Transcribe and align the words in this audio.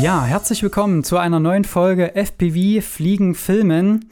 Ja, 0.00 0.24
herzlich 0.24 0.62
willkommen 0.62 1.04
zu 1.04 1.18
einer 1.18 1.40
neuen 1.40 1.64
Folge 1.64 2.14
FPV 2.14 2.80
Fliegen 2.80 3.34
Filmen. 3.34 4.08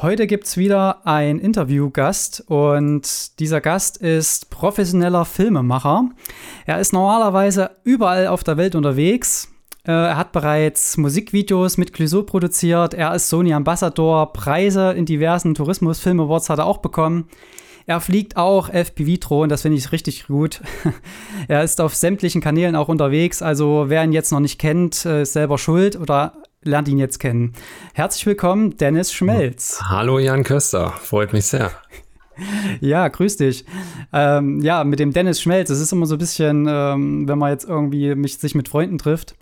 Heute 0.00 0.28
gibt 0.28 0.46
es 0.46 0.56
wieder 0.56 1.04
einen 1.04 1.40
Interviewgast 1.40 2.44
und 2.46 3.40
dieser 3.40 3.60
Gast 3.60 3.96
ist 3.96 4.50
professioneller 4.50 5.24
Filmemacher. 5.24 6.10
Er 6.64 6.78
ist 6.78 6.92
normalerweise 6.92 7.72
überall 7.82 8.28
auf 8.28 8.44
der 8.44 8.56
Welt 8.56 8.76
unterwegs. 8.76 9.48
Äh, 9.84 9.90
er 9.90 10.16
hat 10.16 10.30
bereits 10.30 10.96
Musikvideos 10.96 11.76
mit 11.76 11.92
Clouseau 11.92 12.22
produziert. 12.22 12.94
Er 12.94 13.12
ist 13.12 13.28
Sony 13.28 13.52
Ambassador. 13.52 14.32
Preise 14.32 14.92
in 14.92 15.06
diversen 15.06 15.56
Tourismus-Film 15.56 16.20
Awards 16.20 16.50
hat 16.50 16.60
er 16.60 16.66
auch 16.66 16.78
bekommen. 16.78 17.28
Er 17.88 18.00
fliegt 18.00 18.36
auch 18.36 18.68
FPV-Drohnen, 18.68 19.48
das 19.48 19.62
finde 19.62 19.78
ich 19.78 19.92
richtig 19.92 20.26
gut. 20.26 20.60
er 21.48 21.62
ist 21.62 21.80
auf 21.80 21.94
sämtlichen 21.94 22.40
Kanälen 22.40 22.74
auch 22.74 22.88
unterwegs, 22.88 23.42
also 23.42 23.84
wer 23.86 24.02
ihn 24.02 24.10
jetzt 24.10 24.32
noch 24.32 24.40
nicht 24.40 24.58
kennt, 24.58 25.06
äh, 25.06 25.22
ist 25.22 25.34
selber 25.34 25.56
schuld 25.56 25.94
oder 25.94 26.32
lernt 26.62 26.88
ihn 26.88 26.98
jetzt 26.98 27.20
kennen. 27.20 27.52
Herzlich 27.94 28.26
willkommen, 28.26 28.76
Dennis 28.76 29.12
Schmelz. 29.12 29.80
Hallo 29.84 30.18
Jan 30.18 30.42
Köster, 30.42 30.90
freut 31.00 31.32
mich 31.32 31.46
sehr. 31.46 31.70
Ja, 32.82 33.08
grüß 33.08 33.38
dich. 33.38 33.64
Ähm, 34.12 34.60
ja, 34.60 34.84
mit 34.84 34.98
dem 34.98 35.14
Dennis 35.14 35.40
Schmelz, 35.40 35.70
es 35.70 35.80
ist 35.80 35.90
immer 35.92 36.04
so 36.04 36.16
ein 36.16 36.18
bisschen, 36.18 36.66
ähm, 36.68 37.26
wenn 37.26 37.38
man 37.38 37.50
jetzt 37.50 37.66
irgendwie 37.66 38.14
mich, 38.14 38.36
sich 38.36 38.54
mit 38.54 38.68
Freunden 38.68 38.98
trifft, 38.98 39.36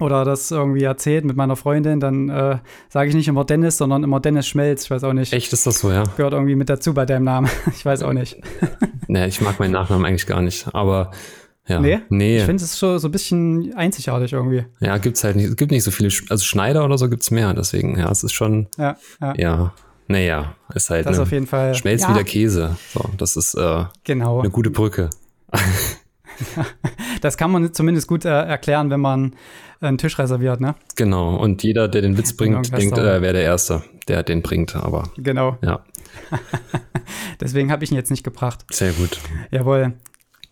oder 0.00 0.24
das 0.24 0.50
irgendwie 0.50 0.82
erzählt 0.82 1.24
mit 1.24 1.36
meiner 1.36 1.56
Freundin, 1.56 2.00
dann 2.00 2.28
äh, 2.28 2.58
sage 2.88 3.08
ich 3.08 3.14
nicht 3.14 3.28
immer 3.28 3.44
Dennis, 3.44 3.76
sondern 3.76 4.02
immer 4.02 4.20
Dennis 4.20 4.46
Schmelz. 4.46 4.84
Ich 4.84 4.90
weiß 4.90 5.04
auch 5.04 5.12
nicht. 5.12 5.32
Echt 5.32 5.52
ist 5.52 5.66
das 5.66 5.80
so, 5.80 5.90
ja? 5.90 6.04
Gehört 6.16 6.32
irgendwie 6.32 6.56
mit 6.56 6.68
dazu 6.68 6.94
bei 6.94 7.06
deinem 7.06 7.24
Namen. 7.24 7.48
Ich 7.76 7.84
weiß 7.84 8.02
auch 8.02 8.12
nicht. 8.12 8.36
nee, 9.08 9.26
ich 9.26 9.40
mag 9.40 9.58
meinen 9.58 9.72
Nachnamen 9.72 10.06
eigentlich 10.06 10.26
gar 10.26 10.40
nicht, 10.40 10.74
aber 10.74 11.10
ja. 11.66 11.80
Nee? 11.80 12.00
nee. 12.08 12.38
Ich 12.38 12.44
finde 12.44 12.62
es 12.62 12.78
schon 12.78 12.98
so 12.98 13.08
ein 13.08 13.10
bisschen 13.10 13.74
einzigartig 13.74 14.32
irgendwie. 14.32 14.64
Ja, 14.80 14.98
gibt 14.98 15.16
es 15.16 15.24
halt 15.24 15.36
nicht. 15.36 15.48
Es 15.48 15.56
gibt 15.56 15.70
nicht 15.70 15.82
so 15.82 15.90
viele, 15.90 16.10
also 16.28 16.44
Schneider 16.44 16.84
oder 16.84 16.98
so 16.98 17.08
gibt 17.08 17.22
es 17.22 17.30
mehr, 17.30 17.54
deswegen, 17.54 17.98
ja, 17.98 18.10
es 18.10 18.22
ist 18.22 18.32
schon. 18.32 18.68
Ja, 18.76 18.96
ja. 19.20 19.34
ja. 19.36 19.74
Naja, 20.06 20.54
ist 20.74 20.90
halt. 20.90 21.06
Das 21.06 21.16
ne, 21.16 21.22
auf 21.22 21.32
jeden 21.32 21.46
Fall. 21.46 21.74
Schmelz 21.74 22.02
ja. 22.02 22.10
wie 22.10 22.14
der 22.14 22.24
Käse. 22.24 22.76
So, 22.92 23.08
das 23.16 23.36
ist 23.36 23.54
äh, 23.54 23.84
genau. 24.04 24.40
eine 24.40 24.50
gute 24.50 24.70
Brücke. 24.70 25.08
das 27.22 27.38
kann 27.38 27.50
man 27.50 27.72
zumindest 27.72 28.06
gut 28.06 28.26
äh, 28.26 28.28
erklären, 28.28 28.90
wenn 28.90 29.00
man 29.00 29.34
einen 29.84 29.98
Tisch 29.98 30.18
reserviert, 30.18 30.60
ne? 30.60 30.74
Genau. 30.96 31.36
Und 31.36 31.62
jeder, 31.62 31.88
der 31.88 32.02
den 32.02 32.16
Witz 32.16 32.32
bringt, 32.36 32.76
denkt, 32.76 32.98
er 32.98 33.22
wäre 33.22 33.32
der 33.32 33.42
Erste, 33.42 33.82
der 34.08 34.22
den 34.22 34.42
bringt. 34.42 34.76
Aber 34.76 35.10
genau. 35.16 35.58
Ja. 35.62 35.80
Deswegen 37.40 37.70
habe 37.70 37.84
ich 37.84 37.90
ihn 37.90 37.96
jetzt 37.96 38.10
nicht 38.10 38.24
gebracht. 38.24 38.64
Sehr 38.70 38.92
gut. 38.92 39.18
Jawohl. 39.50 39.94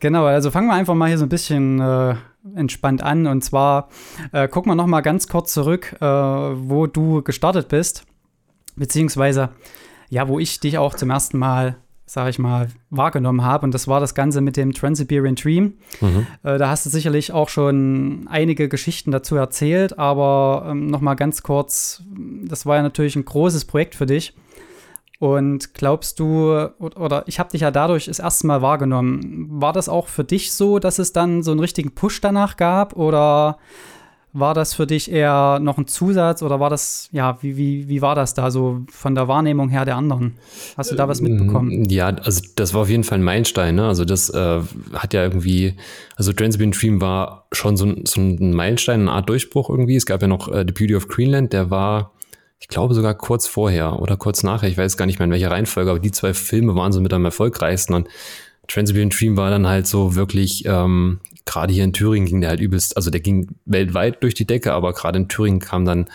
Genau. 0.01 0.27
Also 0.27 0.51
fangen 0.51 0.69
wir 0.69 0.75
einfach 0.75 0.95
mal 0.95 1.09
hier 1.09 1.19
so 1.19 1.25
ein 1.27 1.29
bisschen 1.29 1.81
äh, 1.81 2.15
entspannt 2.55 3.03
an. 3.03 3.27
Und 3.27 3.43
zwar 3.43 3.89
äh, 4.33 4.49
gucken 4.49 4.71
wir 4.71 4.77
noch 4.77 4.87
mal 4.87 5.01
ganz 5.01 5.29
kurz 5.29 5.53
zurück, 5.53 5.97
äh, 6.01 6.05
wo 6.05 6.87
du 6.87 7.23
gestartet 7.23 7.69
bist, 7.69 8.05
beziehungsweise 8.77 9.51
ja, 10.09 10.29
wo 10.29 10.39
ich 10.39 10.61
dich 10.61 10.79
auch 10.79 10.95
zum 10.95 11.11
ersten 11.11 11.39
Mal 11.39 11.77
sage 12.07 12.31
ich 12.31 12.39
mal, 12.39 12.69
wahrgenommen 12.91 13.43
habe. 13.43 13.65
Und 13.65 13.73
das 13.73 13.89
war 13.89 14.01
das 14.01 14.15
Ganze 14.15 14.41
mit 14.41 14.57
dem 14.57 14.73
Trans-Siberian 14.73 15.35
Dream. 15.35 15.75
Mhm. 16.01 16.27
Äh, 16.43 16.59
da 16.59 16.69
hast 16.69 16.85
du 16.87 16.91
sicherlich 16.91 17.33
auch 17.33 17.49
schon 17.49 18.27
einige 18.29 18.69
Geschichten 18.69 19.11
dazu 19.11 19.37
erzählt, 19.37 19.99
aber 19.99 20.67
ähm, 20.69 20.89
noch 20.89 21.01
mal 21.01 21.15
ganz 21.15 21.43
kurz, 21.43 22.03
das 22.45 22.67
war 22.67 22.77
ja 22.77 22.83
natürlich 22.83 23.17
ein 23.17 23.25
großes 23.25 23.65
Projekt 23.65 23.95
für 23.95 24.07
dich. 24.07 24.35
Und 25.19 25.75
glaubst 25.75 26.19
du, 26.19 26.53
oder 26.81 27.23
ich 27.29 27.39
habe 27.39 27.51
dich 27.51 27.61
ja 27.61 27.71
dadurch 27.71 28.07
das 28.07 28.19
erste 28.19 28.45
Mal 28.49 28.61
wahrgenommen, 28.61 29.47
war 29.49 29.73
das 29.73 29.89
auch 29.89 30.09
für 30.09 30.25
dich 30.25 30.53
so, 30.53 30.81
dass 30.81 30.99
es 30.99 31.13
dann 31.13 31.45
so 31.45 31.53
einen 31.53 31.61
richtigen 31.61 31.95
Push 31.95 32.21
danach 32.21 32.57
gab? 32.57 32.97
Oder 32.97 33.59
war 34.35 34.55
das 34.55 34.73
für 34.73 34.87
dich 34.87 35.11
eher 35.11 35.59
noch 35.61 35.77
ein 35.77 35.87
Zusatz 35.87 36.43
oder 36.43 36.59
war 36.59 36.71
das, 36.71 37.09
ja, 37.13 37.37
wie, 37.43 37.57
wie, 37.59 37.89
wie 37.89 38.01
war 38.01 38.15
das 38.15 38.33
da 38.33 38.51
so 38.51 38.81
von 38.91 39.15
der 39.15 39.29
Wahrnehmung 39.29 39.69
her 39.69 39.85
der 39.85 39.97
anderen? 39.97 40.39
Hast 40.77 40.91
du 40.91 40.95
da 40.95 41.07
was 41.07 41.21
mitbekommen? 41.21 41.85
Ja, 41.91 42.07
also 42.07 42.43
das 42.57 42.73
war 42.73 42.83
auf 42.83 42.89
jeden 42.89 43.05
Fall 43.05 43.19
ein 43.19 43.25
Meilenstein. 43.25 43.75
Ne? 43.75 43.87
Also 43.87 44.07
das 44.07 44.31
äh, 44.31 44.61
hat 44.95 45.13
ja 45.13 45.23
irgendwie, 45.23 45.75
also 46.17 46.33
Transibin 46.33 46.71
Dream 46.71 47.03
war 47.03 47.47
schon 47.53 47.77
so, 47.77 47.95
so, 48.05 48.21
ein 48.21 48.55
Meilenstein, 48.55 49.03
eine 49.03 49.13
Art 49.13 49.29
Durchbruch 49.29 49.69
irgendwie. 49.69 49.97
Es 49.97 50.07
gab 50.07 50.23
ja 50.23 50.29
noch 50.29 50.49
äh, 50.49 50.65
The 50.67 50.73
Beauty 50.73 50.97
of 50.97 51.09
Greenland, 51.09 51.53
der 51.53 51.71
war, 51.71 52.13
ich 52.59 52.69
glaube 52.69 52.95
sogar 52.95 53.15
kurz 53.15 53.47
vorher 53.47 54.01
oder 54.01 54.17
kurz 54.17 54.43
nachher, 54.43 54.69
ich 54.69 54.79
weiß 54.79 54.97
gar 54.97 55.05
nicht 55.05 55.19
mehr 55.19 55.27
in 55.27 55.33
welcher 55.33 55.51
Reihenfolge, 55.51 55.91
aber 55.91 56.01
die 56.01 56.13
zwei 56.13 56.33
Filme 56.33 56.75
waren 56.75 56.93
so 56.93 57.03
mit 57.03 57.13
am 57.13 57.27
erfolgreichsten 57.27 57.93
und 57.93 58.09
Trans-Siberian 58.69 59.11
Dream 59.11 59.37
war 59.37 59.51
dann 59.51 59.67
halt 59.67 59.87
so 59.87 60.15
wirklich, 60.15 60.65
ähm, 60.67 61.21
gerade 61.45 61.73
hier 61.73 61.85
in 61.85 61.93
Thüringen 61.93 62.27
ging 62.27 62.41
der 62.41 62.51
halt 62.51 62.61
übelst, 62.61 62.97
also 62.97 63.11
der 63.11 63.21
ging 63.21 63.49
weltweit 63.65 64.23
durch 64.23 64.35
die 64.35 64.47
Decke, 64.47 64.73
aber 64.73 64.93
gerade 64.93 65.19
in 65.19 65.29
Thüringen 65.29 65.61
kam 65.61 65.85
dann 65.85 66.07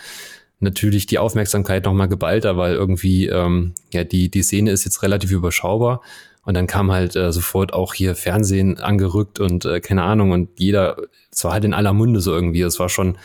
natürlich 0.59 1.05
die 1.05 1.19
Aufmerksamkeit 1.19 1.85
nochmal 1.85 2.07
geballter, 2.07 2.57
weil 2.57 2.73
irgendwie, 2.73 3.27
ähm, 3.27 3.73
ja, 3.93 4.03
die, 4.03 4.29
die 4.29 4.43
Szene 4.43 4.71
ist 4.71 4.85
jetzt 4.85 5.03
relativ 5.03 5.31
überschaubar. 5.31 6.01
Und 6.43 6.53
dann 6.53 6.65
kam 6.65 6.91
halt 6.93 7.15
äh, 7.17 7.33
sofort 7.33 7.73
auch 7.73 7.93
hier 7.93 8.15
Fernsehen 8.15 8.79
angerückt 8.79 9.41
und 9.41 9.65
äh, 9.65 9.81
keine 9.81 10.03
Ahnung 10.03 10.31
und 10.31 10.49
jeder, 10.57 10.95
es 11.29 11.43
war 11.43 11.51
halt 11.51 11.65
in 11.65 11.73
aller 11.73 11.91
Munde 11.91 12.21
so 12.21 12.33
irgendwie. 12.33 12.61
Es 12.61 12.79
war 12.79 12.87
schon, 12.87 13.17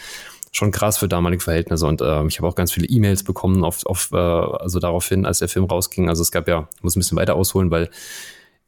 schon 0.50 0.72
krass 0.72 0.98
für 0.98 1.06
damalige 1.06 1.40
Verhältnisse 1.40 1.86
und 1.86 2.00
äh, 2.00 2.26
ich 2.26 2.38
habe 2.38 2.48
auch 2.48 2.56
ganz 2.56 2.72
viele 2.72 2.88
E-Mails 2.88 3.22
bekommen 3.22 3.62
auf, 3.62 3.86
auf 3.86 4.10
äh, 4.12 4.16
also 4.16 4.80
daraufhin, 4.80 5.24
als 5.24 5.38
der 5.38 5.48
Film 5.48 5.66
rausging. 5.66 6.08
Also 6.08 6.20
es 6.20 6.32
gab 6.32 6.48
ja, 6.48 6.68
ich 6.76 6.82
muss 6.82 6.96
ein 6.96 6.98
bisschen 6.98 7.16
weiter 7.16 7.36
ausholen, 7.36 7.70
weil 7.70 7.90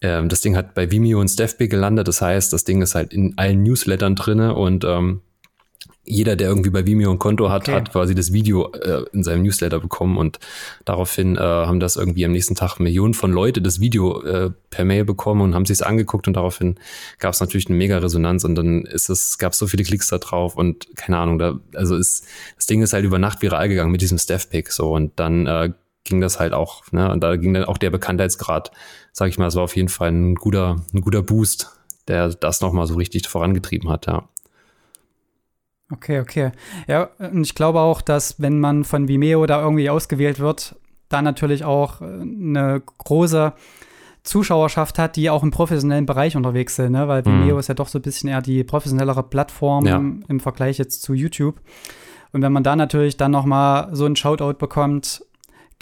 ähm, 0.00 0.28
das 0.28 0.40
Ding 0.40 0.56
hat 0.56 0.74
bei 0.74 0.90
Vimeo 0.90 1.20
und 1.20 1.28
Stefby 1.28 1.68
gelandet. 1.68 2.08
Das 2.08 2.20
heißt, 2.20 2.52
das 2.52 2.64
Ding 2.64 2.82
ist 2.82 2.94
halt 2.94 3.12
in 3.12 3.34
allen 3.36 3.62
Newslettern 3.62 4.14
drinne 4.14 4.54
und 4.54 4.84
ähm, 4.84 5.20
jeder, 6.06 6.36
der 6.36 6.48
irgendwie 6.48 6.70
bei 6.70 6.86
Vimeo 6.86 7.10
ein 7.10 7.18
Konto 7.18 7.50
hat, 7.50 7.62
okay. 7.62 7.76
hat 7.76 7.92
quasi 7.92 8.14
das 8.14 8.32
Video 8.32 8.70
äh, 8.72 9.04
in 9.12 9.22
seinem 9.22 9.42
Newsletter 9.42 9.80
bekommen 9.80 10.18
und 10.18 10.38
daraufhin 10.84 11.36
äh, 11.36 11.40
haben 11.40 11.80
das 11.80 11.96
irgendwie 11.96 12.24
am 12.26 12.32
nächsten 12.32 12.54
Tag 12.54 12.78
Millionen 12.78 13.14
von 13.14 13.32
Leute 13.32 13.62
das 13.62 13.80
Video 13.80 14.22
äh, 14.22 14.50
per 14.70 14.84
Mail 14.84 15.04
bekommen 15.04 15.40
und 15.40 15.54
haben 15.54 15.64
sich 15.64 15.84
angeguckt 15.84 16.28
und 16.28 16.34
daraufhin 16.34 16.76
gab 17.18 17.32
es 17.32 17.40
natürlich 17.40 17.68
eine 17.68 17.76
mega 17.76 17.98
Resonanz 17.98 18.44
und 18.44 18.54
dann 18.54 18.84
ist 18.84 19.08
es 19.08 19.38
gab 19.38 19.54
so 19.54 19.66
viele 19.66 19.84
Klicks 19.84 20.08
da 20.08 20.18
drauf 20.18 20.56
und 20.56 20.94
keine 20.94 21.18
Ahnung, 21.18 21.38
da 21.38 21.58
also 21.74 21.96
ist 21.96 22.26
das 22.56 22.66
Ding 22.66 22.82
ist 22.82 22.92
halt 22.92 23.04
über 23.04 23.18
Nacht 23.18 23.40
viral 23.40 23.68
gegangen 23.68 23.92
mit 23.92 24.02
diesem 24.02 24.18
Steph 24.18 24.50
Pick 24.50 24.72
so 24.72 24.92
und 24.92 25.12
dann 25.16 25.46
äh, 25.46 25.70
ging 26.04 26.20
das 26.20 26.38
halt 26.38 26.52
auch, 26.52 26.82
ne? 26.92 27.10
Und 27.10 27.22
da 27.22 27.36
ging 27.36 27.54
dann 27.54 27.64
auch 27.64 27.78
der 27.78 27.90
Bekanntheitsgrad, 27.90 28.70
sag 29.14 29.28
ich 29.28 29.38
mal, 29.38 29.46
es 29.46 29.54
war 29.54 29.62
auf 29.62 29.76
jeden 29.76 29.88
Fall 29.88 30.10
ein 30.10 30.34
guter, 30.34 30.76
ein 30.92 31.00
guter 31.00 31.22
Boost, 31.22 31.70
der 32.08 32.28
das 32.28 32.60
nochmal 32.60 32.86
so 32.86 32.96
richtig 32.96 33.26
vorangetrieben 33.28 33.88
hat, 33.88 34.06
ja. 34.06 34.28
Okay, 35.90 36.18
okay. 36.18 36.50
Ja, 36.88 37.10
und 37.18 37.44
ich 37.44 37.54
glaube 37.54 37.80
auch, 37.80 38.02
dass 38.02 38.40
wenn 38.40 38.58
man 38.58 38.84
von 38.84 39.06
Vimeo 39.06 39.46
da 39.46 39.62
irgendwie 39.62 39.88
ausgewählt 39.88 40.40
wird, 40.40 40.74
da 41.08 41.22
natürlich 41.22 41.64
auch 41.64 42.00
äh, 42.00 42.04
eine 42.04 42.82
große 42.98 43.52
Zuschauerschaft 44.24 44.98
hat, 44.98 45.14
die 45.14 45.30
auch 45.30 45.42
im 45.42 45.50
professionellen 45.50 46.06
Bereich 46.06 46.36
unterwegs 46.36 46.74
sind, 46.74 46.92
ne? 46.92 47.06
weil 47.06 47.20
mhm. 47.20 47.26
Vimeo 47.26 47.54
mhm. 47.54 47.60
ist 47.60 47.68
ja 47.68 47.74
doch 47.74 47.88
so 47.88 47.98
ein 47.98 48.02
bisschen 48.02 48.30
eher 48.30 48.42
die 48.42 48.64
professionellere 48.64 49.22
Plattform 49.22 49.86
ja. 49.86 49.96
im 49.96 50.40
Vergleich 50.40 50.78
jetzt 50.78 51.02
zu 51.02 51.14
YouTube. 51.14 51.60
Und 52.32 52.42
wenn 52.42 52.52
man 52.52 52.64
da 52.64 52.74
natürlich 52.74 53.16
dann 53.16 53.30
noch 53.30 53.44
mal 53.44 53.90
so 53.92 54.06
einen 54.06 54.16
Shoutout 54.16 54.54
bekommt, 54.54 55.22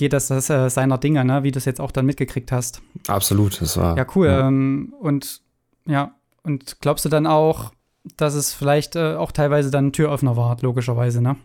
geht 0.02 0.12
das, 0.12 0.26
das 0.26 0.50
äh, 0.50 0.68
seiner 0.68 0.98
Dinge, 0.98 1.24
ne? 1.24 1.44
wie 1.44 1.52
du 1.52 1.58
es 1.58 1.64
jetzt 1.64 1.80
auch 1.80 1.92
dann 1.92 2.06
mitgekriegt 2.06 2.50
hast. 2.50 2.82
Absolut, 3.06 3.60
das 3.60 3.76
war. 3.76 3.96
Ja, 3.96 4.04
cool. 4.16 4.26
Ja. 4.26 4.48
Ähm, 4.48 4.92
und 5.00 5.40
ja, 5.86 6.16
und 6.42 6.80
glaubst 6.80 7.04
du 7.04 7.08
dann 7.08 7.24
auch, 7.24 7.70
dass 8.16 8.34
es 8.34 8.52
vielleicht 8.52 8.96
äh, 8.96 9.14
auch 9.14 9.30
teilweise 9.30 9.70
dann 9.70 9.86
ein 9.86 9.92
Türöffner 9.92 10.36
war, 10.36 10.56
logischerweise, 10.60 11.22
ne? 11.22 11.36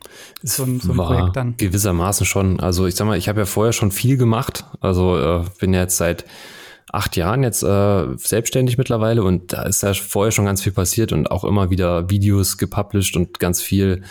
So 0.42 0.64
ein, 0.64 0.80
so 0.80 0.92
ein 0.92 0.98
Projekt 0.98 1.36
dann. 1.36 1.56
Gewissermaßen 1.58 2.26
schon. 2.26 2.60
Also 2.60 2.88
ich 2.88 2.96
sag 2.96 3.06
mal, 3.06 3.16
ich 3.16 3.30
habe 3.30 3.42
ja 3.42 3.46
vorher 3.46 3.74
schon 3.74 3.92
viel 3.92 4.18
gemacht. 4.18 4.66
Also 4.82 5.20
äh, 5.20 5.46
bin 5.60 5.76
ja 5.76 5.82
jetzt 5.82 5.98
seit 5.98 6.26
acht 6.92 7.16
Jahren 7.16 7.44
jetzt 7.44 7.62
äh, 7.62 8.08
selbstständig 8.18 8.80
mittlerweile 8.80 9.24
und 9.24 9.54
da 9.54 9.64
ist 9.64 9.84
ja 9.84 9.94
vorher 9.94 10.32
schon 10.32 10.46
ganz 10.46 10.64
viel 10.64 10.72
passiert 10.72 11.12
und 11.12 11.30
auch 11.30 11.44
immer 11.44 11.70
wieder 11.70 12.10
Videos 12.10 12.58
gepublished 12.58 13.18
und 13.18 13.40
ganz 13.40 13.62
viel 13.62 14.02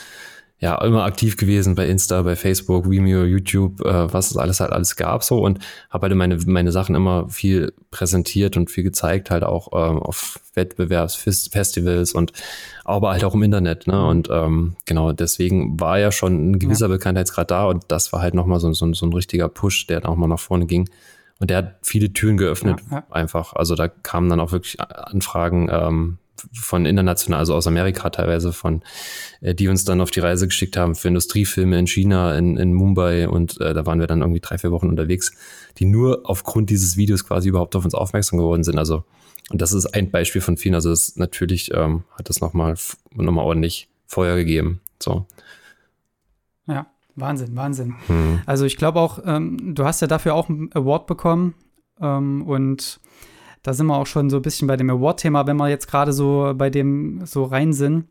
ja 0.58 0.82
immer 0.82 1.04
aktiv 1.04 1.36
gewesen 1.36 1.74
bei 1.74 1.86
Insta, 1.86 2.22
bei 2.22 2.34
Facebook, 2.34 2.90
Vimeo, 2.90 3.24
YouTube, 3.24 3.84
äh, 3.84 4.12
was 4.12 4.30
es 4.30 4.36
alles 4.38 4.60
halt 4.60 4.72
alles 4.72 4.96
gab 4.96 5.22
so 5.22 5.40
und 5.42 5.58
habe 5.90 6.06
halt 6.06 6.16
meine 6.16 6.38
meine 6.46 6.72
Sachen 6.72 6.94
immer 6.94 7.28
viel 7.28 7.74
präsentiert 7.90 8.56
und 8.56 8.70
viel 8.70 8.84
gezeigt 8.84 9.30
halt 9.30 9.44
auch 9.44 9.68
ähm, 9.72 9.98
auf 9.98 10.40
Wettbewerbsfestivals 10.54 12.12
und 12.12 12.32
aber 12.84 13.10
halt 13.10 13.24
auch 13.24 13.34
im 13.34 13.42
Internet 13.42 13.86
ne 13.86 14.06
und 14.06 14.28
ähm, 14.30 14.76
genau 14.86 15.12
deswegen 15.12 15.78
war 15.78 15.98
ja 15.98 16.10
schon 16.10 16.52
ein 16.52 16.58
gewisser 16.58 16.86
ja. 16.86 16.92
Bekanntheitsgrad 16.92 17.50
da 17.50 17.66
und 17.66 17.84
das 17.88 18.12
war 18.14 18.22
halt 18.22 18.34
noch 18.34 18.46
mal 18.46 18.58
so, 18.58 18.72
so, 18.72 18.90
so 18.94 19.06
ein 19.06 19.12
richtiger 19.12 19.48
Push, 19.48 19.86
der 19.88 20.00
dann 20.00 20.10
auch 20.10 20.16
mal 20.16 20.26
nach 20.26 20.40
vorne 20.40 20.64
ging 20.64 20.88
und 21.38 21.50
der 21.50 21.58
hat 21.58 21.74
viele 21.82 22.14
Türen 22.14 22.38
geöffnet 22.38 22.80
ja, 22.90 22.98
ja. 22.98 23.06
einfach 23.10 23.52
also 23.52 23.74
da 23.74 23.88
kamen 23.88 24.30
dann 24.30 24.40
auch 24.40 24.52
wirklich 24.52 24.80
Anfragen 24.80 25.68
ähm, 25.70 26.18
von 26.52 26.86
international, 26.86 27.40
also 27.40 27.54
aus 27.54 27.66
Amerika 27.66 28.10
teilweise, 28.10 28.52
von 28.52 28.82
äh, 29.40 29.54
die 29.54 29.68
uns 29.68 29.84
dann 29.84 30.00
auf 30.00 30.10
die 30.10 30.20
Reise 30.20 30.46
geschickt 30.46 30.76
haben 30.76 30.94
für 30.94 31.08
Industriefilme 31.08 31.78
in 31.78 31.86
China, 31.86 32.36
in, 32.36 32.56
in 32.56 32.74
Mumbai 32.74 33.28
und 33.28 33.60
äh, 33.60 33.74
da 33.74 33.86
waren 33.86 34.00
wir 34.00 34.06
dann 34.06 34.20
irgendwie 34.20 34.40
drei, 34.40 34.58
vier 34.58 34.72
Wochen 34.72 34.88
unterwegs, 34.88 35.32
die 35.78 35.84
nur 35.84 36.22
aufgrund 36.24 36.70
dieses 36.70 36.96
Videos 36.96 37.26
quasi 37.26 37.48
überhaupt 37.48 37.76
auf 37.76 37.84
uns 37.84 37.94
aufmerksam 37.94 38.38
geworden 38.38 38.64
sind. 38.64 38.78
Also 38.78 39.04
und 39.50 39.62
das 39.62 39.72
ist 39.72 39.86
ein 39.86 40.10
Beispiel 40.10 40.40
von 40.40 40.56
vielen. 40.56 40.74
Also 40.74 40.90
das 40.90 41.16
natürlich 41.16 41.72
ähm, 41.72 42.04
hat 42.18 42.28
das 42.28 42.40
nochmal 42.40 42.74
noch 43.14 43.32
mal 43.32 43.42
ordentlich 43.42 43.88
Feuer 44.06 44.36
gegeben. 44.36 44.80
So. 45.00 45.26
Ja, 46.66 46.86
Wahnsinn, 47.14 47.54
Wahnsinn. 47.54 47.94
Hm. 48.08 48.40
Also 48.46 48.64
ich 48.64 48.76
glaube 48.76 49.00
auch, 49.00 49.20
ähm, 49.24 49.74
du 49.74 49.84
hast 49.84 50.00
ja 50.00 50.08
dafür 50.08 50.34
auch 50.34 50.48
einen 50.48 50.70
Award 50.72 51.06
bekommen 51.06 51.54
ähm, 52.00 52.42
und 52.42 53.00
da 53.66 53.74
sind 53.74 53.88
wir 53.88 53.96
auch 53.96 54.06
schon 54.06 54.30
so 54.30 54.36
ein 54.36 54.42
bisschen 54.42 54.68
bei 54.68 54.76
dem 54.76 54.88
Award-Thema, 54.90 55.48
wenn 55.48 55.56
wir 55.56 55.68
jetzt 55.68 55.88
gerade 55.88 56.12
so 56.12 56.52
bei 56.54 56.70
dem 56.70 57.26
so 57.26 57.42
rein 57.42 57.72
sind. 57.72 58.06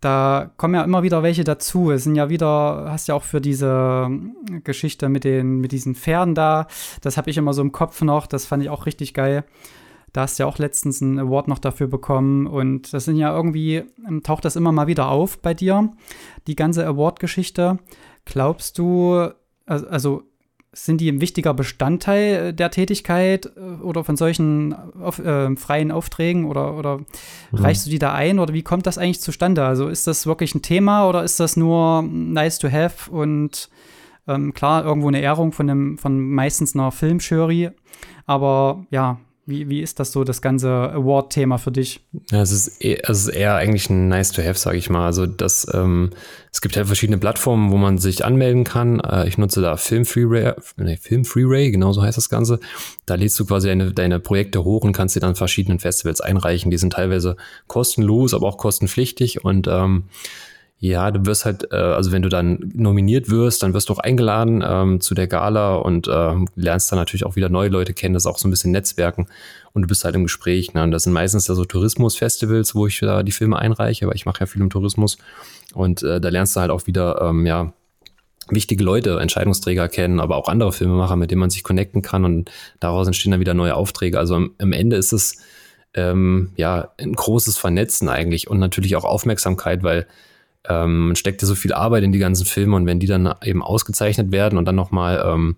Da 0.00 0.52
kommen 0.58 0.74
ja 0.74 0.84
immer 0.84 1.02
wieder 1.02 1.24
welche 1.24 1.42
dazu. 1.42 1.90
Es 1.90 2.04
sind 2.04 2.14
ja 2.14 2.30
wieder, 2.30 2.86
hast 2.88 3.08
ja 3.08 3.16
auch 3.16 3.24
für 3.24 3.40
diese 3.40 4.08
Geschichte 4.62 5.08
mit 5.08 5.24
den, 5.24 5.58
mit 5.58 5.72
diesen 5.72 5.96
Pferden 5.96 6.36
da, 6.36 6.68
das 7.00 7.16
habe 7.16 7.30
ich 7.30 7.36
immer 7.36 7.52
so 7.52 7.62
im 7.62 7.72
Kopf 7.72 8.00
noch, 8.02 8.28
das 8.28 8.46
fand 8.46 8.62
ich 8.62 8.70
auch 8.70 8.86
richtig 8.86 9.12
geil. 9.12 9.42
Da 10.12 10.20
hast 10.20 10.38
du 10.38 10.44
ja 10.44 10.48
auch 10.48 10.58
letztens 10.58 11.02
einen 11.02 11.18
Award 11.18 11.48
noch 11.48 11.58
dafür 11.58 11.88
bekommen. 11.88 12.46
Und 12.46 12.92
das 12.92 13.06
sind 13.06 13.16
ja 13.16 13.34
irgendwie, 13.34 13.82
ähm, 14.06 14.22
taucht 14.22 14.44
das 14.44 14.54
immer 14.54 14.70
mal 14.70 14.86
wieder 14.86 15.08
auf 15.08 15.40
bei 15.40 15.52
dir, 15.52 15.92
die 16.46 16.54
ganze 16.54 16.86
Award-Geschichte. 16.86 17.78
Glaubst 18.24 18.78
du, 18.78 19.30
also 19.66 20.22
sind 20.72 21.00
die 21.00 21.10
ein 21.10 21.20
wichtiger 21.20 21.52
Bestandteil 21.52 22.52
der 22.52 22.70
Tätigkeit 22.70 23.46
äh, 23.56 23.82
oder 23.82 24.04
von 24.04 24.16
solchen 24.16 24.74
auf, 25.00 25.18
äh, 25.18 25.54
freien 25.56 25.90
Aufträgen 25.90 26.44
oder, 26.44 26.76
oder 26.76 26.98
mhm. 26.98 27.06
reichst 27.52 27.86
du 27.86 27.90
die 27.90 27.98
da 27.98 28.14
ein 28.14 28.38
oder 28.38 28.54
wie 28.54 28.62
kommt 28.62 28.86
das 28.86 28.98
eigentlich 28.98 29.20
zustande? 29.20 29.64
Also 29.64 29.88
ist 29.88 30.06
das 30.06 30.26
wirklich 30.26 30.54
ein 30.54 30.62
Thema 30.62 31.08
oder 31.08 31.24
ist 31.24 31.40
das 31.40 31.56
nur 31.56 32.02
nice 32.02 32.58
to 32.58 32.70
have 32.70 33.10
und 33.10 33.68
ähm, 34.28 34.54
klar, 34.54 34.84
irgendwo 34.84 35.08
eine 35.08 35.20
Ehrung 35.20 35.52
von, 35.52 35.68
einem, 35.68 35.98
von 35.98 36.20
meistens 36.20 36.74
einer 36.74 36.92
Filmjury, 36.92 37.70
aber 38.26 38.86
ja, 38.90 39.18
wie, 39.50 39.68
wie 39.68 39.80
ist 39.80 40.00
das 40.00 40.12
so, 40.12 40.24
das 40.24 40.40
ganze 40.40 40.70
Award-Thema 40.70 41.58
für 41.58 41.72
dich? 41.72 42.00
Ja, 42.30 42.40
es 42.40 42.52
ist, 42.52 42.80
eher, 42.80 43.10
es 43.10 43.26
ist 43.26 43.28
eher 43.28 43.56
eigentlich 43.56 43.90
ein 43.90 44.08
Nice-to-Have, 44.08 44.58
sage 44.58 44.78
ich 44.78 44.88
mal. 44.88 45.04
Also 45.04 45.26
das, 45.26 45.66
ähm, 45.74 46.10
es 46.52 46.60
gibt 46.60 46.76
ja 46.76 46.84
verschiedene 46.84 47.18
Plattformen, 47.18 47.70
wo 47.70 47.76
man 47.76 47.98
sich 47.98 48.24
anmelden 48.24 48.64
kann. 48.64 49.00
Äh, 49.00 49.28
ich 49.28 49.36
nutze 49.36 49.60
da 49.60 49.76
Film 49.76 50.06
Freeway, 50.06 50.54
nee, 50.76 50.96
Film 50.96 51.24
Freeway, 51.24 51.70
genau 51.70 51.92
so 51.92 52.02
heißt 52.02 52.16
das 52.16 52.28
Ganze. 52.28 52.60
Da 53.04 53.16
lädst 53.16 53.38
du 53.38 53.44
quasi 53.44 53.68
deine, 53.68 53.92
deine 53.92 54.20
Projekte 54.20 54.64
hoch 54.64 54.84
und 54.84 54.92
kannst 54.92 55.14
sie 55.14 55.20
dann 55.20 55.34
verschiedenen 55.34 55.80
Festivals 55.80 56.20
einreichen. 56.20 56.70
Die 56.70 56.78
sind 56.78 56.94
teilweise 56.94 57.36
kostenlos, 57.66 58.32
aber 58.32 58.46
auch 58.46 58.56
kostenpflichtig 58.56 59.44
und 59.44 59.66
ähm, 59.68 60.04
ja, 60.82 61.10
du 61.10 61.26
wirst 61.26 61.44
halt, 61.44 61.72
äh, 61.72 61.76
also 61.76 62.10
wenn 62.10 62.22
du 62.22 62.30
dann 62.30 62.72
nominiert 62.74 63.28
wirst, 63.28 63.62
dann 63.62 63.74
wirst 63.74 63.90
du 63.90 63.92
auch 63.92 63.98
eingeladen 63.98 64.64
ähm, 64.66 65.02
zu 65.02 65.14
der 65.14 65.26
Gala 65.26 65.74
und 65.74 66.08
äh, 66.08 66.34
lernst 66.56 66.90
dann 66.90 66.98
natürlich 66.98 67.26
auch 67.26 67.36
wieder 67.36 67.50
neue 67.50 67.68
Leute 67.68 67.92
kennen, 67.92 68.14
das 68.14 68.24
auch 68.24 68.38
so 68.38 68.48
ein 68.48 68.50
bisschen 68.50 68.72
Netzwerken 68.72 69.26
und 69.74 69.82
du 69.82 69.88
bist 69.88 70.04
halt 70.06 70.14
im 70.14 70.22
Gespräch. 70.22 70.72
Ne? 70.72 70.82
Und 70.82 70.90
das 70.90 71.02
sind 71.02 71.12
meistens 71.12 71.46
ja 71.48 71.54
so 71.54 71.66
Tourismusfestivals, 71.66 72.74
wo 72.74 72.86
ich 72.86 72.98
da 72.98 73.22
die 73.22 73.30
Filme 73.30 73.58
einreiche, 73.58 74.06
weil 74.06 74.14
ich 74.14 74.24
mache 74.24 74.40
ja 74.40 74.46
viel 74.46 74.62
im 74.62 74.70
Tourismus 74.70 75.18
und 75.74 76.02
äh, 76.02 76.18
da 76.18 76.30
lernst 76.30 76.56
du 76.56 76.60
halt 76.60 76.70
auch 76.70 76.86
wieder, 76.86 77.20
ähm, 77.20 77.44
ja, 77.44 77.74
wichtige 78.48 78.82
Leute, 78.82 79.20
Entscheidungsträger 79.20 79.88
kennen, 79.88 80.18
aber 80.18 80.36
auch 80.36 80.48
andere 80.48 80.72
Filmemacher, 80.72 81.16
mit 81.16 81.30
denen 81.30 81.40
man 81.40 81.50
sich 81.50 81.62
connecten 81.62 82.00
kann 82.00 82.24
und 82.24 82.50
daraus 82.80 83.06
entstehen 83.06 83.32
dann 83.32 83.40
wieder 83.40 83.54
neue 83.54 83.76
Aufträge. 83.76 84.18
Also 84.18 84.34
am, 84.34 84.52
am 84.58 84.72
Ende 84.72 84.96
ist 84.96 85.12
es 85.12 85.42
ähm, 85.92 86.52
ja 86.56 86.88
ein 86.98 87.12
großes 87.12 87.58
Vernetzen 87.58 88.08
eigentlich 88.08 88.48
und 88.48 88.58
natürlich 88.58 88.96
auch 88.96 89.04
Aufmerksamkeit, 89.04 89.82
weil 89.82 90.06
ähm, 90.68 91.08
man 91.08 91.16
steckt 91.16 91.42
ja 91.42 91.48
so 91.48 91.54
viel 91.54 91.72
Arbeit 91.72 92.04
in 92.04 92.12
die 92.12 92.18
ganzen 92.18 92.46
Filme 92.46 92.76
und 92.76 92.86
wenn 92.86 93.00
die 93.00 93.06
dann 93.06 93.34
eben 93.42 93.62
ausgezeichnet 93.62 94.32
werden 94.32 94.58
und 94.58 94.66
dann 94.66 94.74
nochmal, 94.74 95.22
ähm, 95.26 95.56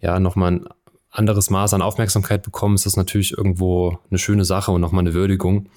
ja, 0.00 0.18
nochmal 0.18 0.52
ein 0.52 0.68
anderes 1.10 1.50
Maß 1.50 1.74
an 1.74 1.82
Aufmerksamkeit 1.82 2.42
bekommen, 2.42 2.74
ist 2.74 2.86
das 2.86 2.96
natürlich 2.96 3.36
irgendwo 3.36 3.98
eine 4.10 4.18
schöne 4.18 4.44
Sache 4.44 4.72
und 4.72 4.80
nochmal 4.80 5.02
eine 5.02 5.14
Würdigung. 5.14 5.68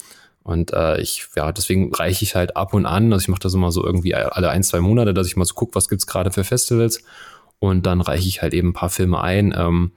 Und 0.44 0.74
äh, 0.74 1.02
ich, 1.02 1.28
ja, 1.36 1.52
deswegen 1.52 1.94
reiche 1.94 2.24
ich 2.24 2.36
halt 2.36 2.56
ab 2.56 2.74
und 2.74 2.86
an. 2.86 3.12
Also 3.12 3.24
ich 3.24 3.28
mache 3.30 3.42
das 3.42 3.54
immer 3.54 3.72
so 3.72 3.84
irgendwie 3.84 4.14
alle 4.14 4.50
ein, 4.50 4.64
zwei 4.64 4.80
Monate, 4.80 5.14
dass 5.14 5.28
ich 5.28 5.36
mal 5.36 5.46
so 5.46 5.56
gucke, 5.56 5.76
was 5.76 5.90
gibt's 5.90 6.08
gerade 6.08 6.32
für 6.32 6.44
Festivals. 6.44 7.04
Und 7.60 7.86
dann 7.86 8.00
reiche 8.00 8.28
ich 8.28 8.42
halt 8.42 8.54
eben 8.54 8.70
ein 8.70 8.74
paar 8.74 8.92
Filme 8.92 9.22
ein. 9.22 9.54
Ähm, 9.58 9.92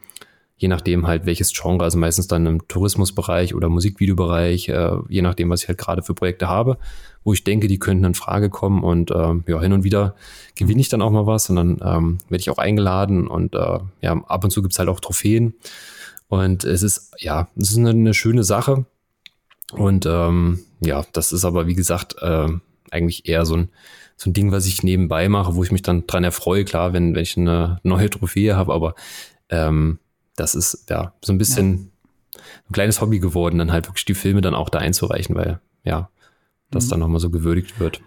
je 0.59 0.69
nachdem 0.69 1.07
halt 1.07 1.25
welches 1.25 1.53
Genre, 1.53 1.85
also 1.85 1.99
meistens 1.99 2.27
dann 2.27 2.45
im 2.45 2.67
Tourismusbereich 2.67 3.55
oder 3.55 3.69
Musikvideobereich, 3.69 4.69
äh, 4.69 4.97
je 5.09 5.23
nachdem, 5.23 5.49
was 5.51 5.63
ich 5.63 5.69
halt 5.69 5.79
gerade 5.79 6.03
für 6.03 6.15
Projekte 6.15 6.49
habe, 6.49 6.79
wo 7.25 7.33
ich 7.33 7.45
denke, 7.45 7.69
die 7.69 7.79
könnten 7.79 8.05
in 8.05 8.15
Frage 8.15 8.51
kommen 8.51 8.83
und 8.83 9.13
äh, 9.13 9.35
ja, 9.47 9.61
hin 9.61 9.73
und 9.73 9.85
wieder 9.85 10.17
gewinne 10.57 10.81
ich 10.81 10.89
dann 10.89 11.01
auch 11.01 11.13
mal 11.13 11.27
was 11.27 11.49
und 11.49 11.57
dann 11.57 11.81
ähm, 11.83 12.19
werde 12.29 12.41
ich 12.41 12.51
auch 12.51 12.59
eingeladen 12.59 13.29
und 13.29 13.55
äh, 13.55 13.79
ja, 14.01 14.13
ab 14.27 14.45
und 14.45 14.51
zu 14.51 14.61
gibt's 14.61 14.79
halt 14.79 14.89
auch 14.89 15.01
Trophäen 15.01 15.55
und 16.27 16.65
es 16.65 16.83
ist, 16.83 17.13
ja, 17.19 17.49
es 17.57 17.71
ist 17.71 17.79
eine, 17.79 17.91
eine 17.91 18.15
schöne 18.15 18.43
Sache 18.43 18.85
und 19.73 20.07
ähm, 20.07 20.61
ja, 20.81 21.05
das 21.13 21.33
ist 21.33 21.45
aber, 21.45 21.69
wie 21.69 21.75
gesagt, 21.75 22.17
äh, 22.21 22.49
eigentlich 22.91 23.29
eher 23.29 23.47
so 23.47 23.57
ein 23.57 23.69
so 24.21 24.31
ein 24.31 24.33
Ding, 24.33 24.51
was 24.51 24.67
ich 24.67 24.83
nebenbei 24.83 25.29
mache, 25.29 25.55
wo 25.55 25.63
ich 25.63 25.71
mich 25.71 25.83
dann 25.83 26.09
dran 26.09 26.25
erfreue, 26.25 26.65
klar, 26.65 26.93
wenn, 26.93 27.15
wenn 27.15 27.23
ich 27.23 27.37
eine 27.37 27.79
neue 27.85 28.11
Trophäe 28.11 28.57
habe, 28.57 28.75
aber 28.75 28.97
ähm, 29.49 30.01
das 30.41 30.55
ist 30.55 30.89
ja 30.91 31.13
so 31.23 31.33
ein 31.33 31.39
bisschen 31.39 31.91
ja. 32.35 32.41
ein 32.69 32.73
kleines 32.73 33.01
Hobby 33.01 33.19
geworden, 33.19 33.59
dann 33.59 33.73
halt 33.73 33.89
wirklich 33.89 34.05
die 34.05 34.15
Filme 34.15 34.41
dann 34.41 34.55
auch 34.55 34.69
da 34.69 34.79
einzureichen, 34.79 35.35
weil 35.35 35.61
ja, 35.85 36.11
das 36.71 36.87
mhm. 36.87 36.91
dann 36.91 37.01
nochmal 37.01 37.21
so 37.21 37.31
gewürdigt 37.31 37.81
wird. 37.81 38.01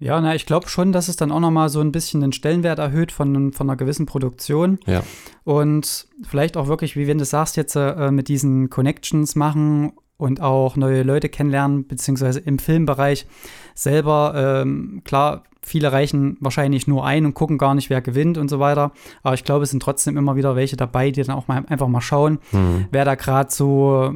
Ja, 0.00 0.20
na, 0.20 0.34
ich 0.34 0.44
glaube 0.44 0.68
schon, 0.68 0.92
dass 0.92 1.08
es 1.08 1.16
dann 1.16 1.30
auch 1.30 1.40
nochmal 1.40 1.68
so 1.68 1.80
ein 1.80 1.92
bisschen 1.92 2.20
den 2.20 2.32
Stellenwert 2.32 2.78
erhöht 2.78 3.12
von, 3.12 3.52
von 3.52 3.70
einer 3.70 3.76
gewissen 3.76 4.06
Produktion. 4.06 4.78
Ja. 4.86 5.02
Und 5.44 6.08
vielleicht 6.28 6.56
auch 6.56 6.66
wirklich, 6.66 6.96
wie 6.96 7.06
wenn 7.06 7.18
du 7.18 7.24
sagst, 7.24 7.56
jetzt 7.56 7.76
äh, 7.76 8.10
mit 8.10 8.28
diesen 8.28 8.70
Connections 8.70 9.36
machen 9.36 9.92
und 10.16 10.40
auch 10.40 10.76
neue 10.76 11.04
Leute 11.04 11.28
kennenlernen, 11.28 11.86
beziehungsweise 11.86 12.40
im 12.40 12.58
Filmbereich 12.58 13.26
selber, 13.74 14.62
ähm, 14.62 15.02
klar, 15.04 15.44
viele 15.64 15.92
reichen 15.92 16.36
wahrscheinlich 16.40 16.86
nur 16.86 17.04
ein 17.04 17.24
und 17.26 17.34
gucken 17.34 17.58
gar 17.58 17.74
nicht, 17.74 17.90
wer 17.90 18.00
gewinnt 18.00 18.38
und 18.38 18.48
so 18.48 18.60
weiter. 18.60 18.92
Aber 19.22 19.34
ich 19.34 19.44
glaube, 19.44 19.64
es 19.64 19.70
sind 19.70 19.82
trotzdem 19.82 20.16
immer 20.16 20.36
wieder 20.36 20.56
welche 20.56 20.76
dabei, 20.76 21.10
die 21.10 21.22
dann 21.22 21.36
auch 21.36 21.48
mal 21.48 21.64
einfach 21.66 21.88
mal 21.88 22.00
schauen, 22.00 22.38
mhm. 22.52 22.86
wer 22.90 23.04
da 23.04 23.14
gerade 23.14 23.50
so, 23.50 24.14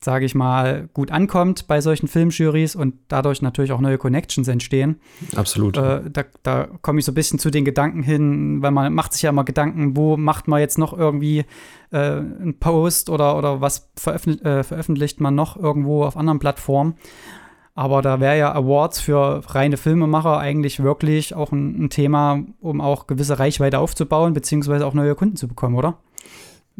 sage 0.00 0.24
ich 0.24 0.34
mal, 0.34 0.88
gut 0.94 1.10
ankommt 1.10 1.66
bei 1.66 1.80
solchen 1.80 2.06
Filmjurys 2.06 2.76
und 2.76 2.94
dadurch 3.08 3.42
natürlich 3.42 3.72
auch 3.72 3.80
neue 3.80 3.98
Connections 3.98 4.46
entstehen. 4.46 5.00
Absolut. 5.34 5.76
Äh, 5.76 6.02
da, 6.10 6.24
da 6.42 6.68
komme 6.82 7.00
ich 7.00 7.04
so 7.04 7.12
ein 7.12 7.16
bisschen 7.16 7.38
zu 7.38 7.50
den 7.50 7.64
Gedanken 7.64 8.02
hin, 8.02 8.62
weil 8.62 8.70
man 8.70 8.92
macht 8.94 9.12
sich 9.12 9.22
ja 9.22 9.30
immer 9.30 9.44
Gedanken, 9.44 9.96
wo 9.96 10.16
macht 10.16 10.46
man 10.46 10.60
jetzt 10.60 10.78
noch 10.78 10.96
irgendwie 10.96 11.44
äh, 11.90 11.98
einen 11.98 12.58
Post 12.60 13.10
oder, 13.10 13.36
oder 13.36 13.60
was 13.60 13.90
veröffentlich, 13.96 14.44
äh, 14.44 14.62
veröffentlicht 14.62 15.20
man 15.20 15.34
noch 15.34 15.56
irgendwo 15.56 16.04
auf 16.04 16.16
anderen 16.16 16.38
Plattformen. 16.38 16.94
Aber 17.78 18.02
da 18.02 18.18
wäre 18.18 18.36
ja 18.36 18.52
Awards 18.56 18.98
für 18.98 19.40
reine 19.50 19.76
Filmemacher 19.76 20.36
eigentlich 20.36 20.82
wirklich 20.82 21.36
auch 21.36 21.52
ein, 21.52 21.84
ein, 21.84 21.90
Thema, 21.90 22.42
um 22.60 22.80
auch 22.80 23.06
gewisse 23.06 23.38
Reichweite 23.38 23.78
aufzubauen, 23.78 24.32
beziehungsweise 24.32 24.84
auch 24.84 24.94
neue 24.94 25.14
Kunden 25.14 25.36
zu 25.36 25.46
bekommen, 25.46 25.76
oder? 25.76 25.96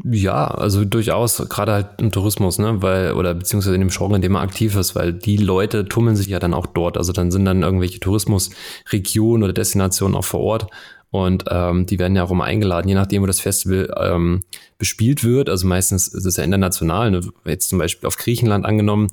Ja, 0.02 0.49
also 0.49 0.85
durchaus, 0.85 1.37
gerade 1.49 1.71
halt 1.71 1.87
im 1.99 2.11
Tourismus, 2.11 2.59
ne, 2.59 2.83
weil, 2.83 3.12
oder 3.12 3.33
beziehungsweise 3.35 3.76
in 3.76 3.81
dem 3.81 3.90
Genre, 3.90 4.17
in 4.17 4.23
dem 4.23 4.33
man 4.33 4.43
aktiv 4.43 4.75
ist, 4.75 4.97
weil 4.97 5.12
die 5.12 5.37
Leute 5.37 5.85
tummeln 5.85 6.17
sich 6.17 6.26
ja 6.26 6.40
dann 6.40 6.52
auch 6.52 6.67
dort. 6.67 6.99
Also 6.99 7.12
dann 7.12 7.31
sind 7.31 7.45
dann 7.45 7.62
irgendwelche 7.62 8.00
Tourismusregionen 8.00 9.45
oder 9.45 9.52
Destinationen 9.52 10.17
auch 10.17 10.25
vor 10.25 10.40
Ort 10.40 10.67
und 11.11 11.45
ähm, 11.50 11.87
die 11.87 11.99
werden 11.99 12.17
ja 12.17 12.25
auch 12.25 12.31
immer 12.31 12.45
eingeladen, 12.45 12.88
je 12.88 12.95
nachdem, 12.95 13.23
wo 13.23 13.27
das 13.27 13.41
Festival 13.41 13.95
ähm, 13.99 14.45
bespielt 14.77 15.25
wird. 15.25 15.49
Also 15.49 15.67
meistens 15.67 16.09
ist 16.09 16.27
es 16.27 16.37
ja 16.37 16.45
international. 16.45 17.11
Ne? 17.11 17.21
Jetzt 17.47 17.71
zum 17.71 17.79
Beispiel 17.79 18.07
auf 18.07 18.17
Griechenland 18.17 18.67
angenommen, 18.67 19.09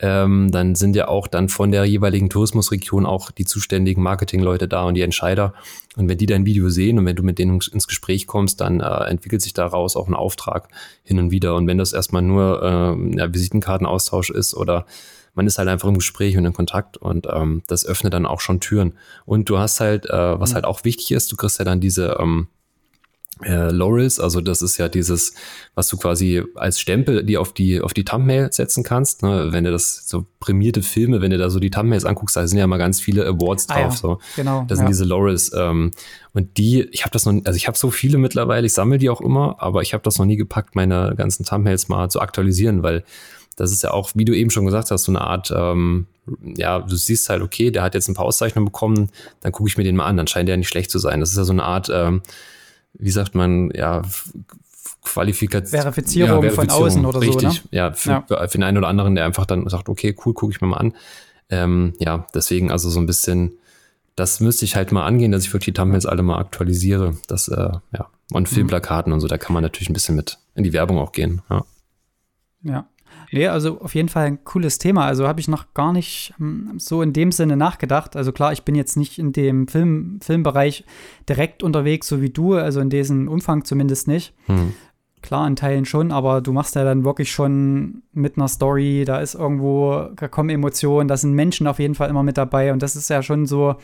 ähm, 0.00 0.50
dann 0.50 0.74
sind 0.74 0.96
ja 0.96 1.08
auch 1.08 1.26
dann 1.26 1.48
von 1.48 1.70
der 1.70 1.84
jeweiligen 1.84 2.30
Tourismusregion 2.30 3.04
auch 3.04 3.30
die 3.30 3.44
zuständigen 3.44 4.02
Marketingleute 4.02 4.68
da 4.68 4.84
und 4.84 4.94
die 4.94 5.02
Entscheider. 5.02 5.52
Und 5.96 6.08
wenn 6.08 6.18
die 6.18 6.26
dein 6.26 6.46
Video 6.46 6.70
sehen 6.70 6.98
und 6.98 7.04
wenn 7.04 7.16
du 7.16 7.22
mit 7.22 7.38
denen 7.38 7.60
ins 7.72 7.86
Gespräch 7.86 8.26
kommst, 8.26 8.60
dann 8.60 8.80
äh, 8.80 9.04
entwickelt 9.04 9.42
sich 9.42 9.52
daraus 9.52 9.96
auch 9.96 10.08
ein 10.08 10.14
Auftrag 10.14 10.68
hin 11.04 11.18
und 11.18 11.30
wieder. 11.30 11.54
Und 11.54 11.66
wenn 11.66 11.78
das 11.78 11.92
erstmal 11.92 12.22
nur 12.22 12.62
äh, 12.62 13.18
ja, 13.18 13.32
Visitenkartenaustausch 13.32 14.30
ist 14.30 14.54
oder 14.54 14.86
man 15.34 15.46
ist 15.46 15.58
halt 15.58 15.68
einfach 15.68 15.88
im 15.88 15.94
Gespräch 15.94 16.36
und 16.36 16.44
in 16.44 16.52
Kontakt 16.52 16.96
und 16.96 17.26
ähm, 17.30 17.62
das 17.66 17.84
öffnet 17.84 18.14
dann 18.14 18.26
auch 18.26 18.40
schon 18.40 18.60
Türen. 18.60 18.94
Und 19.26 19.48
du 19.48 19.58
hast 19.58 19.80
halt, 19.80 20.06
äh, 20.06 20.40
was 20.40 20.50
mhm. 20.50 20.54
halt 20.54 20.64
auch 20.64 20.84
wichtig 20.84 21.12
ist, 21.12 21.30
du 21.32 21.36
kriegst 21.36 21.58
ja 21.58 21.64
dann 21.64 21.80
diese 21.80 22.16
ähm, 22.20 22.48
äh, 23.42 23.70
Laurels, 23.70 24.20
also 24.20 24.40
das 24.40 24.62
ist 24.62 24.78
ja 24.78 24.88
dieses, 24.88 25.34
was 25.74 25.88
du 25.88 25.96
quasi 25.96 26.44
als 26.54 26.78
Stempel 26.78 27.24
die 27.24 27.36
auf 27.36 27.52
die 27.52 27.80
auf 27.80 27.92
die 27.92 28.04
Thumbnail 28.04 28.52
setzen 28.52 28.84
kannst. 28.84 29.22
Ne? 29.22 29.48
Wenn 29.50 29.64
du 29.64 29.72
das 29.72 30.08
so 30.08 30.24
prämierte 30.38 30.82
Filme, 30.82 31.20
wenn 31.20 31.32
du 31.32 31.38
da 31.38 31.50
so 31.50 31.58
die 31.58 31.70
Thumbnails 31.70 32.04
anguckst, 32.04 32.36
da 32.36 32.46
sind 32.46 32.58
ja 32.58 32.66
mal 32.68 32.76
ganz 32.76 33.00
viele 33.00 33.26
Awards 33.26 33.66
drauf. 33.66 33.76
Ah, 33.76 33.80
ja. 33.80 33.90
So, 33.90 34.18
genau. 34.36 34.64
Das 34.68 34.78
sind 34.78 34.86
ja. 34.86 34.90
diese 34.90 35.04
Laurels 35.04 35.52
ähm, 35.52 35.90
und 36.32 36.56
die, 36.58 36.82
ich 36.92 37.02
habe 37.02 37.10
das 37.10 37.26
noch, 37.26 37.34
also 37.44 37.56
ich 37.56 37.66
habe 37.66 37.76
so 37.76 37.90
viele 37.90 38.18
mittlerweile, 38.18 38.66
ich 38.66 38.72
sammle 38.72 38.98
die 38.98 39.10
auch 39.10 39.20
immer, 39.20 39.56
aber 39.58 39.82
ich 39.82 39.94
habe 39.94 40.04
das 40.04 40.18
noch 40.18 40.26
nie 40.26 40.36
gepackt, 40.36 40.76
meine 40.76 41.14
ganzen 41.16 41.44
Thumbnails 41.44 41.88
mal 41.88 42.08
zu 42.10 42.20
aktualisieren, 42.20 42.84
weil 42.84 43.04
das 43.56 43.72
ist 43.72 43.82
ja 43.82 43.92
auch, 43.92 44.10
wie 44.14 44.24
du 44.24 44.34
eben 44.34 44.50
schon 44.50 44.64
gesagt 44.64 44.90
hast, 44.90 45.04
so 45.04 45.12
eine 45.12 45.20
Art, 45.20 45.52
ähm, 45.54 46.06
ja, 46.42 46.78
du 46.80 46.96
siehst 46.96 47.28
halt, 47.28 47.42
okay, 47.42 47.70
der 47.70 47.82
hat 47.82 47.94
jetzt 47.94 48.08
ein 48.08 48.14
paar 48.14 48.24
Auszeichnungen 48.24 48.66
bekommen, 48.66 49.10
dann 49.40 49.52
gucke 49.52 49.68
ich 49.68 49.76
mir 49.76 49.84
den 49.84 49.96
mal 49.96 50.06
an, 50.06 50.16
dann 50.16 50.26
scheint 50.26 50.48
der 50.48 50.56
nicht 50.56 50.68
schlecht 50.68 50.90
zu 50.90 50.98
sein. 50.98 51.20
Das 51.20 51.30
ist 51.30 51.36
ja 51.36 51.44
so 51.44 51.52
eine 51.52 51.64
Art, 51.64 51.90
ähm, 51.92 52.22
wie 52.94 53.10
sagt 53.10 53.34
man, 53.34 53.70
ja, 53.74 54.02
Qualifikation. 55.02 55.80
Verifizierung, 55.80 56.42
ja, 56.42 56.50
Verifizierung 56.50 56.68
von 56.70 56.86
außen 56.86 57.06
oder 57.06 57.20
richtig, 57.20 57.40
so. 57.40 57.48
Richtig, 57.48 57.64
ne? 57.64 57.78
ja, 57.78 57.92
für, 57.92 58.24
ja. 58.28 58.48
für 58.48 58.58
den 58.58 58.62
einen 58.62 58.78
oder 58.78 58.88
anderen, 58.88 59.14
der 59.14 59.24
einfach 59.24 59.46
dann 59.46 59.68
sagt, 59.68 59.88
okay, 59.88 60.16
cool, 60.24 60.34
gucke 60.34 60.52
ich 60.52 60.60
mir 60.60 60.68
mal 60.68 60.78
an. 60.78 60.94
Ähm, 61.50 61.94
ja, 61.98 62.26
deswegen 62.34 62.70
also 62.70 62.88
so 62.88 63.00
ein 63.00 63.06
bisschen 63.06 63.58
das 64.16 64.40
müsste 64.40 64.64
ich 64.64 64.76
halt 64.76 64.92
mal 64.92 65.04
angehen, 65.04 65.32
dass 65.32 65.44
ich 65.44 65.52
wirklich 65.52 65.74
die 65.74 65.80
Thumbnails 65.80 66.06
alle 66.06 66.22
mal 66.22 66.38
aktualisiere. 66.38 67.16
Das, 67.26 67.48
äh, 67.48 67.72
ja, 67.92 68.08
und 68.32 68.50
mhm. 68.50 68.54
Filmplakaten 68.54 69.12
und 69.12 69.20
so, 69.20 69.26
da 69.26 69.38
kann 69.38 69.54
man 69.54 69.62
natürlich 69.62 69.90
ein 69.90 69.94
bisschen 69.94 70.16
mit 70.16 70.38
in 70.54 70.64
die 70.64 70.72
Werbung 70.72 70.98
auch 70.98 71.12
gehen. 71.12 71.42
Ja. 71.50 71.64
Ja. 72.62 72.88
Nee, 73.32 73.48
also 73.48 73.80
auf 73.80 73.94
jeden 73.94 74.08
Fall 74.08 74.26
ein 74.26 74.44
cooles 74.44 74.78
Thema. 74.78 75.06
Also 75.06 75.26
habe 75.26 75.40
ich 75.40 75.48
noch 75.48 75.74
gar 75.74 75.92
nicht 75.92 76.34
hm, 76.38 76.74
so 76.78 77.02
in 77.02 77.12
dem 77.12 77.32
Sinne 77.32 77.56
nachgedacht. 77.56 78.16
Also 78.16 78.32
klar, 78.32 78.52
ich 78.52 78.62
bin 78.62 78.74
jetzt 78.74 78.96
nicht 78.96 79.18
in 79.18 79.32
dem 79.32 79.68
Film, 79.68 80.18
Filmbereich 80.22 80.84
direkt 81.28 81.62
unterwegs, 81.62 82.08
so 82.08 82.20
wie 82.20 82.30
du, 82.30 82.54
also 82.54 82.80
in 82.80 82.90
diesem 82.90 83.28
Umfang 83.28 83.64
zumindest 83.64 84.08
nicht. 84.08 84.34
Hm. 84.46 84.74
Klar, 85.22 85.46
in 85.46 85.56
Teilen 85.56 85.86
schon, 85.86 86.12
aber 86.12 86.42
du 86.42 86.52
machst 86.52 86.74
ja 86.74 86.84
dann 86.84 87.04
wirklich 87.04 87.32
schon 87.32 88.02
mit 88.12 88.36
einer 88.36 88.46
Story, 88.46 89.04
da 89.06 89.20
ist 89.20 89.34
irgendwo, 89.34 90.10
da 90.16 90.28
kommen 90.28 90.50
Emotionen, 90.50 91.08
da 91.08 91.16
sind 91.16 91.32
Menschen 91.32 91.66
auf 91.66 91.78
jeden 91.78 91.94
Fall 91.94 92.10
immer 92.10 92.22
mit 92.22 92.36
dabei 92.36 92.74
und 92.74 92.82
das 92.82 92.94
ist 92.94 93.08
ja 93.08 93.22
schon 93.22 93.46
so, 93.46 93.76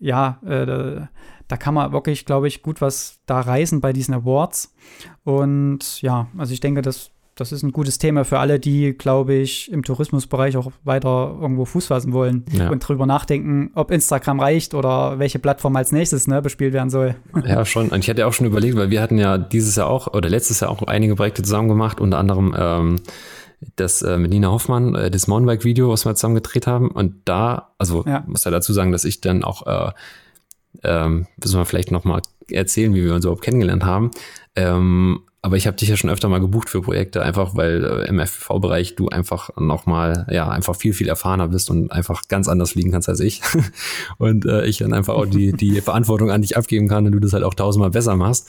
ja, 0.00 0.40
äh, 0.44 1.06
da, 1.46 1.56
kann 1.56 1.74
man 1.74 1.92
wirklich, 1.92 2.24
glaube 2.24 2.48
ich, 2.48 2.62
gut 2.62 2.80
was 2.80 3.20
da 3.26 3.40
reisen 3.40 3.80
bei 3.80 3.92
diesen 3.92 4.14
Awards. 4.14 4.74
Und 5.22 6.02
ja, 6.02 6.26
also 6.36 6.52
ich 6.52 6.60
denke, 6.60 6.82
das 6.82 7.12
das 7.38 7.52
ist 7.52 7.62
ein 7.62 7.72
gutes 7.72 7.98
Thema 7.98 8.24
für 8.24 8.40
alle, 8.40 8.58
die, 8.58 8.92
glaube 8.92 9.34
ich, 9.34 9.70
im 9.70 9.84
Tourismusbereich 9.84 10.56
auch 10.56 10.72
weiter 10.82 11.36
irgendwo 11.40 11.64
Fuß 11.64 11.86
fassen 11.86 12.12
wollen 12.12 12.44
ja. 12.52 12.68
und 12.68 12.80
drüber 12.80 13.06
nachdenken, 13.06 13.70
ob 13.74 13.92
Instagram 13.92 14.40
reicht 14.40 14.74
oder 14.74 15.18
welche 15.20 15.38
Plattform 15.38 15.76
als 15.76 15.92
nächstes 15.92 16.26
ne, 16.26 16.42
bespielt 16.42 16.72
werden 16.72 16.90
soll. 16.90 17.14
Ja, 17.46 17.64
schon. 17.64 17.90
Und 17.90 18.00
ich 18.00 18.10
hatte 18.10 18.26
auch 18.26 18.32
schon 18.32 18.46
überlegt, 18.46 18.76
weil 18.76 18.90
wir 18.90 19.00
hatten 19.00 19.18
ja 19.18 19.38
dieses 19.38 19.76
Jahr 19.76 19.88
auch 19.88 20.12
oder 20.12 20.28
letztes 20.28 20.60
Jahr 20.60 20.70
auch 20.70 20.82
einige 20.82 21.14
Projekte 21.14 21.42
zusammen 21.42 21.68
gemacht, 21.68 22.00
unter 22.00 22.18
anderem 22.18 22.54
ähm, 22.58 22.96
das 23.76 24.02
äh, 24.02 24.18
mit 24.18 24.30
Nina 24.30 24.48
Hoffmann, 24.48 24.94
äh, 24.94 25.10
das 25.10 25.28
Mountainbike-Video, 25.28 25.90
was 25.90 26.04
wir 26.04 26.14
zusammen 26.16 26.34
gedreht 26.34 26.66
haben. 26.66 26.90
Und 26.90 27.22
da, 27.24 27.72
also 27.78 28.04
ja. 28.04 28.24
muss 28.26 28.44
ja 28.44 28.50
dazu 28.50 28.72
sagen, 28.72 28.90
dass 28.90 29.04
ich 29.04 29.20
dann 29.20 29.44
auch, 29.44 29.66
äh, 29.66 29.92
ähm, 30.82 31.26
müssen 31.40 31.58
wir 31.58 31.64
vielleicht 31.66 31.92
nochmal 31.92 32.22
erzählen, 32.50 32.94
wie 32.94 33.04
wir 33.04 33.14
uns 33.14 33.24
überhaupt 33.24 33.42
kennengelernt 33.42 33.84
haben. 33.84 34.10
Ähm, 34.56 35.20
aber 35.48 35.56
ich 35.56 35.66
habe 35.66 35.78
dich 35.78 35.88
ja 35.88 35.96
schon 35.96 36.10
öfter 36.10 36.28
mal 36.28 36.40
gebucht 36.40 36.68
für 36.68 36.82
Projekte, 36.82 37.22
einfach 37.22 37.56
weil 37.56 37.82
äh, 37.82 38.08
im 38.08 38.18
FPV-Bereich 38.18 38.96
du 38.96 39.08
einfach 39.08 39.48
nochmal, 39.56 40.26
ja, 40.30 40.46
einfach 40.46 40.76
viel, 40.76 40.92
viel 40.92 41.08
erfahrener 41.08 41.48
bist 41.48 41.70
und 41.70 41.90
einfach 41.90 42.28
ganz 42.28 42.48
anders 42.48 42.72
fliegen 42.72 42.92
kannst 42.92 43.08
als 43.08 43.20
ich. 43.20 43.40
und 44.18 44.44
äh, 44.44 44.66
ich 44.66 44.76
dann 44.76 44.92
einfach 44.92 45.14
auch 45.14 45.24
die, 45.24 45.52
die 45.52 45.80
Verantwortung 45.80 46.30
an 46.30 46.42
dich 46.42 46.58
abgeben 46.58 46.86
kann 46.86 47.06
und 47.06 47.12
du 47.12 47.18
das 47.18 47.32
halt 47.32 47.44
auch 47.44 47.54
tausendmal 47.54 47.88
besser 47.88 48.14
machst. 48.14 48.46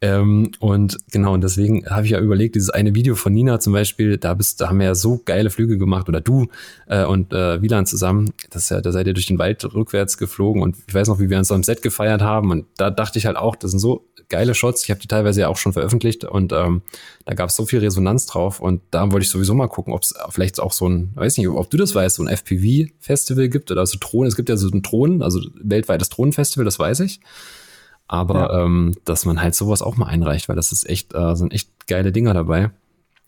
Ähm, 0.00 0.52
und 0.58 0.96
genau, 1.10 1.34
und 1.34 1.44
deswegen 1.44 1.84
habe 1.84 2.06
ich 2.06 2.12
ja 2.12 2.20
überlegt, 2.20 2.54
dieses 2.54 2.70
eine 2.70 2.94
Video 2.94 3.14
von 3.14 3.34
Nina 3.34 3.60
zum 3.60 3.74
Beispiel, 3.74 4.16
da 4.16 4.32
bist, 4.32 4.62
da 4.62 4.70
haben 4.70 4.78
wir 4.78 4.86
ja 4.86 4.94
so 4.94 5.20
geile 5.22 5.50
Flüge 5.50 5.76
gemacht, 5.76 6.08
oder 6.08 6.22
du 6.22 6.46
äh, 6.86 7.04
und 7.04 7.34
äh, 7.34 7.60
Wieland 7.60 7.88
zusammen, 7.88 8.32
das 8.48 8.70
ja, 8.70 8.80
da 8.80 8.90
seid 8.90 9.06
ihr 9.06 9.12
durch 9.12 9.26
den 9.26 9.38
Wald 9.38 9.62
rückwärts 9.74 10.16
geflogen 10.16 10.62
und 10.62 10.76
ich 10.86 10.94
weiß 10.94 11.08
noch, 11.08 11.18
wie 11.18 11.28
wir 11.28 11.36
uns 11.36 11.52
am 11.52 11.62
Set 11.62 11.82
gefeiert 11.82 12.22
haben. 12.22 12.50
Und 12.52 12.64
da 12.78 12.88
dachte 12.88 13.18
ich 13.18 13.26
halt 13.26 13.36
auch, 13.36 13.54
das 13.54 13.72
sind 13.72 13.80
so 13.80 14.06
geile 14.28 14.54
Shots. 14.54 14.84
Ich 14.84 14.90
habe 14.90 15.00
die 15.00 15.08
teilweise 15.08 15.40
ja 15.40 15.48
auch 15.48 15.56
schon 15.56 15.72
veröffentlicht 15.72 16.24
und 16.38 16.52
ähm, 16.52 16.82
da 17.26 17.34
gab 17.34 17.50
es 17.50 17.56
so 17.56 17.66
viel 17.66 17.80
Resonanz 17.80 18.24
drauf. 18.24 18.60
Und 18.60 18.80
da 18.90 19.12
wollte 19.12 19.24
ich 19.24 19.30
sowieso 19.30 19.52
mal 19.54 19.68
gucken, 19.68 19.92
ob 19.92 20.02
es 20.02 20.14
vielleicht 20.30 20.58
auch 20.60 20.72
so 20.72 20.88
ein, 20.88 21.12
weiß 21.14 21.36
nicht, 21.36 21.48
ob 21.48 21.68
du 21.68 21.76
das 21.76 21.94
weißt, 21.94 22.16
so 22.16 22.24
ein 22.24 22.28
FPV-Festival 22.28 23.48
gibt 23.48 23.70
oder 23.70 23.84
so 23.84 23.98
Thronen. 23.98 24.28
Es 24.28 24.36
gibt 24.36 24.48
ja 24.48 24.56
so 24.56 24.68
ein 24.68 24.82
Thronen, 24.82 25.22
also 25.22 25.40
weltweites 25.60 26.08
Thronenfestival, 26.08 26.64
das 26.64 26.78
weiß 26.78 27.00
ich. 27.00 27.20
Aber 28.06 28.52
ja. 28.52 28.64
ähm, 28.64 28.94
dass 29.04 29.26
man 29.26 29.42
halt 29.42 29.54
sowas 29.54 29.82
auch 29.82 29.96
mal 29.96 30.06
einreicht, 30.06 30.48
weil 30.48 30.56
das 30.56 30.72
ist 30.72 30.88
echt, 30.88 31.14
äh, 31.14 31.36
sind 31.36 31.52
echt 31.52 31.86
geile 31.86 32.12
Dinger 32.12 32.32
dabei. 32.32 32.70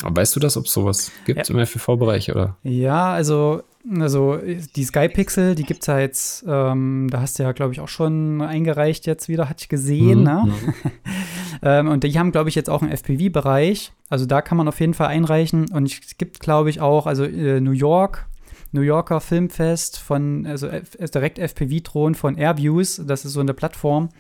Weißt 0.03 0.35
du 0.35 0.41
das, 0.41 0.57
ob 0.57 0.65
es 0.65 0.73
sowas 0.73 1.13
gibt 1.27 1.47
ja. 1.47 1.55
im 1.55 1.61
FPV-Bereich, 1.61 2.31
oder? 2.31 2.57
Ja, 2.63 3.13
also 3.13 3.63
also 3.99 4.39
die 4.77 4.85
Skypixel, 4.85 5.55
die 5.55 5.63
gibt 5.63 5.83
es 5.83 5.87
ja 5.87 5.99
jetzt, 5.99 6.45
ähm, 6.47 7.09
da 7.11 7.21
hast 7.21 7.39
du 7.39 7.43
ja, 7.43 7.53
glaube 7.53 7.73
ich, 7.73 7.81
auch 7.81 7.89
schon 7.89 8.43
eingereicht 8.43 9.07
jetzt 9.07 9.29
wieder, 9.29 9.49
hatte 9.49 9.63
ich 9.63 9.69
gesehen. 9.69 10.21
Mhm. 10.21 10.25
Ne? 10.25 10.55
ähm, 11.63 11.89
und 11.89 12.05
die 12.05 12.19
haben, 12.19 12.33
glaube 12.33 12.51
ich, 12.51 12.55
jetzt 12.55 12.69
auch 12.69 12.83
einen 12.83 12.93
FPV-Bereich. 12.93 13.93
Also 14.09 14.27
da 14.27 14.43
kann 14.43 14.59
man 14.59 14.69
auf 14.69 14.81
jeden 14.81 14.95
Fall 14.95 15.09
einreichen. 15.09 15.71
Und 15.71 15.89
es 15.89 16.19
gibt, 16.19 16.41
glaube 16.41 16.69
ich, 16.69 16.81
auch, 16.81 17.07
also 17.07 17.25
äh, 17.25 17.61
New 17.61 17.73
York, 17.73 18.27
New 18.73 18.83
Yorker 18.83 19.21
Filmfest 19.21 19.99
von, 19.99 20.47
also 20.47 20.69
direkt 21.15 21.39
FPV-Thron 21.39 22.15
von 22.15 22.37
Airviews, 22.37 23.01
das 23.05 23.25
ist 23.25 23.33
so 23.33 23.41
eine 23.41 23.55
Plattform 23.55 24.11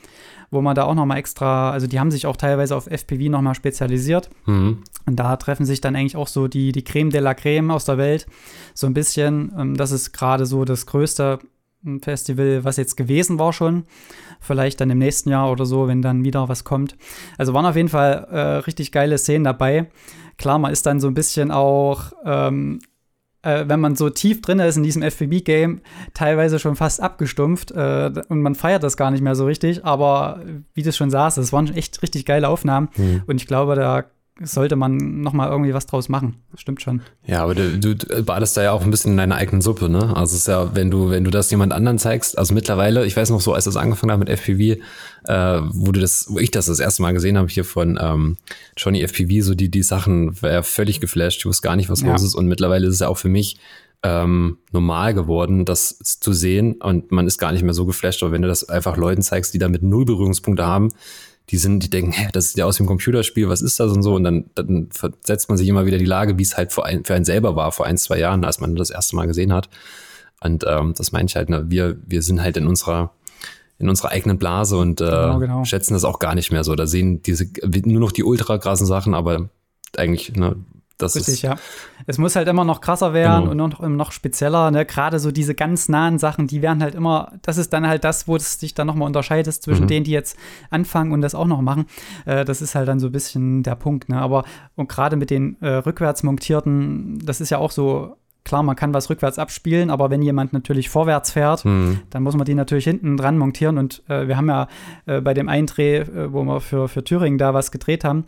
wo 0.51 0.61
man 0.61 0.75
da 0.75 0.85
auch 0.85 0.95
nochmal 0.95 1.19
extra, 1.19 1.71
also 1.71 1.87
die 1.87 2.01
haben 2.01 2.11
sich 2.11 2.27
auch 2.27 2.37
teilweise 2.37 2.77
auf 2.77 2.87
FPV 2.87 3.31
nochmal 3.31 3.55
spezialisiert. 3.55 4.31
Mhm. 4.47 4.83
Und 5.07 5.17
da 5.17 5.37
treffen 5.37 5.65
sich 5.65 5.81
dann 5.81 5.97
eigentlich 5.97 6.17
auch 6.17 6.29
so 6.29 6.49
die, 6.49 6.73
die 6.73 6.85
Creme 6.85 7.11
de 7.11 7.21
la 7.21 7.35
Creme 7.35 7.71
aus 7.71 7.85
der 7.85 7.99
Welt. 7.99 8.27
So 8.75 8.87
ein 8.87 8.95
bisschen. 8.95 9.53
Ähm, 9.57 9.77
das 9.77 9.93
ist 9.93 10.13
gerade 10.13 10.47
so 10.47 10.65
das 10.65 10.87
größte 10.87 11.39
hm, 11.85 12.03
Festival, 12.03 12.65
was 12.65 12.77
jetzt 12.77 12.97
gewesen 12.97 13.39
war 13.39 13.53
schon. 13.53 13.85
Vielleicht 14.41 14.81
dann 14.81 14.91
im 14.91 14.99
nächsten 14.99 15.31
Jahr 15.31 15.51
oder 15.51 15.67
so, 15.67 15.87
wenn 15.87 16.03
dann 16.03 16.25
wieder 16.25 16.49
was 16.49 16.65
kommt. 16.65 16.97
Also 17.39 17.55
waren 17.55 17.67
auf 17.67 17.77
jeden 17.77 17.89
Fall 17.89 18.27
äh, 18.31 18.39
richtig 18.65 18.91
geile 18.91 19.19
Szenen 19.19 19.45
dabei. 19.45 19.91
Klar, 20.37 20.59
man 20.59 20.73
ist 20.73 20.87
dann 20.87 21.01
so 21.01 21.07
ein 21.07 21.15
bisschen 21.15 21.51
auch 21.51 22.13
ähm, 22.25 22.81
äh, 23.43 23.65
wenn 23.67 23.81
man 23.81 23.97
so 23.97 24.11
tief 24.11 24.43
drin 24.43 24.59
ist 24.59 24.77
in 24.77 24.83
diesem 24.83 25.03
FPB-Game, 25.03 25.81
teilweise 26.15 26.59
schon 26.59 26.77
fast 26.77 27.03
abgestumpft 27.03 27.71
äh, 27.71 28.13
und 28.29 28.43
man 28.43 28.55
feiert 28.55 28.83
das 28.83 28.97
gar 28.97 29.11
nicht 29.11 29.23
mehr 29.23 29.35
so 29.35 29.47
richtig. 29.47 29.85
Aber 29.85 30.41
wie 30.75 30.83
du 30.83 30.93
schon 30.93 31.11
sagst, 31.11 31.39
es 31.39 31.53
waren 31.53 31.73
echt 31.75 32.03
richtig 32.03 32.27
geile 32.27 32.49
Aufnahmen 32.49 32.89
mhm. 32.97 33.23
und 33.27 33.37
ich 33.37 33.47
glaube, 33.47 33.75
da 33.75 34.05
sollte 34.43 34.75
man 34.75 35.21
noch 35.21 35.35
mal 35.35 35.51
irgendwie 35.51 35.75
was 35.75 35.87
draus 35.87 36.09
machen. 36.09 36.37
Das 36.51 36.61
stimmt 36.61 36.81
schon. 36.81 37.03
Ja, 37.27 37.43
aber 37.43 37.55
du, 37.55 37.79
du 37.79 38.23
badest 38.23 38.57
da 38.57 38.63
ja 38.63 38.73
auch 38.73 38.83
ein 38.83 38.91
bisschen 38.91 39.13
in 39.13 39.17
deiner 39.19 39.35
eigenen 39.35 39.61
Suppe, 39.61 39.91
ne? 39.91 40.17
Also 40.17 40.35
es 40.35 40.43
ist 40.43 40.49
ja, 40.49 40.75
wenn 40.75 40.91
du, 40.91 41.11
wenn 41.11 41.25
du 41.25 41.31
das 41.31 41.51
jemand 41.51 41.73
anderen 41.73 41.99
zeigst, 41.99 42.39
also 42.39 42.55
mittlerweile, 42.55 43.05
ich 43.05 43.17
weiß 43.17 43.31
noch 43.31 43.41
so, 43.41 43.53
als 43.53 43.65
das 43.65 43.77
angefangen 43.77 44.13
hat 44.13 44.19
mit 44.19 44.31
FPV, 44.31 44.81
äh, 45.25 45.61
wo 45.73 45.93
du 45.93 46.01
das, 46.01 46.27
wo 46.31 46.39
ich 46.39 46.51
das 46.51 46.67
das 46.67 46.81
erste 46.81 47.03
Mal 47.03 47.13
gesehen 47.13 47.37
habe 47.37 47.49
hier 47.49 47.65
von 47.65 47.99
ähm, 48.01 48.39
Johnny 48.77 49.03
FPV, 49.07 49.45
so 49.45 49.55
die, 49.55 49.71
die 49.71 49.83
Sachen, 49.83 50.41
war 50.43 50.51
ja 50.51 50.63
völlig 50.63 51.01
geflasht, 51.01 51.41
ich 51.41 51.47
wusste 51.47 51.67
gar 51.67 51.77
nicht, 51.77 51.91
was 51.91 52.01
ja. 52.01 52.11
los 52.11 52.23
ist. 52.23 52.35
Und 52.35 52.47
mittlerweile 52.47 52.87
ist 52.87 52.95
es 52.95 53.01
ja 53.01 53.09
auch 53.09 53.19
für 53.19 53.29
mich 53.29 53.59
ähm, 54.03 54.59
normal 54.73 55.13
geworden, 55.13 55.65
das 55.65 55.99
zu 55.99 56.33
sehen 56.33 56.81
und 56.81 57.13
man 57.13 57.27
ist 57.27 57.39
gar 57.39 57.53
nicht 57.53 57.63
mehr 57.63 57.75
so 57.75 57.85
geflasht, 57.85 58.23
aber 58.23 58.33
wenn 58.33 58.43
du 58.43 58.49
das 58.49 58.67
einfach 58.69 58.97
Leuten 58.97 59.21
zeigst, 59.21 59.53
die 59.53 59.59
damit 59.59 59.83
null 59.83 60.07
Berührungspunkte 60.07 60.67
haben, 60.67 60.89
die 61.51 61.57
sind, 61.57 61.83
die 61.83 61.91
denken, 61.91 62.13
hä, 62.13 62.29
das 62.33 62.47
ist 62.47 62.57
ja 62.57 62.65
aus 62.65 62.77
dem 62.77 62.87
Computerspiel, 62.87 63.49
was 63.49 63.61
ist 63.61 63.81
das 63.81 63.91
und 63.91 64.03
so. 64.03 64.15
Und 64.15 64.25
dann, 64.25 64.45
dann 64.55 64.89
versetzt 64.91 65.49
man 65.49 65.59
sich 65.59 65.69
immer 65.69 65.85
wieder 65.85 65.99
die 65.99 66.05
Lage, 66.05 66.39
wie 66.39 66.43
es 66.43 66.57
halt 66.57 66.73
für, 66.73 66.85
ein, 66.85 67.05
für 67.05 67.15
einen 67.15 67.25
selber 67.25 67.57
war, 67.57 67.73
vor 67.73 67.87
ein, 67.87 67.99
zwei 67.99 68.19
Jahren, 68.19 68.45
als 68.45 68.61
man 68.61 68.77
das 68.77 68.91
erste 68.91 69.17
Mal 69.17 69.27
gesehen 69.27 69.53
hat. 69.53 69.69
Und 70.43 70.65
ähm, 70.67 70.95
das 70.97 71.13
meine 71.13 71.27
ich 71.27 71.37
halt, 71.37 71.51
ne, 71.51 71.65
wir, 71.69 71.97
wir 72.07 72.23
sind 72.23 72.41
halt 72.41 72.57
in 72.57 72.67
unserer 72.67 73.13
in 73.79 73.89
unserer 73.89 74.11
eigenen 74.11 74.37
Blase 74.37 74.77
und 74.77 75.01
äh, 75.01 75.07
genau, 75.07 75.39
genau. 75.39 75.65
schätzen 75.65 75.95
das 75.95 76.05
auch 76.05 76.19
gar 76.19 76.35
nicht 76.35 76.53
mehr 76.53 76.65
so. 76.65 76.75
Da 76.75 76.87
sehen 76.87 77.23
diese 77.23 77.47
nur 77.87 78.01
noch 78.01 78.13
die 78.13 78.25
ultra 78.25 78.59
krassen 78.59 78.87
Sachen, 78.87 79.15
aber 79.15 79.49
eigentlich 79.97 80.37
ne, 80.37 80.57
das 81.03 81.17
Richtig, 81.17 81.43
ja. 81.43 81.57
Es 82.07 82.19
muss 82.19 82.37
halt 82.37 82.49
immer 82.49 82.65
noch 82.65 82.81
krasser 82.81 83.13
werden 83.13 83.49
genau. 83.49 83.65
und 83.65 83.81
noch, 83.81 83.89
noch 83.89 84.13
spezieller. 84.13 84.71
Ne? 84.71 84.85
Gerade 84.85 85.19
so 85.19 85.31
diese 85.31 85.55
ganz 85.55 85.89
nahen 85.89 86.19
Sachen, 86.19 86.47
die 86.47 86.63
werden 86.63 86.83
halt 86.83 86.95
immer, 86.95 87.33
das 87.43 87.57
ist 87.57 87.73
dann 87.73 87.87
halt 87.87 88.05
das, 88.05 88.29
wo 88.29 88.37
es 88.37 88.59
sich 88.59 88.75
dann 88.75 88.87
nochmal 88.87 89.07
unterscheidet 89.07 89.55
zwischen 89.55 89.85
mhm. 89.85 89.89
denen, 89.89 90.05
die 90.05 90.13
jetzt 90.13 90.37
anfangen 90.71 91.13
und 91.13 91.21
das 91.21 91.35
auch 91.35 91.47
noch 91.47 91.61
machen. 91.61 91.87
Äh, 92.27 92.45
das 92.45 92.63
ist 92.63 92.75
halt 92.75 92.89
dann 92.89 93.01
so 93.01 93.07
ein 93.07 93.13
bisschen 93.13 93.63
der 93.63 93.75
Punkt. 93.75 94.09
Ne? 94.09 94.21
Aber 94.21 94.45
und 94.77 94.89
gerade 94.89 95.17
mit 95.17 95.31
den 95.31 95.61
äh, 95.61 95.69
rückwärts 95.69 96.23
montierten, 96.23 97.19
das 97.25 97.41
ist 97.41 97.51
ja 97.51 97.59
auch 97.59 97.71
so 97.71 98.17
Klar, 98.43 98.63
man 98.63 98.75
kann 98.75 98.95
was 98.95 99.11
rückwärts 99.11 99.39
abspielen, 99.39 99.91
aber 99.91 100.09
wenn 100.09 100.23
jemand 100.23 100.55
natürlich 100.55 100.89
vorwärts 100.89 101.31
fährt, 101.31 101.65
mhm. 101.65 102.01
dann 102.09 102.23
muss 102.23 102.37
man 102.37 102.47
die 102.47 102.55
natürlich 102.55 102.85
hinten 102.85 103.19
dran 103.19 103.37
montieren. 103.37 103.77
Und 103.77 104.03
äh, 104.09 104.29
wir 104.29 104.37
haben 104.37 104.49
ja 104.49 104.67
äh, 105.05 105.21
bei 105.21 105.35
dem 105.35 105.49
Eindreh, 105.49 105.99
äh, 105.99 106.33
wo 106.33 106.43
wir 106.45 106.61
für, 106.61 106.89
für 106.89 107.05
Thüringen 107.05 107.37
da 107.37 107.53
was 107.53 107.71
gedreht 107.71 108.03
haben, 108.03 108.25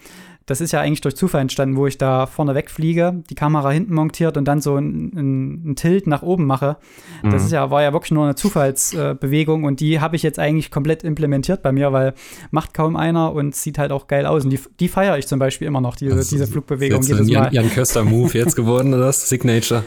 das 0.47 0.61
ist 0.61 0.73
ja 0.73 0.81
eigentlich 0.81 1.01
durch 1.01 1.17
Zufall 1.17 1.41
entstanden, 1.41 1.77
wo 1.77 1.87
ich 1.87 1.99
da 1.99 2.27
vorne 2.27 2.55
wegfliege, 2.55 3.23
die 3.31 3.35
Kamera 3.35 3.71
hinten 3.71 3.95
montiert 3.95 4.37
und 4.37 4.47
dann 4.47 4.61
so 4.61 4.77
einen 4.77 5.71
ein 5.73 5.77
Tilt 5.77 6.07
nach 6.07 6.23
oben 6.23 6.47
mache. 6.47 6.77
Mhm. 7.23 7.31
Das 7.31 7.45
ist 7.45 7.53
ja, 7.53 7.71
war 7.71 7.83
ja 7.83 7.93
wirklich 7.93 8.13
nur 8.13 8.25
eine 8.25 8.35
Zufallsbewegung 8.35 9.65
äh, 9.65 9.67
und 9.67 9.81
die 9.81 10.01
habe 10.01 10.17
ich 10.17 10.23
jetzt 10.23 10.39
eigentlich 10.39 10.71
komplett 10.71 11.05
implementiert 11.05 11.63
bei 11.63 11.73
mir, 11.73 11.93
weil 11.93 12.15
macht 12.51 12.75
kaum 12.75 12.97
einer 12.97 13.33
und 13.33 13.55
sieht 13.55 13.79
halt 13.79 13.93
auch 13.93 14.07
geil 14.07 14.27
aus. 14.27 14.45
Und 14.45 14.51
die, 14.51 14.61
die 14.81 14.89
feiere 14.89 15.19
ich 15.19 15.27
zum 15.27 15.39
Beispiel 15.39 15.67
immer 15.67 15.81
noch, 15.81 15.97
diese, 15.97 16.15
also, 16.15 16.31
diese 16.31 16.47
Flugbewegung 16.47 17.03
jedes 17.03 17.21
Mal. 17.21 17.29
Jan, 17.29 17.53
Jan 17.53 17.71
Köster-Move 17.71 18.37
jetzt 18.37 18.57
geworden, 18.57 18.95
oder 18.95 19.07
das? 19.07 19.29
Signature? 19.29 19.83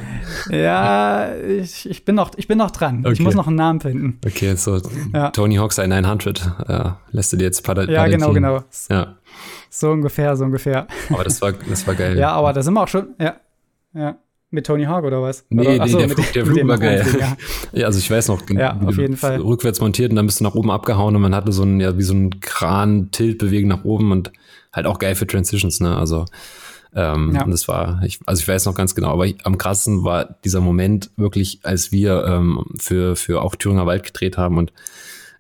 Ja, 0.50 1.36
ich, 1.36 1.90
ich, 1.90 2.06
bin, 2.06 2.16
noch, 2.16 2.32
ich 2.38 2.48
bin 2.48 2.58
noch 2.58 2.72
dran. 2.72 3.00
Okay. 3.00 3.14
Ich 3.14 3.20
muss 3.20 3.36
noch 3.36 3.48
einen 3.48 3.58
Namen 3.58 3.82
finden. 3.82 4.20
Okay, 4.26 4.56
so 4.56 4.80
ja. 5.14 5.30
Tony 5.32 5.56
Hawk 5.56 5.74
sei 5.74 5.88
900. 5.88 6.52
Ja, 6.68 7.00
lässt 7.12 7.34
du 7.34 7.38
dir 7.38 7.46
jetzt 7.46 7.64
Paladin. 7.64 7.94
Ja, 7.94 8.08
genau, 8.08 8.32
genau. 8.34 8.64
Ja. 8.90 9.16
So 9.70 9.92
ungefähr, 9.92 10.36
so 10.36 10.46
ungefähr. 10.46 10.88
Aber 11.10 11.24
das 11.24 11.42
war, 11.42 11.54
das 11.54 11.86
war 11.88 11.96
geil. 11.96 12.18
ja, 12.18 12.32
aber 12.32 12.54
da 12.54 12.62
sind 12.62 12.74
wir 12.74 12.84
auch 12.84 12.88
schon, 12.88 13.08
ja. 13.20 13.36
Ja. 13.94 14.18
Mit 14.52 14.68
Tony 14.68 14.86
Hawk 14.86 15.04
oder 15.04 15.22
was? 15.22 15.44
Nee, 15.50 15.68
oder, 15.68 15.84
achso, 15.84 15.98
der, 15.98 16.10
Flug, 16.10 16.34
der 16.34 16.46
Flug 16.46 16.68
war 16.68 16.78
geil. 16.78 17.06
Ja. 17.20 17.38
ja. 17.74 17.86
also 17.88 18.00
ich 18.00 18.10
weiß 18.10 18.30
noch, 18.30 18.42
ja, 18.50 18.80
auf 18.86 18.98
jeden 18.98 19.18
Fall. 19.18 19.42
rückwärts 19.42 19.82
montiert 19.82 20.12
und 20.12 20.16
dann 20.16 20.26
bist 20.28 20.40
du 20.40 20.44
nach 20.44 20.56
oben 20.56 20.72
abgehauen 20.72 21.16
und 21.16 21.22
man 21.22 21.36
hatte 21.36 21.52
so 21.52 21.64
ein, 21.64 21.80
ja, 21.80 21.98
wie 21.98 22.04
so 22.04 22.14
ein 22.14 22.40
Kran-Tilt-Bewegen 22.40 23.68
nach 23.68 23.84
oben 23.84 24.12
und 24.12 24.32
halt 24.72 24.86
auch 24.86 25.00
geil 25.00 25.16
für 25.16 25.28
Transitions, 25.28 25.80
ne? 25.80 25.98
Also 25.98 26.26
Ähm, 26.96 27.34
ja. 27.36 27.44
Und 27.44 27.52
das 27.52 27.68
war, 27.68 28.02
ich, 28.06 28.20
also 28.26 28.40
ich 28.42 28.48
weiß 28.48 28.66
noch 28.66 28.74
ganz 28.74 28.96
genau, 28.96 29.12
aber 29.12 29.26
ich, 29.26 29.46
am 29.46 29.58
krassesten 29.58 30.06
war 30.06 30.38
dieser 30.46 30.62
Moment 30.62 31.12
wirklich, 31.18 31.60
als 31.64 31.92
wir 31.92 32.26
ähm, 32.26 32.64
für, 32.80 33.18
für 33.18 33.42
auch 33.42 33.56
Thüringer 33.56 33.86
Wald 33.86 34.04
gedreht 34.04 34.38
haben 34.38 34.58
und 34.58 34.72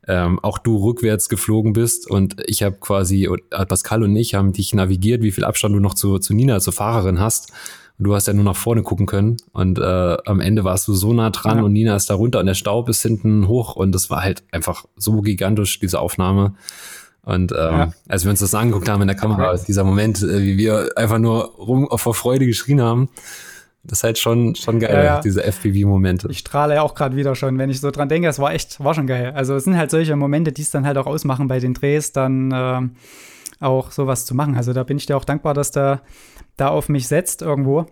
ähm, 0.07 0.39
auch 0.39 0.57
du 0.57 0.77
rückwärts 0.77 1.29
geflogen 1.29 1.73
bist 1.73 2.09
und 2.09 2.35
ich 2.47 2.63
habe 2.63 2.77
quasi, 2.79 3.25
äh, 3.25 3.65
Pascal 3.65 4.03
und 4.03 4.15
ich 4.15 4.35
haben 4.35 4.53
dich 4.53 4.73
navigiert, 4.73 5.23
wie 5.23 5.31
viel 5.31 5.43
Abstand 5.43 5.75
du 5.75 5.79
noch 5.79 5.95
zu, 5.95 6.19
zu 6.19 6.33
Nina, 6.33 6.59
zur 6.59 6.73
Fahrerin 6.73 7.19
hast. 7.19 7.51
Und 7.97 8.03
du 8.03 8.13
hast 8.13 8.27
ja 8.27 8.33
nur 8.33 8.43
nach 8.43 8.57
vorne 8.57 8.83
gucken 8.83 9.05
können 9.05 9.37
und 9.53 9.79
äh, 9.79 10.17
am 10.25 10.41
Ende 10.41 10.65
warst 10.65 10.85
du 10.89 10.93
so 10.93 11.13
nah 11.13 11.29
dran 11.29 11.59
ja. 11.59 11.63
und 11.63 11.71
Nina 11.71 11.95
ist 11.95 12.09
da 12.09 12.15
runter 12.15 12.41
und 12.41 12.45
der 12.45 12.53
Staub 12.53 12.89
ist 12.89 13.01
hinten 13.01 13.47
hoch 13.47 13.77
und 13.77 13.93
das 13.93 14.09
war 14.09 14.21
halt 14.21 14.43
einfach 14.51 14.83
so 14.97 15.21
gigantisch, 15.21 15.79
diese 15.79 16.01
Aufnahme. 16.01 16.55
Und 17.23 17.53
ähm, 17.53 17.57
ja. 17.57 17.93
als 18.09 18.25
wir 18.25 18.31
uns 18.31 18.41
das 18.41 18.53
angeguckt 18.53 18.89
haben 18.89 19.01
in 19.01 19.07
der 19.07 19.15
Kamera, 19.15 19.55
dieser 19.55 19.85
Moment, 19.85 20.21
äh, 20.21 20.43
wie 20.43 20.57
wir 20.57 20.89
einfach 20.97 21.19
nur 21.19 21.55
rum 21.55 21.87
vor 21.95 22.13
Freude 22.13 22.45
geschrien 22.45 22.81
haben, 22.81 23.09
das 23.87 23.99
ist 23.99 24.03
halt 24.03 24.17
schon, 24.17 24.55
schon 24.55 24.79
geil, 24.79 24.93
ja, 24.93 25.03
ja. 25.03 25.19
diese 25.21 25.43
FPV-Momente. 25.43 26.27
Ich 26.29 26.39
strahle 26.39 26.75
ja 26.75 26.81
auch 26.81 26.95
gerade 26.95 27.15
wieder 27.15 27.35
schon, 27.35 27.57
wenn 27.57 27.69
ich 27.69 27.81
so 27.81 27.91
dran 27.91 28.09
denke, 28.09 28.27
es 28.27 28.39
war 28.39 28.53
echt, 28.53 28.83
war 28.83 28.93
schon 28.93 29.07
geil. 29.07 29.33
Also 29.35 29.55
es 29.55 29.63
sind 29.63 29.77
halt 29.77 29.91
solche 29.91 30.15
Momente, 30.15 30.51
die 30.51 30.61
es 30.61 30.71
dann 30.71 30.85
halt 30.85 30.97
auch 30.97 31.05
ausmachen 31.05 31.47
bei 31.47 31.59
den 31.59 31.73
Drehs, 31.73 32.11
dann 32.11 32.51
äh, 32.51 32.81
auch 33.63 33.91
sowas 33.91 34.25
zu 34.25 34.35
machen. 34.35 34.55
Also 34.55 34.73
da 34.73 34.83
bin 34.83 34.97
ich 34.97 35.05
dir 35.05 35.17
auch 35.17 35.25
dankbar, 35.25 35.53
dass 35.53 35.71
der 35.71 36.01
da 36.57 36.69
auf 36.69 36.89
mich 36.89 37.07
setzt 37.07 37.41
irgendwo. 37.41 37.85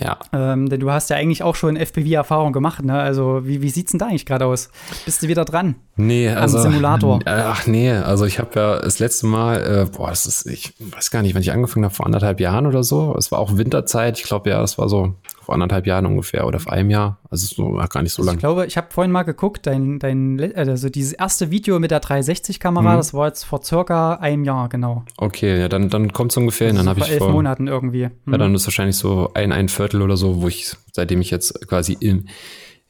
Ja. 0.00 0.18
Ähm, 0.32 0.68
denn 0.68 0.80
du 0.80 0.90
hast 0.90 1.10
ja 1.10 1.16
eigentlich 1.16 1.42
auch 1.42 1.56
schon 1.56 1.76
FPV-Erfahrung 1.76 2.52
gemacht, 2.52 2.84
ne? 2.84 3.00
Also, 3.00 3.40
wie, 3.44 3.62
wie 3.62 3.70
sieht's 3.70 3.90
denn 3.90 3.98
da 3.98 4.06
eigentlich 4.06 4.26
gerade 4.26 4.46
aus? 4.46 4.70
Bist 5.04 5.22
du 5.22 5.28
wieder 5.28 5.44
dran? 5.44 5.74
Nee, 5.96 6.28
also. 6.28 6.58
Simulator. 6.58 7.18
Ach 7.26 7.66
nee, 7.66 7.90
also 7.90 8.24
ich 8.24 8.38
habe 8.38 8.50
ja 8.54 8.78
das 8.78 9.00
letzte 9.00 9.26
Mal, 9.26 9.56
äh, 9.56 9.90
boah, 9.90 10.10
das 10.10 10.26
ist, 10.26 10.46
ich 10.46 10.74
weiß 10.78 11.10
gar 11.10 11.22
nicht, 11.22 11.34
wann 11.34 11.42
ich 11.42 11.50
angefangen 11.50 11.84
habe, 11.84 11.94
vor 11.94 12.06
anderthalb 12.06 12.38
Jahren 12.38 12.66
oder 12.66 12.84
so. 12.84 13.14
Es 13.18 13.32
war 13.32 13.40
auch 13.40 13.56
Winterzeit. 13.56 14.18
Ich 14.18 14.24
glaube, 14.24 14.50
ja, 14.50 14.60
das 14.60 14.78
war 14.78 14.88
so 14.88 15.14
vor 15.48 15.54
anderthalb 15.54 15.86
Jahren 15.86 16.04
ungefähr 16.04 16.46
oder 16.46 16.58
vor 16.58 16.74
einem 16.74 16.90
Jahr. 16.90 17.20
Also 17.30 17.46
so, 17.46 17.72
gar 17.88 18.02
nicht 18.02 18.12
so 18.12 18.22
lange. 18.22 18.36
Ich 18.36 18.40
glaube, 18.40 18.66
ich 18.66 18.76
habe 18.76 18.88
vorhin 18.90 19.10
mal 19.10 19.22
geguckt, 19.22 19.66
dein, 19.66 19.98
dein, 19.98 20.52
also 20.54 20.90
dieses 20.90 21.14
erste 21.14 21.50
Video 21.50 21.78
mit 21.78 21.90
der 21.90 22.02
360-Kamera, 22.02 22.92
mhm. 22.92 22.96
das 22.98 23.14
war 23.14 23.28
jetzt 23.28 23.44
vor 23.44 23.64
circa 23.64 24.16
einem 24.16 24.44
Jahr, 24.44 24.68
genau. 24.68 25.04
Okay, 25.16 25.58
ja, 25.58 25.70
dann, 25.70 25.88
dann 25.88 26.12
kommt 26.12 26.32
es 26.32 26.36
ungefähr 26.36 26.66
hin. 26.66 26.76
Dann 26.76 26.86
habe 26.86 27.00
ich 27.00 27.08
elf 27.08 27.16
vor 27.16 27.28
elf 27.28 27.34
Monaten 27.34 27.66
irgendwie. 27.66 28.10
Mhm. 28.26 28.32
Ja, 28.32 28.36
dann 28.36 28.54
ist 28.54 28.66
wahrscheinlich 28.66 28.96
so 28.96 29.30
ein, 29.32 29.50
ein 29.52 29.70
Viertel 29.70 30.02
oder 30.02 30.18
so, 30.18 30.42
wo 30.42 30.48
ich, 30.48 30.76
seitdem 30.92 31.22
ich 31.22 31.30
jetzt 31.30 31.66
quasi 31.66 31.96
im 31.98 32.26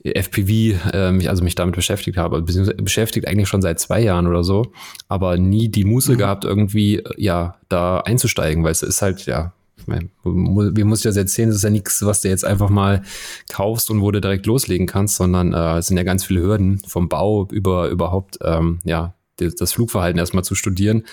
FPV 0.02 0.92
äh, 0.92 1.12
mich 1.12 1.30
also 1.30 1.44
mich 1.44 1.54
damit 1.54 1.76
beschäftigt 1.76 2.16
habe, 2.16 2.42
beschäftigt 2.42 3.28
eigentlich 3.28 3.48
schon 3.48 3.62
seit 3.62 3.78
zwei 3.78 4.00
Jahren 4.00 4.26
oder 4.26 4.42
so, 4.42 4.72
aber 5.06 5.36
nie 5.36 5.68
die 5.68 5.84
Muße 5.84 6.14
mhm. 6.14 6.18
gehabt, 6.18 6.44
irgendwie 6.44 7.04
ja 7.16 7.54
da 7.68 8.00
einzusteigen, 8.00 8.64
weil 8.64 8.72
es 8.72 8.82
ist 8.82 9.00
halt 9.00 9.26
ja 9.26 9.52
meine, 9.86 10.08
wie 10.24 10.84
muss 10.84 11.00
ich 11.00 11.04
das 11.04 11.16
erzählen? 11.16 11.48
Das 11.48 11.58
ist 11.58 11.64
ja 11.64 11.70
nichts, 11.70 12.04
was 12.04 12.22
du 12.22 12.28
jetzt 12.28 12.44
einfach 12.44 12.68
mal 12.68 13.02
kaufst 13.50 13.90
und 13.90 14.00
wo 14.00 14.10
du 14.10 14.20
direkt 14.20 14.46
loslegen 14.46 14.86
kannst, 14.86 15.16
sondern 15.16 15.52
äh, 15.54 15.78
es 15.78 15.86
sind 15.86 15.96
ja 15.96 16.02
ganz 16.02 16.24
viele 16.24 16.42
Hürden 16.42 16.80
vom 16.86 17.08
Bau 17.08 17.46
über 17.50 17.88
überhaupt, 17.88 18.38
ähm, 18.42 18.80
ja, 18.84 19.14
das 19.36 19.72
Flugverhalten 19.72 20.18
erstmal 20.18 20.44
zu 20.44 20.54
studieren. 20.54 21.04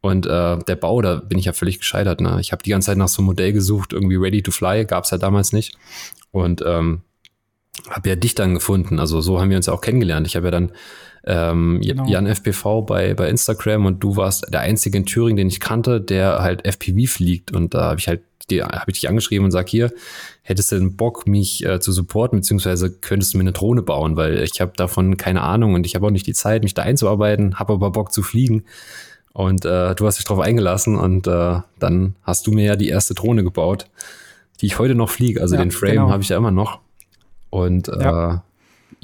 Und 0.00 0.26
äh, 0.26 0.58
der 0.58 0.76
Bau, 0.76 1.00
da 1.00 1.16
bin 1.16 1.38
ich 1.38 1.46
ja 1.46 1.54
völlig 1.54 1.78
gescheitert. 1.78 2.20
Ne? 2.20 2.36
Ich 2.38 2.52
habe 2.52 2.62
die 2.62 2.68
ganze 2.68 2.86
Zeit 2.86 2.98
nach 2.98 3.08
so 3.08 3.22
einem 3.22 3.28
Modell 3.28 3.54
gesucht, 3.54 3.94
irgendwie 3.94 4.16
Ready 4.16 4.42
to 4.42 4.50
Fly, 4.50 4.84
gab 4.84 5.04
es 5.04 5.10
ja 5.10 5.16
damals 5.16 5.54
nicht. 5.54 5.78
Und 6.30 6.62
ähm, 6.66 7.00
habe 7.88 8.10
ja 8.10 8.16
dich 8.16 8.34
dann 8.34 8.52
gefunden. 8.52 9.00
Also 9.00 9.22
so 9.22 9.40
haben 9.40 9.48
wir 9.48 9.56
uns 9.56 9.64
ja 9.64 9.72
auch 9.72 9.80
kennengelernt. 9.80 10.26
Ich 10.26 10.36
habe 10.36 10.48
ja 10.48 10.50
dann 10.50 10.72
ähm, 11.26 11.80
genau. 11.82 12.06
Jan 12.06 12.26
FPV 12.26 12.82
bei, 12.82 13.14
bei 13.14 13.28
Instagram 13.28 13.86
und 13.86 14.02
du 14.02 14.16
warst 14.16 14.52
der 14.52 14.60
einzige 14.60 14.98
in 14.98 15.06
Thüringen, 15.06 15.36
den 15.36 15.48
ich 15.48 15.60
kannte, 15.60 16.00
der 16.00 16.40
halt 16.40 16.64
FPV 16.66 17.10
fliegt. 17.10 17.52
Und 17.52 17.74
da 17.74 17.84
habe 17.84 18.00
ich 18.00 18.08
halt 18.08 18.22
habe 18.52 18.90
ich 18.90 19.00
dich 19.00 19.08
angeschrieben 19.08 19.46
und 19.46 19.52
sag 19.52 19.70
hier, 19.70 19.90
hättest 20.42 20.70
du 20.70 20.76
denn 20.76 20.96
Bock, 20.96 21.26
mich 21.26 21.64
äh, 21.64 21.80
zu 21.80 21.92
supporten, 21.92 22.40
beziehungsweise 22.40 22.90
könntest 22.90 23.32
du 23.32 23.38
mir 23.38 23.44
eine 23.44 23.52
Drohne 23.52 23.80
bauen, 23.80 24.16
weil 24.16 24.42
ich 24.42 24.60
habe 24.60 24.72
davon 24.76 25.16
keine 25.16 25.40
Ahnung 25.40 25.72
und 25.72 25.86
ich 25.86 25.94
habe 25.94 26.06
auch 26.06 26.10
nicht 26.10 26.26
die 26.26 26.34
Zeit, 26.34 26.62
mich 26.62 26.74
da 26.74 26.82
einzuarbeiten, 26.82 27.58
habe 27.58 27.72
aber 27.72 27.90
Bock 27.90 28.12
zu 28.12 28.22
fliegen. 28.22 28.64
Und 29.32 29.64
äh, 29.64 29.94
du 29.94 30.06
hast 30.06 30.18
dich 30.18 30.26
drauf 30.26 30.40
eingelassen 30.40 30.96
und 30.96 31.26
äh, 31.26 31.60
dann 31.78 32.16
hast 32.22 32.46
du 32.46 32.52
mir 32.52 32.64
ja 32.64 32.76
die 32.76 32.88
erste 32.88 33.14
Drohne 33.14 33.42
gebaut, 33.42 33.86
die 34.60 34.66
ich 34.66 34.78
heute 34.78 34.94
noch 34.94 35.10
fliege. 35.10 35.40
Also 35.40 35.54
ja, 35.54 35.62
den 35.62 35.70
Frame 35.70 35.92
genau. 35.92 36.10
habe 36.10 36.22
ich 36.22 36.28
ja 36.28 36.36
immer 36.36 36.50
noch. 36.50 36.80
Und 37.48 37.88
ja. 37.88 38.44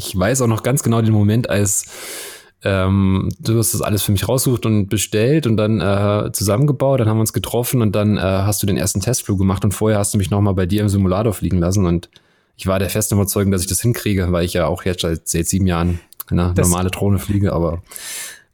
Ich 0.01 0.19
weiß 0.19 0.41
auch 0.41 0.47
noch 0.47 0.63
ganz 0.63 0.83
genau 0.83 1.03
den 1.03 1.13
Moment, 1.13 1.51
als 1.51 1.85
ähm, 2.63 3.29
du 3.39 3.59
hast 3.59 3.75
das 3.75 3.83
alles 3.83 4.03
für 4.03 4.13
mich 4.13 4.27
raussucht 4.27 4.65
und 4.65 4.89
bestellt 4.89 5.47
und 5.47 5.59
dann 5.59 5.81
äh, 5.81 6.33
zusammengebaut, 6.33 7.01
dann 7.01 7.09
haben 7.09 7.19
wir 7.19 7.23
uns 7.23 7.35
getroffen 7.35 7.83
und 7.83 7.95
dann 7.95 8.17
äh, 8.17 8.21
hast 8.21 8.63
du 8.63 8.67
den 8.67 8.79
ersten 8.79 9.01
Testflug 9.01 9.39
gemacht 9.39 9.63
und 9.63 9.73
vorher 9.73 9.99
hast 9.99 10.15
du 10.15 10.19
mich 10.19 10.31
nochmal 10.31 10.55
bei 10.55 10.65
dir 10.65 10.81
im 10.81 10.89
Simulator 10.89 11.35
fliegen 11.35 11.59
lassen. 11.59 11.85
Und 11.85 12.09
ich 12.57 12.67
war 12.67 12.79
der 12.79 12.89
festen 12.89 13.15
Überzeugung, 13.15 13.53
dass 13.53 13.61
ich 13.61 13.67
das 13.67 13.81
hinkriege, 13.83 14.33
weil 14.33 14.45
ich 14.45 14.55
ja 14.55 14.67
auch 14.67 14.85
jetzt 14.85 15.03
seit, 15.03 15.29
seit 15.29 15.47
sieben 15.47 15.67
Jahren 15.67 16.01
eine 16.29 16.53
das, 16.55 16.69
normale 16.69 16.91
Drohne 16.91 17.19
fliege, 17.19 17.53
aber 17.53 17.83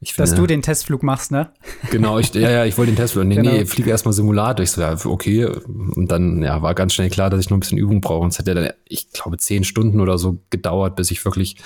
finde, 0.03 0.29
Dass 0.29 0.35
du 0.35 0.45
den 0.45 0.61
Testflug 0.61 1.01
machst, 1.01 1.31
ne? 1.31 1.49
Genau, 1.89 2.19
ich, 2.19 2.33
ja, 2.33 2.49
ja, 2.49 2.65
ich 2.65 2.77
wollte 2.77 2.91
den 2.91 2.97
Testflug. 2.97 3.25
Nee, 3.25 3.35
genau. 3.35 3.51
nee, 3.51 3.65
fliege 3.65 3.89
erstmal 3.89 4.13
Simulator. 4.13 4.63
Ich 4.63 4.71
so, 4.71 4.81
ja, 4.81 4.95
okay. 5.05 5.45
Und 5.45 6.11
dann, 6.11 6.43
ja, 6.43 6.61
war 6.61 6.75
ganz 6.75 6.93
schnell 6.93 7.09
klar, 7.09 7.31
dass 7.31 7.39
ich 7.39 7.49
noch 7.49 7.57
ein 7.57 7.61
bisschen 7.61 7.79
Übung 7.79 7.99
brauche. 7.99 8.23
Und 8.23 8.31
es 8.31 8.37
hat 8.37 8.47
ja 8.47 8.53
dann, 8.53 8.71
ich 8.87 9.11
glaube, 9.11 9.37
zehn 9.37 9.63
Stunden 9.63 9.99
oder 9.99 10.19
so 10.19 10.39
gedauert, 10.51 10.95
bis 10.95 11.09
ich 11.09 11.25
wirklich 11.25 11.57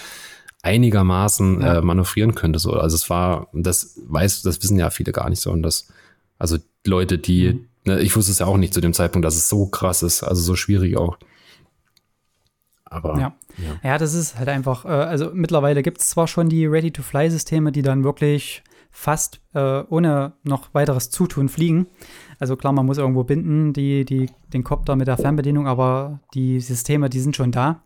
einigermaßen 0.63 1.62
ja. 1.62 1.78
äh, 1.78 1.82
manövrieren 1.82 2.36
könnte. 2.36 2.60
So. 2.60 2.72
Also 2.74 2.96
es 2.96 3.10
war, 3.10 3.50
das 3.54 4.00
weiß, 4.08 4.44
das 4.44 4.62
wissen 4.63 4.80
ja 4.80 4.89
viele 4.91 5.12
gar 5.12 5.30
nicht 5.30 5.41
so. 5.41 5.52
Und 5.52 5.63
das, 5.63 5.88
also 6.39 6.58
Leute, 6.86 7.17
die, 7.17 7.54
mhm. 7.54 7.67
ne, 7.86 8.00
ich 8.00 8.15
wusste 8.15 8.32
es 8.32 8.39
ja 8.39 8.46
auch 8.46 8.58
nicht 8.58 8.74
zu 8.74 8.82
dem 8.82 8.94
Zeitpunkt, 8.94 9.26
dass 9.26 9.36
es 9.36 9.50
so 9.50 9.65
krass 9.65 10.04
ist, 10.04 10.24
also 10.24 10.41
so 10.41 10.56
schwierig 10.56 10.98
auch. 10.98 11.17
Aber 12.86 13.20
ja. 13.20 13.36
Ja. 13.58 13.90
ja, 13.92 13.98
das 13.98 14.14
ist 14.14 14.38
halt 14.38 14.50
einfach, 14.50 14.86
äh, 14.86 14.90
also 14.90 15.32
mittlerweile 15.34 15.84
gibt 15.84 16.00
es 16.00 16.10
zwar 16.10 16.28
schon 16.28 16.50
die 16.50 16.66
Ready-to-Fly-Systeme, 16.66 17.72
die 17.72 17.82
dann 17.82 18.04
wirklich 18.04 18.64
fast 18.92 19.40
äh, 19.54 19.84
ohne 19.90 20.34
noch 20.44 20.74
weiteres 20.74 21.10
Zutun 21.10 21.50
fliegen. 21.50 21.88
Also 22.40 22.56
klar, 22.56 22.74
man 22.74 22.86
muss 22.86 22.98
irgendwo 22.98 23.24
binden, 23.24 23.74
die, 23.74 24.06
die, 24.06 24.30
den 24.54 24.64
Copter 24.64 24.96
mit 24.96 25.08
der 25.08 25.18
Fernbedienung, 25.18 25.68
aber 25.68 26.20
die 26.34 26.60
Systeme, 26.60 27.10
die 27.10 27.20
sind 27.20 27.36
schon 27.36 27.52
da. 27.52 27.82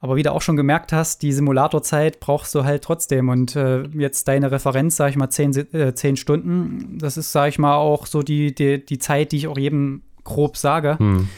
Aber 0.00 0.16
wie 0.16 0.22
du 0.22 0.32
auch 0.32 0.42
schon 0.42 0.56
gemerkt 0.56 0.92
hast, 0.92 1.22
die 1.22 1.32
Simulatorzeit 1.32 2.20
brauchst 2.20 2.54
du 2.54 2.64
halt 2.64 2.84
trotzdem. 2.84 3.28
Und 3.28 3.56
äh, 3.56 3.82
jetzt 3.88 4.28
deine 4.28 4.50
Referenz, 4.52 4.96
sag 4.96 5.10
ich 5.10 5.16
mal, 5.16 5.28
zehn, 5.28 5.52
äh, 5.74 5.92
zehn 5.94 6.16
Stunden, 6.16 6.98
das 6.98 7.16
ist, 7.16 7.32
sag 7.32 7.48
ich 7.48 7.58
mal, 7.58 7.76
auch 7.76 8.06
so 8.06 8.22
die, 8.22 8.54
die, 8.54 8.84
die 8.84 8.98
Zeit, 8.98 9.32
die 9.32 9.38
ich 9.38 9.48
auch 9.48 9.58
jedem 9.58 10.02
grob 10.22 10.56
sage. 10.56 10.98
Hm. 10.98 11.28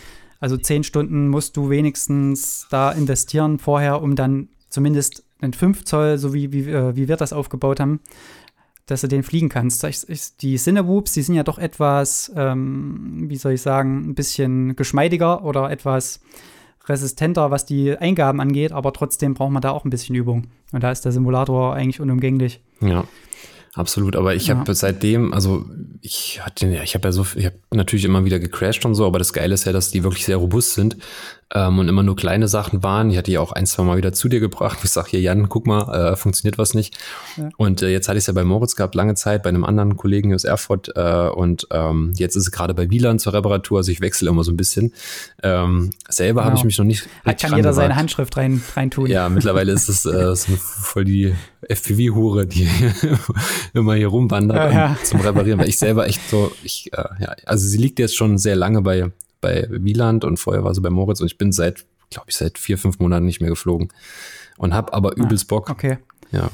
Also 0.41 0.57
zehn 0.57 0.83
Stunden 0.85 1.29
musst 1.29 1.57
du 1.57 1.71
wenigstens 1.71 2.67
da 2.71 2.91
investieren 2.91 3.59
vorher, 3.59 4.03
um 4.03 4.17
dann 4.17 4.49
zumindest 4.71 5.25
einen 5.41 5.53
5 5.53 5.85
Zoll, 5.85 6.19
so 6.19 6.35
wie, 6.35 6.53
wie, 6.53 6.71
äh, 6.71 6.97
wie 6.97 7.09
wir 7.09 7.17
das 7.17 7.33
aufgebaut 7.33 7.81
haben, 7.81 8.01
dass 8.87 9.03
du 9.03 9.09
den 9.09 9.23
fliegen 9.23 9.49
kannst. 9.49 9.87
Die 10.43 10.57
Cinewhoops, 10.57 11.13
die 11.13 11.23
sind 11.23 11.35
ja 11.35 11.43
doch 11.43 11.59
etwas, 11.59 12.33
ähm, 12.35 13.27
wie 13.29 13.37
soll 13.37 13.53
ich 13.53 13.63
sagen, 13.63 14.11
ein 14.11 14.15
bisschen 14.15 14.77
geschmeidiger 14.77 15.45
oder 15.45 15.71
etwas 15.71 16.21
resistenter, 16.87 17.51
was 17.51 17.67
die 17.67 17.97
Eingaben 17.97 18.41
angeht, 18.41 18.73
aber 18.73 18.93
trotzdem 18.93 19.35
braucht 19.35 19.53
man 19.53 19.63
da 19.63 19.71
auch 19.71 19.85
ein 19.85 19.91
bisschen 19.91 20.17
Übung. 20.17 20.49
Und 20.73 20.83
da 20.83 20.91
ist 20.91 21.05
der 21.05 21.13
Simulator 21.13 21.75
eigentlich 21.75 22.01
unumgänglich. 22.01 22.61
Ja. 22.81 23.05
Absolut, 23.75 24.17
aber 24.17 24.35
ich 24.35 24.49
ja. 24.49 24.57
habe 24.57 24.75
seitdem, 24.75 25.33
also 25.33 25.65
ich 26.01 26.45
hatte, 26.45 26.67
ich 26.83 26.95
habe 26.95 27.09
ja 27.09 27.13
so, 27.13 27.25
ich 27.37 27.47
habe 27.47 27.57
natürlich 27.73 28.05
immer 28.05 28.25
wieder 28.25 28.41
gecrashed 28.41 28.85
und 28.85 28.97
so, 28.97 29.07
aber 29.07 29.19
das 29.19 29.33
Geile 29.33 29.55
ist 29.55 29.65
ja, 29.65 29.73
dass 29.73 29.91
die 29.91 30.03
wirklich 30.03 30.25
sehr 30.25 30.39
robust 30.39 30.75
sind 30.75 30.97
ähm, 31.55 31.79
und 31.79 31.89
immer 31.89 32.03
nur 32.03 32.17
kleine 32.17 32.49
Sachen 32.49 32.83
waren. 32.83 33.11
Ich 33.11 33.19
hatte 33.19 33.31
ja 33.33 33.41
auch 33.41 33.53
ein, 33.53 33.67
zwei 33.67 33.83
Mal 33.83 33.97
wieder 33.97 34.13
zu 34.13 34.29
dir 34.29 34.41
gebracht. 34.41 34.79
Ich 34.85 34.91
sag 34.91 35.09
hier, 35.09 35.21
Jan, 35.21 35.49
guck 35.49 35.67
mal, 35.67 36.13
äh, 36.13 36.17
funktioniert 36.17 36.59
was 36.59 36.75
nicht. 36.75 36.97
Ja. 37.37 37.49
Und 37.57 37.83
äh, 37.83 37.89
jetzt 37.89 38.09
hatte 38.09 38.19
ich 38.19 38.23
es 38.23 38.27
ja 38.29 38.33
bei 38.33 38.45
Moritz 38.45 38.77
gehabt, 38.77 38.95
lange 38.95 39.15
Zeit, 39.15 39.43
bei 39.43 39.49
einem 39.49 39.65
anderen 39.65 39.97
Kollegen 39.97 40.33
aus 40.35 40.45
Erfurt. 40.45 40.93
Äh, 40.95 41.29
und 41.29 41.67
ähm, 41.73 42.13
jetzt 42.17 42.37
ist 42.37 42.45
es 42.45 42.53
gerade 42.53 42.75
bei 42.75 42.91
Wieland 42.91 43.21
zur 43.21 43.33
Reparatur. 43.33 43.79
Also 43.79 43.91
ich 43.91 44.01
wechsle 44.01 44.29
immer 44.31 44.45
so 44.45 44.53
ein 44.53 44.57
bisschen. 44.57 44.93
Ähm, 45.43 45.91
selber 46.09 46.43
genau. 46.43 46.51
habe 46.51 46.59
ich 46.59 46.65
mich 46.65 46.79
noch 46.79 46.85
nicht. 46.85 47.09
Da 47.25 47.33
kann 47.33 47.57
jeder 47.57 47.73
seine 47.73 47.97
Handschrift 47.97 48.37
rein, 48.37 48.63
rein 48.77 48.91
tun. 48.91 49.07
Ja, 49.07 49.29
mittlerweile 49.29 49.73
ist 49.73 49.89
es 49.89 50.05
äh, 50.07 50.37
so 50.37 50.53
voll 50.57 51.05
die 51.05 51.35
FPV-Hure, 51.69 52.47
die 52.47 52.69
immer 53.75 53.95
hier 53.95 54.09
rumwandert 54.09 54.73
ja, 54.73 54.89
ja. 54.91 54.97
zum 55.03 55.21
Reparieren. 55.21 55.59
Weil 55.59 55.69
ich 55.69 55.79
selber 55.79 56.07
echt 56.07 56.21
so, 56.31 56.53
ich, 56.63 56.93
äh, 56.93 57.05
ja, 57.21 57.35
also 57.45 57.67
sie 57.67 57.79
liegt 57.79 57.99
jetzt 57.99 58.17
schon 58.17 58.39
sehr 58.39 58.55
lange 58.55 58.83
bei 58.83 59.11
bei 59.41 59.67
Wieland 59.71 60.25
und 60.25 60.39
vorher 60.39 60.65
war 60.65 60.75
sie 60.75 60.81
bei 60.81 60.91
Moritz 60.91 61.21
und 61.21 61.27
ich 61.27 61.39
bin 61.39 61.53
seit, 61.53 61.87
glaube 62.11 62.27
ich, 62.29 62.37
seit 62.37 62.59
vier, 62.59 62.79
fünf 62.79 62.99
Monaten 62.99 63.27
nicht 63.27 63.41
mehr 63.41 63.51
geflogen 63.51 63.89
und 64.59 64.75
habe 64.75 64.93
aber 64.93 65.17
übelst 65.17 65.49
Bock. 65.49 65.71
Okay. 65.71 65.99
Ja. 66.33 66.51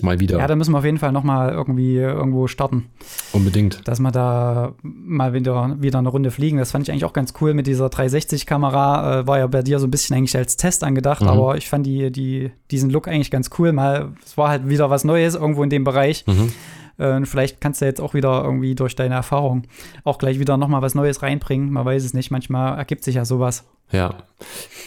Mal 0.00 0.18
wieder. 0.18 0.38
Ja, 0.38 0.48
da 0.48 0.56
müssen 0.56 0.72
wir 0.72 0.78
auf 0.78 0.84
jeden 0.84 0.98
Fall 0.98 1.12
nochmal 1.12 1.52
irgendwie 1.52 1.96
irgendwo 1.96 2.48
starten. 2.48 2.90
Unbedingt. 3.32 3.86
Dass 3.86 4.00
wir 4.00 4.10
da 4.10 4.74
mal 4.82 5.34
wieder, 5.34 5.76
wieder 5.80 6.00
eine 6.00 6.08
Runde 6.08 6.32
fliegen. 6.32 6.58
Das 6.58 6.72
fand 6.72 6.82
ich 6.82 6.90
eigentlich 6.90 7.04
auch 7.04 7.12
ganz 7.12 7.32
cool 7.40 7.54
mit 7.54 7.68
dieser 7.68 7.86
360-Kamera. 7.86 9.20
Äh, 9.20 9.26
war 9.28 9.38
ja 9.38 9.46
bei 9.46 9.62
dir 9.62 9.78
so 9.78 9.86
ein 9.86 9.92
bisschen 9.92 10.16
eigentlich 10.16 10.36
als 10.36 10.56
Test 10.56 10.82
angedacht, 10.82 11.22
mhm. 11.22 11.28
aber 11.28 11.56
ich 11.56 11.68
fand 11.68 11.86
die, 11.86 12.10
die, 12.10 12.50
diesen 12.72 12.90
Look 12.90 13.06
eigentlich 13.06 13.30
ganz 13.30 13.50
cool. 13.58 13.72
Mal, 13.72 14.12
es 14.24 14.36
war 14.36 14.48
halt 14.48 14.68
wieder 14.68 14.90
was 14.90 15.04
Neues 15.04 15.36
irgendwo 15.36 15.62
in 15.62 15.70
dem 15.70 15.84
Bereich. 15.84 16.26
Mhm 16.26 16.52
Äh, 16.98 17.24
vielleicht 17.24 17.60
kannst 17.60 17.80
du 17.80 17.86
jetzt 17.86 18.00
auch 18.00 18.14
wieder 18.14 18.42
irgendwie 18.44 18.74
durch 18.74 18.96
deine 18.96 19.14
Erfahrung 19.14 19.64
auch 20.04 20.18
gleich 20.18 20.38
wieder 20.38 20.56
nochmal 20.56 20.82
was 20.82 20.94
Neues 20.94 21.22
reinbringen. 21.22 21.70
Man 21.70 21.84
weiß 21.84 22.04
es 22.04 22.14
nicht. 22.14 22.30
Manchmal 22.30 22.78
ergibt 22.78 23.04
sich 23.04 23.16
ja 23.16 23.24
sowas. 23.24 23.64
Ja, 23.90 24.14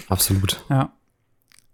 absolut. 0.10 0.64
Ja. 0.70 0.92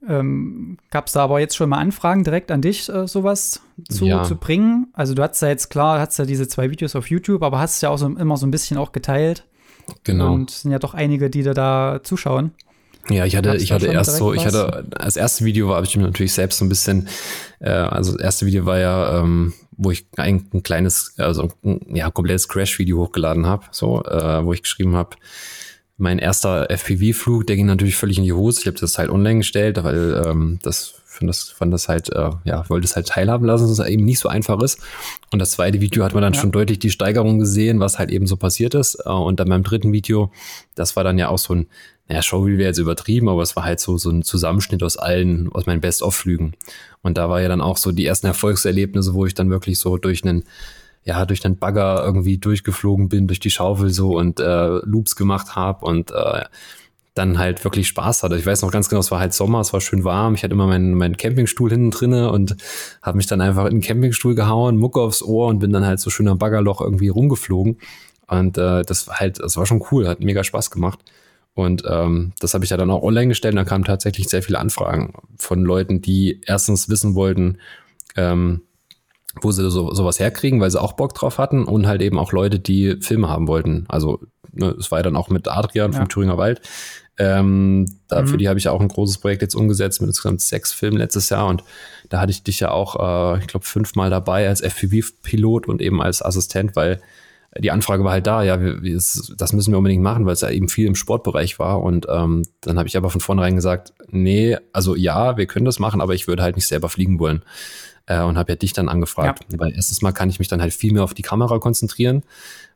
Ähm, 0.07 0.77
Gab 0.91 1.07
es 1.07 1.13
da 1.13 1.23
aber 1.23 1.39
jetzt 1.39 1.55
schon 1.55 1.69
mal 1.69 1.77
Anfragen 1.77 2.23
direkt 2.23 2.51
an 2.51 2.61
dich, 2.61 2.89
äh, 2.89 3.07
sowas 3.07 3.61
zu, 3.89 4.05
ja. 4.05 4.23
zu 4.23 4.35
bringen? 4.35 4.87
Also 4.93 5.13
du 5.13 5.23
hast 5.23 5.41
ja 5.41 5.47
jetzt 5.47 5.69
klar, 5.69 5.99
hast 5.99 6.19
ja 6.19 6.25
diese 6.25 6.47
zwei 6.47 6.69
Videos 6.69 6.95
auf 6.95 7.09
YouTube, 7.09 7.41
aber 7.41 7.59
hast 7.59 7.75
es 7.75 7.81
ja 7.81 7.89
auch 7.89 7.97
so, 7.97 8.07
immer 8.07 8.37
so 8.37 8.45
ein 8.45 8.51
bisschen 8.51 8.77
auch 8.77 8.91
geteilt. 8.91 9.45
Genau. 10.03 10.33
Und 10.33 10.51
es 10.51 10.61
sind 10.61 10.71
ja 10.71 10.79
doch 10.79 10.93
einige, 10.93 11.29
die 11.29 11.43
da, 11.43 11.53
da 11.53 11.99
zuschauen. 12.03 12.51
Ja, 13.09 13.25
ich 13.25 13.35
hatte, 13.35 13.55
ich 13.57 13.71
hatte 13.71 13.87
erst 13.87 14.15
so, 14.15 14.33
ich 14.33 14.45
hatte, 14.45 14.85
als 14.95 15.17
erste 15.17 15.43
Video 15.43 15.67
war, 15.67 15.75
habe 15.75 15.85
ich 15.85 15.95
mir 15.97 16.03
natürlich 16.03 16.33
selbst 16.33 16.59
so 16.59 16.65
ein 16.65 16.69
bisschen, 16.69 17.09
äh, 17.59 17.69
also 17.69 18.13
das 18.13 18.21
erste 18.21 18.45
Video 18.45 18.65
war 18.65 18.79
ja, 18.79 19.19
ähm, 19.19 19.53
wo 19.75 19.91
ich 19.91 20.05
ein, 20.15 20.47
ein 20.53 20.63
kleines, 20.63 21.15
also 21.17 21.51
ein, 21.65 21.81
ja, 21.93 22.09
komplettes 22.11 22.47
Crash-Video 22.47 22.99
hochgeladen 22.99 23.45
habe, 23.45 23.65
so, 23.71 24.03
äh, 24.05 24.45
wo 24.45 24.53
ich 24.53 24.61
geschrieben 24.61 24.95
habe, 24.95 25.17
mein 25.97 26.17
erster 26.17 26.69
FPV-Flug, 26.71 27.45
der 27.45 27.55
ging 27.55 27.65
natürlich 27.65 27.95
völlig 27.95 28.17
in 28.17 28.23
die 28.23 28.33
Hose. 28.33 28.61
Ich 28.61 28.67
habe 28.67 28.79
das 28.79 28.97
halt 28.97 29.09
online 29.09 29.39
gestellt, 29.39 29.83
weil 29.83 30.23
ähm, 30.25 30.59
das 30.63 30.95
fand 31.05 31.29
das, 31.29 31.49
fand 31.49 31.73
das 31.73 31.87
halt, 31.87 32.11
äh, 32.11 32.31
ja, 32.43 32.67
wollte 32.69 32.85
es 32.85 32.95
halt 32.95 33.07
teilhaben 33.07 33.45
lassen, 33.45 33.67
dass 33.67 33.79
es 33.79 33.87
eben 33.87 34.03
nicht 34.03 34.19
so 34.19 34.27
einfach 34.27 34.59
ist. 34.61 34.79
Und 35.31 35.39
das 35.39 35.51
zweite 35.51 35.81
Video 35.81 36.03
hat 36.03 36.13
man 36.13 36.23
dann 36.23 36.33
ja. 36.33 36.39
schon 36.39 36.51
deutlich 36.51 36.79
die 36.79 36.89
Steigerung 36.89 37.39
gesehen, 37.39 37.79
was 37.79 37.99
halt 37.99 38.09
eben 38.09 38.25
so 38.25 38.35
passiert 38.37 38.73
ist. 38.73 38.97
Äh, 39.05 39.09
und 39.09 39.39
dann 39.39 39.49
beim 39.49 39.63
dritten 39.63 39.93
Video, 39.93 40.31
das 40.75 40.95
war 40.95 41.03
dann 41.03 41.17
ja 41.17 41.29
auch 41.29 41.37
so 41.37 41.53
ein, 41.53 41.67
naja, 42.13 42.21
Showreel 42.21 42.59
wäre 42.59 42.69
jetzt 42.69 42.77
übertrieben, 42.77 43.27
aber 43.27 43.41
es 43.41 43.55
war 43.55 43.63
halt 43.63 43.79
so, 43.79 43.97
so 43.97 44.11
ein 44.11 44.21
Zusammenschnitt 44.21 44.83
aus 44.83 44.97
allen, 44.97 45.51
aus 45.51 45.65
meinen 45.65 45.81
Best-of-Flügen. 45.81 46.53
Und 47.01 47.17
da 47.17 47.27
war 47.27 47.41
ja 47.41 47.47
dann 47.47 47.59
auch 47.59 47.77
so 47.77 47.91
die 47.91 48.05
ersten 48.05 48.27
Erfolgserlebnisse, 48.27 49.15
wo 49.15 49.25
ich 49.25 49.33
dann 49.33 49.49
wirklich 49.49 49.79
so 49.79 49.97
durch 49.97 50.23
einen, 50.23 50.43
ja, 51.05 51.25
durch 51.25 51.39
den 51.39 51.57
Bagger 51.57 52.03
irgendwie 52.05 52.37
durchgeflogen 52.37 53.09
bin, 53.09 53.25
durch 53.25 53.39
die 53.39 53.49
Schaufel 53.49 53.89
so 53.89 54.15
und 54.15 54.39
äh, 54.39 54.77
Loops 54.83 55.15
gemacht 55.15 55.55
habe 55.55 55.87
und 55.87 56.11
äh, 56.11 56.43
dann 57.15 57.39
halt 57.39 57.63
wirklich 57.63 57.87
Spaß 57.87 58.21
hatte. 58.21 58.37
Ich 58.37 58.45
weiß 58.45 58.61
noch 58.61 58.71
ganz 58.71 58.89
genau, 58.89 58.99
es 58.99 59.09
war 59.09 59.19
halt 59.19 59.33
Sommer, 59.33 59.61
es 59.61 59.73
war 59.73 59.81
schön 59.81 60.03
warm. 60.03 60.35
Ich 60.35 60.43
hatte 60.43 60.53
immer 60.53 60.67
meinen, 60.67 60.93
meinen 60.93 61.17
Campingstuhl 61.17 61.71
hinten 61.71 61.89
drinne 61.89 62.31
und 62.31 62.55
habe 63.01 63.17
mich 63.17 63.25
dann 63.25 63.41
einfach 63.41 63.65
in 63.65 63.77
den 63.77 63.81
Campingstuhl 63.81 64.35
gehauen, 64.35 64.77
Mucke 64.77 65.01
aufs 65.01 65.23
Ohr 65.23 65.47
und 65.47 65.57
bin 65.57 65.73
dann 65.73 65.85
halt 65.85 65.99
so 65.99 66.11
schön 66.11 66.27
am 66.27 66.37
Baggerloch 66.37 66.79
irgendwie 66.79 67.07
rumgeflogen. 67.07 67.79
Und 68.27 68.59
äh, 68.59 68.83
das 68.83 69.07
war 69.07 69.19
halt, 69.19 69.39
das 69.39 69.57
war 69.57 69.65
schon 69.65 69.83
cool, 69.89 70.07
hat 70.07 70.19
mega 70.19 70.43
Spaß 70.43 70.69
gemacht. 70.69 70.99
Und 71.55 71.83
ähm, 71.87 72.33
das 72.39 72.53
habe 72.53 72.63
ich 72.63 72.71
ja 72.71 72.77
dann 72.77 72.89
auch 72.89 73.03
online 73.03 73.27
gestellt. 73.27 73.53
Und 73.53 73.57
da 73.57 73.63
kamen 73.63 73.83
tatsächlich 73.83 74.27
sehr 74.27 74.41
viele 74.41 74.59
Anfragen 74.59 75.13
von 75.37 75.63
Leuten, 75.63 76.01
die 76.01 76.41
erstens 76.45 76.89
wissen 76.89 77.15
wollten, 77.15 77.59
ähm, 78.15 78.61
wo 79.41 79.51
sie 79.51 79.69
so, 79.69 79.93
sowas 79.93 80.19
herkriegen, 80.19 80.59
weil 80.59 80.71
sie 80.71 80.81
auch 80.81 80.93
Bock 80.93 81.13
drauf 81.13 81.37
hatten 81.37 81.65
und 81.65 81.87
halt 81.87 82.01
eben 82.01 82.19
auch 82.19 82.31
Leute, 82.31 82.59
die 82.59 82.97
Filme 83.01 83.29
haben 83.29 83.47
wollten. 83.47 83.85
Also 83.87 84.19
ne, 84.51 84.75
es 84.79 84.91
war 84.91 84.99
ja 84.99 85.03
dann 85.03 85.15
auch 85.15 85.29
mit 85.29 85.47
Adrian 85.47 85.91
ja. 85.91 85.99
vom 85.99 86.09
Thüringer 86.09 86.37
Wald. 86.37 86.61
Ähm, 87.17 87.85
da, 88.07 88.23
mhm. 88.23 88.27
Für 88.27 88.37
die 88.37 88.49
habe 88.49 88.57
ich 88.57 88.67
auch 88.69 88.81
ein 88.81 88.87
großes 88.87 89.19
Projekt 89.19 89.43
jetzt 89.43 89.53
umgesetzt 89.53 90.01
mit 90.01 90.07
insgesamt 90.07 90.41
sechs 90.41 90.73
Filmen 90.73 90.97
letztes 90.97 91.29
Jahr 91.29 91.45
und 91.47 91.63
da 92.09 92.19
hatte 92.19 92.31
ich 92.31 92.43
dich 92.43 92.59
ja 92.59 92.71
auch, 92.71 93.35
äh, 93.35 93.39
ich 93.39 93.47
glaube, 93.47 93.65
fünfmal 93.65 94.09
dabei 94.09 94.47
als 94.47 94.61
FPV-Pilot 94.61 95.67
und 95.67 95.79
eben 95.81 96.01
als 96.01 96.23
Assistent, 96.23 96.75
weil 96.75 97.01
die 97.59 97.71
Anfrage 97.71 98.03
war 98.03 98.11
halt 98.11 98.27
da, 98.27 98.43
ja, 98.43 98.59
wir, 98.59 98.95
das 98.95 99.53
müssen 99.53 99.71
wir 99.71 99.77
unbedingt 99.77 100.03
machen, 100.03 100.25
weil 100.25 100.33
es 100.33 100.41
ja 100.41 100.49
eben 100.49 100.69
viel 100.69 100.87
im 100.87 100.95
Sportbereich 100.95 101.59
war. 101.59 101.81
Und 101.81 102.07
ähm, 102.09 102.43
dann 102.61 102.77
habe 102.77 102.87
ich 102.87 102.97
aber 102.97 103.09
von 103.09 103.21
vornherein 103.21 103.55
gesagt, 103.55 103.93
nee, 104.09 104.57
also 104.71 104.95
ja, 104.95 105.37
wir 105.37 105.45
können 105.45 105.65
das 105.65 105.79
machen, 105.79 106.01
aber 106.01 106.13
ich 106.13 106.27
würde 106.27 106.43
halt 106.43 106.55
nicht 106.55 106.67
selber 106.67 106.89
fliegen 106.89 107.19
wollen 107.19 107.43
äh, 108.05 108.21
und 108.21 108.37
habe 108.37 108.53
ja 108.53 108.55
dich 108.55 108.73
dann 108.73 108.89
angefragt. 108.89 109.45
Ja. 109.51 109.59
Weil 109.59 109.73
erstens 109.73 110.01
mal 110.01 110.11
kann 110.11 110.29
ich 110.29 110.39
mich 110.39 110.47
dann 110.47 110.61
halt 110.61 110.73
viel 110.73 110.93
mehr 110.93 111.03
auf 111.03 111.13
die 111.13 111.21
Kamera 111.21 111.59
konzentrieren. 111.59 112.23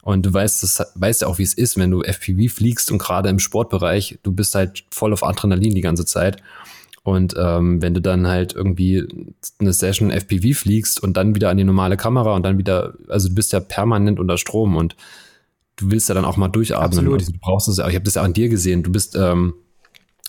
Und 0.02 0.26
du 0.26 0.34
weißt, 0.34 0.64
das, 0.64 0.84
weißt 0.96 1.24
ja 1.24 1.28
auch, 1.28 1.38
wie 1.38 1.44
es 1.44 1.54
ist, 1.54 1.78
wenn 1.78 1.92
du 1.92 2.02
FPV 2.02 2.54
fliegst 2.54 2.92
und 2.92 2.98
gerade 2.98 3.30
im 3.30 3.40
Sportbereich, 3.40 4.20
du 4.24 4.32
bist 4.32 4.56
halt 4.56 4.86
voll 4.92 5.12
auf 5.12 5.24
Adrenalin 5.24 5.76
die 5.76 5.82
ganze 5.82 6.06
Zeit. 6.06 6.38
Und 7.08 7.36
ähm, 7.38 7.82
wenn 7.82 7.94
du 7.94 8.02
dann 8.02 8.28
halt 8.28 8.52
irgendwie 8.54 9.08
eine 9.62 9.72
Session 9.72 10.12
FPV 10.12 10.60
fliegst 10.60 11.02
und 11.02 11.16
dann 11.16 11.36
wieder 11.36 11.50
an 11.50 11.56
die 11.56 11.64
normale 11.64 11.96
Kamera 11.96 12.36
und 12.36 12.44
dann 12.44 12.58
wieder, 12.58 12.96
also 13.08 13.30
du 13.30 13.36
bist 13.36 13.54
ja 13.54 13.62
permanent 13.62 14.20
unter 14.20 14.38
Strom 14.38 14.76
und 14.76 14.98
du 15.78 15.90
willst 15.90 16.10
ja 16.10 16.16
dann 16.16 16.26
auch 16.26 16.36
mal 16.36 16.50
durchatmen. 16.50 16.84
Absolut. 16.84 17.22
Also 17.22 17.32
du 17.32 17.38
brauchst 17.40 17.70
es 17.70 17.78
ja, 17.78 17.88
ich 17.88 17.96
habe 17.96 18.04
das 18.04 18.16
ja 18.16 18.24
auch 18.24 18.26
an 18.26 18.34
dir 18.34 18.50
gesehen. 18.50 18.84
Du 18.84 18.92
bist 18.92 19.16
ähm, 19.16 19.54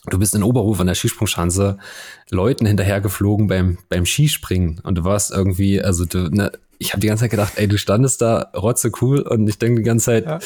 du 0.08 0.20
bist 0.20 0.36
in 0.36 0.44
Oberhof 0.44 0.78
an 0.78 0.86
der 0.86 0.94
Skisprungschanze 0.94 1.78
Leuten 2.30 2.64
hinterhergeflogen 2.64 3.48
beim, 3.48 3.78
beim 3.88 4.06
Skispringen 4.06 4.78
und 4.84 4.98
du 4.98 5.02
warst 5.02 5.32
irgendwie, 5.32 5.82
also 5.82 6.04
du, 6.04 6.30
ne, 6.30 6.52
ich 6.78 6.92
habe 6.92 7.00
die 7.00 7.08
ganze 7.08 7.22
Zeit 7.22 7.32
gedacht, 7.32 7.54
ey, 7.56 7.66
du 7.66 7.76
standest 7.76 8.22
da 8.22 8.52
rotze 8.54 8.92
cool 9.02 9.18
und 9.22 9.48
ich 9.48 9.58
denke 9.58 9.80
die 9.80 9.84
ganze 9.84 10.04
Zeit, 10.04 10.26
ja. 10.26 10.38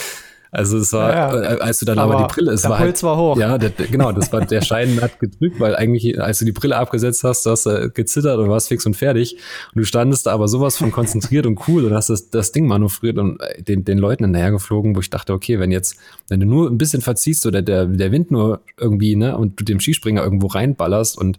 Also 0.55 0.77
es 0.77 0.93
war, 0.93 1.11
ja, 1.11 1.35
ja. 1.35 1.55
Äh, 1.55 1.61
als 1.61 1.79
du 1.79 1.87
dann 1.87 1.99
aber, 1.99 2.15
aber 2.15 2.29
die 2.29 2.35
Brille, 2.35 2.53
es 2.53 2.61
der 2.61 2.73
war 2.73 2.77
Puls 2.77 3.03
halt, 3.03 3.03
war 3.05 3.17
hoch. 3.17 3.38
Ja, 3.38 3.57
der, 3.57 3.71
genau, 3.71 4.12
das 4.12 4.31
war 4.35 4.45
der 4.45 4.61
Schein 4.62 5.01
hat 5.01 5.19
gedrückt, 5.19 5.59
weil 5.59 5.75
eigentlich, 5.75 6.21
als 6.21 6.41
du 6.41 6.45
die 6.45 6.53
Brille 6.53 6.77
abgesetzt 6.77 7.25
hast, 7.25 7.47
du 7.47 7.51
hast 7.51 7.65
äh, 7.65 7.88
gezittert 7.93 8.38
und 8.38 8.51
warst 8.51 8.69
fix 8.69 8.85
und 8.85 8.95
fertig. 8.95 9.38
Und 9.75 9.81
du 9.81 9.85
standest 9.87 10.27
da 10.27 10.33
aber 10.33 10.49
sowas 10.49 10.77
von 10.77 10.93
konzentriert 10.93 11.47
und 11.47 11.59
cool 11.69 11.87
und 11.87 11.95
hast 11.95 12.11
das, 12.11 12.29
das 12.29 12.53
Ding 12.53 12.67
manövriert 12.67 13.17
und 13.17 13.41
äh, 13.41 13.62
den, 13.62 13.87
den 13.87 13.97
Leuten 13.97 14.25
hinterher 14.25 14.51
geflogen, 14.51 14.95
wo 14.95 15.01
ich 15.01 15.09
dachte, 15.09 15.33
okay, 15.33 15.59
wenn 15.59 15.73
jetzt, 15.73 15.97
wenn 16.29 16.41
du 16.41 16.45
nur 16.45 16.69
ein 16.69 16.77
bisschen 16.77 17.01
verziehst 17.01 17.47
oder 17.47 17.62
der, 17.62 17.87
der 17.87 18.12
Wind 18.12 18.31
nur 18.31 18.61
irgendwie, 18.79 19.17
ne, 19.17 19.38
und 19.38 19.59
du 19.59 19.65
dem 19.65 19.81
Skispringer 19.81 20.23
irgendwo 20.23 20.49
reinballerst 20.49 21.17
und 21.17 21.38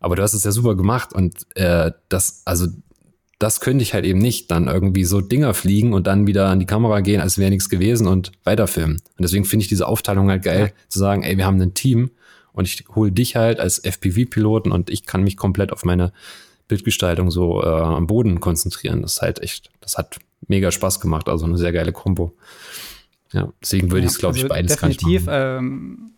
aber 0.00 0.16
du 0.16 0.22
hast 0.22 0.32
es 0.32 0.44
ja 0.44 0.50
super 0.50 0.74
gemacht 0.74 1.12
und 1.12 1.46
äh, 1.54 1.92
das, 2.08 2.42
also 2.46 2.66
das 3.40 3.60
könnte 3.60 3.82
ich 3.82 3.94
halt 3.94 4.04
eben 4.04 4.18
nicht 4.18 4.50
dann 4.50 4.68
irgendwie 4.68 5.04
so 5.04 5.22
Dinger 5.22 5.54
fliegen 5.54 5.94
und 5.94 6.06
dann 6.06 6.26
wieder 6.26 6.48
an 6.50 6.60
die 6.60 6.66
Kamera 6.66 7.00
gehen, 7.00 7.22
als 7.22 7.38
wäre 7.38 7.50
nichts 7.50 7.70
gewesen 7.70 8.06
und 8.06 8.32
weiterfilmen. 8.44 8.96
Und 8.96 9.22
deswegen 9.22 9.46
finde 9.46 9.62
ich 9.62 9.68
diese 9.68 9.88
Aufteilung 9.88 10.28
halt 10.28 10.42
geil, 10.42 10.72
ja. 10.76 10.88
zu 10.88 10.98
sagen, 10.98 11.22
ey, 11.22 11.38
wir 11.38 11.46
haben 11.46 11.60
ein 11.60 11.72
Team 11.72 12.10
und 12.52 12.66
ich 12.66 12.84
hole 12.94 13.10
dich 13.10 13.36
halt 13.36 13.58
als 13.58 13.78
FPV-Piloten 13.78 14.70
und 14.70 14.90
ich 14.90 15.06
kann 15.06 15.22
mich 15.22 15.38
komplett 15.38 15.72
auf 15.72 15.86
meine 15.86 16.12
Bildgestaltung 16.68 17.30
so 17.30 17.62
äh, 17.62 17.66
am 17.66 18.06
Boden 18.06 18.40
konzentrieren. 18.40 19.00
Das 19.00 19.14
ist 19.14 19.22
halt 19.22 19.42
echt, 19.42 19.70
das 19.80 19.96
hat 19.96 20.18
mega 20.46 20.70
Spaß 20.70 21.00
gemacht, 21.00 21.26
also 21.30 21.46
eine 21.46 21.56
sehr 21.56 21.72
geile 21.72 21.92
Kombo. 21.92 22.34
Ja, 23.32 23.50
deswegen 23.62 23.90
würde 23.90 24.02
ja, 24.02 24.06
ich 24.06 24.12
es, 24.12 24.18
glaube 24.18 24.34
also 24.34 24.46
ich, 24.46 24.50
beides 24.50 24.72
definitiv, 24.72 25.24
ähm, 25.30 26.10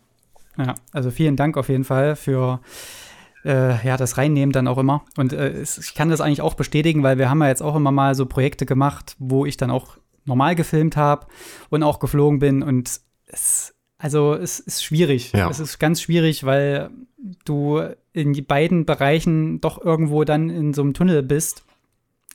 ja, 0.57 0.75
also 0.91 1.09
vielen 1.09 1.37
Dank 1.37 1.55
auf 1.55 1.69
jeden 1.69 1.85
Fall 1.85 2.17
für 2.17 2.59
äh, 3.45 3.85
ja, 3.85 3.97
das 3.97 4.17
reinnehmen 4.17 4.51
dann 4.51 4.67
auch 4.67 4.77
immer. 4.77 5.03
Und 5.17 5.33
äh, 5.33 5.61
ich 5.61 5.95
kann 5.95 6.09
das 6.09 6.21
eigentlich 6.21 6.41
auch 6.41 6.53
bestätigen, 6.53 7.03
weil 7.03 7.17
wir 7.17 7.29
haben 7.29 7.41
ja 7.41 7.49
jetzt 7.49 7.61
auch 7.61 7.75
immer 7.75 7.91
mal 7.91 8.15
so 8.15 8.25
Projekte 8.25 8.65
gemacht, 8.65 9.15
wo 9.19 9.45
ich 9.45 9.57
dann 9.57 9.71
auch 9.71 9.97
normal 10.25 10.55
gefilmt 10.55 10.97
habe 10.97 11.27
und 11.69 11.83
auch 11.83 11.99
geflogen 11.99 12.39
bin. 12.39 12.63
Und 12.63 13.01
es, 13.25 13.75
also 13.97 14.33
es 14.33 14.59
ist 14.59 14.83
schwierig. 14.83 15.31
Ja. 15.33 15.49
Es 15.49 15.59
ist 15.59 15.79
ganz 15.79 16.01
schwierig, 16.01 16.45
weil 16.45 16.89
du 17.45 17.81
in 18.11 18.45
beiden 18.45 18.85
Bereichen 18.85 19.61
doch 19.61 19.83
irgendwo 19.83 20.23
dann 20.23 20.49
in 20.49 20.73
so 20.73 20.81
einem 20.81 20.93
Tunnel 20.93 21.23
bist 21.23 21.63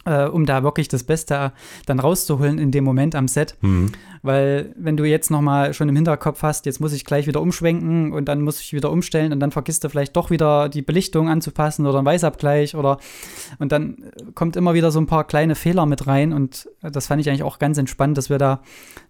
äh, 0.09 0.25
um 0.25 0.47
da 0.47 0.63
wirklich 0.63 0.89
das 0.89 1.05
Beste 1.05 1.53
dann 1.87 2.01
rauszuholen 2.01 2.59
in 2.59 2.71
dem 2.71 2.85
Moment 2.85 3.15
am 3.15 3.29
Set. 3.29 3.57
Mhm. 3.61 3.93
Weil 4.23 4.75
wenn 4.77 4.97
du 4.97 5.05
jetzt 5.05 5.31
noch 5.31 5.43
mal 5.43 5.75
schon 5.75 5.89
im 5.89 5.95
Hinterkopf 5.95 6.43
hast, 6.43 6.67
jetzt 6.67 6.81
muss 6.81 6.93
ich 6.93 7.05
gleich 7.05 7.27
wieder 7.27 7.41
umschwenken 7.41 8.13
und 8.13 8.27
dann 8.27 8.41
muss 8.43 8.61
ich 8.61 8.73
wieder 8.73 8.91
umstellen 8.91 9.33
und 9.33 9.41
dann 9.41 9.51
vergisst 9.51 9.85
du 9.85 9.89
vielleicht 9.89 10.17
doch 10.17 10.31
wieder 10.31 10.69
die 10.69 10.83
Belichtung 10.83 11.29
anzupassen 11.29 11.87
oder 11.87 11.99
einen 11.99 12.07
Weißabgleich 12.07 12.75
oder 12.75 12.99
und 13.59 13.71
dann 13.71 13.99
kommt 14.35 14.57
immer 14.57 14.75
wieder 14.75 14.91
so 14.91 14.99
ein 14.99 15.07
paar 15.07 15.25
kleine 15.25 15.55
Fehler 15.55 15.87
mit 15.87 16.07
rein 16.07 16.33
und 16.33 16.69
das 16.81 17.07
fand 17.07 17.21
ich 17.21 17.29
eigentlich 17.29 17.43
auch 17.43 17.59
ganz 17.59 17.79
entspannt, 17.79 18.17
dass 18.17 18.31
wir 18.31 18.39
da, 18.39 18.63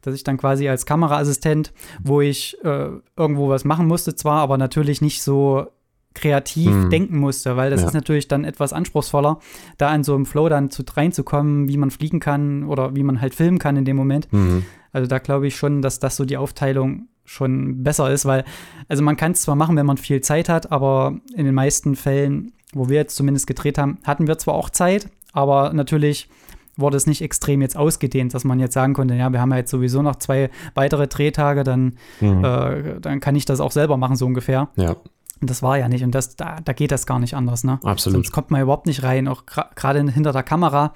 dass 0.03 0.15
ich 0.15 0.25
dann 0.25 0.37
quasi 0.37 0.69
als 0.69 0.85
Kameraassistent, 0.85 1.73
wo 2.03 2.21
ich 2.21 2.57
äh, 2.65 2.89
irgendwo 3.17 3.49
was 3.49 3.65
machen 3.65 3.87
musste 3.87 4.15
zwar, 4.15 4.41
aber 4.41 4.59
natürlich 4.59 5.01
nicht 5.01 5.23
so 5.23 5.69
kreativ 6.21 6.71
hm. 6.71 6.91
denken 6.91 7.19
musste, 7.19 7.57
weil 7.57 7.71
das 7.71 7.81
ja. 7.81 7.89
ist 7.89 7.95
natürlich 7.95 8.29
dann 8.29 8.45
etwas 8.45 8.73
anspruchsvoller, 8.73 9.39
da 9.77 9.95
in 9.95 10.05
so 10.05 10.15
einem 10.15 10.27
Flow 10.27 10.49
dann 10.49 10.71
zu 10.71 10.83
reinzukommen, 10.91 11.69
wie 11.69 11.77
man 11.77 11.91
fliegen 11.91 12.21
kann 12.21 12.65
oder 12.65 12.95
wie 12.95 13.03
man 13.03 13.21
halt 13.21 13.35
filmen 13.35 13.59
kann 13.59 13.77
in 13.77 13.85
dem 13.85 13.97
Moment. 13.97 14.33
Mhm. 14.33 14.65
Also 14.93 15.07
da 15.07 15.19
glaube 15.19 15.47
ich 15.47 15.57
schon, 15.57 15.83
dass 15.83 16.01
das 16.01 16.17
so 16.17 16.25
die 16.25 16.37
Aufteilung 16.37 17.09
schon 17.25 17.83
besser 17.83 18.11
ist, 18.11 18.25
weil, 18.25 18.45
also 18.89 19.03
man 19.03 19.17
kann 19.17 19.33
es 19.33 19.43
zwar 19.43 19.55
machen, 19.55 19.77
wenn 19.77 19.87
man 19.87 19.99
viel 19.99 20.21
Zeit 20.23 20.49
hat, 20.49 20.73
aber 20.73 21.19
in 21.35 21.45
den 21.45 21.55
meisten 21.55 21.95
Fällen, 21.95 22.53
wo 22.73 22.89
wir 22.89 22.97
jetzt 22.97 23.17
zumindest 23.17 23.47
gedreht 23.47 23.79
haben, 23.79 23.99
hatten 24.05 24.27
wir 24.27 24.39
zwar 24.39 24.55
auch 24.55 24.71
Zeit, 24.71 25.09
aber 25.33 25.73
natürlich 25.75 26.29
wurde 26.79 26.97
es 26.97 27.07
nicht 27.07 27.23
extrem 27.23 27.61
jetzt 27.61 27.77
ausgedehnt, 27.77 28.33
dass 28.33 28.45
man 28.45 28.61
jetzt 28.61 28.73
sagen 28.73 28.95
konnte, 28.95 29.15
ja, 29.15 29.31
wir 29.31 29.41
haben 29.41 29.51
ja 29.51 29.59
jetzt 29.59 29.71
sowieso 29.71 30.01
noch 30.01 30.17
zwei 30.17 30.49
weitere 30.75 31.09
Drehtage, 31.09 31.65
dann, 31.65 31.99
mhm. 32.21 32.45
äh, 32.45 33.01
dann 33.01 33.21
kann 33.21 33.37
ich 33.37 33.45
das 33.45 33.61
auch 33.61 33.73
selber 33.73 33.97
machen, 33.97 34.17
so 34.17 34.25
ungefähr. 34.25 34.69
Ja. 34.77 34.97
Und 35.41 35.51
das 35.51 35.63
war 35.63 35.79
ja 35.79 35.89
nicht. 35.89 36.03
Und 36.05 36.15
das, 36.15 36.37
da, 36.37 36.57
da 36.65 36.73
geht 36.73 36.91
das 36.91 37.07
gar 37.07 37.19
nicht 37.19 37.35
anders, 37.35 37.65
ne? 37.65 37.79
Absolut. 37.85 38.17
Sonst 38.17 38.33
kommt 38.33 38.51
man 38.51 38.61
überhaupt 38.61 38.87
nicht 38.87 39.03
rein. 39.03 39.29
Auch 39.29 39.45
gerade 39.47 40.11
hinter 40.11 40.33
der 40.33 40.43
Kamera, 40.43 40.93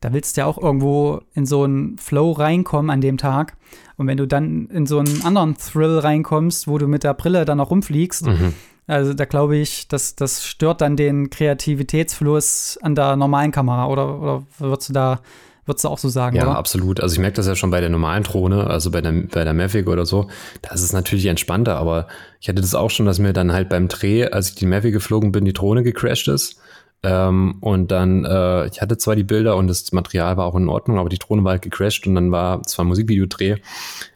da 0.00 0.12
willst 0.12 0.36
du 0.36 0.42
ja 0.42 0.46
auch 0.46 0.58
irgendwo 0.58 1.20
in 1.34 1.46
so 1.46 1.64
einen 1.64 1.98
Flow 1.98 2.32
reinkommen 2.32 2.90
an 2.90 3.00
dem 3.00 3.18
Tag. 3.18 3.56
Und 3.96 4.06
wenn 4.06 4.16
du 4.16 4.26
dann 4.26 4.66
in 4.66 4.86
so 4.86 4.98
einen 4.98 5.22
anderen 5.24 5.56
Thrill 5.56 5.98
reinkommst, 5.98 6.66
wo 6.66 6.78
du 6.78 6.88
mit 6.88 7.04
der 7.04 7.14
Brille 7.14 7.44
dann 7.44 7.58
noch 7.58 7.70
rumfliegst, 7.70 8.26
mhm. 8.26 8.54
also 8.86 9.14
da 9.14 9.26
glaube 9.26 9.56
ich, 9.56 9.88
das, 9.88 10.16
das 10.16 10.44
stört 10.44 10.80
dann 10.80 10.96
den 10.96 11.30
Kreativitätsfluss 11.30 12.78
an 12.82 12.94
der 12.94 13.16
normalen 13.16 13.52
Kamera. 13.52 13.86
Oder, 13.86 14.20
oder 14.20 14.42
würdest 14.58 14.88
du 14.88 14.92
da 14.94 15.20
Würdest 15.64 15.84
du 15.84 15.88
auch 15.88 15.98
so 15.98 16.08
sagen, 16.08 16.36
ja, 16.36 16.42
oder? 16.42 16.56
absolut. 16.56 17.00
Also 17.00 17.14
ich 17.14 17.20
merke 17.20 17.36
das 17.36 17.46
ja 17.46 17.54
schon 17.54 17.70
bei 17.70 17.80
der 17.80 17.88
normalen 17.88 18.24
Drohne, 18.24 18.66
also 18.66 18.90
bei 18.90 19.00
der, 19.00 19.12
bei 19.12 19.44
der 19.44 19.54
Mavic 19.54 19.86
oder 19.86 20.04
so. 20.04 20.28
Da 20.60 20.74
ist 20.74 20.82
es 20.82 20.92
natürlich 20.92 21.26
entspannter, 21.26 21.76
aber 21.76 22.08
ich 22.40 22.48
hatte 22.48 22.60
das 22.60 22.74
auch 22.74 22.90
schon, 22.90 23.06
dass 23.06 23.20
mir 23.20 23.32
dann 23.32 23.52
halt 23.52 23.68
beim 23.68 23.86
Dreh, 23.86 24.26
als 24.26 24.50
ich 24.50 24.54
die 24.56 24.66
Mavic 24.66 24.92
geflogen 24.92 25.30
bin, 25.30 25.44
die 25.44 25.52
Drohne 25.52 25.84
gecrashed 25.84 26.26
ist. 26.28 26.60
Ähm, 27.04 27.56
und 27.60 27.90
dann, 27.90 28.24
äh, 28.24 28.66
ich 28.66 28.80
hatte 28.80 28.96
zwar 28.96 29.16
die 29.16 29.24
Bilder 29.24 29.56
und 29.56 29.68
das 29.68 29.92
Material 29.92 30.36
war 30.36 30.46
auch 30.46 30.54
in 30.54 30.68
Ordnung, 30.68 30.98
aber 30.98 31.08
die 31.08 31.18
Drohne 31.18 31.44
war 31.44 31.52
halt 31.52 31.62
gecrashed 31.62 32.06
und 32.06 32.14
dann 32.14 32.32
war 32.32 32.62
zwar 32.64 32.84
Musikvideodreh 32.84 33.56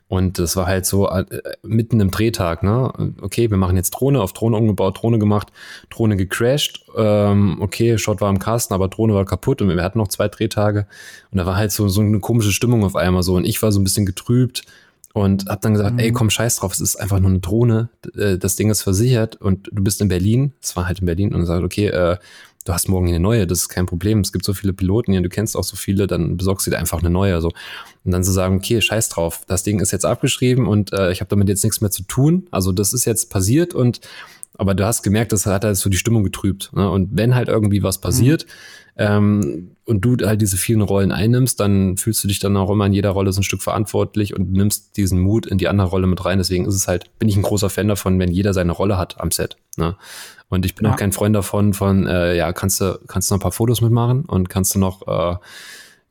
und 0.08 0.38
das 0.38 0.54
war 0.54 0.66
halt 0.66 0.86
so 0.86 1.08
äh, 1.08 1.24
mitten 1.62 1.98
im 1.98 2.12
Drehtag, 2.12 2.62
ne? 2.62 2.92
Okay, 3.20 3.50
wir 3.50 3.56
machen 3.56 3.76
jetzt 3.76 3.90
Drohne, 3.90 4.20
auf 4.20 4.32
Drohne 4.32 4.56
umgebaut, 4.56 5.02
Drohne 5.02 5.18
gemacht, 5.18 5.48
Drohne 5.90 6.16
gecrashed. 6.16 6.84
Ähm, 6.96 7.56
okay, 7.60 7.98
Shot 7.98 8.20
war 8.20 8.30
im 8.30 8.38
Kasten, 8.38 8.72
aber 8.72 8.86
Drohne 8.86 9.14
war 9.14 9.24
kaputt 9.24 9.62
und 9.62 9.68
wir 9.68 9.82
hatten 9.82 9.98
noch 9.98 10.08
zwei 10.08 10.28
Drehtage. 10.28 10.86
Und 11.32 11.38
da 11.38 11.46
war 11.46 11.56
halt 11.56 11.72
so, 11.72 11.88
so 11.88 12.02
eine 12.02 12.20
komische 12.20 12.52
Stimmung 12.52 12.84
auf 12.84 12.94
einmal 12.94 13.24
so. 13.24 13.34
Und 13.34 13.44
ich 13.44 13.60
war 13.62 13.72
so 13.72 13.80
ein 13.80 13.84
bisschen 13.84 14.06
getrübt 14.06 14.62
und 15.12 15.46
hab 15.48 15.60
dann 15.62 15.72
gesagt, 15.72 15.94
mhm. 15.94 15.98
ey, 15.98 16.12
komm, 16.12 16.30
scheiß 16.30 16.56
drauf, 16.56 16.72
es 16.72 16.80
ist 16.80 16.96
einfach 16.96 17.18
nur 17.18 17.30
eine 17.30 17.40
Drohne. 17.40 17.88
Äh, 18.16 18.38
das 18.38 18.54
Ding 18.54 18.70
ist 18.70 18.82
versichert 18.82 19.34
und 19.40 19.70
du 19.72 19.82
bist 19.82 20.00
in 20.00 20.06
Berlin. 20.06 20.52
Es 20.62 20.76
war 20.76 20.86
halt 20.86 21.00
in 21.00 21.06
Berlin 21.06 21.34
und 21.34 21.46
sagt, 21.46 21.64
okay, 21.64 21.88
äh, 21.88 22.16
du 22.66 22.74
hast 22.74 22.88
morgen 22.88 23.08
eine 23.08 23.20
neue, 23.20 23.46
das 23.46 23.60
ist 23.62 23.68
kein 23.68 23.86
Problem. 23.86 24.20
Es 24.20 24.32
gibt 24.32 24.44
so 24.44 24.52
viele 24.52 24.72
Piloten 24.72 25.12
hier, 25.12 25.22
du 25.22 25.28
kennst 25.28 25.56
auch 25.56 25.64
so 25.64 25.76
viele, 25.76 26.06
dann 26.06 26.36
besorgst 26.36 26.66
du 26.66 26.70
dir 26.70 26.78
einfach 26.78 26.98
eine 26.98 27.10
neue. 27.10 27.40
So. 27.40 27.52
Und 28.04 28.10
dann 28.12 28.22
zu 28.22 28.30
so 28.30 28.34
sagen, 28.34 28.56
okay, 28.56 28.80
scheiß 28.80 29.08
drauf, 29.08 29.42
das 29.46 29.62
Ding 29.62 29.80
ist 29.80 29.92
jetzt 29.92 30.04
abgeschrieben 30.04 30.66
und 30.66 30.92
äh, 30.92 31.10
ich 31.12 31.20
habe 31.20 31.30
damit 31.30 31.48
jetzt 31.48 31.64
nichts 31.64 31.80
mehr 31.80 31.90
zu 31.90 32.02
tun. 32.02 32.48
Also 32.50 32.72
das 32.72 32.92
ist 32.92 33.04
jetzt 33.04 33.30
passiert 33.30 33.72
und 33.72 34.00
aber 34.58 34.74
du 34.74 34.86
hast 34.86 35.02
gemerkt, 35.02 35.32
das 35.32 35.44
hat 35.46 35.64
halt 35.64 35.76
so 35.76 35.90
die 35.90 35.98
Stimmung 35.98 36.24
getrübt. 36.24 36.70
Ne? 36.74 36.90
Und 36.90 37.10
wenn 37.12 37.34
halt 37.34 37.48
irgendwie 37.48 37.82
was 37.82 38.00
passiert, 38.00 38.46
mhm. 38.96 39.02
ähm, 39.02 39.70
und 39.84 40.00
du 40.00 40.16
halt 40.26 40.40
diese 40.40 40.56
vielen 40.56 40.80
Rollen 40.80 41.12
einnimmst, 41.12 41.60
dann 41.60 41.96
fühlst 41.96 42.24
du 42.24 42.28
dich 42.28 42.40
dann 42.40 42.56
auch 42.56 42.70
immer 42.70 42.86
in 42.86 42.92
jeder 42.92 43.10
Rolle 43.10 43.32
so 43.32 43.40
ein 43.40 43.44
Stück 43.44 43.62
verantwortlich 43.62 44.34
und 44.34 44.50
nimmst 44.50 44.96
diesen 44.96 45.20
Mut 45.20 45.46
in 45.46 45.58
die 45.58 45.68
andere 45.68 45.88
Rolle 45.88 46.06
mit 46.06 46.24
rein. 46.24 46.38
Deswegen 46.38 46.64
ist 46.66 46.74
es 46.74 46.88
halt, 46.88 47.10
bin 47.18 47.28
ich 47.28 47.36
ein 47.36 47.42
großer 47.42 47.70
Fan 47.70 47.86
davon, 47.86 48.18
wenn 48.18 48.32
jeder 48.32 48.52
seine 48.52 48.72
Rolle 48.72 48.98
hat 48.98 49.20
am 49.20 49.30
Set. 49.30 49.56
Ne? 49.76 49.96
Und 50.48 50.64
ich 50.64 50.74
bin 50.74 50.86
ja. 50.86 50.92
auch 50.92 50.96
kein 50.96 51.12
Freund 51.12 51.34
davon, 51.34 51.74
von, 51.74 52.06
äh, 52.06 52.36
ja, 52.36 52.52
kannst 52.52 52.80
du, 52.80 52.98
kannst 53.08 53.30
du 53.30 53.34
noch 53.34 53.38
ein 53.38 53.42
paar 53.42 53.52
Fotos 53.52 53.80
mitmachen 53.80 54.24
und 54.24 54.48
kannst 54.48 54.74
du 54.74 54.78
noch, 54.78 55.06
äh, 55.06 55.36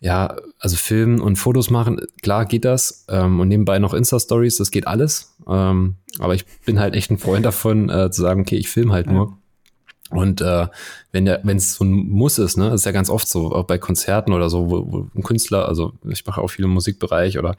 ja, 0.01 0.35
also 0.59 0.75
filmen 0.75 1.21
und 1.21 1.37
Fotos 1.37 1.69
machen, 1.69 2.01
klar 2.21 2.45
geht 2.45 2.65
das. 2.65 3.05
Ähm, 3.07 3.39
und 3.39 3.47
nebenbei 3.47 3.79
noch 3.79 3.93
Insta-Stories, 3.93 4.57
das 4.57 4.71
geht 4.71 4.87
alles. 4.87 5.35
Ähm, 5.47 5.95
aber 6.19 6.35
ich 6.35 6.45
bin 6.65 6.79
halt 6.79 6.95
echt 6.95 7.11
ein 7.11 7.17
Freund 7.17 7.45
davon, 7.45 7.89
äh, 7.89 8.11
zu 8.11 8.21
sagen, 8.21 8.41
okay, 8.41 8.57
ich 8.57 8.69
filme 8.69 8.93
halt 8.93 9.07
ja. 9.07 9.13
nur. 9.13 9.37
Und 10.11 10.41
äh, 10.41 10.67
wenn 11.11 11.25
der, 11.25 11.41
wenn 11.43 11.57
es 11.57 11.75
so 11.75 11.83
ein 11.83 11.91
Muss 11.91 12.37
ist, 12.37 12.57
ne, 12.57 12.69
ist 12.73 12.85
ja 12.85 12.91
ganz 12.91 13.09
oft 13.09 13.27
so, 13.27 13.51
auch 13.53 13.63
bei 13.63 13.77
Konzerten 13.77 14.33
oder 14.33 14.49
so, 14.49 14.69
wo, 14.69 14.91
wo 14.91 15.07
ein 15.15 15.23
Künstler, 15.23 15.67
also 15.67 15.93
ich 16.07 16.25
mache 16.25 16.41
auch 16.41 16.49
viel 16.49 16.65
im 16.65 16.71
Musikbereich 16.71 17.39
oder 17.39 17.55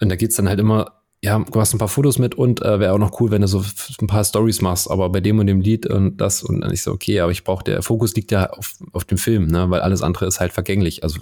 und 0.00 0.10
da 0.10 0.16
geht's 0.16 0.36
dann 0.36 0.48
halt 0.48 0.60
immer 0.60 0.92
ja, 1.22 1.38
du 1.38 1.60
hast 1.60 1.74
ein 1.74 1.78
paar 1.78 1.88
Fotos 1.88 2.18
mit 2.18 2.34
und 2.34 2.62
äh, 2.62 2.78
wäre 2.78 2.92
auch 2.92 2.98
noch 2.98 3.20
cool, 3.20 3.30
wenn 3.30 3.42
du 3.42 3.48
so 3.48 3.64
ein 4.00 4.06
paar 4.06 4.22
Stories 4.22 4.60
machst, 4.60 4.90
aber 4.90 5.08
bei 5.08 5.20
dem 5.20 5.38
und 5.38 5.46
dem 5.46 5.60
Lied 5.60 5.86
und 5.86 6.18
das 6.18 6.42
und 6.42 6.60
dann 6.60 6.72
ich 6.72 6.82
so, 6.82 6.92
okay, 6.92 7.20
aber 7.20 7.32
ich 7.32 7.42
brauche, 7.42 7.64
der 7.64 7.82
Fokus 7.82 8.14
liegt 8.14 8.30
ja 8.30 8.50
auf, 8.50 8.74
auf 8.92 9.04
dem 9.04 9.18
Film, 9.18 9.46
ne, 9.46 9.70
weil 9.70 9.80
alles 9.80 10.02
andere 10.02 10.26
ist 10.26 10.40
halt 10.40 10.52
vergänglich, 10.52 11.02
also 11.02 11.18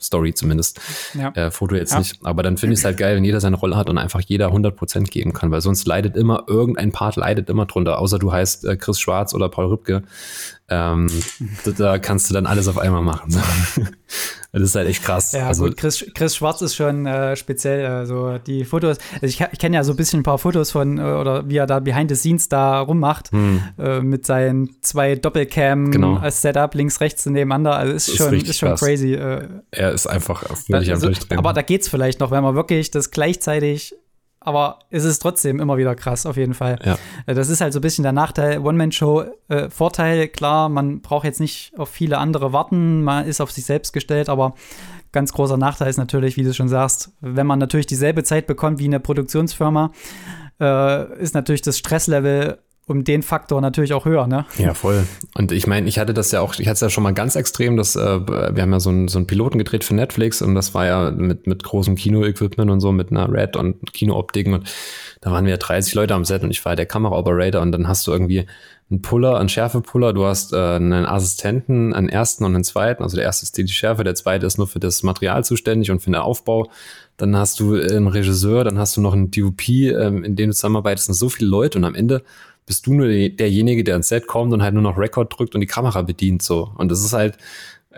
Story 0.00 0.32
zumindest, 0.32 0.80
ja. 1.14 1.30
äh, 1.32 1.50
Foto 1.50 1.74
jetzt 1.74 1.92
ja. 1.92 1.98
nicht, 1.98 2.18
aber 2.24 2.42
dann 2.42 2.56
finde 2.56 2.72
ich 2.72 2.80
es 2.80 2.84
halt 2.84 2.96
geil, 2.96 3.16
wenn 3.16 3.24
jeder 3.24 3.40
seine 3.40 3.56
Rolle 3.56 3.76
hat 3.76 3.90
und 3.90 3.98
einfach 3.98 4.20
jeder 4.20 4.48
100% 4.48 5.10
geben 5.10 5.34
kann, 5.34 5.50
weil 5.50 5.60
sonst 5.60 5.86
leidet 5.86 6.16
immer, 6.16 6.44
irgendein 6.46 6.90
Part 6.92 7.16
leidet 7.16 7.50
immer 7.50 7.66
drunter, 7.66 7.98
außer 7.98 8.18
du 8.18 8.32
heißt 8.32 8.64
äh, 8.64 8.76
Chris 8.76 8.98
Schwarz 8.98 9.34
oder 9.34 9.50
Paul 9.50 9.66
Rübke, 9.66 10.04
ähm, 10.68 11.08
da, 11.78 11.98
kannst 11.98 12.28
du 12.28 12.34
dann 12.34 12.46
alles 12.46 12.68
auf 12.68 12.78
einmal 12.78 13.02
machen. 13.02 13.36
Das 14.50 14.62
ist 14.62 14.74
halt 14.76 14.88
echt 14.88 15.04
krass. 15.04 15.32
Ja, 15.32 15.46
also, 15.46 15.66
gut, 15.66 15.76
Chris, 15.76 16.06
Chris 16.14 16.34
Schwarz 16.34 16.62
ist 16.62 16.74
schon 16.74 17.04
äh, 17.04 17.36
speziell. 17.36 17.84
Also 17.84 18.38
die 18.38 18.64
Fotos, 18.64 18.96
also 19.20 19.26
ich, 19.26 19.40
ich 19.52 19.58
kenne 19.58 19.76
ja 19.76 19.84
so 19.84 19.92
ein 19.92 19.96
bisschen 19.96 20.20
ein 20.20 20.22
paar 20.22 20.38
Fotos 20.38 20.70
von, 20.70 20.96
äh, 20.96 21.02
oder 21.02 21.48
wie 21.50 21.58
er 21.58 21.66
da 21.66 21.80
behind 21.80 22.08
the 22.10 22.16
scenes 22.16 22.48
da 22.48 22.80
rummacht, 22.80 23.30
hm. 23.30 23.62
äh, 23.78 24.00
mit 24.00 24.24
seinen 24.24 24.80
zwei 24.80 25.16
Doppelcam 25.16 25.90
genau. 25.90 26.16
als 26.16 26.40
Setup, 26.40 26.74
links, 26.74 27.02
rechts 27.02 27.26
nebeneinander. 27.26 27.76
Also 27.76 27.92
ist, 27.92 28.08
ist 28.08 28.16
schon, 28.16 28.34
ist 28.34 28.58
schon 28.58 28.74
crazy. 28.76 29.12
Äh, 29.12 29.48
er 29.70 29.92
ist 29.92 30.06
einfach 30.06 30.42
völlig 30.56 30.90
also, 30.90 31.06
am 31.08 31.12
Durchdrehen. 31.12 31.38
Aber 31.38 31.52
da 31.52 31.60
geht 31.60 31.82
es 31.82 31.88
vielleicht 31.88 32.20
noch, 32.20 32.30
wenn 32.30 32.42
man 32.42 32.54
wirklich 32.54 32.90
das 32.90 33.10
gleichzeitig 33.10 33.94
aber 34.40 34.78
es 34.90 35.04
ist 35.04 35.18
trotzdem 35.18 35.60
immer 35.60 35.76
wieder 35.76 35.94
krass, 35.94 36.26
auf 36.26 36.36
jeden 36.36 36.54
Fall. 36.54 36.78
Ja. 36.84 36.98
Äh, 37.26 37.34
das 37.34 37.48
ist 37.48 37.60
halt 37.60 37.72
so 37.72 37.80
ein 37.80 37.82
bisschen 37.82 38.02
der 38.02 38.12
Nachteil, 38.12 38.60
One-Man-Show. 38.60 39.24
Äh, 39.48 39.70
Vorteil, 39.70 40.28
klar, 40.28 40.68
man 40.68 41.00
braucht 41.00 41.24
jetzt 41.24 41.40
nicht 41.40 41.72
auf 41.76 41.88
viele 41.88 42.18
andere 42.18 42.52
warten, 42.52 43.02
man 43.02 43.26
ist 43.26 43.40
auf 43.40 43.50
sich 43.50 43.64
selbst 43.64 43.92
gestellt, 43.92 44.28
aber 44.28 44.54
ganz 45.12 45.32
großer 45.32 45.56
Nachteil 45.56 45.88
ist 45.88 45.96
natürlich, 45.96 46.36
wie 46.36 46.44
du 46.44 46.54
schon 46.54 46.68
sagst, 46.68 47.12
wenn 47.20 47.46
man 47.46 47.58
natürlich 47.58 47.86
dieselbe 47.86 48.24
Zeit 48.24 48.46
bekommt 48.46 48.78
wie 48.78 48.84
eine 48.84 49.00
Produktionsfirma, 49.00 49.92
äh, 50.60 51.20
ist 51.20 51.34
natürlich 51.34 51.62
das 51.62 51.78
Stresslevel 51.78 52.58
um 52.88 53.04
den 53.04 53.22
Faktor 53.22 53.60
natürlich 53.60 53.92
auch 53.92 54.06
höher, 54.06 54.26
ne? 54.26 54.46
Ja, 54.56 54.74
voll. 54.74 55.04
Und 55.34 55.52
ich 55.52 55.66
meine, 55.66 55.88
ich 55.88 55.98
hatte 55.98 56.14
das 56.14 56.32
ja 56.32 56.40
auch, 56.40 56.54
ich 56.58 56.66
hatte 56.66 56.74
es 56.74 56.80
ja 56.80 56.90
schon 56.90 57.04
mal 57.04 57.12
ganz 57.12 57.36
extrem, 57.36 57.76
dass 57.76 57.96
äh, 57.96 58.26
wir 58.26 58.62
haben 58.62 58.72
ja 58.72 58.80
so 58.80 58.90
einen 58.90 59.08
so 59.08 59.18
einen 59.18 59.26
Piloten 59.26 59.58
gedreht 59.58 59.84
für 59.84 59.94
Netflix 59.94 60.40
und 60.40 60.54
das 60.54 60.74
war 60.74 60.86
ja 60.86 61.10
mit, 61.10 61.46
mit 61.46 61.62
großem 61.62 61.96
Kino-Equipment 61.96 62.70
und 62.70 62.80
so, 62.80 62.90
mit 62.90 63.10
einer 63.10 63.30
Red 63.30 63.56
und 63.56 63.92
Kino-Optiken 63.92 64.54
und 64.54 64.68
da 65.20 65.30
waren 65.30 65.44
wir 65.44 65.58
30 65.58 65.94
Leute 65.94 66.14
am 66.14 66.24
Set 66.24 66.42
und 66.42 66.50
ich 66.50 66.64
war 66.64 66.76
der 66.76 66.86
Kamera-Operator 66.86 67.60
und 67.60 67.72
dann 67.72 67.88
hast 67.88 68.06
du 68.06 68.12
irgendwie 68.12 68.46
einen 68.90 69.02
Puller, 69.02 69.38
einen 69.38 69.50
Schärfepuller, 69.50 70.14
du 70.14 70.24
hast 70.24 70.52
äh, 70.54 70.56
einen 70.56 71.04
Assistenten, 71.04 71.92
einen 71.92 72.08
ersten 72.08 72.44
und 72.44 72.54
einen 72.54 72.64
zweiten, 72.64 73.02
also 73.02 73.16
der 73.16 73.26
erste 73.26 73.44
ist 73.44 73.56
die 73.58 73.68
Schärfe, 73.68 74.02
der 74.02 74.14
zweite 74.14 74.46
ist 74.46 74.56
nur 74.56 74.66
für 74.66 74.80
das 74.80 75.02
Material 75.02 75.44
zuständig 75.44 75.90
und 75.90 76.00
für 76.00 76.10
den 76.10 76.14
Aufbau. 76.14 76.70
Dann 77.18 77.36
hast 77.36 77.60
du 77.60 77.74
einen 77.74 78.06
Regisseur, 78.06 78.64
dann 78.64 78.78
hast 78.78 78.96
du 78.96 79.00
noch 79.00 79.12
einen 79.12 79.30
DOP, 79.30 79.68
ähm, 79.68 80.24
in 80.24 80.36
dem 80.36 80.50
du 80.50 80.54
zusammenarbeitest, 80.54 81.06
sind 81.06 81.14
so 81.14 81.28
viele 81.28 81.50
Leute 81.50 81.78
und 81.78 81.84
am 81.84 81.94
Ende 81.94 82.22
bist 82.68 82.86
du 82.86 82.94
nur 82.94 83.08
derjenige, 83.08 83.82
der 83.82 83.96
ins 83.96 84.08
Set 84.08 84.28
kommt 84.28 84.52
und 84.52 84.62
halt 84.62 84.74
nur 84.74 84.82
noch 84.82 84.96
Rekord 84.96 85.36
drückt 85.36 85.54
und 85.54 85.60
die 85.60 85.66
Kamera 85.66 86.02
bedient 86.02 86.42
so. 86.42 86.70
Und 86.76 86.90
das 86.90 87.04
ist 87.04 87.12
halt 87.12 87.36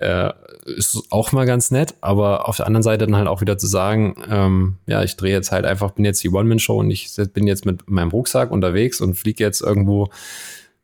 äh, 0.01 0.33
ist 0.65 1.03
auch 1.11 1.33
mal 1.33 1.47
ganz 1.47 1.71
nett, 1.71 1.95
aber 2.01 2.49
auf 2.49 2.57
der 2.57 2.67
anderen 2.67 2.83
Seite 2.83 3.07
dann 3.07 3.17
halt 3.17 3.29
auch 3.29 3.41
wieder 3.41 3.59
zu 3.59 3.67
sagen, 3.67 4.15
ähm, 4.29 4.77
ja, 4.87 5.03
ich 5.03 5.17
drehe 5.17 5.33
jetzt 5.33 5.53
halt 5.53 5.65
einfach, 5.65 5.93
bin 5.93 6.05
jetzt 6.05 6.23
die 6.23 6.31
One-Man-Show 6.31 6.79
und 6.79 6.91
ich 6.91 7.15
bin 7.35 7.47
jetzt 7.47 7.67
mit 7.67 7.91
meinem 7.91 8.11
Rucksack 8.11 8.51
unterwegs 8.51 9.01
und 9.01 9.15
fliege 9.15 9.45
jetzt 9.45 9.61
irgendwo, 9.61 10.09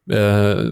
äh, 0.09 0.15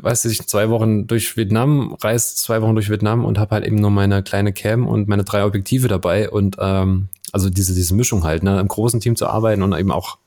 weiß 0.02 0.26
ich, 0.26 0.46
zwei 0.46 0.68
Wochen 0.68 1.06
durch 1.06 1.36
Vietnam, 1.36 1.96
reise 2.02 2.36
zwei 2.36 2.60
Wochen 2.60 2.74
durch 2.74 2.90
Vietnam 2.90 3.24
und 3.24 3.38
habe 3.38 3.54
halt 3.54 3.66
eben 3.66 3.76
nur 3.76 3.90
meine 3.90 4.22
kleine 4.22 4.52
Cam 4.52 4.86
und 4.86 5.08
meine 5.08 5.24
drei 5.24 5.44
Objektive 5.44 5.88
dabei 5.88 6.28
und 6.28 6.56
ähm, 6.58 7.08
also 7.32 7.50
diese, 7.50 7.74
diese 7.74 7.94
Mischung 7.94 8.24
halt, 8.24 8.42
ne, 8.42 8.60
im 8.60 8.68
großen 8.68 9.00
Team 9.00 9.16
zu 9.16 9.26
arbeiten 9.26 9.62
und 9.62 9.72
eben 9.72 9.90
auch 9.90 10.18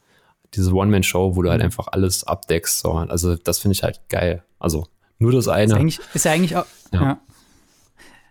diese 0.54 0.74
One-Man-Show, 0.74 1.36
wo 1.36 1.42
du 1.42 1.50
halt 1.50 1.60
mhm. 1.60 1.66
einfach 1.66 1.88
alles 1.92 2.24
abdeckst. 2.24 2.80
So. 2.80 2.94
Also 2.94 3.36
das 3.36 3.60
finde 3.60 3.74
ich 3.74 3.84
halt 3.84 4.02
geil. 4.10 4.44
Also 4.60 4.88
nur 5.20 5.32
das 5.32 5.48
eine. 5.48 5.74
Ist, 5.74 5.80
eigentlich, 5.80 6.00
ist 6.14 6.26
ja 6.26 6.32
eigentlich 6.32 6.56
auch, 6.56 6.66
ja. 6.94 7.02
Ja. 7.02 7.20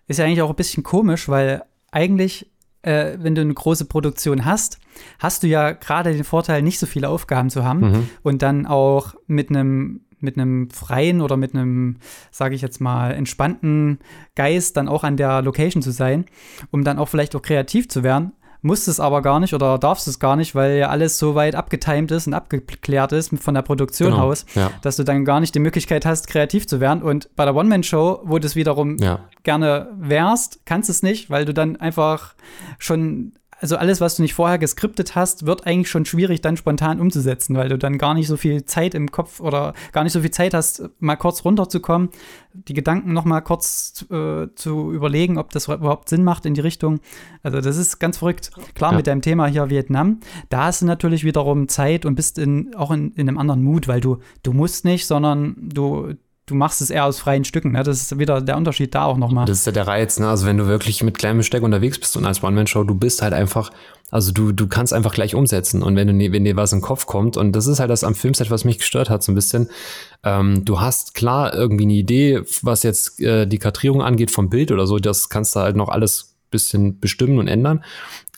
ist 0.06 0.18
ja 0.18 0.24
eigentlich 0.24 0.42
auch 0.42 0.50
ein 0.50 0.56
bisschen 0.56 0.82
komisch, 0.82 1.28
weil 1.28 1.64
eigentlich, 1.90 2.50
äh, 2.82 3.16
wenn 3.18 3.34
du 3.34 3.40
eine 3.40 3.54
große 3.54 3.86
Produktion 3.86 4.44
hast, 4.44 4.78
hast 5.18 5.42
du 5.42 5.46
ja 5.46 5.72
gerade 5.72 6.12
den 6.12 6.24
Vorteil, 6.24 6.62
nicht 6.62 6.78
so 6.78 6.86
viele 6.86 7.08
Aufgaben 7.08 7.50
zu 7.50 7.64
haben 7.64 7.80
mhm. 7.80 8.08
und 8.22 8.42
dann 8.42 8.66
auch 8.66 9.14
mit 9.26 9.50
einem 9.50 10.02
mit 10.18 10.38
einem 10.38 10.70
freien 10.70 11.20
oder 11.20 11.36
mit 11.36 11.54
einem, 11.54 11.98
sage 12.30 12.54
ich 12.54 12.62
jetzt 12.62 12.80
mal, 12.80 13.12
entspannten 13.12 13.98
Geist 14.34 14.76
dann 14.76 14.88
auch 14.88 15.04
an 15.04 15.18
der 15.18 15.42
Location 15.42 15.82
zu 15.82 15.90
sein, 15.90 16.24
um 16.70 16.84
dann 16.84 16.98
auch 16.98 17.06
vielleicht 17.06 17.36
auch 17.36 17.42
kreativ 17.42 17.88
zu 17.88 18.02
werden 18.02 18.32
musst 18.62 18.88
es 18.88 19.00
aber 19.00 19.22
gar 19.22 19.40
nicht 19.40 19.54
oder 19.54 19.78
darfst 19.78 20.08
es 20.08 20.18
gar 20.18 20.36
nicht, 20.36 20.54
weil 20.54 20.78
ja 20.78 20.88
alles 20.88 21.18
so 21.18 21.34
weit 21.34 21.54
abgetimt 21.54 22.10
ist 22.10 22.26
und 22.26 22.34
abgeklärt 22.34 23.12
ist 23.12 23.32
von 23.40 23.54
der 23.54 23.62
Produktion 23.62 24.12
genau, 24.12 24.30
aus, 24.30 24.46
ja. 24.54 24.70
dass 24.82 24.96
du 24.96 25.04
dann 25.04 25.24
gar 25.24 25.40
nicht 25.40 25.54
die 25.54 25.60
Möglichkeit 25.60 26.06
hast, 26.06 26.28
kreativ 26.28 26.66
zu 26.66 26.80
werden. 26.80 27.02
Und 27.02 27.34
bei 27.36 27.44
der 27.44 27.54
One-Man-Show, 27.54 28.22
wo 28.24 28.38
du 28.38 28.46
es 28.46 28.56
wiederum 28.56 28.96
ja. 28.98 29.20
gerne 29.42 29.88
wärst, 29.98 30.60
kannst 30.64 30.88
du 30.88 30.92
es 30.92 31.02
nicht, 31.02 31.30
weil 31.30 31.44
du 31.44 31.54
dann 31.54 31.76
einfach 31.76 32.34
schon 32.78 33.32
also 33.58 33.76
alles, 33.76 34.00
was 34.00 34.16
du 34.16 34.22
nicht 34.22 34.34
vorher 34.34 34.58
geskriptet 34.58 35.14
hast, 35.14 35.46
wird 35.46 35.66
eigentlich 35.66 35.88
schon 35.88 36.04
schwierig 36.04 36.40
dann 36.42 36.56
spontan 36.56 37.00
umzusetzen, 37.00 37.56
weil 37.56 37.68
du 37.68 37.78
dann 37.78 37.98
gar 37.98 38.14
nicht 38.14 38.26
so 38.26 38.36
viel 38.36 38.64
Zeit 38.64 38.94
im 38.94 39.10
Kopf 39.10 39.40
oder 39.40 39.72
gar 39.92 40.04
nicht 40.04 40.12
so 40.12 40.20
viel 40.20 40.30
Zeit 40.30 40.52
hast, 40.52 40.82
mal 40.98 41.16
kurz 41.16 41.44
runterzukommen, 41.44 42.10
die 42.52 42.74
Gedanken 42.74 43.12
noch 43.12 43.24
mal 43.24 43.40
kurz 43.40 44.04
äh, 44.10 44.48
zu 44.54 44.92
überlegen, 44.92 45.38
ob 45.38 45.50
das 45.52 45.68
überhaupt 45.68 46.08
Sinn 46.08 46.22
macht 46.22 46.44
in 46.44 46.54
die 46.54 46.60
Richtung. 46.60 47.00
Also 47.42 47.60
das 47.60 47.76
ist 47.76 47.98
ganz 47.98 48.18
verrückt. 48.18 48.50
Klar, 48.74 48.92
ja. 48.92 48.96
mit 48.98 49.06
deinem 49.06 49.22
Thema 49.22 49.46
hier 49.46 49.70
Vietnam, 49.70 50.20
da 50.50 50.64
hast 50.64 50.82
du 50.82 50.86
natürlich 50.86 51.24
wiederum 51.24 51.68
Zeit 51.68 52.04
und 52.04 52.14
bist 52.14 52.38
in, 52.38 52.74
auch 52.74 52.90
in, 52.90 53.12
in 53.12 53.28
einem 53.28 53.38
anderen 53.38 53.62
Mut, 53.62 53.88
weil 53.88 54.00
du, 54.00 54.18
du 54.42 54.52
musst 54.52 54.84
nicht, 54.84 55.06
sondern 55.06 55.56
du, 55.58 56.14
du 56.46 56.54
machst 56.54 56.80
es 56.80 56.90
eher 56.90 57.04
aus 57.04 57.18
freien 57.18 57.44
Stücken. 57.44 57.72
Ne? 57.72 57.82
Das 57.82 58.00
ist 58.00 58.18
wieder 58.18 58.40
der 58.40 58.56
Unterschied 58.56 58.94
da 58.94 59.04
auch 59.04 59.16
nochmal. 59.16 59.46
Das 59.46 59.58
ist 59.58 59.66
ja 59.66 59.72
der 59.72 59.86
Reiz. 59.86 60.18
Ne? 60.18 60.28
Also 60.28 60.46
wenn 60.46 60.56
du 60.56 60.66
wirklich 60.66 61.02
mit 61.02 61.18
kleinem 61.18 61.38
Besteck 61.38 61.62
unterwegs 61.62 61.98
bist 61.98 62.16
und 62.16 62.24
als 62.24 62.42
One-Man-Show, 62.42 62.84
du 62.84 62.94
bist 62.94 63.20
halt 63.20 63.34
einfach, 63.34 63.70
also 64.10 64.32
du, 64.32 64.52
du 64.52 64.68
kannst 64.68 64.92
einfach 64.92 65.12
gleich 65.12 65.34
umsetzen. 65.34 65.82
Und 65.82 65.96
wenn, 65.96 66.06
du, 66.06 66.32
wenn 66.32 66.44
dir 66.44 66.56
was 66.56 66.72
in 66.72 66.78
den 66.78 66.84
Kopf 66.84 67.06
kommt, 67.06 67.36
und 67.36 67.52
das 67.52 67.66
ist 67.66 67.80
halt 67.80 67.90
das 67.90 68.04
am 68.04 68.14
Filmset, 68.14 68.50
was 68.50 68.64
mich 68.64 68.78
gestört 68.78 69.10
hat 69.10 69.24
so 69.24 69.32
ein 69.32 69.34
bisschen, 69.34 69.68
ähm, 70.22 70.64
du 70.64 70.80
hast 70.80 71.14
klar 71.14 71.52
irgendwie 71.52 71.84
eine 71.84 71.94
Idee, 71.94 72.42
was 72.62 72.84
jetzt 72.84 73.20
äh, 73.20 73.46
die 73.46 73.58
Kartierung 73.58 74.00
angeht 74.00 74.30
vom 74.30 74.48
Bild 74.48 74.70
oder 74.70 74.86
so, 74.86 74.98
das 74.98 75.28
kannst 75.28 75.56
du 75.56 75.60
halt 75.60 75.76
noch 75.76 75.88
alles 75.88 76.36
bisschen 76.50 77.00
bestimmen 77.00 77.38
und 77.38 77.48
ändern. 77.48 77.84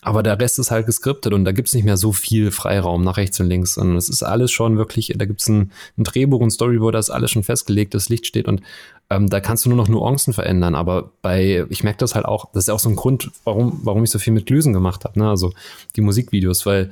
Aber 0.01 0.23
der 0.23 0.39
Rest 0.39 0.59
ist 0.59 0.71
halt 0.71 0.85
geskriptet 0.85 1.33
und 1.33 1.43
da 1.43 1.51
gibt's 1.51 1.73
nicht 1.73 1.83
mehr 1.83 1.97
so 1.97 2.13
viel 2.13 2.51
Freiraum 2.51 3.03
nach 3.03 3.17
rechts 3.17 3.39
und 3.39 3.47
links, 3.47 3.73
sondern 3.73 3.97
es 3.97 4.07
ist 4.07 4.23
alles 4.23 4.51
schon 4.51 4.77
wirklich, 4.77 5.13
da 5.17 5.25
gibt's 5.25 5.49
ein, 5.49 5.71
ein 5.97 6.05
Drehbuch, 6.05 6.41
ein 6.41 6.51
Storyboard, 6.51 6.95
da 6.95 6.99
ist 6.99 7.09
alles 7.09 7.31
schon 7.31 7.43
festgelegt, 7.43 7.93
das 7.93 8.07
Licht 8.07 8.25
steht 8.25 8.47
und 8.47 8.61
ähm, 9.09 9.29
da 9.29 9.41
kannst 9.41 9.65
du 9.65 9.69
nur 9.69 9.77
noch 9.77 9.89
Nuancen 9.89 10.33
verändern. 10.33 10.75
Aber 10.75 11.11
bei, 11.21 11.65
ich 11.69 11.83
merke 11.83 11.99
das 11.99 12.15
halt 12.15 12.25
auch, 12.25 12.49
das 12.53 12.65
ist 12.65 12.69
auch 12.69 12.79
so 12.79 12.89
ein 12.89 12.95
Grund, 12.95 13.31
warum, 13.43 13.81
warum 13.83 14.03
ich 14.03 14.11
so 14.11 14.19
viel 14.19 14.33
mit 14.33 14.45
Glüsen 14.45 14.71
gemacht 14.71 15.03
habe, 15.03 15.19
ne? 15.19 15.29
also 15.29 15.51
die 15.95 16.01
Musikvideos, 16.01 16.65
weil 16.65 16.91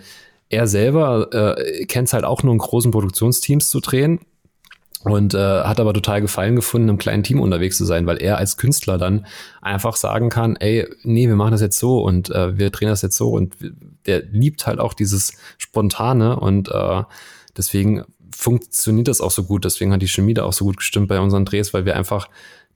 er 0.50 0.68
selber 0.68 1.30
äh, 1.58 1.86
kennt 1.86 2.08
es 2.08 2.14
halt 2.14 2.24
auch 2.24 2.44
nur 2.44 2.54
in 2.54 2.60
großen 2.60 2.92
Produktionsteams 2.92 3.70
zu 3.70 3.80
drehen 3.80 4.20
und 5.04 5.34
äh, 5.34 5.38
hat 5.64 5.80
aber 5.80 5.94
total 5.94 6.22
Gefallen 6.22 6.56
gefunden, 6.56 6.90
im 6.90 6.98
kleinen 6.98 7.24
Team 7.24 7.40
unterwegs 7.40 7.78
zu 7.78 7.86
sein, 7.86 8.06
weil 8.08 8.22
er 8.22 8.38
als 8.38 8.58
Künstler 8.58 8.98
dann 8.98 9.26
einfach 9.62 9.96
sagen 9.96 10.30
kann, 10.30 10.56
ey, 10.56 10.88
nee, 11.04 11.28
wir 11.28 11.36
machen 11.36 11.52
das 11.52 11.62
jetzt 11.62 11.80
so 11.80 12.02
und 12.02 12.30
äh, 12.30 12.58
wir 12.58 12.72
drehen 12.72 12.90
das 12.90 13.02
jetzt 13.04 13.18
so. 13.18 13.30
Und 13.30 13.56
der 14.06 14.24
liebt 14.24 14.66
halt 14.66 14.80
auch 14.80 14.94
dieses 14.94 15.34
Spontane 15.58 16.40
und 16.40 16.70
äh, 16.70 17.04
deswegen 17.56 18.04
funktioniert 18.36 19.08
das 19.08 19.22
auch 19.22 19.32
so 19.32 19.44
gut, 19.44 19.66
deswegen 19.66 19.94
hat 19.94 20.02
die 20.02 20.08
Chemie 20.08 20.34
da 20.34 20.44
auch 20.44 20.54
so 20.54 20.66
gut 20.66 20.78
gestimmt 20.78 21.08
bei 21.08 21.20
unseren 21.20 21.46
Drehs, 21.46 21.74
weil 21.74 21.86
wir 21.86 21.96
einfach 21.96 22.28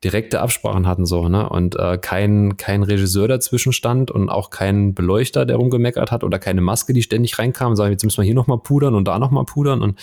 direkte 0.04 0.42
Absprachen 0.42 0.88
hatten 0.88 1.06
so, 1.06 1.30
ne? 1.30 1.48
Und 1.48 1.76
äh, 1.76 1.98
kein, 2.00 2.58
kein 2.58 2.82
Regisseur 2.82 3.28
dazwischen 3.28 3.72
stand 3.72 4.10
und 4.10 4.30
auch 4.30 4.50
kein 4.50 4.96
Beleuchter, 4.96 5.46
der 5.46 5.58
rumgemeckert 5.58 6.12
hat 6.12 6.24
oder 6.24 6.40
keine 6.40 6.62
Maske, 6.62 6.94
die 6.94 7.04
ständig 7.04 7.38
reinkam, 7.38 7.76
sagen, 7.76 7.92
jetzt 7.92 8.04
müssen 8.04 8.18
wir 8.18 8.26
hier 8.26 8.34
nochmal 8.34 8.58
pudern 8.58 8.96
und 8.96 9.08
da 9.08 9.20
nochmal 9.20 9.46
pudern. 9.46 9.84
Und 9.84 10.00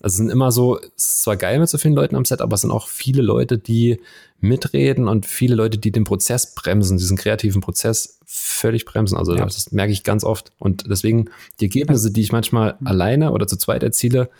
also 0.00 0.14
es 0.14 0.16
sind 0.16 0.30
immer 0.30 0.50
so, 0.50 0.78
es 0.78 0.86
ist 0.96 1.22
zwar 1.22 1.36
geil 1.36 1.58
mit 1.58 1.68
so 1.68 1.76
vielen 1.76 1.94
Leuten 1.94 2.16
am 2.16 2.24
Set, 2.24 2.40
aber 2.40 2.54
es 2.54 2.62
sind 2.62 2.70
auch 2.70 2.88
viele 2.88 3.20
Leute, 3.20 3.58
die 3.58 4.00
mitreden 4.40 5.08
und 5.08 5.26
viele 5.26 5.54
Leute, 5.54 5.76
die 5.76 5.92
den 5.92 6.04
Prozess 6.04 6.54
bremsen, 6.54 6.96
diesen 6.96 7.16
kreativen 7.16 7.60
Prozess 7.60 8.20
völlig 8.24 8.86
bremsen. 8.86 9.16
Also 9.16 9.34
ja. 9.34 9.44
das 9.44 9.72
merke 9.72 9.92
ich 9.92 10.04
ganz 10.04 10.24
oft. 10.24 10.52
Und 10.58 10.90
deswegen 10.90 11.26
die 11.60 11.66
Ergebnisse, 11.66 12.10
die 12.10 12.22
ich 12.22 12.32
manchmal 12.32 12.76
mhm. 12.80 12.86
alleine 12.86 13.32
oder 13.32 13.46
zu 13.46 13.56
zweit 13.56 13.82
erziele, 13.82 14.30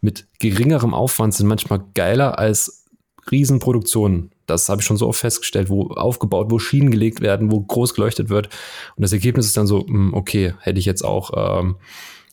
mit 0.00 0.26
geringerem 0.38 0.94
Aufwand 0.94 1.34
sind 1.34 1.46
manchmal 1.46 1.84
geiler 1.94 2.38
als 2.38 2.86
Riesenproduktionen. 3.30 4.30
Das 4.46 4.68
habe 4.68 4.80
ich 4.80 4.86
schon 4.86 4.96
so 4.96 5.08
oft 5.08 5.18
festgestellt, 5.18 5.68
wo 5.68 5.88
aufgebaut, 5.88 6.50
wo 6.50 6.58
Schienen 6.58 6.90
gelegt 6.90 7.20
werden, 7.20 7.50
wo 7.50 7.60
groß 7.60 7.94
geleuchtet 7.94 8.28
wird. 8.28 8.48
Und 8.96 9.02
das 9.02 9.12
Ergebnis 9.12 9.46
ist 9.46 9.56
dann 9.56 9.66
so, 9.66 9.86
hm, 9.86 10.14
okay, 10.14 10.54
hätte 10.60 10.78
ich 10.78 10.84
jetzt 10.84 11.04
auch 11.04 11.30
ähm, 11.34 11.76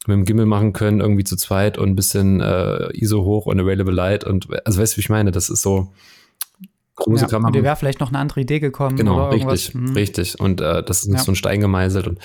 mit 0.06 0.18
dem 0.18 0.26
Gimmel 0.26 0.46
machen 0.46 0.74
können, 0.74 1.00
irgendwie 1.00 1.24
zu 1.24 1.36
zweit 1.36 1.78
und 1.78 1.90
ein 1.90 1.96
bisschen 1.96 2.42
äh, 2.42 2.90
ISO 2.94 3.24
hoch 3.24 3.46
und 3.48 3.60
Available 3.60 3.94
Light. 3.94 4.24
Und 4.24 4.48
also 4.66 4.82
weißt 4.82 4.94
du, 4.94 4.98
wie 4.98 5.02
ich 5.02 5.10
meine? 5.10 5.32
Das 5.32 5.50
ist 5.50 5.62
so 5.62 5.92
große 6.96 7.28
ja. 7.30 7.38
Und 7.38 7.56
dir 7.56 7.64
wäre 7.64 7.76
vielleicht 7.76 8.00
noch 8.00 8.10
eine 8.10 8.20
andere 8.20 8.42
Idee 8.42 8.60
gekommen. 8.60 8.96
Genau, 8.96 9.30
richtig, 9.30 9.74
hm. 9.74 9.94
richtig. 9.94 10.40
Und 10.40 10.62
äh, 10.62 10.84
das 10.84 11.02
ist 11.02 11.08
nicht 11.08 11.20
ja. 11.20 11.24
so 11.24 11.32
ein 11.32 11.36
Stein 11.36 11.60
gemeißelt. 11.62 12.08
Und 12.08 12.20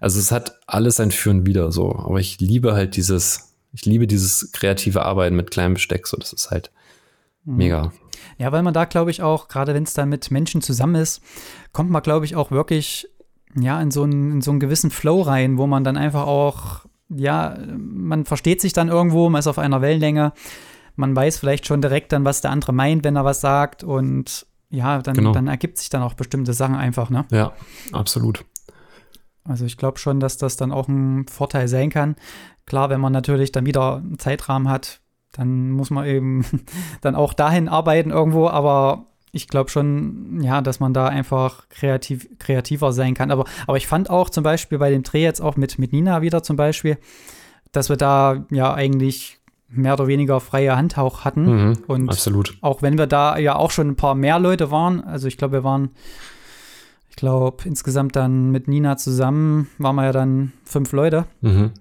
also 0.00 0.18
es 0.18 0.30
hat 0.30 0.58
alles 0.66 0.96
sein 0.96 1.10
Für 1.10 1.30
und 1.30 1.46
Wider 1.46 1.72
so. 1.72 1.94
Aber 1.94 2.20
ich 2.20 2.40
liebe 2.40 2.74
halt 2.74 2.96
dieses, 2.96 3.49
ich 3.72 3.84
liebe 3.84 4.06
dieses 4.06 4.52
kreative 4.52 5.04
Arbeiten 5.04 5.36
mit 5.36 5.50
kleinem 5.50 5.74
Besteck. 5.74 6.06
So, 6.06 6.16
das 6.16 6.32
ist 6.32 6.50
halt 6.50 6.70
mhm. 7.44 7.56
mega. 7.56 7.92
Ja, 8.38 8.52
weil 8.52 8.62
man 8.62 8.74
da, 8.74 8.84
glaube 8.84 9.10
ich, 9.10 9.22
auch, 9.22 9.48
gerade 9.48 9.74
wenn 9.74 9.84
es 9.84 9.94
dann 9.94 10.08
mit 10.08 10.30
Menschen 10.30 10.62
zusammen 10.62 10.96
ist, 10.96 11.22
kommt 11.72 11.90
man, 11.90 12.02
glaube 12.02 12.24
ich, 12.24 12.36
auch 12.36 12.50
wirklich 12.50 13.08
ja, 13.58 13.80
in 13.80 13.90
so, 13.90 14.04
einen, 14.04 14.32
in 14.32 14.40
so 14.42 14.50
einen 14.50 14.60
gewissen 14.60 14.90
Flow 14.90 15.22
rein, 15.22 15.58
wo 15.58 15.66
man 15.66 15.84
dann 15.84 15.96
einfach 15.96 16.26
auch, 16.26 16.86
ja, 17.08 17.56
man 17.76 18.24
versteht 18.24 18.60
sich 18.60 18.72
dann 18.72 18.88
irgendwo, 18.88 19.28
man 19.28 19.40
ist 19.40 19.46
auf 19.46 19.58
einer 19.58 19.82
Wellenlänge, 19.82 20.32
man 20.96 21.16
weiß 21.16 21.38
vielleicht 21.38 21.66
schon 21.66 21.82
direkt 21.82 22.12
dann, 22.12 22.24
was 22.24 22.40
der 22.40 22.50
andere 22.50 22.72
meint, 22.72 23.04
wenn 23.04 23.16
er 23.16 23.24
was 23.24 23.40
sagt 23.40 23.82
und 23.82 24.46
ja, 24.70 25.02
dann, 25.02 25.14
genau. 25.14 25.32
dann 25.32 25.48
ergibt 25.48 25.78
sich 25.78 25.88
dann 25.88 26.02
auch 26.02 26.14
bestimmte 26.14 26.52
Sachen 26.52 26.76
einfach, 26.76 27.10
ne? 27.10 27.24
Ja, 27.32 27.52
absolut. 27.92 28.44
Also 29.44 29.64
ich 29.64 29.76
glaube 29.76 29.98
schon, 29.98 30.20
dass 30.20 30.36
das 30.36 30.56
dann 30.56 30.72
auch 30.72 30.88
ein 30.88 31.26
Vorteil 31.26 31.68
sein 31.68 31.90
kann. 31.90 32.16
Klar, 32.66 32.90
wenn 32.90 33.00
man 33.00 33.12
natürlich 33.12 33.52
dann 33.52 33.66
wieder 33.66 33.96
einen 33.96 34.18
Zeitrahmen 34.18 34.68
hat, 34.68 35.00
dann 35.32 35.70
muss 35.70 35.90
man 35.90 36.06
eben 36.06 36.44
dann 37.00 37.14
auch 37.14 37.34
dahin 37.34 37.68
arbeiten 37.68 38.10
irgendwo, 38.10 38.48
aber 38.48 39.06
ich 39.32 39.48
glaube 39.48 39.70
schon, 39.70 40.40
ja, 40.42 40.60
dass 40.60 40.80
man 40.80 40.92
da 40.92 41.06
einfach 41.06 41.68
kreativ, 41.68 42.28
kreativer 42.38 42.92
sein 42.92 43.14
kann. 43.14 43.30
Aber, 43.30 43.44
aber 43.66 43.76
ich 43.76 43.86
fand 43.86 44.10
auch 44.10 44.28
zum 44.28 44.42
Beispiel 44.42 44.78
bei 44.78 44.90
dem 44.90 45.02
Dreh 45.02 45.22
jetzt 45.22 45.40
auch 45.40 45.56
mit, 45.56 45.78
mit 45.78 45.92
Nina 45.92 46.20
wieder 46.22 46.42
zum 46.42 46.56
Beispiel, 46.56 46.98
dass 47.70 47.88
wir 47.88 47.96
da 47.96 48.44
ja 48.50 48.74
eigentlich 48.74 49.38
mehr 49.68 49.94
oder 49.94 50.08
weniger 50.08 50.40
freie 50.40 50.76
Hand 50.76 50.98
auch 50.98 51.24
hatten. 51.24 51.44
Mhm, 51.44 51.78
und 51.86 52.08
absolut. 52.08 52.58
auch 52.60 52.82
wenn 52.82 52.98
wir 52.98 53.06
da 53.06 53.38
ja 53.38 53.54
auch 53.54 53.70
schon 53.70 53.88
ein 53.88 53.96
paar 53.96 54.16
mehr 54.16 54.40
Leute 54.40 54.70
waren, 54.70 55.02
also 55.04 55.28
ich 55.28 55.38
glaube, 55.38 55.58
wir 55.58 55.64
waren, 55.64 55.90
ich 57.10 57.16
glaube, 57.16 57.64
insgesamt 57.66 58.16
dann 58.16 58.50
mit 58.50 58.68
Nina 58.68 58.96
zusammen 58.96 59.68
waren 59.78 59.96
wir 59.96 60.04
ja 60.04 60.12
dann 60.12 60.52
fünf 60.64 60.92
Leute. 60.92 61.26
Mhm. 61.40 61.72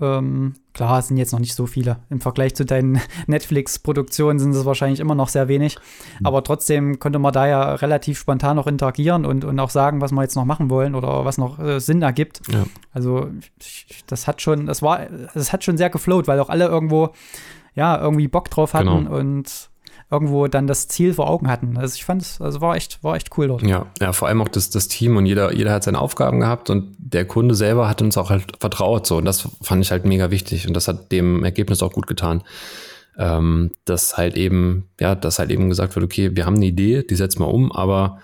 Ähm, 0.00 0.54
klar, 0.72 0.98
es 0.98 1.08
sind 1.08 1.18
jetzt 1.18 1.32
noch 1.32 1.40
nicht 1.40 1.54
so 1.54 1.66
viele. 1.66 1.98
Im 2.08 2.22
Vergleich 2.22 2.54
zu 2.54 2.64
deinen 2.64 3.00
Netflix-Produktionen 3.26 4.38
sind 4.38 4.52
es 4.54 4.64
wahrscheinlich 4.64 4.98
immer 4.98 5.14
noch 5.14 5.28
sehr 5.28 5.48
wenig. 5.48 5.76
Mhm. 6.18 6.26
Aber 6.26 6.42
trotzdem 6.42 6.98
konnte 6.98 7.18
man 7.18 7.34
da 7.34 7.46
ja 7.46 7.74
relativ 7.74 8.18
spontan 8.18 8.56
noch 8.56 8.66
interagieren 8.66 9.26
und, 9.26 9.44
und 9.44 9.60
auch 9.60 9.70
sagen, 9.70 10.00
was 10.00 10.12
wir 10.12 10.22
jetzt 10.22 10.36
noch 10.36 10.46
machen 10.46 10.70
wollen 10.70 10.94
oder 10.94 11.26
was 11.26 11.36
noch 11.36 11.58
äh, 11.58 11.78
Sinn 11.78 12.00
ergibt. 12.00 12.40
Ja. 12.50 12.64
Also 12.92 13.28
das 14.06 14.26
hat 14.26 14.40
schon, 14.40 14.64
das 14.66 14.80
war, 14.80 15.00
das 15.34 15.52
hat 15.52 15.62
schon 15.62 15.76
sehr 15.76 15.90
geflowt, 15.90 16.26
weil 16.26 16.40
auch 16.40 16.48
alle 16.48 16.66
irgendwo 16.66 17.10
ja 17.74 18.00
irgendwie 18.00 18.28
Bock 18.28 18.50
drauf 18.50 18.72
hatten 18.72 19.04
genau. 19.04 19.16
und 19.18 19.69
irgendwo 20.10 20.48
dann 20.48 20.66
das 20.66 20.88
Ziel 20.88 21.14
vor 21.14 21.30
Augen 21.30 21.48
hatten. 21.48 21.76
Also 21.76 21.94
ich 21.94 22.04
fand 22.04 22.22
es, 22.22 22.40
also 22.40 22.60
war 22.60 22.76
echt, 22.76 23.02
war 23.04 23.14
echt 23.14 23.36
cool 23.38 23.48
dort. 23.48 23.62
Ja, 23.62 23.86
ja, 24.00 24.12
vor 24.12 24.28
allem 24.28 24.42
auch 24.42 24.48
das, 24.48 24.70
das 24.70 24.88
Team 24.88 25.16
und 25.16 25.26
jeder, 25.26 25.54
jeder 25.54 25.72
hat 25.72 25.84
seine 25.84 26.00
Aufgaben 26.00 26.40
gehabt 26.40 26.68
und 26.68 26.96
der 26.98 27.24
Kunde 27.24 27.54
selber 27.54 27.88
hat 27.88 28.02
uns 28.02 28.18
auch 28.18 28.30
halt 28.30 28.56
vertraut 28.58 29.06
so 29.06 29.18
und 29.18 29.24
das 29.24 29.48
fand 29.62 29.84
ich 29.84 29.92
halt 29.92 30.04
mega 30.04 30.30
wichtig 30.30 30.66
und 30.66 30.74
das 30.74 30.88
hat 30.88 31.12
dem 31.12 31.44
Ergebnis 31.44 31.82
auch 31.82 31.92
gut 31.92 32.06
getan. 32.06 32.42
Ähm, 33.18 33.72
dass 33.84 34.16
halt 34.16 34.36
eben, 34.36 34.88
ja, 34.98 35.14
dass 35.14 35.38
halt 35.38 35.50
eben 35.50 35.68
gesagt 35.68 35.94
wird, 35.94 36.04
okay, 36.04 36.34
wir 36.34 36.46
haben 36.46 36.56
eine 36.56 36.66
Idee, 36.66 37.02
die 37.02 37.16
setzen 37.16 37.40
wir 37.40 37.48
um, 37.48 37.70
aber 37.70 38.18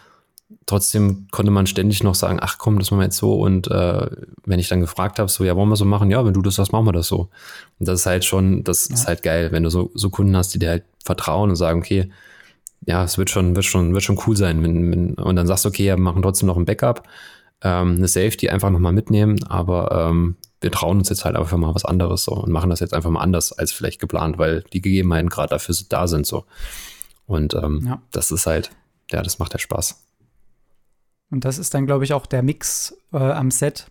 trotzdem 0.67 1.29
konnte 1.31 1.51
man 1.51 1.67
ständig 1.67 2.03
noch 2.03 2.15
sagen, 2.15 2.39
ach 2.41 2.59
komm, 2.59 2.79
das 2.79 2.91
machen 2.91 3.01
wir 3.01 3.07
jetzt 3.07 3.17
so. 3.17 3.35
Und 3.35 3.71
äh, 3.71 4.07
wenn 4.45 4.59
ich 4.59 4.69
dann 4.69 4.81
gefragt 4.81 5.19
habe, 5.19 5.29
so, 5.29 5.45
ja, 5.45 5.57
wollen 5.57 5.69
wir 5.69 5.77
so 5.77 5.85
machen? 5.85 6.11
Ja, 6.11 6.25
wenn 6.25 6.35
du 6.35 6.43
das 6.43 6.57
sagst, 6.57 6.73
machen 6.73 6.87
wir 6.87 6.93
das 6.93 7.09
so. 7.09 7.31
Und 7.79 7.89
das 7.89 8.01
ist 8.01 8.07
halt 8.07 8.25
schon, 8.25 8.65
das 8.65 8.89
ja. 8.89 8.95
ist 8.95 9.07
halt 9.07 9.23
geil, 9.23 9.53
wenn 9.53 9.63
du 9.63 9.71
so, 9.71 9.91
so 9.95 10.11
Kunden 10.11 10.37
hast, 10.37 10.55
die 10.55 10.59
dir 10.59 10.71
halt 10.71 10.85
vertrauen 11.05 11.51
und 11.51 11.57
sagen, 11.57 11.81
okay, 11.81 12.11
ja, 12.87 13.03
es 13.03 13.19
wird 13.19 13.31
schon, 13.31 13.57
wird 13.57 13.65
schon, 13.65 13.95
wird 13.95 14.05
schon 14.05 14.21
cool 14.27 14.37
sein. 14.37 14.63
Wenn, 14.63 14.91
wenn, 14.91 15.15
und 15.15 15.37
dann 15.37 15.47
sagst 15.47 15.65
du, 15.65 15.69
okay, 15.69 15.85
ja, 15.85 15.97
wir 15.97 16.03
machen 16.03 16.23
trotzdem 16.23 16.47
noch 16.47 16.57
ein 16.57 16.65
Backup, 16.65 17.03
ähm, 17.63 17.97
eine 17.97 18.09
Safety 18.09 18.49
einfach 18.49 18.71
nochmal 18.71 18.93
mitnehmen, 18.93 19.43
aber 19.45 19.91
ähm, 20.11 20.37
wir 20.61 20.71
trauen 20.71 20.99
uns 20.99 21.09
jetzt 21.09 21.25
halt 21.25 21.37
einfach 21.37 21.57
mal 21.57 21.75
was 21.75 21.85
anderes 21.85 22.25
so 22.25 22.33
und 22.33 22.51
machen 22.51 22.71
das 22.71 22.81
jetzt 22.81 22.95
einfach 22.95 23.11
mal 23.11 23.21
anders 23.21 23.53
als 23.53 23.73
vielleicht 23.73 24.01
geplant, 24.01 24.39
weil 24.39 24.63
die 24.73 24.81
Gegebenheiten 24.81 25.29
gerade 25.29 25.51
dafür 25.51 25.75
da 25.89 26.07
sind 26.07 26.27
so. 26.27 26.45
Und 27.27 27.55
ähm, 27.55 27.83
ja. 27.87 28.03
das 28.13 28.31
ist 28.31 28.47
halt, 28.47 28.71
ja, 29.11 29.23
das 29.23 29.39
macht 29.39 29.53
ja 29.53 29.59
Spaß. 29.59 30.06
Und 31.31 31.45
das 31.45 31.59
ist 31.59 31.75
dann, 31.75 31.87
glaube 31.87 32.05
ich, 32.05 32.12
auch 32.12 32.27
der 32.27 32.43
Mix 32.43 32.97
äh, 33.12 33.19
am 33.19 33.51
Set, 33.51 33.91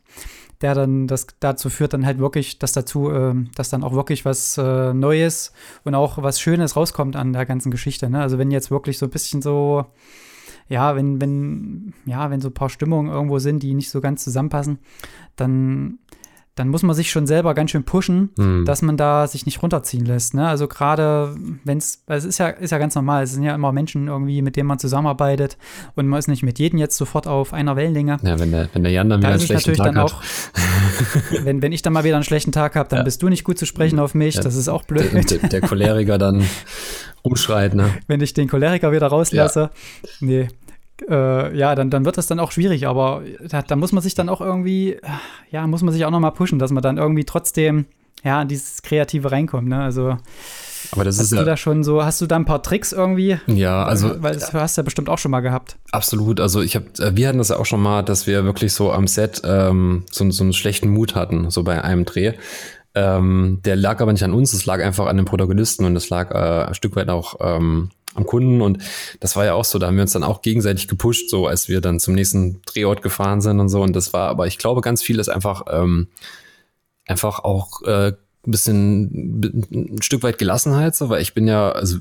der 0.62 0.74
dann 0.74 1.08
das 1.08 1.28
dazu 1.40 1.70
führt, 1.70 1.94
dann 1.94 2.06
halt 2.06 2.20
wirklich, 2.20 2.60
dass 2.60 2.72
dazu, 2.72 3.12
äh, 3.12 3.34
dass 3.56 3.70
dann 3.70 3.84
auch 3.84 3.94
wirklich 3.94 4.24
was 4.24 4.58
äh, 4.58 4.94
Neues 4.94 5.52
und 5.84 5.96
auch 5.96 6.22
was 6.22 6.40
Schönes 6.40 6.76
rauskommt 6.76 7.16
an 7.16 7.34
der 7.34 7.46
ganzen 7.46 7.72
Geschichte. 7.72 8.10
Ne? 8.10 8.22
Also 8.22 8.38
wenn 8.38 8.52
jetzt 8.52 8.72
wirklich 8.72 8.98
so 8.98 9.06
ein 9.06 9.12
bisschen 9.12 9.42
so, 9.42 9.86
ja, 10.70 10.96
wenn, 10.96 11.20
wenn, 11.20 11.94
ja, 12.06 12.30
wenn 12.32 12.42
so 12.42 12.50
ein 12.50 12.54
paar 12.54 12.70
Stimmungen 12.70 13.12
irgendwo 13.12 13.40
sind, 13.40 13.64
die 13.64 13.74
nicht 13.74 13.90
so 13.90 14.00
ganz 14.00 14.24
zusammenpassen, 14.24 14.80
dann 15.36 16.00
dann 16.56 16.70
muss 16.70 16.84
man 16.84 16.96
sich 16.96 17.12
schon 17.12 17.28
selber 17.28 17.54
ganz 17.54 17.72
schön 17.72 17.84
pushen, 17.84 18.30
mhm. 18.38 18.64
dass 18.66 18.82
man 18.82 18.96
da 18.96 19.28
sich 19.28 19.46
nicht 19.46 19.62
runterziehen 19.62 20.06
lässt. 20.06 20.34
Ne? 20.34 20.48
Also 20.48 20.70
gerade 20.70 21.36
wenn 21.66 21.78
es, 21.78 22.02
es 22.08 22.24
ist 22.24 22.38
ja, 22.38 22.48
ist 22.48 22.72
ja 22.72 22.78
ganz 22.78 22.96
normal, 22.96 23.24
es 23.24 23.34
sind 23.34 23.44
ja 23.44 23.54
immer 23.54 23.74
Menschen 23.74 24.08
irgendwie, 24.08 24.42
mit 24.42 24.56
denen 24.56 24.68
man 24.68 24.80
zusammenarbeitet 24.80 25.58
und 25.96 26.08
man 26.08 26.18
ist 26.18 26.30
nicht 26.30 26.44
mit 26.44 26.58
jedem 26.58 26.80
jetzt 26.80 26.96
sofort 26.96 27.28
auf 27.28 27.52
einer 27.52 27.76
Wellenlänge. 27.76 28.18
Ja, 28.24 28.40
wenn 28.40 28.52
der, 28.52 28.70
wenn 28.72 28.84
der 28.84 28.92
Jan 28.94 29.10
dann 29.10 29.20
wieder 29.20 29.32
einen 29.32 29.42
schlechten 29.42 29.74
Tag 29.74 29.88
dann 29.88 29.98
hat. 29.98 30.14
Auch, 30.14 30.22
wenn, 31.44 31.62
wenn 31.62 31.74
ich 31.74 31.82
dann 31.82 31.92
mal 31.92 32.06
wieder 32.06 32.16
einen 32.16 32.24
schlechten 32.24 32.54
Tag 32.54 32.76
habe, 32.76 32.88
dann 32.88 33.00
ja. 33.00 33.04
bist 33.04 33.22
du 33.22 33.28
nicht 33.28 33.44
gut 33.44 33.60
zu 33.60 33.66
sprechen 33.66 34.00
auf 34.00 34.16
mich, 34.16 34.36
ja. 34.36 34.42
das 34.42 34.56
ist 34.56 34.70
auch 34.70 34.84
blöd. 34.84 35.12
Der, 35.30 35.50
der 35.50 35.62
Choleriker 35.62 36.18
dann 36.18 36.46
umschreit, 37.22 37.74
ne? 37.74 37.90
Wenn 38.08 38.22
ich 38.22 38.34
den 38.34 38.48
Choleriker 38.48 38.92
wieder 38.94 39.08
rauslasse, 39.08 39.72
ja. 40.04 40.10
nee, 40.22 40.48
äh, 41.10 41.58
ja, 41.58 41.76
dann, 41.76 41.90
dann 41.90 42.06
wird 42.06 42.18
das 42.18 42.28
dann 42.28 42.40
auch 42.40 42.52
schwierig, 42.52 42.88
aber 42.88 43.24
da, 43.48 43.62
da, 43.62 43.76
muss 43.76 43.92
man 43.92 44.02
sich 44.02 44.16
dann 44.16 44.30
auch 44.30 44.42
irgendwie, 44.42 44.98
ja, 45.52 45.68
muss 45.68 45.82
man 45.82 45.94
sich 45.94 46.06
auch 46.06 46.12
noch 46.12 46.20
mal 46.20 46.32
pushen, 46.32 46.60
dass 46.60 46.72
man 46.72 46.84
dann 46.84 46.98
irgendwie 46.98 47.26
trotzdem, 47.26 47.86
ja, 48.24 48.42
in 48.42 48.48
dieses 48.48 48.82
Kreative 48.82 49.32
reinkommt, 49.32 49.68
ne? 49.68 49.82
Also, 49.82 50.18
aber 50.92 51.04
das 51.04 51.18
hast 51.18 51.26
ist 51.26 51.32
du 51.32 51.38
ja, 51.38 51.44
da 51.44 51.58
schon 51.58 51.84
so, 51.84 52.04
hast 52.04 52.22
du 52.22 52.28
da 52.28 52.36
ein 52.36 52.46
paar 52.46 52.62
Tricks 52.62 52.92
irgendwie? 52.92 53.38
Ja, 53.48 53.84
also. 53.84 54.22
Weil 54.22 54.36
das 54.36 54.54
hast 54.54 54.78
du 54.78 54.82
ja 54.82 54.84
bestimmt 54.84 55.10
auch 55.10 55.18
schon 55.18 55.32
mal 55.32 55.42
gehabt. 55.42 55.78
Absolut. 55.92 56.40
Also 56.40 56.62
ich 56.62 56.76
habe, 56.76 56.86
äh, 57.00 57.16
wir 57.16 57.28
hatten 57.28 57.38
das 57.38 57.50
ja 57.50 57.58
auch 57.58 57.66
schon 57.66 57.82
mal, 57.82 58.04
dass 58.04 58.28
wir 58.28 58.46
wirklich 58.46 58.74
so 58.74 58.92
am 58.92 59.08
Set 59.08 59.42
ähm, 59.46 60.04
so, 60.12 60.30
so 60.32 60.44
einen 60.44 60.54
schlechten 60.54 60.90
Mut 60.90 61.16
hatten, 61.16 61.50
so 61.50 61.64
bei 61.64 61.84
einem 61.84 62.06
Dreh. 62.06 62.34
Ähm, 62.94 63.60
der 63.66 63.76
lag 63.76 64.00
aber 64.00 64.14
nicht 64.14 64.24
an 64.24 64.34
uns, 64.34 64.54
es 64.54 64.66
lag 64.66 64.82
einfach 64.82 65.08
an 65.08 65.18
den 65.18 65.26
Protagonisten 65.26 65.84
und 65.86 65.96
es 65.96 66.10
lag 66.10 66.32
äh, 66.32 66.68
ein 66.68 66.74
Stück 66.74 66.96
weit 66.96 67.10
auch 67.10 67.36
ähm, 67.42 67.90
am 68.16 68.26
Kunden. 68.26 68.62
Und 68.62 68.80
das 69.20 69.36
war 69.36 69.46
ja 69.46 69.54
auch 69.54 69.66
so, 69.66 69.78
da 69.78 69.88
haben 69.88 69.96
wir 69.96 70.02
uns 70.02 70.14
dann 70.14 70.24
auch 70.24 70.42
gegenseitig 70.42 70.88
gepusht, 70.88 71.30
so 71.30 71.46
als 71.48 71.70
wir 71.70 71.82
dann 71.82 72.00
zum 72.00 72.16
nächsten 72.16 72.62
Drehort 72.66 73.02
gefahren 73.02 73.42
sind 73.42 73.60
und 73.60 73.70
so. 73.70 73.82
Und 73.82 73.96
das 73.96 74.14
war, 74.14 74.30
aber 74.30 74.48
ich 74.48 74.58
glaube, 74.58 74.82
ganz 74.82 75.04
viel 75.04 75.20
ist 75.20 75.30
einfach, 75.30 75.66
ähm, 75.70 76.08
einfach 77.06 77.40
auch 77.40 77.84
äh, 77.84 78.14
ein 78.48 78.52
bisschen 78.52 79.66
ein 79.72 80.02
Stück 80.02 80.24
weit 80.24 80.38
Gelassenheit, 80.38 80.96
so, 80.96 81.10
weil 81.10 81.22
ich 81.22 81.34
bin 81.34 81.48
ja, 81.48 81.72
also 81.72 81.98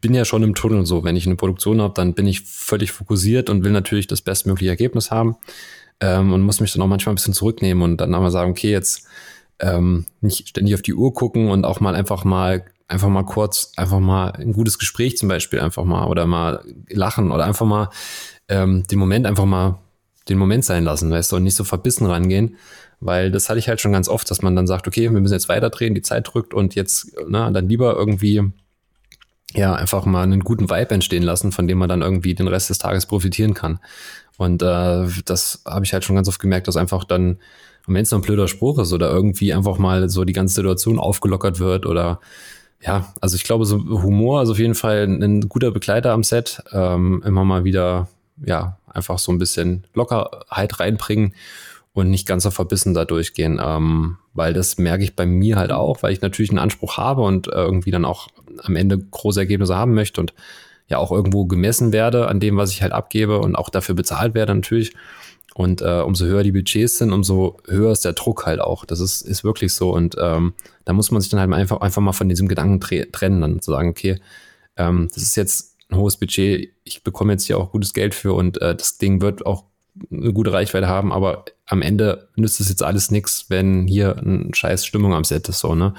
bin 0.00 0.14
ja 0.14 0.24
schon 0.24 0.42
im 0.42 0.54
Tunnel 0.54 0.86
so. 0.86 1.04
Wenn 1.04 1.16
ich 1.16 1.26
eine 1.26 1.36
Produktion 1.36 1.80
habe, 1.80 1.94
dann 1.94 2.14
bin 2.14 2.26
ich 2.26 2.42
völlig 2.42 2.92
fokussiert 2.92 3.48
und 3.48 3.64
will 3.64 3.72
natürlich 3.72 4.06
das 4.06 4.22
bestmögliche 4.22 4.70
Ergebnis 4.70 5.10
haben 5.10 5.36
ähm, 6.00 6.32
und 6.32 6.42
muss 6.42 6.60
mich 6.60 6.72
dann 6.72 6.82
auch 6.82 6.88
manchmal 6.88 7.12
ein 7.12 7.16
bisschen 7.16 7.34
zurücknehmen 7.34 7.82
und 7.82 7.98
dann 7.98 8.14
einmal 8.14 8.30
sagen, 8.30 8.50
okay, 8.50 8.70
jetzt 8.70 9.06
ähm, 9.60 10.06
nicht 10.20 10.48
ständig 10.48 10.74
auf 10.74 10.82
die 10.82 10.94
Uhr 10.94 11.14
gucken 11.14 11.48
und 11.48 11.64
auch 11.64 11.80
mal 11.80 11.94
einfach 11.94 12.24
mal 12.24 12.64
einfach 12.94 13.08
mal 13.08 13.24
kurz, 13.24 13.72
einfach 13.76 14.00
mal 14.00 14.30
ein 14.30 14.52
gutes 14.52 14.78
Gespräch 14.78 15.18
zum 15.18 15.28
Beispiel 15.28 15.60
einfach 15.60 15.84
mal 15.84 16.06
oder 16.06 16.26
mal 16.26 16.64
lachen 16.88 17.32
oder 17.32 17.44
einfach 17.44 17.66
mal 17.66 17.90
ähm, 18.48 18.84
den 18.86 18.98
Moment 18.98 19.26
einfach 19.26 19.44
mal 19.44 19.78
den 20.28 20.38
Moment 20.38 20.64
sein 20.64 20.84
lassen, 20.84 21.10
weißt 21.10 21.32
du, 21.32 21.36
und 21.36 21.42
nicht 21.42 21.56
so 21.56 21.64
verbissen 21.64 22.06
rangehen, 22.06 22.56
weil 23.00 23.30
das 23.30 23.50
hatte 23.50 23.58
ich 23.58 23.68
halt 23.68 23.80
schon 23.80 23.92
ganz 23.92 24.08
oft, 24.08 24.30
dass 24.30 24.40
man 24.40 24.56
dann 24.56 24.66
sagt, 24.66 24.88
okay, 24.88 25.12
wir 25.12 25.20
müssen 25.20 25.34
jetzt 25.34 25.50
weiterdrehen, 25.50 25.94
die 25.94 26.00
Zeit 26.00 26.30
drückt 26.32 26.54
und 26.54 26.74
jetzt, 26.74 27.14
na, 27.28 27.50
dann 27.50 27.68
lieber 27.68 27.94
irgendwie 27.94 28.42
ja, 29.54 29.74
einfach 29.74 30.04
mal 30.04 30.22
einen 30.22 30.40
guten 30.40 30.70
Vibe 30.70 30.94
entstehen 30.94 31.22
lassen, 31.22 31.52
von 31.52 31.68
dem 31.68 31.78
man 31.78 31.88
dann 31.88 32.02
irgendwie 32.02 32.34
den 32.34 32.48
Rest 32.48 32.70
des 32.70 32.78
Tages 32.78 33.06
profitieren 33.06 33.54
kann. 33.54 33.78
Und 34.36 34.62
äh, 34.62 35.06
das 35.24 35.62
habe 35.64 35.84
ich 35.84 35.92
halt 35.92 36.04
schon 36.04 36.16
ganz 36.16 36.28
oft 36.28 36.40
gemerkt, 36.40 36.66
dass 36.66 36.76
einfach 36.76 37.04
dann, 37.04 37.38
wenn 37.86 38.02
es 38.02 38.10
noch 38.10 38.18
ein 38.18 38.22
blöder 38.22 38.48
Spruch 38.48 38.78
ist 38.80 38.92
oder 38.92 39.10
irgendwie 39.10 39.54
einfach 39.54 39.78
mal 39.78 40.08
so 40.08 40.24
die 40.24 40.32
ganze 40.32 40.54
Situation 40.54 40.98
aufgelockert 40.98 41.60
wird 41.60 41.86
oder 41.86 42.20
ja, 42.84 43.12
also 43.20 43.36
ich 43.36 43.44
glaube, 43.44 43.64
so 43.64 43.78
Humor 43.78 44.42
ist 44.42 44.50
auf 44.50 44.58
jeden 44.58 44.74
Fall 44.74 45.04
ein 45.04 45.48
guter 45.48 45.70
Begleiter 45.70 46.12
am 46.12 46.22
Set. 46.22 46.62
Ähm, 46.72 47.22
immer 47.24 47.44
mal 47.44 47.64
wieder, 47.64 48.08
ja, 48.44 48.78
einfach 48.86 49.18
so 49.18 49.32
ein 49.32 49.38
bisschen 49.38 49.86
Lockerheit 49.94 50.80
reinbringen 50.80 51.34
und 51.94 52.10
nicht 52.10 52.26
ganz 52.26 52.42
so 52.42 52.50
verbissen 52.50 52.92
da 52.92 53.06
durchgehen. 53.06 53.58
Ähm, 53.62 54.18
weil 54.34 54.52
das 54.52 54.76
merke 54.76 55.02
ich 55.02 55.16
bei 55.16 55.24
mir 55.24 55.56
halt 55.56 55.72
auch, 55.72 56.02
weil 56.02 56.12
ich 56.12 56.20
natürlich 56.20 56.50
einen 56.50 56.58
Anspruch 56.58 56.98
habe 56.98 57.22
und 57.22 57.48
äh, 57.48 57.52
irgendwie 57.52 57.90
dann 57.90 58.04
auch 58.04 58.28
am 58.62 58.76
Ende 58.76 58.98
große 58.98 59.40
Ergebnisse 59.40 59.76
haben 59.76 59.94
möchte 59.94 60.20
und 60.20 60.34
ja 60.88 60.98
auch 60.98 61.10
irgendwo 61.10 61.46
gemessen 61.46 61.92
werde 61.92 62.28
an 62.28 62.40
dem, 62.40 62.58
was 62.58 62.70
ich 62.70 62.82
halt 62.82 62.92
abgebe 62.92 63.38
und 63.38 63.56
auch 63.56 63.70
dafür 63.70 63.94
bezahlt 63.94 64.34
werde 64.34 64.54
natürlich. 64.54 64.92
Und 65.54 65.82
äh, 65.82 66.00
umso 66.00 66.26
höher 66.26 66.42
die 66.42 66.52
Budgets 66.52 66.98
sind, 66.98 67.12
umso 67.12 67.58
höher 67.68 67.92
ist 67.92 68.04
der 68.04 68.12
Druck 68.12 68.44
halt 68.44 68.60
auch. 68.60 68.84
Das 68.84 68.98
ist, 69.00 69.22
ist 69.22 69.44
wirklich 69.44 69.72
so. 69.72 69.94
Und 69.94 70.16
ähm, 70.20 70.54
da 70.84 70.92
muss 70.92 71.12
man 71.12 71.20
sich 71.20 71.30
dann 71.30 71.40
halt 71.40 71.52
einfach, 71.52 71.80
einfach 71.80 72.02
mal 72.02 72.12
von 72.12 72.28
diesem 72.28 72.48
Gedanken 72.48 72.80
trennen, 73.12 73.40
dann 73.40 73.62
zu 73.62 73.70
sagen, 73.70 73.88
okay, 73.88 74.20
ähm, 74.76 75.08
das 75.14 75.22
ist 75.22 75.36
jetzt 75.36 75.76
ein 75.90 75.96
hohes 75.96 76.16
Budget, 76.16 76.72
ich 76.82 77.04
bekomme 77.04 77.32
jetzt 77.32 77.44
hier 77.44 77.58
auch 77.58 77.70
gutes 77.70 77.94
Geld 77.94 78.14
für 78.14 78.34
und 78.34 78.60
äh, 78.60 78.74
das 78.74 78.98
Ding 78.98 79.20
wird 79.20 79.46
auch 79.46 79.64
eine 80.10 80.32
gute 80.32 80.52
Reichweite 80.52 80.88
haben, 80.88 81.12
aber 81.12 81.44
am 81.66 81.82
Ende 81.82 82.28
nützt 82.34 82.60
es 82.60 82.68
jetzt 82.68 82.82
alles 82.82 83.10
nichts, 83.10 83.46
wenn 83.48 83.86
hier 83.86 84.16
eine 84.18 84.48
scheiß 84.52 84.84
Stimmung 84.84 85.14
am 85.14 85.24
Set 85.24 85.48
ist, 85.48 85.60
so, 85.60 85.74
ne? 85.74 85.94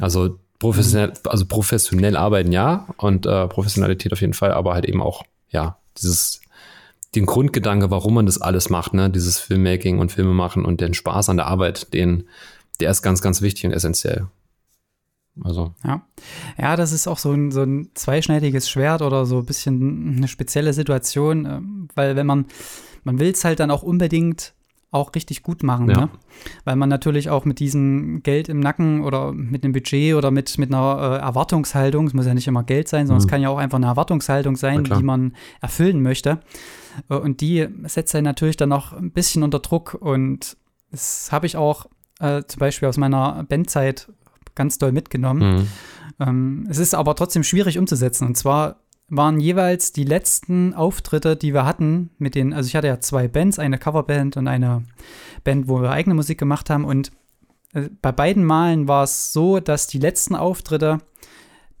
Also 0.00 0.38
professionell, 0.58 1.12
also 1.24 1.46
professionell 1.46 2.16
arbeiten 2.16 2.52
ja 2.52 2.88
und 2.98 3.26
äh, 3.26 3.48
Professionalität 3.48 4.12
auf 4.12 4.20
jeden 4.20 4.34
Fall, 4.34 4.52
aber 4.52 4.74
halt 4.74 4.84
eben 4.84 5.00
auch, 5.00 5.24
ja, 5.50 5.78
dieses 5.98 6.41
den 7.14 7.26
Grundgedanke, 7.26 7.90
warum 7.90 8.14
man 8.14 8.26
das 8.26 8.40
alles 8.40 8.70
macht, 8.70 8.94
ne, 8.94 9.10
dieses 9.10 9.38
Filmmaking 9.38 9.98
und 9.98 10.12
Filme 10.12 10.32
machen 10.32 10.64
und 10.64 10.80
den 10.80 10.94
Spaß 10.94 11.28
an 11.28 11.36
der 11.36 11.46
Arbeit, 11.46 11.92
den, 11.92 12.24
der 12.80 12.90
ist 12.90 13.02
ganz, 13.02 13.20
ganz 13.20 13.42
wichtig 13.42 13.66
und 13.66 13.72
essentiell. 13.72 14.28
Also. 15.40 15.74
Ja. 15.84 16.02
Ja, 16.58 16.76
das 16.76 16.92
ist 16.92 17.06
auch 17.06 17.18
so 17.18 17.32
ein, 17.32 17.52
so 17.52 17.62
ein 17.62 17.90
zweischneidiges 17.94 18.68
Schwert 18.68 19.02
oder 19.02 19.24
so 19.24 19.38
ein 19.38 19.46
bisschen 19.46 20.16
eine 20.16 20.28
spezielle 20.28 20.72
Situation, 20.72 21.46
ähm, 21.46 21.88
weil 21.94 22.16
wenn 22.16 22.26
man, 22.26 22.46
man 23.04 23.18
will 23.18 23.30
es 23.30 23.44
halt 23.44 23.60
dann 23.60 23.70
auch 23.70 23.82
unbedingt 23.82 24.54
auch 24.90 25.14
richtig 25.14 25.42
gut 25.42 25.62
machen, 25.62 25.88
ja. 25.88 26.00
ne? 26.02 26.10
Weil 26.64 26.76
man 26.76 26.90
natürlich 26.90 27.30
auch 27.30 27.46
mit 27.46 27.60
diesem 27.60 28.22
Geld 28.22 28.50
im 28.50 28.60
Nacken 28.60 29.02
oder 29.04 29.32
mit 29.32 29.64
einem 29.64 29.72
Budget 29.72 30.14
oder 30.14 30.30
mit, 30.30 30.58
mit 30.58 30.72
einer 30.72 31.18
äh, 31.18 31.22
Erwartungshaltung, 31.22 32.06
es 32.06 32.12
muss 32.12 32.26
ja 32.26 32.34
nicht 32.34 32.46
immer 32.46 32.62
Geld 32.62 32.88
sein, 32.88 33.06
sondern 33.06 33.22
mhm. 33.22 33.26
es 33.26 33.30
kann 33.30 33.40
ja 33.40 33.48
auch 33.48 33.56
einfach 33.56 33.78
eine 33.78 33.86
Erwartungshaltung 33.86 34.56
sein, 34.56 34.84
die 34.84 35.02
man 35.02 35.34
erfüllen 35.62 36.02
möchte. 36.02 36.40
Äh, 37.08 37.14
und 37.14 37.40
die 37.40 37.68
setzt 37.84 38.14
einen 38.14 38.24
natürlich 38.24 38.56
dann 38.56 38.68
noch 38.70 38.92
ein 38.92 39.10
bisschen 39.10 39.42
unter 39.42 39.58
Druck. 39.58 39.94
Und 40.00 40.56
das 40.90 41.30
habe 41.32 41.46
ich 41.46 41.56
auch 41.56 41.86
äh, 42.20 42.42
zum 42.46 42.60
Beispiel 42.60 42.88
aus 42.88 42.96
meiner 42.96 43.44
Bandzeit 43.44 44.10
ganz 44.54 44.78
doll 44.78 44.92
mitgenommen. 44.92 45.56
Mhm. 45.56 45.68
Ähm, 46.20 46.66
es 46.68 46.78
ist 46.78 46.94
aber 46.94 47.14
trotzdem 47.14 47.42
schwierig 47.42 47.78
umzusetzen. 47.78 48.26
Und 48.26 48.36
zwar 48.36 48.76
waren 49.08 49.40
jeweils 49.40 49.92
die 49.92 50.04
letzten 50.04 50.72
Auftritte, 50.74 51.36
die 51.36 51.52
wir 51.52 51.66
hatten 51.66 52.10
mit 52.18 52.34
den, 52.34 52.54
also 52.54 52.66
ich 52.66 52.76
hatte 52.76 52.86
ja 52.86 53.00
zwei 53.00 53.28
Bands, 53.28 53.58
eine 53.58 53.78
Coverband 53.78 54.36
und 54.36 54.48
eine 54.48 54.84
Band, 55.44 55.68
wo 55.68 55.82
wir 55.82 55.90
eigene 55.90 56.14
Musik 56.14 56.38
gemacht 56.38 56.70
haben. 56.70 56.84
Und 56.84 57.10
äh, 57.74 57.88
bei 58.00 58.12
beiden 58.12 58.44
Malen 58.44 58.88
war 58.88 59.04
es 59.04 59.32
so, 59.32 59.60
dass 59.60 59.86
die 59.86 59.98
letzten 59.98 60.34
Auftritte 60.34 60.98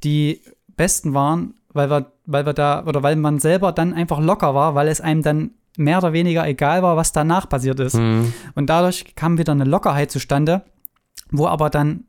die 0.04 0.42
besten 0.76 1.14
waren, 1.14 1.54
weil 1.72 1.90
wir, 1.90 2.11
weil 2.26 2.46
wir 2.46 2.52
da, 2.52 2.84
oder 2.84 3.02
weil 3.02 3.16
man 3.16 3.38
selber 3.38 3.72
dann 3.72 3.94
einfach 3.94 4.20
locker 4.20 4.54
war, 4.54 4.74
weil 4.74 4.88
es 4.88 5.00
einem 5.00 5.22
dann 5.22 5.50
mehr 5.76 5.98
oder 5.98 6.12
weniger 6.12 6.46
egal 6.46 6.82
war, 6.82 6.96
was 6.96 7.12
danach 7.12 7.48
passiert 7.48 7.80
ist. 7.80 7.94
Mhm. 7.94 8.32
Und 8.54 8.68
dadurch 8.68 9.14
kam 9.14 9.38
wieder 9.38 9.52
eine 9.52 9.64
Lockerheit 9.64 10.10
zustande, 10.10 10.62
wo 11.30 11.46
aber 11.46 11.70
dann 11.70 12.04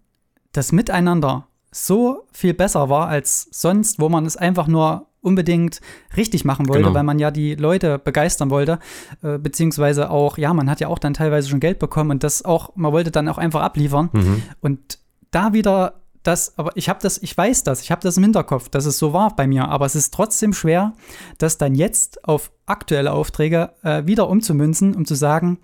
das 0.51 0.71
Miteinander 0.71 1.47
so 1.71 2.27
viel 2.31 2.53
besser 2.53 2.89
war 2.89 3.07
als 3.07 3.47
sonst, 3.51 3.99
wo 3.99 4.09
man 4.09 4.25
es 4.25 4.37
einfach 4.37 4.67
nur 4.67 5.07
unbedingt 5.21 5.79
richtig 6.17 6.43
machen 6.43 6.67
wollte, 6.67 6.83
genau. 6.83 6.95
weil 6.95 7.03
man 7.03 7.17
ja 7.17 7.31
die 7.31 7.55
Leute 7.55 7.97
begeistern 7.97 8.49
wollte, 8.49 8.79
äh, 9.23 9.37
beziehungsweise 9.37 10.09
auch, 10.09 10.37
ja, 10.37 10.53
man 10.53 10.69
hat 10.69 10.81
ja 10.81 10.89
auch 10.89 10.99
dann 10.99 11.13
teilweise 11.13 11.49
schon 11.49 11.61
Geld 11.61 11.79
bekommen 11.79 12.11
und 12.11 12.23
das 12.23 12.43
auch, 12.43 12.75
man 12.75 12.91
wollte 12.91 13.09
dann 13.09 13.29
auch 13.29 13.37
einfach 13.37 13.61
abliefern. 13.61 14.09
Mhm. 14.11 14.43
Und 14.59 14.99
da 15.31 15.53
wieder 15.53 16.02
das, 16.23 16.57
aber 16.57 16.71
ich 16.75 16.89
habe 16.89 16.99
das, 17.01 17.21
ich 17.21 17.37
weiß 17.37 17.63
das, 17.63 17.81
ich 17.81 17.91
habe 17.91 18.01
das 18.01 18.17
im 18.17 18.23
Hinterkopf, 18.23 18.69
dass 18.69 18.85
es 18.85 18.97
so 18.97 19.13
war 19.13 19.35
bei 19.35 19.45
mir, 19.45 19.67
aber 19.67 19.85
es 19.85 19.95
ist 19.95 20.13
trotzdem 20.13 20.53
schwer, 20.53 20.93
das 21.37 21.57
dann 21.57 21.75
jetzt 21.75 22.23
auf 22.25 22.51
aktuelle 22.65 23.11
Aufträge 23.11 23.71
äh, 23.83 24.05
wieder 24.05 24.29
umzumünzen, 24.29 24.95
um 24.95 25.05
zu 25.05 25.15
sagen, 25.15 25.59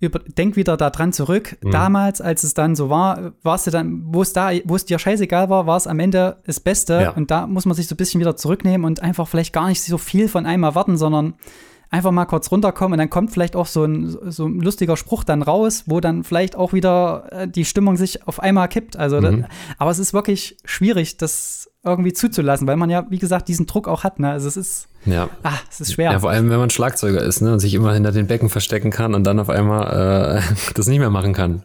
über, 0.00 0.18
denk 0.18 0.56
wieder 0.56 0.76
daran 0.76 1.12
zurück. 1.12 1.56
Mhm. 1.62 1.70
Damals, 1.70 2.20
als 2.20 2.44
es 2.44 2.54
dann 2.54 2.76
so 2.76 2.90
war, 2.90 3.32
warst 3.42 3.66
du 3.66 3.70
dann, 3.70 4.02
wo 4.06 4.22
es 4.22 4.32
da, 4.32 4.50
wo 4.64 4.76
es 4.76 4.84
dir 4.84 4.98
scheißegal 4.98 5.48
war, 5.48 5.66
war 5.66 5.76
es 5.76 5.86
am 5.86 6.00
Ende 6.00 6.38
das 6.44 6.60
Beste. 6.60 7.00
Ja. 7.02 7.10
Und 7.10 7.30
da 7.30 7.46
muss 7.46 7.66
man 7.66 7.74
sich 7.74 7.86
so 7.88 7.94
ein 7.94 7.96
bisschen 7.96 8.20
wieder 8.20 8.36
zurücknehmen 8.36 8.84
und 8.84 9.02
einfach 9.02 9.26
vielleicht 9.26 9.52
gar 9.52 9.68
nicht 9.68 9.82
so 9.82 9.98
viel 9.98 10.28
von 10.28 10.44
einem 10.46 10.64
erwarten, 10.64 10.96
sondern 10.98 11.34
einfach 11.90 12.10
mal 12.10 12.24
kurz 12.26 12.50
runterkommen 12.50 12.94
und 12.94 12.98
dann 12.98 13.10
kommt 13.10 13.32
vielleicht 13.32 13.56
auch 13.56 13.66
so 13.66 13.84
ein, 13.84 14.16
so 14.30 14.46
ein 14.46 14.60
lustiger 14.60 14.96
Spruch 14.96 15.24
dann 15.24 15.42
raus, 15.42 15.84
wo 15.86 16.00
dann 16.00 16.24
vielleicht 16.24 16.56
auch 16.56 16.72
wieder 16.72 17.26
äh, 17.30 17.48
die 17.48 17.64
Stimmung 17.64 17.96
sich 17.96 18.26
auf 18.26 18.40
einmal 18.40 18.68
kippt. 18.68 18.96
Also, 18.96 19.20
mhm. 19.20 19.42
das, 19.42 19.50
aber 19.78 19.90
es 19.90 19.98
ist 19.98 20.12
wirklich 20.12 20.56
schwierig, 20.64 21.16
das 21.16 21.70
irgendwie 21.86 22.12
zuzulassen, 22.12 22.66
weil 22.66 22.76
man 22.76 22.90
ja, 22.90 23.06
wie 23.10 23.18
gesagt, 23.18 23.48
diesen 23.48 23.66
Druck 23.66 23.86
auch 23.86 24.02
hat. 24.02 24.18
Ne? 24.18 24.30
Also 24.30 24.48
es 24.48 24.56
ist, 24.56 24.88
ja. 25.04 25.28
ah, 25.44 25.52
es 25.70 25.80
ist 25.80 25.92
schwer. 25.92 26.10
Ja, 26.10 26.18
vor 26.18 26.30
allem, 26.30 26.50
wenn 26.50 26.58
man 26.58 26.68
Schlagzeuger 26.68 27.22
ist 27.22 27.40
ne? 27.40 27.52
und 27.52 27.60
sich 27.60 27.74
immer 27.74 27.94
hinter 27.94 28.10
den 28.10 28.26
Becken 28.26 28.50
verstecken 28.50 28.90
kann 28.90 29.14
und 29.14 29.24
dann 29.24 29.38
auf 29.38 29.48
einmal 29.48 30.40
äh, 30.40 30.54
das 30.74 30.88
nicht 30.88 30.98
mehr 30.98 31.10
machen 31.10 31.32
kann. 31.32 31.62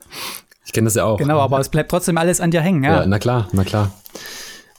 Ich 0.64 0.74
kenne 0.74 0.86
das 0.86 0.96
ja 0.96 1.06
auch. 1.06 1.18
Genau, 1.18 1.40
aber 1.40 1.60
es 1.60 1.70
bleibt 1.70 1.90
trotzdem 1.90 2.18
alles 2.18 2.40
an 2.40 2.52
dir 2.52 2.62
hängen. 2.62 2.84
Ja, 2.84 3.02
ja 3.02 3.06
na 3.08 3.18
klar, 3.18 3.48
na 3.52 3.64
klar. 3.64 3.92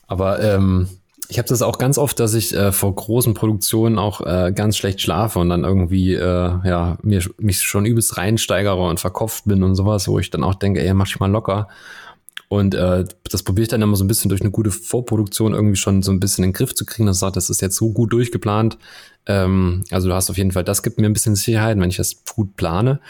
Aber 0.07 0.40
ähm, 0.40 0.88
ich 1.28 1.38
habe 1.38 1.48
das 1.48 1.62
auch 1.62 1.78
ganz 1.78 1.98
oft, 1.98 2.18
dass 2.20 2.34
ich 2.34 2.54
äh, 2.54 2.72
vor 2.72 2.94
großen 2.94 3.34
Produktionen 3.34 3.98
auch 3.98 4.20
äh, 4.20 4.52
ganz 4.54 4.76
schlecht 4.76 5.00
schlafe 5.00 5.38
und 5.38 5.48
dann 5.48 5.64
irgendwie 5.64 6.14
äh, 6.14 6.20
ja 6.20 6.98
mir, 7.02 7.22
mich 7.38 7.62
schon 7.62 7.86
übelst 7.86 8.16
reinsteigere 8.16 8.82
und 8.82 9.00
verkopft 9.00 9.44
bin 9.46 9.62
und 9.62 9.74
sowas, 9.74 10.08
wo 10.08 10.18
ich 10.18 10.30
dann 10.30 10.44
auch 10.44 10.54
denke, 10.54 10.82
ey, 10.82 10.92
mach 10.94 11.06
dich 11.06 11.20
mal 11.20 11.30
locker. 11.30 11.68
Und 12.48 12.74
äh, 12.74 13.06
das 13.30 13.42
probiere 13.44 13.62
ich 13.62 13.68
dann 13.68 13.80
immer 13.80 13.96
so 13.96 14.04
ein 14.04 14.08
bisschen 14.08 14.28
durch 14.28 14.42
eine 14.42 14.50
gute 14.50 14.70
Vorproduktion 14.70 15.54
irgendwie 15.54 15.76
schon 15.76 16.02
so 16.02 16.12
ein 16.12 16.20
bisschen 16.20 16.44
in 16.44 16.50
den 16.50 16.54
Griff 16.54 16.74
zu 16.74 16.84
kriegen, 16.84 17.06
dass 17.06 17.16
ich 17.16 17.20
sage, 17.20 17.32
das 17.32 17.48
ist 17.48 17.62
jetzt 17.62 17.76
so 17.76 17.92
gut 17.92 18.12
durchgeplant. 18.12 18.76
Ähm, 19.24 19.84
also 19.90 20.08
du 20.08 20.14
hast 20.14 20.28
auf 20.28 20.36
jeden 20.36 20.52
Fall, 20.52 20.64
das 20.64 20.82
gibt 20.82 20.98
mir 20.98 21.06
ein 21.06 21.14
bisschen 21.14 21.34
Sicherheit, 21.34 21.78
wenn 21.78 21.88
ich 21.88 21.96
das 21.96 22.24
gut 22.34 22.56
plane. 22.56 23.00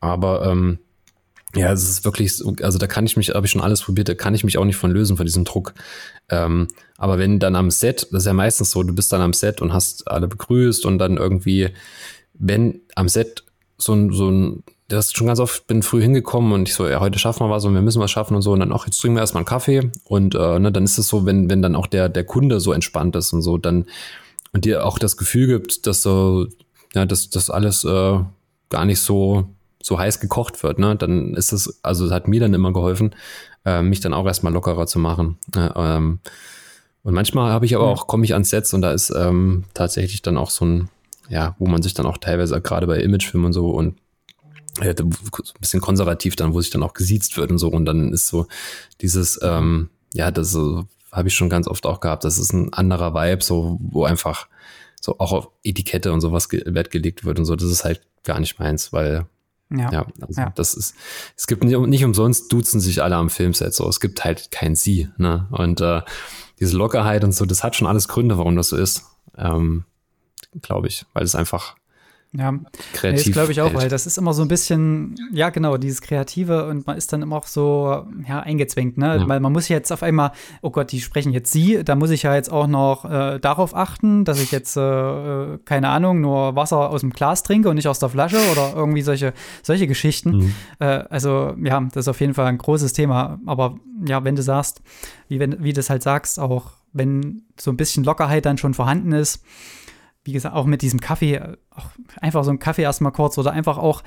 Aber 0.00 0.46
ähm, 0.46 0.78
ja, 1.54 1.72
es 1.72 1.88
ist 1.88 2.04
wirklich 2.04 2.36
so, 2.36 2.54
also 2.62 2.78
da 2.78 2.86
kann 2.86 3.06
ich 3.06 3.16
mich, 3.16 3.30
habe 3.30 3.46
ich 3.46 3.52
schon 3.52 3.62
alles 3.62 3.82
probiert, 3.82 4.08
da 4.08 4.14
kann 4.14 4.34
ich 4.34 4.44
mich 4.44 4.58
auch 4.58 4.64
nicht 4.64 4.76
von 4.76 4.90
lösen, 4.90 5.16
von 5.16 5.24
diesem 5.24 5.44
Druck. 5.44 5.74
Ähm, 6.28 6.68
aber 6.98 7.18
wenn 7.18 7.38
dann 7.38 7.56
am 7.56 7.70
Set, 7.70 8.08
das 8.12 8.22
ist 8.22 8.26
ja 8.26 8.34
meistens 8.34 8.70
so, 8.70 8.82
du 8.82 8.94
bist 8.94 9.12
dann 9.12 9.22
am 9.22 9.32
Set 9.32 9.62
und 9.62 9.72
hast 9.72 10.08
alle 10.08 10.28
begrüßt 10.28 10.84
und 10.84 10.98
dann 10.98 11.16
irgendwie, 11.16 11.70
wenn 12.34 12.80
am 12.94 13.08
Set 13.08 13.44
so 13.78 13.94
ein, 13.94 14.12
so 14.12 14.30
ein, 14.30 14.62
das 14.88 15.06
ist 15.06 15.16
schon 15.16 15.26
ganz 15.26 15.40
oft, 15.40 15.66
bin 15.66 15.82
früh 15.82 16.02
hingekommen 16.02 16.52
und 16.52 16.68
ich 16.68 16.74
so, 16.74 16.86
ja, 16.86 17.00
heute 17.00 17.18
schaffen 17.18 17.46
wir 17.46 17.50
was 17.50 17.64
und 17.64 17.74
wir 17.74 17.82
müssen 17.82 18.00
was 18.00 18.10
schaffen 18.10 18.34
und 18.34 18.42
so 18.42 18.52
und 18.52 18.60
dann 18.60 18.72
auch, 18.72 18.84
jetzt 18.84 19.00
trinken 19.00 19.16
wir 19.16 19.20
erstmal 19.20 19.42
einen 19.42 19.46
Kaffee 19.46 19.90
und 20.04 20.34
äh, 20.34 20.58
ne, 20.58 20.70
dann 20.70 20.84
ist 20.84 20.98
es 20.98 21.08
so, 21.08 21.24
wenn, 21.24 21.48
wenn 21.48 21.62
dann 21.62 21.76
auch 21.76 21.86
der, 21.86 22.08
der 22.08 22.24
Kunde 22.24 22.60
so 22.60 22.72
entspannt 22.72 23.16
ist 23.16 23.32
und 23.32 23.42
so, 23.42 23.56
dann 23.56 23.86
und 24.52 24.64
dir 24.64 24.84
auch 24.84 24.98
das 24.98 25.16
Gefühl 25.16 25.46
gibt, 25.46 25.86
dass 25.86 26.02
so, 26.02 26.46
ja, 26.94 27.06
dass 27.06 27.30
das 27.30 27.50
alles 27.50 27.84
äh, 27.84 28.18
gar 28.70 28.84
nicht 28.84 29.00
so 29.00 29.48
so 29.82 29.98
heiß 29.98 30.20
gekocht 30.20 30.62
wird, 30.62 30.78
ne, 30.78 30.96
dann 30.96 31.34
ist 31.34 31.52
es, 31.52 31.80
also 31.82 32.06
es 32.06 32.12
hat 32.12 32.28
mir 32.28 32.40
dann 32.40 32.54
immer 32.54 32.72
geholfen, 32.72 33.14
äh, 33.64 33.82
mich 33.82 34.00
dann 34.00 34.14
auch 34.14 34.26
erstmal 34.26 34.52
lockerer 34.52 34.86
zu 34.86 34.98
machen. 34.98 35.38
Äh, 35.56 35.70
ähm, 35.76 36.20
Und 37.02 37.14
manchmal 37.14 37.52
habe 37.52 37.64
ich 37.64 37.74
aber 37.74 37.86
auch, 37.86 38.06
komme 38.06 38.24
ich 38.24 38.32
ans 38.32 38.50
Sets 38.50 38.74
und 38.74 38.82
da 38.82 38.92
ist 38.92 39.10
ähm, 39.10 39.64
tatsächlich 39.72 40.20
dann 40.20 40.36
auch 40.36 40.50
so 40.50 40.64
ein, 40.64 40.88
ja, 41.28 41.54
wo 41.58 41.66
man 41.66 41.82
sich 41.82 41.94
dann 41.94 42.06
auch 42.06 42.18
teilweise 42.18 42.60
gerade 42.60 42.86
bei 42.86 43.00
Imagefilmen 43.00 43.46
und 43.46 43.52
so 43.52 43.70
und 43.70 43.96
ja, 44.82 44.92
ein 44.92 45.10
bisschen 45.60 45.80
konservativ 45.80 46.36
dann, 46.36 46.54
wo 46.54 46.60
sich 46.60 46.70
dann 46.70 46.82
auch 46.82 46.94
gesiezt 46.94 47.36
wird 47.36 47.50
und 47.50 47.58
so. 47.58 47.68
Und 47.68 47.84
dann 47.84 48.12
ist 48.12 48.28
so 48.28 48.46
dieses, 49.00 49.38
ähm, 49.42 49.90
ja, 50.14 50.30
das 50.30 50.50
so, 50.52 50.84
habe 51.10 51.28
ich 51.28 51.34
schon 51.34 51.48
ganz 51.48 51.66
oft 51.66 51.86
auch 51.86 52.00
gehabt. 52.00 52.24
Das 52.24 52.38
ist 52.38 52.52
ein 52.52 52.72
anderer 52.72 53.14
Vibe, 53.14 53.42
so, 53.42 53.78
wo 53.80 54.04
einfach 54.04 54.48
so 55.00 55.18
auch 55.18 55.32
auf 55.32 55.48
Etikette 55.64 56.12
und 56.12 56.20
sowas 56.20 56.48
Wert 56.50 56.90
gelegt 56.90 57.24
wird 57.24 57.38
und 57.38 57.44
so. 57.44 57.56
Das 57.56 57.70
ist 57.70 57.84
halt 57.84 58.02
gar 58.24 58.40
nicht 58.40 58.58
meins, 58.58 58.92
weil 58.92 59.26
ja, 59.70 59.92
ja, 59.92 60.06
also 60.20 60.40
ja. 60.40 60.52
das 60.54 60.74
ist, 60.74 60.94
es 61.36 61.46
gibt 61.46 61.62
nicht, 61.64 61.78
nicht 61.78 62.04
umsonst 62.04 62.52
duzen 62.52 62.80
sich 62.80 63.02
alle 63.02 63.16
am 63.16 63.30
Filmset 63.30 63.74
so. 63.74 63.88
Es 63.88 64.00
gibt 64.00 64.24
halt 64.24 64.50
kein 64.50 64.74
Sie, 64.74 65.08
ne? 65.18 65.46
Und 65.50 65.80
äh, 65.80 66.02
diese 66.58 66.76
Lockerheit 66.76 67.22
und 67.24 67.32
so, 67.32 67.44
das 67.44 67.62
hat 67.62 67.76
schon 67.76 67.86
alles 67.86 68.08
Gründe, 68.08 68.38
warum 68.38 68.56
das 68.56 68.68
so 68.70 68.76
ist. 68.76 69.04
Ähm, 69.36 69.84
Glaube 70.62 70.88
ich, 70.88 71.04
weil 71.12 71.24
es 71.24 71.34
einfach 71.34 71.76
ja, 72.32 72.52
kreativ. 72.92 73.24
Das 73.24 73.32
glaube 73.32 73.52
ich 73.52 73.60
auch, 73.62 73.72
weil 73.72 73.88
das 73.88 74.06
ist 74.06 74.18
immer 74.18 74.34
so 74.34 74.42
ein 74.42 74.48
bisschen, 74.48 75.14
ja, 75.32 75.48
genau, 75.48 75.78
dieses 75.78 76.02
Kreative 76.02 76.66
und 76.66 76.86
man 76.86 76.98
ist 76.98 77.10
dann 77.12 77.22
immer 77.22 77.36
auch 77.36 77.46
so, 77.46 78.06
ja, 78.28 78.40
eingezwängt, 78.40 78.98
ne? 78.98 79.16
Ja. 79.18 79.28
Weil 79.28 79.40
man 79.40 79.50
muss 79.50 79.68
jetzt 79.68 79.90
auf 79.90 80.02
einmal, 80.02 80.32
oh 80.60 80.70
Gott, 80.70 80.92
die 80.92 81.00
sprechen 81.00 81.32
jetzt 81.32 81.50
sie, 81.50 81.82
da 81.84 81.94
muss 81.94 82.10
ich 82.10 82.24
ja 82.24 82.34
jetzt 82.34 82.52
auch 82.52 82.66
noch 82.66 83.06
äh, 83.06 83.38
darauf 83.38 83.74
achten, 83.74 84.26
dass 84.26 84.42
ich 84.42 84.52
jetzt, 84.52 84.76
äh, 84.76 85.58
keine 85.64 85.88
Ahnung, 85.88 86.20
nur 86.20 86.54
Wasser 86.54 86.90
aus 86.90 87.00
dem 87.00 87.10
Glas 87.10 87.44
trinke 87.44 87.70
und 87.70 87.76
nicht 87.76 87.88
aus 87.88 87.98
der 87.98 88.10
Flasche 88.10 88.38
oder 88.52 88.74
irgendwie 88.76 89.02
solche, 89.02 89.32
solche 89.62 89.86
Geschichten. 89.86 90.36
Mhm. 90.36 90.54
Äh, 90.80 90.84
also, 90.84 91.54
ja, 91.62 91.80
das 91.80 92.04
ist 92.04 92.08
auf 92.08 92.20
jeden 92.20 92.34
Fall 92.34 92.46
ein 92.46 92.58
großes 92.58 92.92
Thema. 92.92 93.40
Aber 93.46 93.78
ja, 94.06 94.22
wenn 94.24 94.36
du 94.36 94.42
sagst, 94.42 94.82
wie, 95.28 95.40
wenn, 95.40 95.64
wie 95.64 95.72
du 95.72 95.80
es 95.80 95.88
halt 95.88 96.02
sagst, 96.02 96.38
auch 96.38 96.72
wenn 96.92 97.42
so 97.58 97.70
ein 97.70 97.76
bisschen 97.78 98.04
Lockerheit 98.04 98.44
dann 98.44 98.58
schon 98.58 98.74
vorhanden 98.74 99.12
ist, 99.12 99.42
wie 100.28 100.32
gesagt, 100.32 100.54
auch 100.54 100.66
mit 100.66 100.82
diesem 100.82 101.00
Kaffee, 101.00 101.40
auch 101.74 101.86
einfach 102.20 102.44
so 102.44 102.50
ein 102.50 102.58
Kaffee 102.58 102.82
erstmal 102.82 103.12
kurz 103.12 103.38
oder 103.38 103.50
einfach 103.52 103.78
auch 103.78 104.02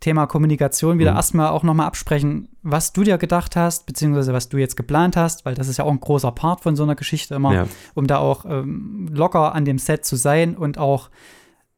Thema 0.00 0.26
Kommunikation 0.26 0.98
wieder 0.98 1.12
mhm. 1.12 1.16
erstmal 1.16 1.48
auch 1.48 1.62
nochmal 1.62 1.86
absprechen, 1.86 2.50
was 2.62 2.92
du 2.92 3.02
dir 3.02 3.16
gedacht 3.16 3.56
hast, 3.56 3.86
beziehungsweise 3.86 4.34
was 4.34 4.50
du 4.50 4.58
jetzt 4.58 4.76
geplant 4.76 5.16
hast, 5.16 5.46
weil 5.46 5.54
das 5.54 5.68
ist 5.68 5.78
ja 5.78 5.86
auch 5.86 5.90
ein 5.90 6.00
großer 6.00 6.32
Part 6.32 6.60
von 6.60 6.76
so 6.76 6.82
einer 6.82 6.96
Geschichte 6.96 7.34
immer, 7.34 7.54
ja. 7.54 7.66
um 7.94 8.06
da 8.06 8.18
auch 8.18 8.44
ähm, 8.44 9.08
locker 9.10 9.54
an 9.54 9.64
dem 9.64 9.78
Set 9.78 10.04
zu 10.04 10.16
sein 10.16 10.54
und 10.54 10.76
auch 10.76 11.08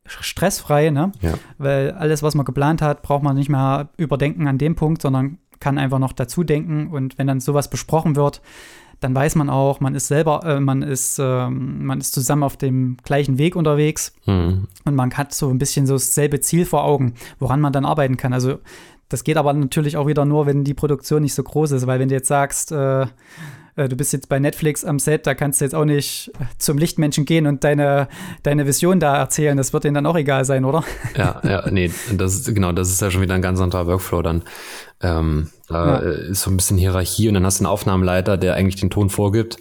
stressfrei, 0.05 0.91
ne? 0.91 1.13
Ja. 1.21 1.35
Weil 1.59 1.93
alles, 1.93 2.25
was 2.25 2.35
man 2.35 2.45
geplant 2.45 2.83
hat, 2.83 3.03
braucht 3.03 3.23
man 3.23 3.37
nicht 3.37 3.49
mehr 3.49 3.91
überdenken 3.97 4.49
an 4.49 4.59
dem 4.59 4.75
Punkt, 4.75 5.01
sondern 5.01 5.39
kann 5.61 5.79
einfach 5.79 6.01
noch 6.01 6.13
dazu 6.13 6.43
denken 6.43 6.89
und 6.89 7.19
wenn 7.19 7.29
dann 7.29 7.39
sowas 7.39 7.71
besprochen 7.71 8.17
wird, 8.17 8.43
dann 9.05 9.15
weiß 9.15 9.35
man 9.35 9.51
auch, 9.51 9.81
man 9.81 9.95
ist 9.95 10.09
selber, 10.09 10.43
äh, 10.45 10.61
man 10.61 10.81
ist, 10.81 11.19
äh, 11.19 11.51
man 11.51 12.01
ist 12.01 12.15
zusammen 12.15 12.43
auf 12.43 12.57
dem 12.57 12.97
gleichen 13.05 13.37
Weg 13.37 13.55
unterwegs 13.55 14.15
mhm. 14.25 14.67
und 14.87 14.95
man 14.95 15.13
hat 15.13 15.35
so 15.35 15.51
ein 15.51 15.59
bisschen 15.59 15.87
so 15.87 15.95
dasselbe 15.95 16.41
Ziel 16.41 16.65
vor 16.65 16.85
Augen, 16.85 17.13
woran 17.39 17.61
man 17.61 17.75
dann 17.75 17.85
arbeiten 17.85 18.17
kann. 18.17 18.33
Also 18.33 18.61
das 19.11 19.23
geht 19.23 19.37
aber 19.37 19.53
natürlich 19.53 19.99
auch 19.99 20.07
wieder 20.07 20.25
nur, 20.25 20.47
wenn 20.47 20.65
die 20.65 20.73
Produktion 20.73 21.23
nicht 21.23 21.35
so 21.35 21.43
groß 21.43 21.73
ist, 21.73 21.87
weil 21.87 22.01
wenn 22.01 22.09
du 22.09 22.15
jetzt 22.15 22.29
sagst, 22.29 22.73
äh, 22.73 23.07
du 23.77 23.97
bist 23.97 24.12
jetzt 24.12 24.29
bei 24.29 24.39
Netflix 24.39 24.85
am 24.85 24.99
Set, 24.99 25.27
da 25.27 25.35
kannst 25.35 25.61
du 25.61 25.64
jetzt 25.64 25.75
auch 25.75 25.85
nicht 25.85 26.31
zum 26.59 26.79
Lichtmenschen 26.79 27.25
gehen 27.25 27.47
und 27.47 27.64
deine, 27.64 28.09
deine 28.43 28.66
Vision 28.66 29.01
da 29.01 29.16
erzählen. 29.16 29.57
Das 29.57 29.72
wird 29.72 29.85
denen 29.85 29.95
dann 29.95 30.07
auch 30.07 30.16
egal 30.16 30.45
sein, 30.45 30.64
oder? 30.64 30.85
Ja, 31.16 31.41
ja, 31.45 31.70
nee, 31.70 31.91
das 32.16 32.35
ist, 32.35 32.55
genau, 32.55 32.72
das 32.72 32.91
ist 32.91 33.01
ja 33.01 33.11
schon 33.11 33.22
wieder 33.22 33.35
ein 33.35 33.43
ganz 33.43 33.61
anderer 33.61 33.87
Workflow 33.87 34.22
dann. 34.22 34.43
Ähm, 35.01 35.51
da 35.68 36.03
ja. 36.03 36.11
ist 36.11 36.43
so 36.43 36.51
ein 36.51 36.57
bisschen 36.57 36.77
Hierarchie 36.77 37.29
und 37.29 37.35
dann 37.35 37.45
hast 37.45 37.61
du 37.61 37.64
einen 37.64 37.72
Aufnahmeleiter, 37.72 38.37
der 38.37 38.55
eigentlich 38.55 38.77
den 38.77 38.91
Ton 38.91 39.11
vorgibt. 39.11 39.59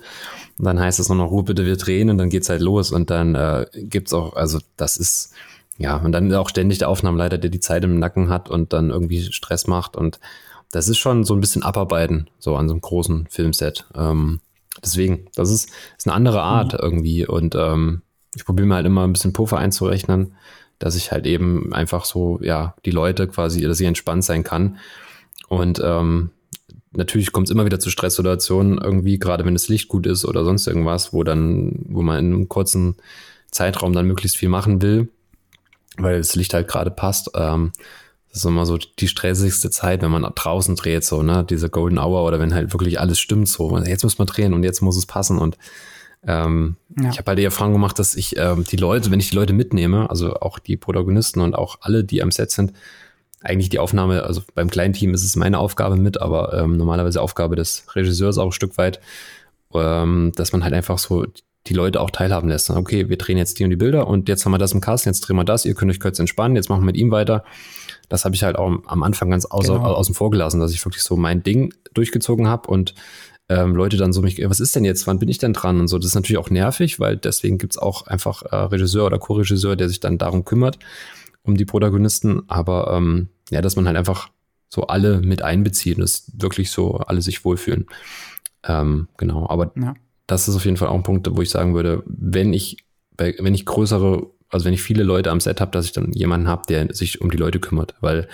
Und 0.57 0.66
dann 0.66 0.80
heißt 0.80 0.99
es 0.99 1.09
nur 1.09 1.18
noch, 1.18 1.32
Ruhe 1.32 1.43
bitte, 1.43 1.66
wir 1.66 1.78
drehen 1.78 2.09
und 2.09 2.18
dann 2.18 2.30
geht's 2.30 2.49
halt 2.49 2.61
los 2.61 2.91
und 2.91 3.09
dann 3.09 3.36
äh, 3.36 3.66
gibt's 3.74 4.14
auch, 4.14 4.36
also 4.36 4.59
das 4.78 4.97
ist, 4.97 5.34
ja, 5.78 5.97
und 5.97 6.11
dann 6.11 6.34
auch 6.34 6.49
ständig 6.49 6.80
der 6.80 6.89
Aufnahmeleiter, 6.89 7.38
der 7.38 7.49
die 7.49 7.59
Zeit 7.59 7.84
im 7.84 7.99
Nacken 7.99 8.30
hat 8.30 8.49
und 8.49 8.74
dann 8.74 8.89
irgendwie 8.89 9.22
Stress 9.32 9.68
macht 9.68 9.95
und 9.95 10.20
das 10.74 10.88
ist 10.88 10.97
schon 10.97 11.24
so 11.24 11.36
ein 11.36 11.39
bisschen 11.39 11.61
abarbeiten, 11.61 12.30
so 12.39 12.55
an 12.55 12.67
so 12.67 12.74
einem 12.74 12.82
großen 12.82 13.28
Filmset. 13.30 13.86
Ähm, 13.95 14.39
deswegen, 14.84 15.28
das 15.36 15.51
ist, 15.51 15.69
ist 15.97 16.07
eine 16.07 16.15
andere 16.15 16.41
Art 16.41 16.74
mhm. 16.74 16.80
irgendwie. 16.82 17.28
Und 17.28 17.53
ähm, 17.53 18.01
ich 18.36 18.43
probiere 18.43 18.67
mir 18.67 18.76
halt 18.76 18.88
immer 18.88 19.03
ein 19.03 19.13
bisschen 19.13 19.34
Puffer 19.34 19.59
einzurechnen, 19.59 20.34
dass 20.80 20.95
ich 20.95 21.11
halt 21.11 21.28
eben 21.28 21.74
einfach 21.74 22.05
so, 22.05 22.39
ja, 22.41 22.74
die 22.86 22.91
Leute 22.91 23.28
quasi, 23.28 23.61
dass 23.61 23.80
ich 23.80 23.86
entspannt 23.86 24.24
sein 24.24 24.43
kann. 24.43 24.78
Und 25.47 25.80
ähm, 25.84 26.32
natürlich 26.91 27.32
kommt 27.32 27.47
es 27.47 27.51
immer 27.51 27.65
wieder 27.65 27.80
zu 27.80 27.91
Stresssituationen, 27.91 28.80
irgendwie, 28.80 29.19
gerade 29.19 29.45
wenn 29.45 29.53
das 29.53 29.67
Licht 29.67 29.89
gut 29.89 30.07
ist 30.07 30.26
oder 30.26 30.43
sonst 30.43 30.65
irgendwas, 30.65 31.13
wo 31.13 31.24
dann, 31.24 31.86
wo 31.88 32.01
man 32.01 32.17
in 32.17 32.34
einem 32.34 32.49
kurzen 32.49 32.95
Zeitraum 33.51 33.93
dann 33.93 34.07
möglichst 34.07 34.38
viel 34.38 34.49
machen 34.49 34.82
will, 34.82 35.09
weil 35.97 36.17
das 36.17 36.34
Licht 36.34 36.55
halt 36.55 36.67
gerade 36.67 36.89
passt. 36.89 37.30
Ähm, 37.36 37.74
das 38.34 38.44
ist 38.44 38.50
immer 38.50 38.66
so 38.66 38.78
die 38.78 39.08
stressigste 39.08 39.70
Zeit, 39.70 40.02
wenn 40.02 40.10
man 40.10 40.24
draußen 40.24 40.76
dreht, 40.76 41.06
so, 41.06 41.22
ne, 41.22 41.46
diese 41.48 41.70
Golden 41.70 42.00
Hour 42.00 42.26
oder 42.26 42.40
wenn 42.40 42.52
halt 42.52 42.74
wirklich 42.74 43.00
alles 43.00 43.20
stimmt, 43.20 43.48
so, 43.48 43.78
jetzt 43.78 44.04
muss 44.04 44.18
man 44.18 44.26
drehen 44.26 44.56
und 44.56 44.64
jetzt 44.64 44.82
muss 44.82 44.98
es 44.98 45.06
passen 45.06 45.38
und 45.38 45.56
ähm, 46.26 46.78
ja. 47.00 47.12
ich 47.12 47.20
habe 47.20 47.28
halt 47.28 47.38
die 47.38 47.44
Erfahrung 47.44 47.74
gemacht, 47.74 48.00
dass 48.00 48.16
ich 48.16 48.36
ähm, 48.38 48.64
die 48.64 48.78
Leute, 48.78 49.12
wenn 49.12 49.20
ich 49.20 49.30
die 49.30 49.36
Leute 49.36 49.54
mitnehme, 49.54 50.10
also 50.10 50.34
auch 50.34 50.58
die 50.58 50.78
Protagonisten 50.78 51.42
und 51.42 51.54
auch 51.54 51.78
alle, 51.82 52.04
die 52.04 52.24
am 52.24 52.32
Set 52.32 52.50
sind, 52.50 52.74
eigentlich 53.42 53.70
die 53.70 53.78
Aufnahme, 53.78 54.24
also 54.24 54.42
beim 54.56 54.72
kleinen 54.72 54.94
Team 54.94 55.14
ist 55.14 55.24
es 55.24 55.36
meine 55.36 55.60
Aufgabe 55.60 55.96
mit, 55.96 56.20
aber 56.20 56.54
ähm, 56.54 56.76
normalerweise 56.76 57.22
Aufgabe 57.22 57.56
des 57.56 57.86
Regisseurs 57.94 58.40
auch 58.40 58.48
ein 58.48 58.52
Stück 58.52 58.80
weit, 58.80 59.00
ähm, 59.76 60.32
dass 60.36 60.54
man 60.54 60.64
halt 60.64 60.74
einfach 60.74 60.98
so 60.98 61.28
die 61.68 61.74
Leute 61.74 62.02
auch 62.02 62.10
teilhaben 62.10 62.50
lässt. 62.50 62.72
Okay, 62.72 63.10
wir 63.10 63.18
drehen 63.18 63.38
jetzt 63.38 63.60
die 63.60 63.64
und 63.64 63.70
die 63.70 63.76
Bilder 63.76 64.08
und 64.08 64.28
jetzt 64.28 64.44
haben 64.44 64.54
wir 64.54 64.58
das 64.58 64.72
im 64.72 64.82
Cast, 64.82 65.06
jetzt 65.06 65.22
drehen 65.22 65.36
wir 65.36 65.44
das, 65.44 65.66
ihr 65.66 65.76
könnt 65.76 65.92
euch 65.92 66.00
kurz 66.00 66.18
entspannen, 66.18 66.56
jetzt 66.56 66.70
machen 66.70 66.82
wir 66.82 66.88
mit 66.88 66.98
ihm 66.98 67.12
weiter 67.12 67.44
das 68.14 68.26
habe 68.26 68.36
ich 68.36 68.43
halt 68.43 68.57
auch 68.57 68.72
am 68.86 69.01
Anfang 69.01 69.32
ganz 69.32 69.45
außer, 69.45 69.74
genau. 69.74 69.95
außen 69.95 70.14
vor 70.14 70.30
gelassen, 70.30 70.59
dass 70.59 70.72
ich 70.72 70.86
wirklich 70.86 71.01
so 71.01 71.18
mein 71.18 71.41
Ding 71.41 71.74
durchgezogen 71.95 72.47
habe 72.47 72.70
und 72.70 72.93
ähm, 73.49 73.76
Leute 73.76 73.97
dann 73.97 74.14
so 74.14 74.22
mich, 74.22 74.39
was 74.47 74.59
ist 74.59 74.76
denn 74.76 74.86
jetzt, 74.86 75.07
wann 75.07 75.18
bin 75.18 75.30
ich 75.30 75.39
denn 75.39 75.51
dran 75.51 75.80
und 75.80 75.88
so. 75.88 75.97
Das 75.97 76.05
ist 76.05 76.14
natürlich 76.14 76.38
auch 76.38 76.51
nervig, 76.51 76.99
weil 76.99 77.18
deswegen 77.18 77.57
gibt 77.57 77.74
es 77.74 77.80
auch 77.80 78.05
einfach 78.05 78.43
äh, 78.43 78.55
Regisseur 78.55 79.07
oder 79.07 79.18
Co-Regisseur, 79.18 79.76
der 79.76 79.89
sich 79.89 79.99
dann 79.99 80.20
darum 80.20 80.45
kümmert, 80.45 80.78
um 81.41 81.57
die 81.57 81.66
Protagonisten. 81.66 82.43
Aber 82.49 82.93
ähm, 82.95 83.30
ja, 83.49 83.61
dass 83.64 83.76
man 83.76 83.88
halt 83.88 83.97
einfach 83.97 84.30
so 84.70 84.84
alle 84.84 85.20
mit 85.20 85.41
einbezieht 85.41 85.95
und 85.95 86.01
dass 86.01 86.32
wirklich 86.36 86.70
so 86.70 86.97
alle 86.97 87.24
sich 87.24 87.43
wohlfühlen. 87.43 87.88
Ähm, 88.64 89.07
genau, 89.18 89.49
aber 89.49 89.72
ja. 89.76 89.95
das 90.28 90.47
ist 90.47 90.55
auf 90.55 90.66
jeden 90.66 90.78
Fall 90.78 90.89
auch 90.89 90.95
ein 90.95 91.01
Punkt, 91.01 91.28
wo 91.36 91.41
ich 91.41 91.49
sagen 91.49 91.74
würde, 91.74 92.03
wenn 92.05 92.53
ich, 92.53 92.78
wenn 93.18 93.55
ich 93.55 93.66
größere 93.66 94.28
also 94.54 94.66
wenn 94.66 94.74
ich 94.74 94.82
viele 94.82 95.04
Leute 95.04 95.32
am 95.32 95.39
Set 95.39 95.62
habe, 95.62 95.72
dass 95.72 95.86
ich 95.86 95.91
dann 95.91 96.12
jemanden 96.14 96.47
habe, 96.47 96.64
der 96.68 96.93
sich 96.93 97.22
um 97.22 97.32
die 97.32 97.38
Leute 97.38 97.60
kümmert. 97.60 97.95
Weil 98.01 98.28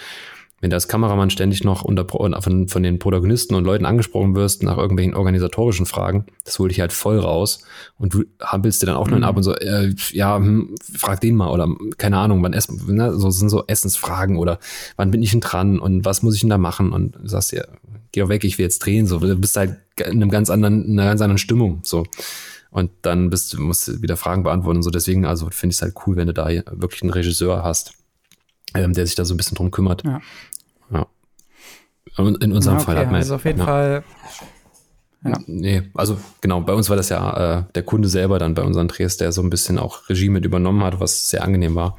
wenn 0.62 0.70
du 0.70 0.76
als 0.76 0.88
Kameramann 0.88 1.30
ständig 1.30 1.64
noch 1.64 1.84
unter, 1.84 2.06
von, 2.42 2.68
von 2.68 2.84
den 2.84 3.00
Protagonisten 3.00 3.56
und 3.56 3.64
Leuten 3.64 3.86
angesprochen 3.86 4.36
wirst 4.36 4.62
nach 4.64 4.78
irgendwelchen 4.78 5.16
organisatorischen 5.16 5.86
Fragen, 5.86 6.26
das 6.44 6.60
holt 6.60 6.72
dich 6.72 6.82
halt 6.82 6.92
voll 6.92 7.20
raus 7.20 7.64
und 7.98 8.14
du 8.14 8.26
hampelst 8.42 8.82
dir 8.82 8.88
dann 8.88 8.96
auch 8.96 9.08
mhm. 9.08 9.20
nur 9.20 9.28
ab 9.28 9.38
und 9.38 9.44
so, 9.44 9.56
äh, 9.56 9.94
ja, 10.12 10.36
hm, 10.36 10.76
frag 10.94 11.22
den 11.22 11.36
mal 11.36 11.50
oder 11.50 11.68
keine 11.98 12.18
Ahnung, 12.18 12.44
wann 12.44 12.54
essen, 12.54 12.82
ne, 12.94 13.14
so 13.18 13.30
sind 13.30 13.50
so 13.50 13.64
Essensfragen 13.68 14.38
oder 14.38 14.60
wann 14.98 15.12
bin 15.12 15.24
ich 15.24 15.32
denn 15.32 15.40
dran 15.40 15.80
und 15.80 16.04
was 16.04 16.24
muss 16.24 16.36
ich 16.36 16.42
denn 16.42 16.50
da 16.50 16.58
machen 16.58 16.92
und 16.92 17.16
du 17.16 17.28
sagst 17.28 17.54
ja, 17.54 17.64
geh 18.12 18.22
doch 18.22 18.30
weg, 18.30 18.44
ich 18.44 18.58
will 18.58 18.64
jetzt 18.64 18.80
drehen, 18.80 19.08
so, 19.08 19.20
du 19.20 19.36
bist 19.36 19.56
halt 19.56 19.78
in 19.98 20.22
einem 20.22 20.30
ganz 20.30 20.50
anderen, 20.50 20.84
in 20.86 21.00
einer 21.00 21.10
ganz 21.10 21.22
anderen 21.22 21.38
Stimmung, 21.38 21.80
so. 21.84 22.06
Und 22.72 22.92
dann 23.02 23.30
bist 23.30 23.58
musst 23.58 23.88
du 23.88 24.02
wieder 24.02 24.16
Fragen 24.16 24.44
beantworten 24.44 24.78
und 24.78 24.84
so. 24.84 24.92
Deswegen, 24.92 25.26
also 25.26 25.50
finde 25.50 25.72
ich 25.72 25.78
es 25.78 25.82
halt 25.82 25.96
cool, 26.06 26.16
wenn 26.16 26.28
du 26.28 26.34
da 26.34 26.48
wirklich 26.72 27.02
einen 27.02 27.12
Regisseur 27.12 27.64
hast, 27.64 27.94
ähm, 28.76 28.94
der 28.94 29.06
sich 29.06 29.16
da 29.16 29.26
so 29.26 29.34
ein 29.34 29.38
bisschen 29.38 29.56
drum 29.56 29.72
kümmert. 29.72 30.04
Ja. 30.04 30.22
ja. 30.92 31.08
Und 32.18 32.44
in 32.44 32.52
unserem 32.52 32.78
ja, 32.78 32.84
okay. 32.84 32.86
Fall 32.86 32.98
hat 33.00 33.08
man. 33.08 33.16
Also 33.16 33.36
auf 33.36 33.46
jeden 33.46 33.60
ja. 33.60 33.66
Fall. 33.66 34.04
Ja. 35.24 35.34
Nee, 35.48 35.84
also 35.96 36.18
genau, 36.42 36.62
bei 36.62 36.74
uns 36.74 36.90
war 36.90 36.96
das 36.96 37.10
ja 37.10 37.60
äh, 37.60 37.64
der 37.76 37.84
Kunde 37.84 38.08
selber 38.08 38.40
dann 38.40 38.54
bei 38.54 38.62
unseren 38.62 38.88
Drehs, 38.88 39.18
der 39.18 39.32
so 39.32 39.42
ein 39.42 39.50
bisschen 39.50 39.78
auch 39.78 40.08
Regie 40.08 40.30
mit 40.30 40.46
übernommen 40.46 40.84
hat, 40.84 41.00
was 41.00 41.30
sehr 41.30 41.44
angenehm 41.44 41.76
war. 41.76 41.98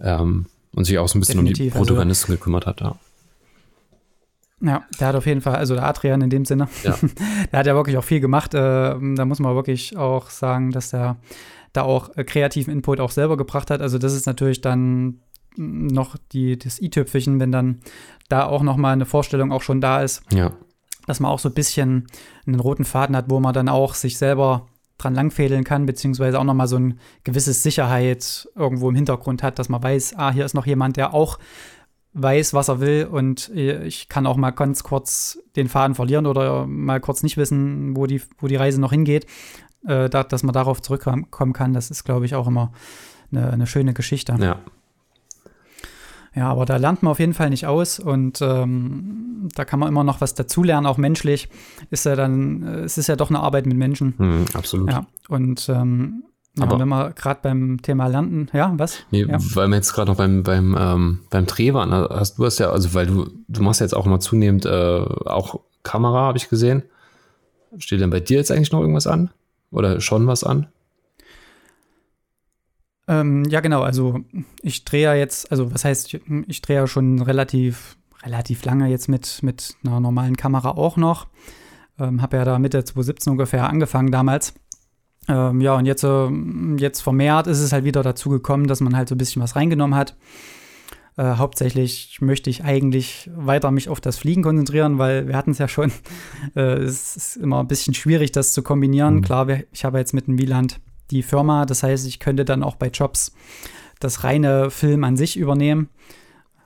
Ähm, 0.00 0.46
und 0.74 0.84
sich 0.84 0.98
auch 0.98 1.06
so 1.06 1.18
ein 1.18 1.20
bisschen 1.20 1.36
Definitiv. 1.36 1.60
um 1.60 1.64
die 1.64 1.72
also 1.72 1.84
Protagonisten 1.84 2.32
also, 2.32 2.38
gekümmert 2.38 2.66
hat, 2.66 2.80
ja. 2.80 2.98
Ja, 4.64 4.82
der 4.98 5.08
hat 5.08 5.14
auf 5.14 5.26
jeden 5.26 5.42
Fall, 5.42 5.56
also 5.56 5.74
der 5.74 5.84
Adrian 5.84 6.22
in 6.22 6.30
dem 6.30 6.44
Sinne, 6.44 6.68
ja. 6.82 6.96
der 7.52 7.58
hat 7.58 7.66
ja 7.66 7.74
wirklich 7.74 7.98
auch 7.98 8.04
viel 8.04 8.20
gemacht. 8.20 8.54
Äh, 8.54 8.58
da 8.58 9.24
muss 9.24 9.38
man 9.38 9.54
wirklich 9.54 9.96
auch 9.96 10.30
sagen, 10.30 10.70
dass 10.70 10.90
der 10.90 11.16
da 11.74 11.82
auch 11.82 12.16
äh, 12.16 12.24
kreativen 12.24 12.72
Input 12.72 13.00
auch 13.00 13.10
selber 13.10 13.36
gebracht 13.36 13.70
hat. 13.70 13.82
Also 13.82 13.98
das 13.98 14.14
ist 14.14 14.26
natürlich 14.26 14.62
dann 14.62 15.20
noch 15.56 16.16
die, 16.32 16.58
das 16.58 16.80
i-Tüpfelchen, 16.80 17.38
wenn 17.40 17.52
dann 17.52 17.80
da 18.28 18.46
auch 18.46 18.62
noch 18.62 18.76
mal 18.76 18.92
eine 18.92 19.06
Vorstellung 19.06 19.52
auch 19.52 19.62
schon 19.62 19.80
da 19.80 20.02
ist. 20.02 20.22
Ja. 20.32 20.52
Dass 21.06 21.20
man 21.20 21.30
auch 21.30 21.38
so 21.38 21.50
ein 21.50 21.54
bisschen 21.54 22.06
einen 22.46 22.58
roten 22.58 22.84
Faden 22.84 23.14
hat, 23.14 23.26
wo 23.28 23.38
man 23.40 23.52
dann 23.52 23.68
auch 23.68 23.94
sich 23.94 24.16
selber 24.16 24.66
dran 24.96 25.14
langfädeln 25.14 25.64
kann, 25.64 25.86
beziehungsweise 25.86 26.38
auch 26.38 26.44
noch 26.44 26.54
mal 26.54 26.68
so 26.68 26.76
ein 26.76 26.98
gewisses 27.24 27.62
Sicherheit 27.62 28.48
irgendwo 28.54 28.88
im 28.88 28.94
Hintergrund 28.94 29.42
hat, 29.42 29.58
dass 29.58 29.68
man 29.68 29.82
weiß, 29.82 30.14
ah, 30.16 30.32
hier 30.32 30.44
ist 30.44 30.54
noch 30.54 30.66
jemand, 30.66 30.96
der 30.96 31.12
auch 31.12 31.38
weiß, 32.14 32.54
was 32.54 32.68
er 32.68 32.80
will 32.80 33.08
und 33.10 33.50
ich 33.50 34.08
kann 34.08 34.26
auch 34.26 34.36
mal 34.36 34.52
ganz 34.52 34.84
kurz 34.84 35.38
den 35.56 35.68
Faden 35.68 35.94
verlieren 35.94 36.26
oder 36.26 36.66
mal 36.66 37.00
kurz 37.00 37.22
nicht 37.22 37.36
wissen, 37.36 37.96
wo 37.96 38.06
die, 38.06 38.22
wo 38.38 38.46
die 38.46 38.56
Reise 38.56 38.80
noch 38.80 38.92
hingeht. 38.92 39.26
Äh, 39.86 40.08
da, 40.08 40.24
dass 40.24 40.42
man 40.42 40.52
darauf 40.52 40.80
zurückkommen 40.80 41.52
kann, 41.52 41.72
das 41.74 41.90
ist, 41.90 42.04
glaube 42.04 42.24
ich, 42.24 42.34
auch 42.34 42.46
immer 42.46 42.72
eine, 43.30 43.50
eine 43.50 43.66
schöne 43.66 43.92
Geschichte. 43.92 44.36
Ja. 44.38 44.60
Ja, 46.36 46.50
aber 46.50 46.64
da 46.64 46.76
lernt 46.78 47.02
man 47.02 47.12
auf 47.12 47.20
jeden 47.20 47.34
Fall 47.34 47.50
nicht 47.50 47.66
aus 47.66 48.00
und 48.00 48.42
ähm, 48.42 49.48
da 49.54 49.64
kann 49.64 49.78
man 49.78 49.88
immer 49.88 50.02
noch 50.02 50.20
was 50.20 50.34
dazulernen, 50.34 50.84
auch 50.84 50.96
menschlich. 50.96 51.48
Ist 51.90 52.06
ja 52.06 52.16
dann, 52.16 52.62
äh, 52.64 52.80
es 52.80 52.98
ist 52.98 53.06
ja 53.06 53.14
doch 53.14 53.30
eine 53.30 53.38
Arbeit 53.38 53.66
mit 53.66 53.76
Menschen. 53.76 54.14
Mhm, 54.18 54.44
absolut. 54.52 54.90
Ja, 54.90 55.06
und 55.28 55.68
ähm, 55.68 56.24
ja, 56.56 56.64
Aber- 56.64 56.78
wenn 56.78 56.88
wir 56.88 57.10
gerade 57.12 57.40
beim 57.42 57.82
Thema 57.82 58.06
Landen, 58.06 58.48
ja, 58.52 58.72
was? 58.76 59.04
Nee, 59.10 59.24
ja. 59.24 59.38
weil 59.54 59.68
wir 59.68 59.76
jetzt 59.76 59.92
gerade 59.92 60.10
noch 60.10 60.18
beim, 60.18 60.42
beim, 60.42 60.76
ähm, 60.78 61.20
beim 61.30 61.46
Dreh 61.46 61.74
waren, 61.74 61.90
hast 61.92 62.38
du 62.38 62.44
hast 62.44 62.58
ja, 62.58 62.70
also 62.70 62.94
weil 62.94 63.06
du, 63.06 63.28
du 63.48 63.62
machst 63.62 63.80
jetzt 63.80 63.94
auch 63.94 64.06
immer 64.06 64.20
zunehmend 64.20 64.64
äh, 64.66 64.98
auch 65.26 65.60
Kamera, 65.82 66.20
habe 66.22 66.38
ich 66.38 66.48
gesehen. 66.48 66.82
Steht 67.78 68.00
denn 68.00 68.10
bei 68.10 68.20
dir 68.20 68.38
jetzt 68.38 68.50
eigentlich 68.52 68.70
noch 68.72 68.80
irgendwas 68.80 69.06
an? 69.06 69.30
Oder 69.70 70.00
schon 70.00 70.26
was 70.28 70.44
an? 70.44 70.68
Ähm, 73.06 73.44
ja, 73.44 73.60
genau. 73.60 73.82
Also 73.82 74.20
ich 74.62 74.84
drehe 74.84 75.02
ja 75.02 75.14
jetzt, 75.14 75.50
also 75.50 75.74
was 75.74 75.84
heißt, 75.84 76.14
ich, 76.14 76.20
ich 76.46 76.62
drehe 76.62 76.76
ja 76.76 76.86
schon 76.86 77.20
relativ, 77.20 77.96
relativ 78.22 78.64
lange 78.64 78.88
jetzt 78.88 79.08
mit, 79.08 79.42
mit 79.42 79.76
einer 79.84 80.00
normalen 80.00 80.36
Kamera 80.36 80.70
auch 80.70 80.96
noch. 80.96 81.26
Ähm, 81.98 82.22
habe 82.22 82.36
ja 82.38 82.44
da 82.44 82.58
Mitte 82.58 82.82
2017 82.84 83.32
ungefähr 83.32 83.68
angefangen 83.68 84.10
damals. 84.10 84.54
Ähm, 85.28 85.60
ja, 85.60 85.74
und 85.74 85.86
jetzt, 85.86 86.04
äh, 86.04 86.28
jetzt 86.76 87.00
vermehrt 87.00 87.46
ist 87.46 87.60
es 87.60 87.72
halt 87.72 87.84
wieder 87.84 88.02
dazu 88.02 88.28
gekommen, 88.30 88.66
dass 88.66 88.80
man 88.80 88.96
halt 88.96 89.08
so 89.08 89.14
ein 89.14 89.18
bisschen 89.18 89.42
was 89.42 89.56
reingenommen 89.56 89.96
hat. 89.96 90.16
Äh, 91.16 91.36
hauptsächlich 91.36 92.18
möchte 92.20 92.50
ich 92.50 92.64
eigentlich 92.64 93.30
weiter 93.34 93.70
mich 93.70 93.88
auf 93.88 94.00
das 94.00 94.18
Fliegen 94.18 94.42
konzentrieren, 94.42 94.98
weil 94.98 95.28
wir 95.28 95.36
hatten 95.36 95.52
es 95.52 95.58
ja 95.58 95.68
schon. 95.68 95.92
Äh, 96.56 96.82
es 96.82 97.16
ist 97.16 97.36
immer 97.36 97.60
ein 97.60 97.68
bisschen 97.68 97.94
schwierig, 97.94 98.30
das 98.30 98.52
zu 98.52 98.62
kombinieren. 98.62 99.16
Mhm. 99.16 99.22
Klar, 99.22 99.48
ich 99.72 99.84
habe 99.84 99.98
jetzt 99.98 100.12
mit 100.12 100.26
dem 100.26 100.38
Wieland 100.38 100.80
die 101.10 101.22
Firma, 101.22 101.64
das 101.66 101.82
heißt, 101.82 102.06
ich 102.06 102.20
könnte 102.20 102.44
dann 102.44 102.62
auch 102.62 102.76
bei 102.76 102.88
Jobs 102.88 103.32
das 103.98 104.24
reine 104.24 104.70
Film 104.70 105.04
an 105.04 105.16
sich 105.16 105.36
übernehmen, 105.36 105.88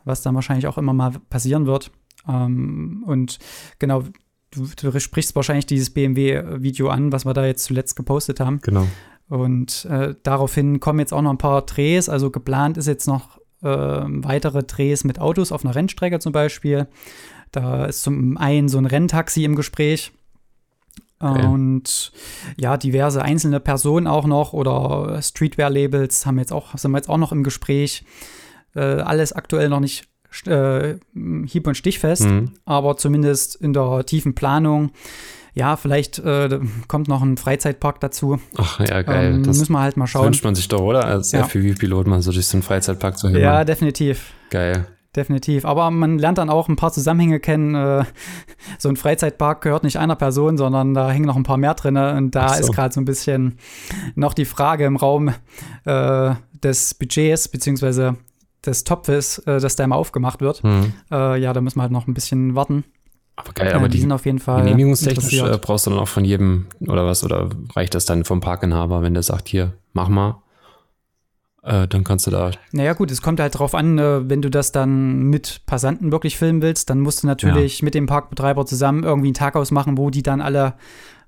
was 0.04 0.20
dann 0.22 0.34
wahrscheinlich 0.34 0.66
auch 0.66 0.78
immer 0.78 0.92
mal 0.92 1.12
passieren 1.30 1.66
wird. 1.66 1.90
Ähm, 2.28 3.04
und 3.06 3.38
genau, 3.78 4.02
du, 4.50 4.68
du 4.76 5.00
sprichst 5.00 5.34
wahrscheinlich 5.36 5.66
dieses 5.66 5.90
BMW-Video 5.90 6.88
an, 6.88 7.12
was 7.12 7.24
wir 7.24 7.34
da 7.34 7.46
jetzt 7.46 7.64
zuletzt 7.64 7.96
gepostet 7.96 8.40
haben. 8.40 8.60
Genau. 8.60 8.86
Und 9.28 9.84
äh, 9.86 10.14
daraufhin 10.22 10.80
kommen 10.80 11.00
jetzt 11.00 11.12
auch 11.12 11.22
noch 11.22 11.30
ein 11.30 11.38
paar 11.38 11.62
Drehs. 11.62 12.08
Also 12.08 12.30
geplant 12.30 12.78
ist 12.78 12.86
jetzt 12.86 13.06
noch 13.06 13.38
äh, 13.62 13.66
weitere 13.66 14.62
Drehs 14.62 15.04
mit 15.04 15.20
Autos 15.20 15.52
auf 15.52 15.64
einer 15.64 15.74
Rennstrecke 15.74 16.18
zum 16.18 16.32
Beispiel. 16.32 16.88
Da 17.52 17.86
ist 17.86 18.02
zum 18.02 18.36
einen 18.36 18.68
so 18.68 18.78
ein 18.78 18.86
Renntaxi 18.86 19.44
im 19.44 19.54
Gespräch. 19.54 20.12
Okay. 21.20 21.46
Und 21.46 22.12
ja, 22.56 22.76
diverse 22.76 23.22
einzelne 23.22 23.60
Personen 23.60 24.06
auch 24.06 24.26
noch 24.26 24.52
oder 24.52 25.20
Streetwear-Labels 25.20 26.26
haben 26.26 26.38
jetzt 26.38 26.52
auch, 26.52 26.76
sind 26.78 26.92
wir 26.92 26.98
jetzt 26.98 27.08
auch 27.08 27.16
noch 27.16 27.32
im 27.32 27.42
Gespräch. 27.42 28.04
Äh, 28.74 28.80
alles 28.80 29.32
aktuell 29.32 29.68
noch 29.68 29.80
nicht 29.80 30.08
äh, 30.46 30.96
hieb- 31.46 31.66
und 31.66 31.76
stichfest, 31.76 32.24
Mhm. 32.24 32.52
aber 32.64 32.96
zumindest 32.96 33.56
in 33.56 33.72
der 33.72 34.04
tiefen 34.06 34.34
Planung. 34.34 34.90
Ja, 35.54 35.76
vielleicht 35.76 36.18
äh, 36.20 36.60
kommt 36.86 37.08
noch 37.08 37.20
ein 37.22 37.36
Freizeitpark 37.36 37.98
dazu. 38.00 38.38
Ach 38.56 38.78
ja, 38.80 39.02
geil. 39.02 39.34
Ähm, 39.34 39.42
das 39.44 39.58
müssen 39.58 39.72
wir 39.72 39.80
halt 39.80 39.96
mal 39.96 40.06
schauen. 40.06 40.26
wünscht 40.26 40.44
man 40.44 40.54
sich 40.54 40.68
doch, 40.68 40.80
oder? 40.82 41.04
Als 41.04 41.32
Ja. 41.32 41.40
FPV-Pilot 41.40 42.06
mal 42.06 42.22
so 42.22 42.30
durch 42.30 42.46
so 42.46 42.56
einen 42.56 42.62
Freizeitpark 42.62 43.18
zu 43.18 43.28
hören. 43.30 43.40
Ja, 43.42 43.64
definitiv. 43.64 44.32
Geil. 44.50 44.86
Definitiv. 45.16 45.64
Aber 45.64 45.90
man 45.90 46.18
lernt 46.18 46.38
dann 46.38 46.50
auch 46.50 46.68
ein 46.68 46.76
paar 46.76 46.92
Zusammenhänge 46.92 47.40
kennen. 47.40 47.74
Äh, 47.74 48.04
so 48.78 48.88
ein 48.88 48.94
Freizeitpark 48.96 49.62
gehört 49.62 49.82
nicht 49.82 49.96
einer 49.98 50.14
Person, 50.14 50.58
sondern 50.58 50.94
da 50.94 51.10
hängen 51.10 51.24
noch 51.26 51.34
ein 51.36 51.42
paar 51.42 51.56
mehr 51.56 51.74
drin. 51.74 51.96
Und 51.96 52.36
da 52.36 52.50
so. 52.50 52.60
ist 52.60 52.72
gerade 52.72 52.94
so 52.94 53.00
ein 53.00 53.04
bisschen 53.06 53.58
noch 54.14 54.34
die 54.34 54.44
Frage 54.44 54.84
im 54.84 54.94
Raum 54.96 55.30
äh, 55.86 56.34
des 56.62 56.94
Budgets 56.94 57.48
beziehungsweise 57.48 58.16
des 58.68 58.84
Topfes, 58.84 59.38
äh, 59.40 59.60
das 59.60 59.76
da 59.76 59.84
immer 59.84 59.96
aufgemacht 59.96 60.40
wird. 60.40 60.62
Mhm. 60.62 60.92
Äh, 61.10 61.40
ja, 61.40 61.52
da 61.52 61.60
müssen 61.60 61.78
wir 61.78 61.82
halt 61.82 61.92
noch 61.92 62.06
ein 62.06 62.14
bisschen 62.14 62.54
warten. 62.54 62.84
Aber 63.36 63.52
geil, 63.52 63.68
Äh, 63.68 63.72
aber 63.74 63.88
die 63.88 63.96
die 63.96 64.00
sind 64.02 64.12
auf 64.12 64.26
jeden 64.26 64.38
Fall 64.40 64.62
genehmigungstechnisch 64.62 65.40
äh, 65.42 65.58
brauchst 65.58 65.86
du 65.86 65.90
dann 65.90 65.98
auch 66.00 66.08
von 66.08 66.24
jedem 66.24 66.66
oder 66.80 67.06
was? 67.06 67.22
Oder 67.24 67.48
reicht 67.76 67.94
das 67.94 68.04
dann 68.04 68.24
vom 68.24 68.40
Parkinhaber, 68.40 69.02
wenn 69.02 69.14
der 69.14 69.22
sagt, 69.22 69.48
hier, 69.48 69.74
mach 69.92 70.08
mal? 70.08 70.42
Äh, 71.62 71.86
dann 71.88 72.04
kannst 72.04 72.26
du 72.26 72.30
da. 72.30 72.50
Naja, 72.72 72.92
gut, 72.94 73.10
es 73.10 73.20
kommt 73.20 73.40
halt 73.40 73.58
drauf 73.58 73.74
an, 73.74 73.98
äh, 73.98 74.28
wenn 74.28 74.42
du 74.42 74.48
das 74.50 74.72
dann 74.72 75.24
mit 75.24 75.62
Passanten 75.66 76.12
wirklich 76.12 76.36
filmen 76.38 76.62
willst, 76.62 76.88
dann 76.88 77.00
musst 77.00 77.22
du 77.22 77.26
natürlich 77.26 77.82
mit 77.82 77.94
dem 77.94 78.06
Parkbetreiber 78.06 78.64
zusammen 78.64 79.02
irgendwie 79.04 79.28
einen 79.28 79.34
Tag 79.34 79.54
ausmachen, 79.56 79.98
wo 79.98 80.10
die 80.10 80.22
dann 80.22 80.40
alle 80.40 80.74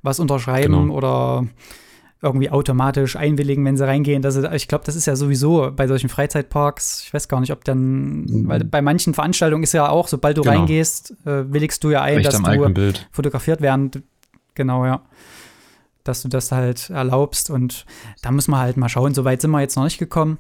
was 0.03 0.19
unterschreiben 0.21 0.73
Genau. 0.73 0.95
oder 0.95 1.47
irgendwie 2.23 2.51
automatisch 2.51 3.17
einwilligen, 3.17 3.65
wenn 3.65 3.77
sie 3.77 3.87
reingehen. 3.87 4.21
Das 4.21 4.37
ist, 4.37 4.47
ich 4.53 4.69
glaube, 4.69 4.85
das 4.85 4.95
ist 4.95 5.07
ja 5.07 5.17
sowieso 5.17 5.71
bei 5.75 5.87
solchen 5.87 6.09
Freizeitparks, 6.11 7.05
ich 7.05 7.15
weiß 7.15 7.29
gar 7.29 7.41
nicht, 7.41 7.53
ob 7.53 7.65
dann, 7.65 8.27
weil 8.47 8.65
bei 8.65 8.83
manchen 8.83 9.15
Veranstaltungen 9.15 9.63
ist 9.63 9.73
ja 9.73 9.89
auch, 9.89 10.07
sobald 10.07 10.37
du. 10.37 10.43
Genau. 10.43 10.59
reingehst, 10.59 11.13
äh, 11.25 11.51
willigst 11.51 11.83
du 11.83 11.91
ja 11.91 12.03
ein, 12.03 12.17
Recht 12.17 12.27
dass 12.27 12.43
du 12.43 12.93
fotografiert 13.11 13.61
werden. 13.63 13.91
Genau, 14.55 14.85
ja. 14.85 15.03
Dass 16.05 16.23
du 16.23 16.29
das 16.29 16.53
halt 16.53 16.91
erlaubst 16.91 17.51
und 17.51 17.87
da 18.23 18.31
müssen 18.31 18.51
wir 18.51 18.59
halt 18.59 18.77
mal 18.77 18.89
schauen. 18.89 19.15
Soweit 19.15 19.41
sind 19.41 19.51
wir 19.51 19.61
jetzt 19.61 19.77
noch 19.77 19.85
nicht 19.85 19.99
gekommen. 19.99 20.39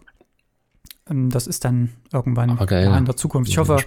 Ähm, 1.08 1.30
Das 1.30 1.46
ist 1.46 1.64
dann 1.64 1.90
irgendwann 2.12 2.58
in 2.58 3.04
der 3.04 3.16
Zukunft. 3.16 3.50
Ich 3.50 3.58
hoffe 3.58 3.78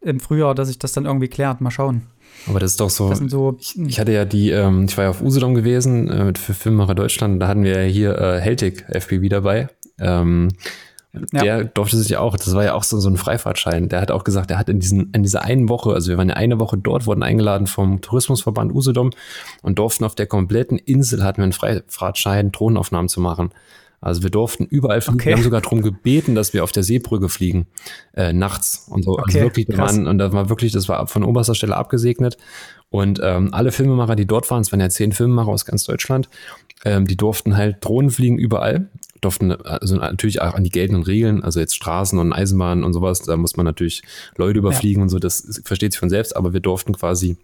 im 0.00 0.20
Frühjahr, 0.20 0.54
dass 0.54 0.68
sich 0.68 0.78
das 0.78 0.92
dann 0.92 1.04
irgendwie 1.04 1.28
klärt. 1.28 1.60
Mal 1.60 1.70
schauen. 1.70 2.02
Aber 2.46 2.60
das 2.60 2.72
ist 2.72 2.80
doch 2.80 2.90
so. 2.90 3.12
So. 3.14 3.56
Ich, 3.60 3.78
ich 3.78 3.98
hatte 4.00 4.12
ja 4.12 4.24
die, 4.24 4.50
ähm, 4.50 4.86
ich 4.88 4.96
war 4.96 5.04
ja 5.04 5.10
auf 5.10 5.22
Usedom 5.22 5.54
gewesen 5.54 6.08
äh, 6.08 6.32
für 6.38 6.54
Filmemacher 6.54 6.94
Deutschland. 6.94 7.42
Da 7.42 7.48
hatten 7.48 7.64
wir 7.64 7.82
ja 7.82 7.88
hier 7.88 8.18
äh, 8.18 8.40
Heltig 8.40 8.84
FPV 8.88 9.28
dabei. 9.28 9.68
Ähm, 9.98 10.50
Ja. 11.32 11.42
Der 11.42 11.64
durfte 11.64 11.96
sich 11.96 12.10
ja 12.10 12.20
auch, 12.20 12.36
das 12.36 12.54
war 12.54 12.64
ja 12.64 12.74
auch 12.74 12.82
so, 12.82 13.00
so 13.00 13.08
ein 13.08 13.16
Freifahrtschein. 13.16 13.88
Der 13.88 14.00
hat 14.00 14.10
auch 14.10 14.24
gesagt, 14.24 14.50
er 14.50 14.58
hat 14.58 14.68
in, 14.68 14.80
diesen, 14.80 15.10
in 15.12 15.22
dieser 15.22 15.42
einen 15.42 15.68
Woche, 15.68 15.92
also 15.92 16.10
wir 16.10 16.18
waren 16.18 16.28
ja 16.28 16.34
eine 16.36 16.58
Woche 16.58 16.76
dort, 16.76 17.06
wurden 17.06 17.22
eingeladen 17.22 17.66
vom 17.66 18.00
Tourismusverband 18.02 18.72
Usedom 18.72 19.10
und 19.62 19.78
durften 19.78 20.04
auf 20.04 20.14
der 20.14 20.26
kompletten 20.26 20.78
Insel, 20.78 21.24
hatten 21.24 21.38
wir 21.38 21.44
einen 21.44 21.52
Freifahrtschein, 21.52 22.52
Drohnenaufnahmen 22.52 23.08
zu 23.08 23.20
machen. 23.20 23.50
Also 24.00 24.22
wir 24.22 24.30
durften 24.30 24.66
überall 24.66 25.00
fliegen. 25.00 25.20
Okay. 25.20 25.28
Wir 25.30 25.36
haben 25.36 25.42
sogar 25.42 25.60
darum 25.60 25.82
gebeten, 25.82 26.34
dass 26.34 26.52
wir 26.52 26.64
auf 26.64 26.72
der 26.72 26.82
Seebrücke 26.82 27.28
fliegen, 27.28 27.66
äh, 28.14 28.32
nachts 28.32 28.86
und 28.88 29.02
so. 29.02 29.12
Okay, 29.12 29.22
also 29.26 29.40
wirklich, 29.40 29.66
krass. 29.68 29.96
waren, 29.96 30.06
und 30.06 30.18
das 30.18 30.32
war 30.32 30.48
wirklich, 30.48 30.72
das 30.72 30.88
war 30.88 31.06
von 31.06 31.24
oberster 31.24 31.54
Stelle 31.54 31.76
abgesegnet. 31.76 32.36
Und 32.90 33.20
ähm, 33.22 33.52
alle 33.52 33.72
Filmemacher, 33.72 34.16
die 34.16 34.26
dort 34.26 34.50
waren, 34.50 34.60
es 34.60 34.70
waren 34.70 34.80
ja 34.80 34.88
zehn 34.88 35.12
Filmemacher 35.12 35.48
aus 35.48 35.64
ganz 35.64 35.84
Deutschland, 35.84 36.28
ähm, 36.84 37.06
die 37.06 37.16
durften 37.16 37.56
halt 37.56 37.84
Drohnen 37.84 38.10
fliegen 38.10 38.38
überall. 38.38 38.88
Durften 39.20 39.50
also 39.52 39.96
natürlich 39.96 40.40
auch 40.42 40.54
an 40.54 40.62
die 40.62 40.70
geltenden 40.70 41.02
Regeln, 41.02 41.42
also 41.42 41.58
jetzt 41.58 41.74
Straßen 41.74 42.18
und 42.18 42.32
Eisenbahnen 42.32 42.84
und 42.84 42.92
sowas, 42.92 43.22
da 43.22 43.36
muss 43.36 43.56
man 43.56 43.64
natürlich 43.64 44.02
Leute 44.36 44.58
überfliegen 44.58 45.02
und 45.02 45.08
so, 45.08 45.18
das 45.18 45.60
versteht 45.64 45.92
sich 45.92 45.98
von 45.98 46.10
selbst, 46.10 46.36
aber 46.36 46.52
wir 46.52 46.60
durften 46.60 46.94
quasi 46.94 47.36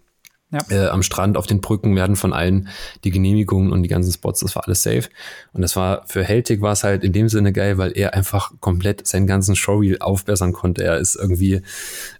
Ja. 0.53 0.59
äh, 0.69 0.87
am 0.87 1.01
Strand, 1.01 1.35
auf 1.35 1.47
den 1.47 1.61
Brücken 1.61 1.95
werden 1.95 2.15
von 2.15 2.31
allen 2.31 2.69
die 3.03 3.09
Genehmigungen 3.09 3.71
und 3.71 3.81
die 3.81 3.89
ganzen 3.89 4.13
Spots, 4.13 4.41
das 4.41 4.55
war 4.55 4.65
alles 4.65 4.83
safe. 4.83 5.09
Und 5.51 5.63
das 5.63 5.75
war 5.75 6.03
für 6.05 6.23
Heltig 6.23 6.61
war 6.61 6.73
es 6.73 6.83
halt 6.83 7.03
in 7.03 7.11
dem 7.11 7.27
Sinne 7.27 7.51
geil, 7.51 7.79
weil 7.79 7.91
er 7.97 8.13
einfach 8.13 8.51
komplett 8.59 9.07
seinen 9.07 9.25
ganzen 9.25 9.55
Showreel 9.55 9.97
aufbessern 9.99 10.53
konnte. 10.53 10.83
Er 10.83 10.99
ist 10.99 11.15
irgendwie, 11.15 11.61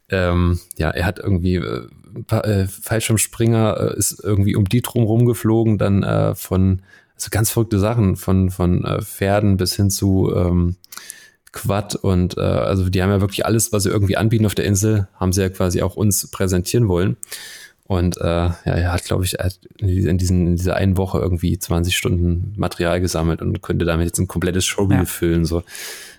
ähm, 0.09 0.59
ja, 0.77 0.89
er 0.89 1.05
hat 1.05 1.19
irgendwie 1.19 1.55
äh, 1.55 1.87
äh, 2.31 2.67
Fallschirmspringer 2.67 3.91
äh, 3.91 3.97
ist 3.97 4.19
irgendwie 4.23 4.55
um 4.55 4.65
die 4.65 4.81
drum 4.81 5.03
rumgeflogen, 5.03 5.77
dann 5.77 6.01
äh, 6.01 6.33
von 6.33 6.81
also 7.15 7.29
ganz 7.29 7.51
verrückte 7.51 7.79
Sachen, 7.79 8.15
von, 8.15 8.49
von 8.49 8.83
äh, 8.83 9.01
Pferden 9.01 9.57
bis 9.57 9.75
hin 9.75 9.89
zu 9.89 10.33
ähm, 10.35 10.75
Quad 11.51 11.95
und 11.95 12.37
äh, 12.37 12.41
also 12.41 12.89
die 12.89 13.01
haben 13.03 13.11
ja 13.11 13.21
wirklich 13.21 13.45
alles, 13.45 13.71
was 13.71 13.83
sie 13.83 13.89
irgendwie 13.89 14.17
anbieten 14.17 14.45
auf 14.45 14.55
der 14.55 14.65
Insel, 14.65 15.07
haben 15.19 15.31
sie 15.31 15.41
ja 15.41 15.49
quasi 15.49 15.83
auch 15.83 15.95
uns 15.95 16.27
präsentieren 16.31 16.87
wollen. 16.87 17.15
Und 17.93 18.17
äh, 18.17 18.23
ja, 18.25 18.55
er 18.63 18.91
hat, 18.93 19.03
glaube 19.05 19.23
ich, 19.25 19.35
in, 19.79 20.17
diesen, 20.17 20.47
in 20.47 20.55
dieser 20.55 20.75
einen 20.75 20.97
Woche 20.97 21.19
irgendwie 21.19 21.57
20 21.57 21.95
Stunden 21.95 22.53
Material 22.57 22.99
gesammelt 23.01 23.41
und 23.41 23.61
könnte 23.61 23.85
damit 23.85 24.05
jetzt 24.07 24.19
ein 24.19 24.27
komplettes 24.27 24.65
Showreel 24.65 24.99
Ja. 24.99 25.05
füllen, 25.05 25.45
so 25.45 25.63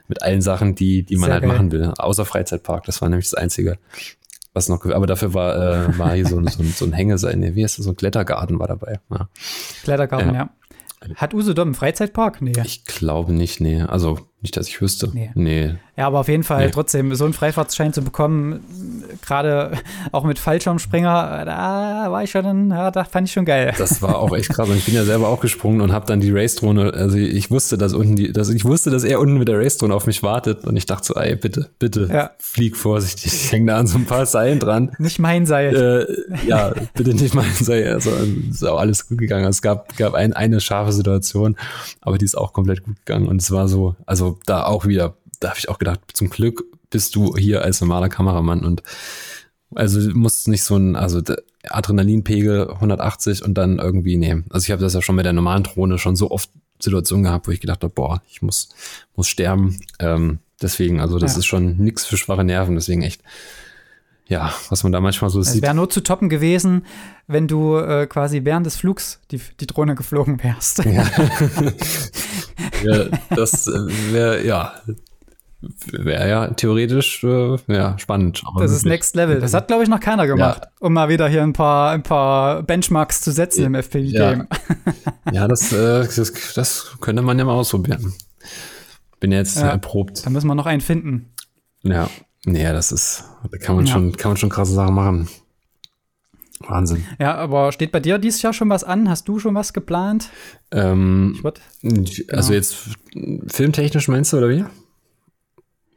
mit 0.09 0.23
allen 0.23 0.43
Sachen, 0.43 0.75
die, 0.75 1.03
die 1.03 1.17
man 1.17 1.27
Sehr 1.29 1.35
halt 1.35 1.43
geil. 1.45 1.53
machen 1.53 1.73
will. 1.73 1.93
Außer 1.99 2.25
Freizeitpark, 2.25 2.85
das 2.85 3.01
war 3.01 3.09
nämlich 3.09 3.27
das 3.31 3.35
Einzige, 3.35 3.79
was 4.53 4.69
noch, 4.69 4.85
aber 4.87 5.07
dafür 5.07 5.35
war, 5.35 5.57
äh, 5.89 5.99
war 5.99 6.15
hier 6.15 6.27
so, 6.27 6.39
ein- 6.39 6.47
so, 6.49 6.63
ein- 6.63 6.73
so 6.77 6.85
ein 6.85 6.93
Hängeseil, 6.93 7.55
wie 7.55 7.65
heißt 7.65 7.79
das, 7.79 7.85
so 7.85 7.93
ein 7.93 7.97
Klettergarten 7.97 8.59
war 8.59 8.69
dabei. 8.69 9.01
Ja. 9.11 9.29
Klettergarten, 9.83 10.35
Ja. 10.35 10.51
ja. 11.07 11.15
Hat 11.17 11.35
Usedom 11.35 11.69
einen 11.69 11.75
Freizeitpark? 11.75 12.41
Nee. 12.41 12.53
Ich 12.65 12.85
glaube 12.87 13.33
nicht, 13.35 13.61
nee. 13.61 13.83
Also 13.83 14.21
Nicht, 14.45 14.59
dass 14.59 14.69
ich 14.69 14.79
wüsste. 14.83 15.09
Nee. 15.15 15.31
nee. 15.35 15.75
Ja, 15.97 16.07
aber 16.07 16.21
auf 16.21 16.29
jeden 16.29 16.43
Fall 16.43 16.67
Nee. 16.67 16.71
trotzdem 16.73 17.15
so 17.15 17.25
einen 17.25 17.33
Freifahrtschein 17.33 17.95
zu 17.95 18.03
bekommen, 18.03 18.61
gerade 19.25 19.73
auch 20.13 20.25
mit 20.25 20.39
Fallschirmspringer, 20.39 21.45
da 21.47 22.11
war 22.11 22.23
ich 22.25 22.31
schon, 22.31 22.71
ja, 22.71 22.91
da 22.91 23.05
fand 23.05 23.27
ich 23.29 23.33
schon 23.33 23.47
geil. 23.47 23.73
Das 23.79 24.03
war 24.03 24.19
auch 24.19 24.37
echt 24.37 24.51
krass. 24.51 24.69
Und 24.75 24.77
ich 24.77 24.85
bin 24.85 24.95
ja 24.95 25.05
selber 25.05 25.29
auch 25.29 25.41
gesprungen 25.41 25.81
und 25.81 25.93
habe 25.93 26.05
dann 26.07 26.21
die 26.21 26.31
Race-Drohne, 26.31 26.93
also 26.93 27.17
ich 27.17 27.51
wusste, 27.51 27.79
dass 27.79 27.95
unten 27.95 28.17
die, 28.17 28.33
dass 28.33 28.51
ich 28.51 28.67
wusste, 28.67 28.91
dass 28.91 29.03
er 29.05 29.19
unten 29.19 29.39
mit 29.39 29.49
der 29.49 29.59
Race-Drohne 29.59 29.95
auf 29.95 30.07
mich 30.07 30.23
wartet. 30.23 30.65
Und 30.67 30.77
ich 30.77 30.85
dachte 30.85 31.07
so, 31.07 31.15
ey, 31.15 31.37
bitte, 31.37 31.71
bitte, 31.79 32.09
Ja. 32.13 32.31
flieg 32.39 32.77
vorsichtig. 32.77 33.33
Ich 33.33 33.51
hänge 33.53 33.73
da 33.73 33.79
an 33.79 33.87
so 33.87 33.97
ein 33.97 34.05
paar 34.05 34.27
Seilen 34.27 34.59
dran. 34.59 34.91
Nicht 34.99 35.19
mein 35.21 35.47
Seil. 35.47 35.75
Äh, 35.75 36.47
ja, 36.47 36.73
bitte 36.95 37.15
nicht 37.15 37.35
mal 37.35 37.45
sei, 37.61 37.91
also 37.91 38.11
ist 38.51 38.63
auch 38.63 38.79
alles 38.79 39.09
gut 39.09 39.19
gegangen. 39.19 39.47
Es 39.47 39.63
gab, 39.63 39.97
gab 39.97 40.13
ein, 40.13 40.35
eine 40.35 40.61
scharfe 40.61 40.93
Situation, 40.93 41.57
aber 42.03 42.19
die 42.19 42.27
ist 42.27 42.37
auch 42.37 42.53
komplett 42.53 42.83
gut 42.85 42.97
gegangen. 43.07 43.27
Und 43.29 43.41
es 43.41 43.51
war 43.51 43.69
so, 43.69 43.97
also 44.07 44.34
da 44.47 44.65
auch 44.65 44.87
wieder, 44.87 45.17
da 45.41 45.51
habe 45.51 45.59
ich 45.59 45.69
auch 45.69 45.79
gedacht, 45.79 46.01
zum 46.13 46.31
Glück 46.31 46.65
bist 46.91 47.15
du 47.17 47.37
hier 47.37 47.63
als 47.63 47.81
normaler 47.81 48.09
Kameramann 48.09 48.65
und 48.65 48.83
also 49.75 50.01
du 50.01 50.17
musst 50.17 50.47
nicht 50.49 50.63
so 50.63 50.77
ein, 50.77 50.95
also 50.95 51.21
Adrenalinpegel 51.69 52.71
180 52.71 53.45
und 53.45 53.55
dann 53.55 53.79
irgendwie 53.79 54.17
nehmen. 54.17 54.45
Also 54.51 54.65
ich 54.65 54.71
habe 54.71 54.83
das 54.83 54.95
ja 54.95 55.03
schon 55.03 55.17
mit 55.17 55.25
der 55.25 55.33
normalen 55.33 55.65
Drohne 55.65 55.99
schon 55.99 56.15
so 56.17 56.31
oft 56.31 56.51
Situationen 56.81 57.25
gehabt, 57.25 57.49
wo 57.49 57.51
ich 57.51 57.61
gedacht 57.61 57.83
habe, 57.83 57.93
boah, 57.93 58.23
ich 58.29 58.43
muss, 58.43 58.69
muss 59.17 59.27
sterben. 59.27 59.81
Ähm, 59.99 60.39
deswegen, 60.63 61.01
also 61.01 61.19
das 61.19 61.33
Ja. 61.33 61.39
ist 61.39 61.47
schon 61.47 61.77
nix 61.79 62.05
für 62.07 62.17
schwache 62.17 62.45
Nerven, 62.45 62.75
deswegen 62.77 63.03
echt, 63.03 63.23
ja, 64.29 64.53
was 64.71 64.83
man 64.85 64.93
da 64.93 65.01
manchmal 65.01 65.31
so 65.31 65.41
Es 65.41 65.53
sieht. 65.53 65.63
wäre 65.63 65.75
nur 65.75 65.91
zu 65.91 66.03
toppen 66.03 66.29
gewesen, 66.29 66.85
wenn 67.27 67.49
du 67.49 67.77
äh, 67.77 68.07
quasi 68.07 68.45
während 68.45 68.67
des 68.67 68.77
Flugs 68.77 69.21
die, 69.31 69.41
die 69.61 69.67
Drohne 69.67 69.95
geflogen 69.97 70.43
wärst. 70.43 70.85
Ja. 70.85 71.07
ja, 72.85 73.05
das 73.35 73.67
wäre, 73.67 74.45
ja, 74.45 74.75
wäre 75.91 76.29
ja 76.29 76.49
theoretisch 76.49 77.25
äh, 77.25 77.57
ja, 77.69 77.99
spannend. 77.99 78.43
aber 78.47 78.63
Das 78.63 78.73
ist. 78.73 78.85
Next 78.85 79.17
Level. 79.17 79.41
Das 79.41 79.55
hat, 79.55 79.69
glaube 79.69 79.83
ich, 79.83 79.89
noch 79.89 80.01
keiner 80.01 80.27
gemacht, 80.27 80.63
um 80.81 80.93
mal 80.93 81.09
wieder 81.09 81.29
hier 81.29 81.43
ein 81.43 81.53
paar, 81.55 81.91
ein 81.93 82.03
paar 82.03 82.63
Benchmarks 82.63 83.21
zu 83.23 83.31
setzen 83.33 83.65
im 83.65 83.75
FPV-Game. 83.75 84.47
Ja, 85.33 85.49
das, 85.49 85.73
äh, 85.73 86.07
das, 86.15 86.33
das 86.55 86.97
könnte 87.01 87.23
man 87.23 87.39
ja 87.39 87.45
mal 87.47 87.55
ausprobieren. 87.55 88.13
Bin 89.21 89.33
jetzt 89.33 89.57
Ja. 89.57 89.69
erprobt. 89.71 90.25
Da 90.25 90.31
müssen 90.31 90.47
wir 90.47 90.55
noch 90.55 90.67
einen 90.67 90.83
finden. 90.83 91.33
Ja. 91.83 92.11
Nee, 92.45 92.63
das 92.65 92.93
ist, 92.93 93.25
da 93.51 93.57
kann 93.57 93.77
man 93.77 93.87
Ja. 93.87 93.93
schon, 93.95 94.13
kann 94.17 94.33
man 94.33 94.37
schon 94.37 94.51
krasse 94.51 94.75
Sachen 94.75 94.95
machen. 94.95 95.29
Wahnsinn. 96.61 97.05
Ja, 97.19 97.35
aber 97.35 97.73
steht 97.73 97.93
bei 97.93 98.01
dir 98.01 98.19
dieses 98.19 98.41
Jahr 98.43 98.53
schon 98.53 98.71
was 98.71 98.85
an? 98.85 99.09
Hast 99.11 99.27
du 99.29 99.39
schon 99.39 99.55
was 99.55 99.73
geplant? 99.73 100.31
Ähm, 100.71 101.33
Ich 101.37 101.45
würd, 101.45 101.61
Also 102.33 102.53
jetzt 102.55 102.77
filmtechnisch 103.49 104.09
meinst 104.09 104.33
du, 104.33 104.39
oder 104.39 104.49
wie? 104.49 104.65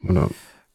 Oder? 0.08 0.30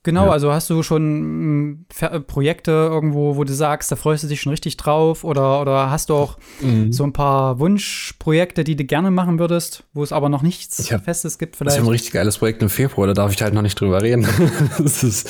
genau, 0.04 0.26
Ja. 0.26 0.32
also 0.32 0.52
hast 0.52 0.68
du 0.70 0.82
schon 0.82 1.86
Ver- 1.90 2.12
äh, 2.12 2.20
Projekte 2.20 2.70
irgendwo, 2.70 3.36
wo 3.36 3.44
du 3.44 3.52
sagst, 3.52 3.90
da 3.92 3.96
freust 3.96 4.24
du 4.24 4.28
dich 4.28 4.40
schon 4.40 4.50
richtig 4.50 4.76
drauf? 4.76 5.22
Oder, 5.24 5.60
oder 5.60 5.90
hast 5.90 6.10
du 6.10 6.14
auch 6.14 6.38
Mhm. 6.60 6.92
so 6.92 7.04
ein 7.04 7.12
paar 7.12 7.58
Wunschprojekte, 7.60 8.64
die 8.64 8.74
du 8.76 8.84
gerne 8.84 9.10
machen 9.10 9.38
würdest, 9.38 9.84
wo 9.92 10.02
es 10.02 10.12
aber 10.12 10.28
noch 10.28 10.42
nichts 10.42 10.78
Ich 10.80 10.92
hab- 10.92 11.04
Festes 11.04 11.38
gibt 11.38 11.54
Ich 11.54 11.58
vielleicht? 11.58 11.78
habe 11.78 11.86
ein 11.86 11.90
richtig 11.92 12.12
geiles 12.12 12.38
Projekt 12.38 12.62
im 12.62 12.68
Februar, 12.70 13.06
da 13.06 13.12
darf 13.14 13.32
ich 13.32 13.42
halt 13.42 13.54
noch 13.54 13.62
nicht 13.62 13.80
drüber 13.80 14.02
reden. 14.02 14.26
das 14.78 15.02
ist, 15.04 15.28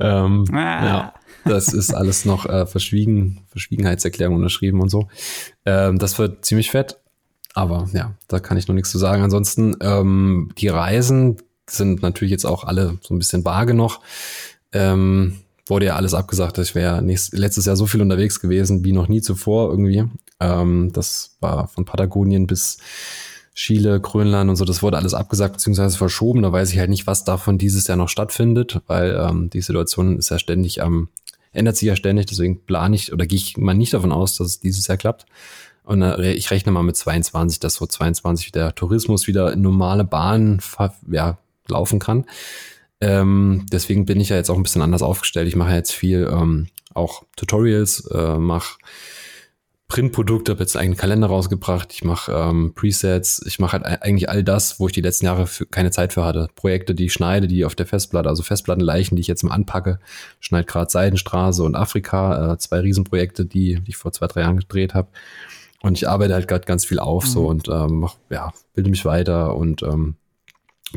ähm, 0.00 0.44
Ah. 0.52 0.84
ja, 0.84 1.14
das 1.44 1.72
ist 1.72 1.94
alles 1.94 2.24
noch 2.24 2.46
äh, 2.46 2.66
verschwiegen, 2.66 3.40
Verschwiegenheitserklärung 3.48 4.36
unterschrieben 4.36 4.80
und 4.80 4.88
so. 4.88 5.08
Ähm, 5.64 5.98
das 5.98 6.18
wird 6.18 6.44
ziemlich 6.44 6.70
fett, 6.70 6.98
aber 7.54 7.88
ja, 7.92 8.14
da 8.28 8.40
kann 8.40 8.56
ich 8.56 8.68
noch 8.68 8.74
nichts 8.74 8.90
zu 8.90 8.98
sagen. 8.98 9.22
Ansonsten, 9.22 9.76
ähm, 9.80 10.50
die 10.58 10.68
Reisen 10.68 11.36
sind 11.68 12.02
natürlich 12.02 12.32
jetzt 12.32 12.44
auch 12.44 12.64
alle 12.64 12.98
so 13.02 13.14
ein 13.14 13.18
bisschen 13.18 13.44
vage 13.44 13.74
noch. 13.74 14.00
Ähm, 14.72 15.38
wurde 15.66 15.86
ja 15.86 15.96
alles 15.96 16.14
abgesagt. 16.14 16.58
Ich 16.58 16.74
wäre 16.74 17.00
letztes 17.00 17.66
Jahr 17.66 17.76
so 17.76 17.86
viel 17.86 18.02
unterwegs 18.02 18.40
gewesen 18.40 18.84
wie 18.84 18.92
noch 18.92 19.08
nie 19.08 19.20
zuvor 19.20 19.70
irgendwie. 19.70 20.04
Ähm, 20.40 20.92
das 20.92 21.36
war 21.40 21.68
von 21.68 21.84
Patagonien 21.84 22.46
bis 22.46 22.78
Chile, 23.54 24.00
Grönland 24.00 24.48
und 24.48 24.56
so, 24.56 24.64
das 24.64 24.82
wurde 24.82 24.96
alles 24.96 25.14
abgesagt 25.14 25.54
bzw. 25.54 25.90
verschoben. 25.96 26.42
Da 26.42 26.52
weiß 26.52 26.72
ich 26.72 26.78
halt 26.78 26.90
nicht, 26.90 27.06
was 27.06 27.24
davon 27.24 27.58
dieses 27.58 27.86
Jahr 27.86 27.98
noch 27.98 28.08
stattfindet, 28.08 28.80
weil 28.86 29.14
ähm, 29.14 29.50
die 29.50 29.60
Situation 29.60 30.18
ist 30.18 30.30
ja 30.30 30.38
ständig 30.38 30.82
am, 30.82 31.08
ändert 31.52 31.76
sich 31.76 31.88
ja 31.88 31.96
ständig, 31.96 32.26
deswegen 32.26 32.64
plane 32.64 32.96
ich 32.96 33.12
oder 33.12 33.26
gehe 33.26 33.38
ich 33.38 33.56
mal 33.56 33.74
nicht 33.74 33.92
davon 33.92 34.12
aus, 34.12 34.36
dass 34.36 34.46
es 34.46 34.60
dieses 34.60 34.86
Jahr 34.86 34.98
klappt. 34.98 35.26
Und 35.84 36.02
äh, 36.02 36.32
ich 36.32 36.50
rechne 36.50 36.72
mal 36.72 36.82
mit 36.82 36.96
22, 36.96 37.60
dass 37.60 37.74
so 37.74 37.86
22 37.86 38.52
der 38.52 38.74
Tourismus 38.74 39.26
wieder 39.26 39.52
in 39.52 39.62
normale 39.62 40.04
Bahnen 40.04 40.60
ja, 41.10 41.38
laufen 41.66 41.98
kann. 41.98 42.24
Ähm, 43.00 43.66
deswegen 43.72 44.06
bin 44.06 44.20
ich 44.20 44.28
ja 44.28 44.36
jetzt 44.36 44.48
auch 44.48 44.56
ein 44.56 44.62
bisschen 44.62 44.82
anders 44.82 45.02
aufgestellt. 45.02 45.48
Ich 45.48 45.56
mache 45.56 45.74
jetzt 45.74 45.92
viel 45.92 46.28
ähm, 46.32 46.68
auch 46.94 47.24
Tutorials, 47.36 48.06
äh, 48.12 48.38
mache 48.38 48.78
Printprodukte, 49.92 50.52
habe 50.52 50.62
jetzt 50.62 50.74
einen 50.74 50.84
eigenen 50.84 50.96
Kalender 50.96 51.26
rausgebracht, 51.26 51.92
ich 51.92 52.02
mache 52.02 52.32
ähm, 52.32 52.72
Presets, 52.74 53.44
ich 53.44 53.58
mache 53.58 53.72
halt 53.72 53.84
eigentlich 54.02 54.30
all 54.30 54.42
das, 54.42 54.80
wo 54.80 54.86
ich 54.86 54.94
die 54.94 55.02
letzten 55.02 55.26
Jahre 55.26 55.46
für, 55.46 55.66
keine 55.66 55.90
Zeit 55.90 56.14
für 56.14 56.24
hatte. 56.24 56.48
Projekte, 56.54 56.94
die 56.94 57.04
ich 57.04 57.12
schneide, 57.12 57.46
die 57.46 57.66
auf 57.66 57.74
der 57.74 57.84
Festplatte, 57.84 58.30
also 58.30 58.42
Festplattenleichen, 58.42 59.16
die 59.16 59.20
ich 59.20 59.26
jetzt 59.26 59.42
mal 59.42 59.52
anpacke, 59.52 59.98
schneide 60.40 60.64
gerade 60.64 60.90
Seidenstraße 60.90 61.62
und 61.62 61.76
Afrika, 61.76 62.54
äh, 62.54 62.56
zwei 62.56 62.80
Riesenprojekte, 62.80 63.44
die, 63.44 63.80
die 63.82 63.90
ich 63.90 63.98
vor 63.98 64.12
zwei, 64.12 64.28
drei 64.28 64.40
Jahren 64.40 64.56
gedreht 64.56 64.94
habe. 64.94 65.08
Und 65.82 65.98
ich 65.98 66.08
arbeite 66.08 66.32
halt 66.32 66.48
gerade 66.48 66.64
ganz 66.64 66.86
viel 66.86 66.98
auf 66.98 67.26
so 67.26 67.46
und 67.46 67.68
ähm, 67.68 67.98
mach, 67.98 68.16
ja, 68.30 68.50
bilde 68.72 68.88
mich 68.88 69.04
weiter 69.04 69.54
und 69.56 69.82
ähm, 69.82 70.14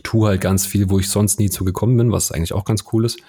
tue 0.03 0.29
halt 0.29 0.39
ganz 0.39 0.65
viel, 0.65 0.89
wo 0.89 0.99
ich 0.99 1.09
sonst 1.09 1.37
nie 1.37 1.49
zu 1.49 1.65
gekommen 1.65 1.97
bin, 1.97 2.13
was 2.13 2.31
eigentlich 2.31 2.53
auch 2.53 2.63
ganz 2.63 2.85
cool 2.93 3.03
ist. 3.03 3.19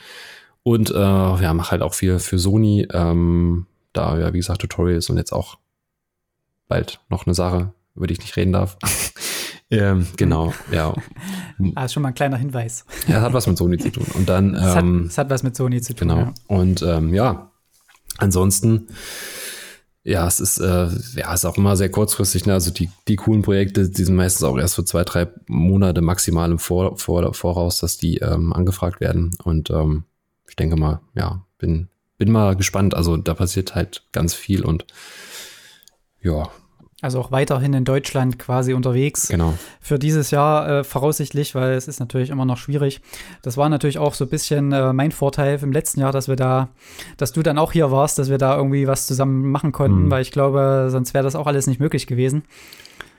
Und 0.62 0.92
äh, 0.92 0.94
ja, 0.94 1.52
mache 1.54 1.72
halt 1.72 1.82
auch 1.82 1.94
viel 1.94 2.20
für 2.20 2.38
Sony, 2.38 2.86
ähm, 2.92 3.66
da 3.96 4.18
ja, 4.18 4.32
wie 4.32 4.38
gesagt, 4.38 4.60
Tutorials 4.60 5.10
und 5.10 5.16
jetzt 5.16 5.32
auch 5.32 5.58
bald 6.68 7.00
noch 7.08 7.26
eine 7.26 7.34
Sache, 7.34 7.72
über 7.94 8.06
die 8.06 8.14
ich 8.14 8.20
nicht 8.20 8.36
reden 8.36 8.52
darf. 8.52 8.76
ähm, 9.70 10.06
genau, 10.16 10.52
ja. 10.72 10.94
Ah, 11.74 11.84
ist 11.84 11.92
schon 11.92 12.02
mal 12.02 12.10
ein 12.10 12.14
kleiner 12.14 12.36
Hinweis. 12.36 12.84
ja. 13.08 13.20
hat 13.20 13.32
was 13.32 13.46
mit 13.46 13.56
Sony 13.56 13.78
zu 13.78 13.90
tun. 13.90 14.06
Und 14.14 14.28
dann, 14.28 14.54
Es 14.54 14.62
hat, 14.62 14.82
ähm, 14.82 15.06
es 15.08 15.18
hat 15.18 15.30
was 15.30 15.42
mit 15.42 15.56
Sony 15.56 15.80
zu 15.80 15.94
tun. 15.94 16.08
Genau. 16.08 16.20
Ja. 16.20 16.34
Und 16.48 16.82
ähm, 16.82 17.14
ja, 17.14 17.50
ansonsten, 18.18 18.88
ja, 20.02 20.26
es 20.26 20.38
ist, 20.38 20.58
äh, 20.58 20.88
ja, 21.16 21.32
es 21.32 21.40
ist 21.40 21.44
auch 21.46 21.56
immer 21.56 21.76
sehr 21.76 21.90
kurzfristig. 21.90 22.46
Ne? 22.46 22.52
Also 22.52 22.70
die, 22.70 22.90
die 23.08 23.16
coolen 23.16 23.42
Projekte, 23.42 23.88
die 23.88 24.04
sind 24.04 24.16
meistens 24.16 24.44
auch 24.44 24.58
erst 24.58 24.74
für 24.76 24.84
zwei, 24.84 25.02
drei 25.04 25.28
Monate 25.48 26.00
maximal 26.00 26.50
im 26.50 26.58
Vor, 26.58 26.96
Vor, 26.98 27.34
Voraus, 27.34 27.80
dass 27.80 27.96
die 27.96 28.18
ähm, 28.18 28.52
angefragt 28.52 29.00
werden. 29.00 29.30
Und 29.42 29.70
ähm, 29.70 30.04
ich 30.48 30.56
denke 30.56 30.76
mal, 30.76 31.00
ja, 31.14 31.44
bin, 31.58 31.88
bin 32.18 32.30
mal 32.32 32.56
gespannt. 32.56 32.94
Also 32.94 33.16
da 33.16 33.34
passiert 33.34 33.74
halt 33.74 34.04
ganz 34.12 34.34
viel 34.34 34.64
und 34.64 34.86
ja, 36.20 36.48
Also 37.02 37.20
auch 37.20 37.30
weiterhin 37.30 37.74
in 37.74 37.84
Deutschland 37.84 38.38
quasi 38.38 38.72
unterwegs. 38.72 39.28
genau. 39.28 39.54
für 39.80 39.98
dieses 39.98 40.30
Jahr 40.30 40.68
äh, 40.68 40.84
voraussichtlich, 40.84 41.54
weil 41.54 41.72
es 41.74 41.86
ist 41.88 42.00
natürlich 42.00 42.30
immer 42.30 42.44
noch 42.46 42.56
schwierig. 42.56 43.00
Das 43.42 43.56
war 43.56 43.68
natürlich 43.68 43.98
auch 43.98 44.14
so 44.14 44.24
ein 44.24 44.30
bisschen 44.30 44.72
äh, 44.72 44.92
mein 44.92 45.12
Vorteil 45.12 45.58
im 45.62 45.72
letzten 45.72 46.00
Jahr, 46.00 46.10
dass 46.12 46.26
wir 46.26 46.36
da, 46.36 46.70
dass 47.18 47.32
du 47.32 47.42
dann 47.42 47.58
auch 47.58 47.72
hier 47.72 47.90
warst, 47.90 48.18
dass 48.18 48.30
wir 48.30 48.38
da 48.38 48.56
irgendwie 48.56 48.86
was 48.86 49.06
zusammen 49.06 49.50
machen 49.50 49.72
konnten, 49.72 50.06
Mhm. 50.06 50.10
weil 50.10 50.22
ich 50.22 50.32
glaube, 50.32 50.88
sonst 50.90 51.12
wäre 51.14 51.22
das 51.24 51.36
auch 51.36 51.46
alles 51.46 51.66
nicht 51.66 51.80
möglich 51.80 52.06
gewesen. 52.06 52.44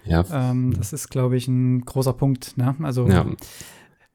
Ja, 0.06 0.24
Ähm, 0.32 0.74
das 0.78 0.92
ist, 0.94 1.10
glaube 1.10 1.38
ich, 1.38 1.48
ein 1.48 1.82
großer 1.86 2.14
Punkt. 2.14 2.58
Ne? 2.58 2.76
Also 2.82 3.08
ja, 3.08 3.26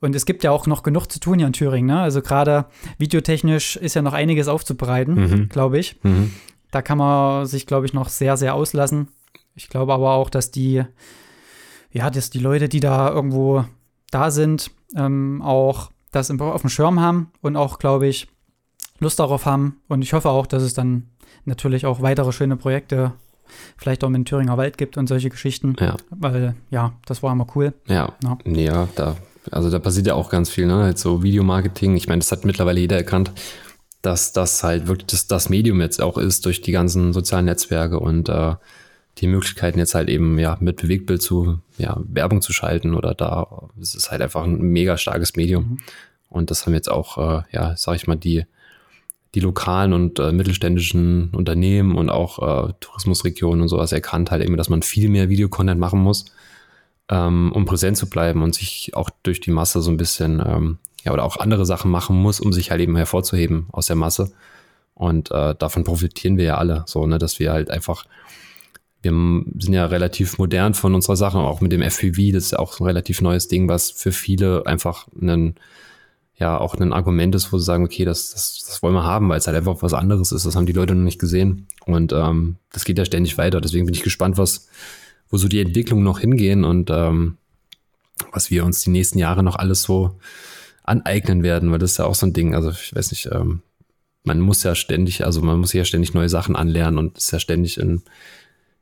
und 0.02 0.14
es 0.14 0.26
gibt 0.26 0.44
ja 0.44 0.50
auch 0.50 0.66
noch 0.66 0.82
genug 0.82 1.06
zu 1.10 1.18
tun 1.20 1.38
hier 1.38 1.46
in 1.46 1.52
Thüringen. 1.54 1.86
Ne? 1.86 2.00
Also 2.00 2.20
gerade 2.20 2.66
videotechnisch 2.98 3.76
ist 3.76 3.94
ja 3.94 4.02
noch 4.02 4.12
einiges 4.12 4.48
aufzubereiten, 4.48 5.14
Mhm. 5.14 5.48
glaube 5.48 5.78
ich. 5.78 5.98
mhm. 6.02 6.32
Da 6.70 6.80
kann 6.82 6.96
man 6.98 7.44
sich, 7.46 7.66
glaube 7.66 7.84
ich, 7.86 7.92
noch 7.94 8.08
sehr, 8.08 8.36
sehr 8.38 8.54
auslassen. 8.54 9.08
Ich 9.54 9.68
glaube 9.68 9.92
aber 9.92 10.12
auch, 10.12 10.30
dass 10.30 10.50
die, 10.50 10.82
ja, 11.92 12.08
dass 12.10 12.30
die 12.30 12.38
Leute, 12.38 12.68
die 12.68 12.80
da 12.80 13.10
irgendwo 13.10 13.64
da 14.10 14.30
sind, 14.30 14.70
ähm, 14.96 15.42
auch 15.42 15.90
das 16.12 16.30
im, 16.30 16.40
auf 16.40 16.62
dem 16.62 16.70
Schirm 16.70 17.00
haben 17.00 17.30
und 17.42 17.56
auch, 17.56 17.78
glaube 17.78 18.06
ich, 18.06 18.28
Lust 19.00 19.18
darauf 19.18 19.44
haben. 19.46 19.76
Und 19.88 20.02
ich 20.02 20.12
hoffe 20.14 20.30
auch, 20.30 20.46
dass 20.46 20.62
es 20.62 20.72
dann 20.74 21.08
natürlich 21.44 21.84
auch 21.86 22.00
weitere 22.02 22.32
schöne 22.32 22.56
Projekte 22.56 23.12
vielleicht 23.76 24.02
auch 24.04 24.08
im 24.08 24.24
Thüringer 24.24 24.56
Wald 24.56 24.78
gibt 24.78 24.96
und 24.96 25.06
solche 25.08 25.28
Geschichten. 25.28 25.76
ja. 25.78 25.96
Weil, 26.08 26.54
ja, 26.70 26.94
das 27.04 27.22
war 27.22 27.32
immer 27.32 27.46
cool. 27.54 27.74
Ja, 27.86 28.14
Ja. 28.22 28.38
ja, 28.46 28.88
da, 28.94 29.16
also 29.50 29.70
da 29.70 29.78
passiert 29.78 30.06
ja 30.06 30.14
auch 30.14 30.30
ganz 30.30 30.50
viel, 30.50 30.66
ne? 30.66 30.76
Halt 30.84 30.98
so 30.98 31.22
Videomarketing. 31.22 31.96
Ich 31.96 32.08
meine, 32.08 32.20
das 32.20 32.30
hat 32.32 32.44
mittlerweile 32.44 32.80
jeder 32.80 32.96
erkannt, 32.96 33.32
dass 34.02 34.32
das 34.32 34.62
halt 34.62 34.86
wirklich 34.86 35.06
das, 35.06 35.26
das 35.26 35.48
Medium 35.48 35.80
jetzt 35.80 36.00
auch 36.00 36.18
ist 36.18 36.46
durch 36.46 36.60
die 36.60 36.72
ganzen 36.72 37.12
sozialen 37.12 37.46
Netzwerke 37.46 37.98
und 37.98 38.28
äh, 38.28 38.54
die 39.18 39.26
Möglichkeiten 39.26 39.78
jetzt 39.78 39.94
halt 39.94 40.08
eben 40.08 40.38
ja 40.38 40.56
mit 40.60 40.76
Bewegtbild 40.76 41.20
zu 41.20 41.58
ja, 41.76 42.00
Werbung 42.04 42.40
zu 42.40 42.52
schalten 42.52 42.94
oder 42.94 43.14
da 43.14 43.68
es 43.80 43.94
ist 43.94 44.10
halt 44.10 44.22
einfach 44.22 44.44
ein 44.44 44.58
mega 44.60 44.96
starkes 44.96 45.36
Medium. 45.36 45.64
Mhm. 45.64 45.78
Und 46.28 46.50
das 46.50 46.64
haben 46.64 46.72
jetzt 46.72 46.90
auch, 46.90 47.18
äh, 47.18 47.42
ja, 47.52 47.76
sag 47.76 47.96
ich 47.96 48.06
mal, 48.06 48.16
die, 48.16 48.46
die 49.34 49.40
lokalen 49.40 49.92
und 49.92 50.18
äh, 50.18 50.32
mittelständischen 50.32 51.30
Unternehmen 51.30 51.94
und 51.94 52.08
auch 52.08 52.38
äh, 52.68 52.72
Tourismusregionen 52.80 53.60
und 53.60 53.68
sowas 53.68 53.92
erkannt 53.92 54.30
halt 54.30 54.42
eben, 54.42 54.56
dass 54.56 54.70
man 54.70 54.82
viel 54.82 55.10
mehr 55.10 55.28
Videocontent 55.28 55.78
machen 55.78 56.00
muss. 56.00 56.24
Ähm, 57.08 57.52
um 57.52 57.64
präsent 57.64 57.96
zu 57.96 58.08
bleiben 58.08 58.42
und 58.42 58.54
sich 58.54 58.92
auch 58.94 59.10
durch 59.22 59.40
die 59.40 59.50
Masse 59.50 59.82
so 59.82 59.90
ein 59.90 59.96
bisschen, 59.96 60.42
ähm, 60.44 60.78
ja, 61.04 61.12
oder 61.12 61.24
auch 61.24 61.36
andere 61.36 61.66
Sachen 61.66 61.90
machen 61.90 62.16
muss, 62.16 62.40
um 62.40 62.52
sich 62.52 62.70
halt 62.70 62.80
eben 62.80 62.96
hervorzuheben 62.96 63.66
aus 63.72 63.86
der 63.86 63.96
Masse. 63.96 64.32
Und 64.94 65.30
äh, 65.30 65.54
davon 65.54 65.84
profitieren 65.84 66.36
wir 66.36 66.44
ja 66.44 66.58
alle, 66.58 66.84
so, 66.86 67.06
ne, 67.06 67.18
dass 67.18 67.38
wir 67.38 67.52
halt 67.52 67.70
einfach, 67.70 68.04
wir 69.02 69.10
sind 69.10 69.72
ja 69.72 69.86
relativ 69.86 70.38
modern 70.38 70.74
von 70.74 70.94
unserer 70.94 71.16
Sache, 71.16 71.38
auch 71.38 71.60
mit 71.60 71.72
dem 71.72 71.82
FPV, 71.82 72.32
das 72.32 72.44
ist 72.44 72.50
ja 72.52 72.58
auch 72.60 72.72
so 72.72 72.84
ein 72.84 72.88
relativ 72.88 73.20
neues 73.20 73.48
Ding, 73.48 73.68
was 73.68 73.90
für 73.90 74.12
viele 74.12 74.64
einfach 74.66 75.08
einen, 75.20 75.56
ja, 76.36 76.58
auch 76.58 76.74
ein 76.74 76.92
Argument 76.92 77.34
ist, 77.34 77.52
wo 77.52 77.58
sie 77.58 77.64
sagen, 77.64 77.84
okay, 77.84 78.04
das, 78.04 78.30
das, 78.30 78.64
das 78.66 78.82
wollen 78.82 78.94
wir 78.94 79.04
haben, 79.04 79.28
weil 79.28 79.38
es 79.38 79.46
halt 79.46 79.56
einfach 79.56 79.82
was 79.82 79.94
anderes 79.94 80.32
ist, 80.32 80.46
das 80.46 80.56
haben 80.56 80.66
die 80.66 80.72
Leute 80.72 80.94
noch 80.94 81.04
nicht 81.04 81.20
gesehen. 81.20 81.66
Und 81.84 82.12
ähm, 82.12 82.56
das 82.72 82.84
geht 82.84 82.98
ja 82.98 83.04
ständig 83.04 83.38
weiter. 83.38 83.60
Deswegen 83.60 83.86
bin 83.86 83.94
ich 83.94 84.02
gespannt, 84.02 84.38
was, 84.38 84.68
wo 85.32 85.38
so 85.38 85.48
die 85.48 85.60
Entwicklungen 85.60 86.04
noch 86.04 86.20
hingehen 86.20 86.62
und 86.62 86.90
ähm, 86.90 87.38
was 88.30 88.50
wir 88.50 88.64
uns 88.64 88.82
die 88.82 88.90
nächsten 88.90 89.18
Jahre 89.18 89.42
noch 89.42 89.56
alles 89.56 89.82
so 89.82 90.20
aneignen 90.84 91.42
werden, 91.42 91.72
weil 91.72 91.78
das 91.78 91.92
ist 91.92 91.96
ja 91.96 92.04
auch 92.04 92.14
so 92.14 92.26
ein 92.26 92.34
Ding. 92.34 92.54
Also 92.54 92.70
ich 92.70 92.94
weiß 92.94 93.10
nicht, 93.10 93.28
ähm, 93.32 93.62
man 94.24 94.40
muss 94.40 94.62
ja 94.62 94.74
ständig, 94.74 95.24
also 95.24 95.40
man 95.40 95.58
muss 95.58 95.72
ja 95.72 95.84
ständig 95.84 96.14
neue 96.14 96.28
Sachen 96.28 96.54
anlernen 96.54 96.98
und 96.98 97.16
ist 97.16 97.32
ja 97.32 97.40
ständig 97.40 97.78
in 97.78 98.02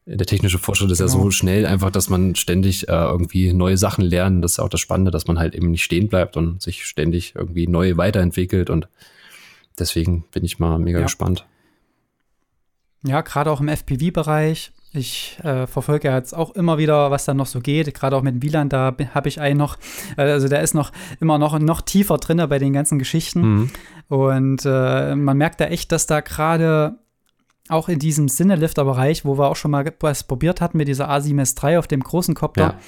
der 0.07 0.26
technische 0.26 0.59
Fortschritt 0.59 0.90
ist 0.90 0.98
genau. 0.98 1.09
ja 1.09 1.12
so 1.12 1.18
genau. 1.18 1.30
schnell 1.30 1.66
einfach, 1.66 1.90
dass 1.90 2.09
man 2.09 2.34
ständig 2.34 2.88
äh, 2.88 2.92
irgendwie 2.92 3.53
neue 3.53 3.76
Sachen 3.76 4.05
lernt. 4.05 4.42
Das 4.42 4.53
ist 4.53 4.59
auch 4.59 4.68
das 4.68 4.80
Spannende, 4.80 5.12
dass 5.12 5.28
man 5.28 5.38
halt 5.38 5.55
eben 5.55 5.70
nicht 5.70 5.84
stehen 5.84 6.09
bleibt 6.09 6.36
und 6.36 6.61
sich 6.61 6.84
ständig 6.84 7.34
irgendwie 7.36 7.68
neu 7.68 7.96
weiterentwickelt 7.96 8.70
und 8.70 8.88
deswegen 9.78 10.24
bin 10.32 10.44
ich 10.44 10.59
mal 10.59 10.78
mega 10.80 10.98
ja. 10.98 11.05
gespannt. 11.05 11.46
Ja, 13.05 13.20
gerade 13.20 13.51
auch 13.53 13.61
im 13.61 13.68
FPV-Bereich. 13.68 14.72
Ich 14.93 15.38
äh, 15.45 15.68
verfolge 15.68 16.09
ja 16.09 16.16
jetzt 16.16 16.34
auch 16.34 16.51
immer 16.57 16.76
wieder, 16.76 17.12
was 17.12 17.24
da 17.24 17.32
noch 17.32 17.47
so 17.47 17.61
geht. 17.61 17.95
Gerade 17.95 18.16
auch 18.16 18.22
mit 18.22 18.43
Wieland, 18.43 18.72
da 18.72 18.97
habe 19.14 19.28
ich 19.28 19.41
einen 19.41 19.59
noch, 19.59 19.76
äh, 20.16 20.22
also 20.22 20.49
der 20.49 20.62
ist 20.62 20.74
noch 20.74 20.91
immer 21.20 21.38
noch, 21.38 21.59
noch 21.61 21.80
tiefer 21.80 22.18
drin 22.18 22.45
bei 22.49 22.59
den 22.59 22.72
ganzen 22.72 22.99
Geschichten. 22.99 23.41
Mhm. 23.41 23.70
Und 24.09 24.62
äh, 24.64 25.14
man 25.14 25.36
merkt 25.36 25.61
da 25.61 25.66
echt, 25.66 25.93
dass 25.93 26.07
da 26.07 26.20
gerade 26.20 26.99
auch 27.68 27.88
in 27.88 28.01
diesem 28.01 28.28
Sinnelifter-Bereich, 28.28 29.24
wo 29.24 29.38
wir 29.38 29.49
auch 29.49 29.57
schon 29.57 29.70
mal 29.70 29.93
was 30.01 30.24
probiert 30.24 30.61
hatten 30.61 30.76
mit 30.76 30.88
dieser 30.88 31.09
A7S 31.09 31.57
3 31.57 31.78
auf 31.78 31.86
dem 31.86 32.01
großen 32.01 32.34
Kopter, 32.34 32.62
ja. 32.62 32.78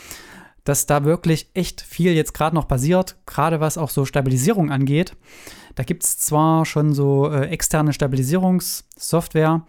dass 0.64 0.86
da 0.86 1.04
wirklich 1.04 1.50
echt 1.54 1.80
viel 1.80 2.12
jetzt 2.12 2.34
gerade 2.34 2.56
noch 2.56 2.66
passiert, 2.66 3.16
gerade 3.26 3.60
was 3.60 3.78
auch 3.78 3.90
so 3.90 4.04
Stabilisierung 4.04 4.72
angeht. 4.72 5.14
Da 5.76 5.84
gibt 5.84 6.02
es 6.02 6.18
zwar 6.18 6.66
schon 6.66 6.92
so 6.92 7.30
äh, 7.30 7.46
externe 7.46 7.92
Stabilisierungssoftware, 7.92 9.64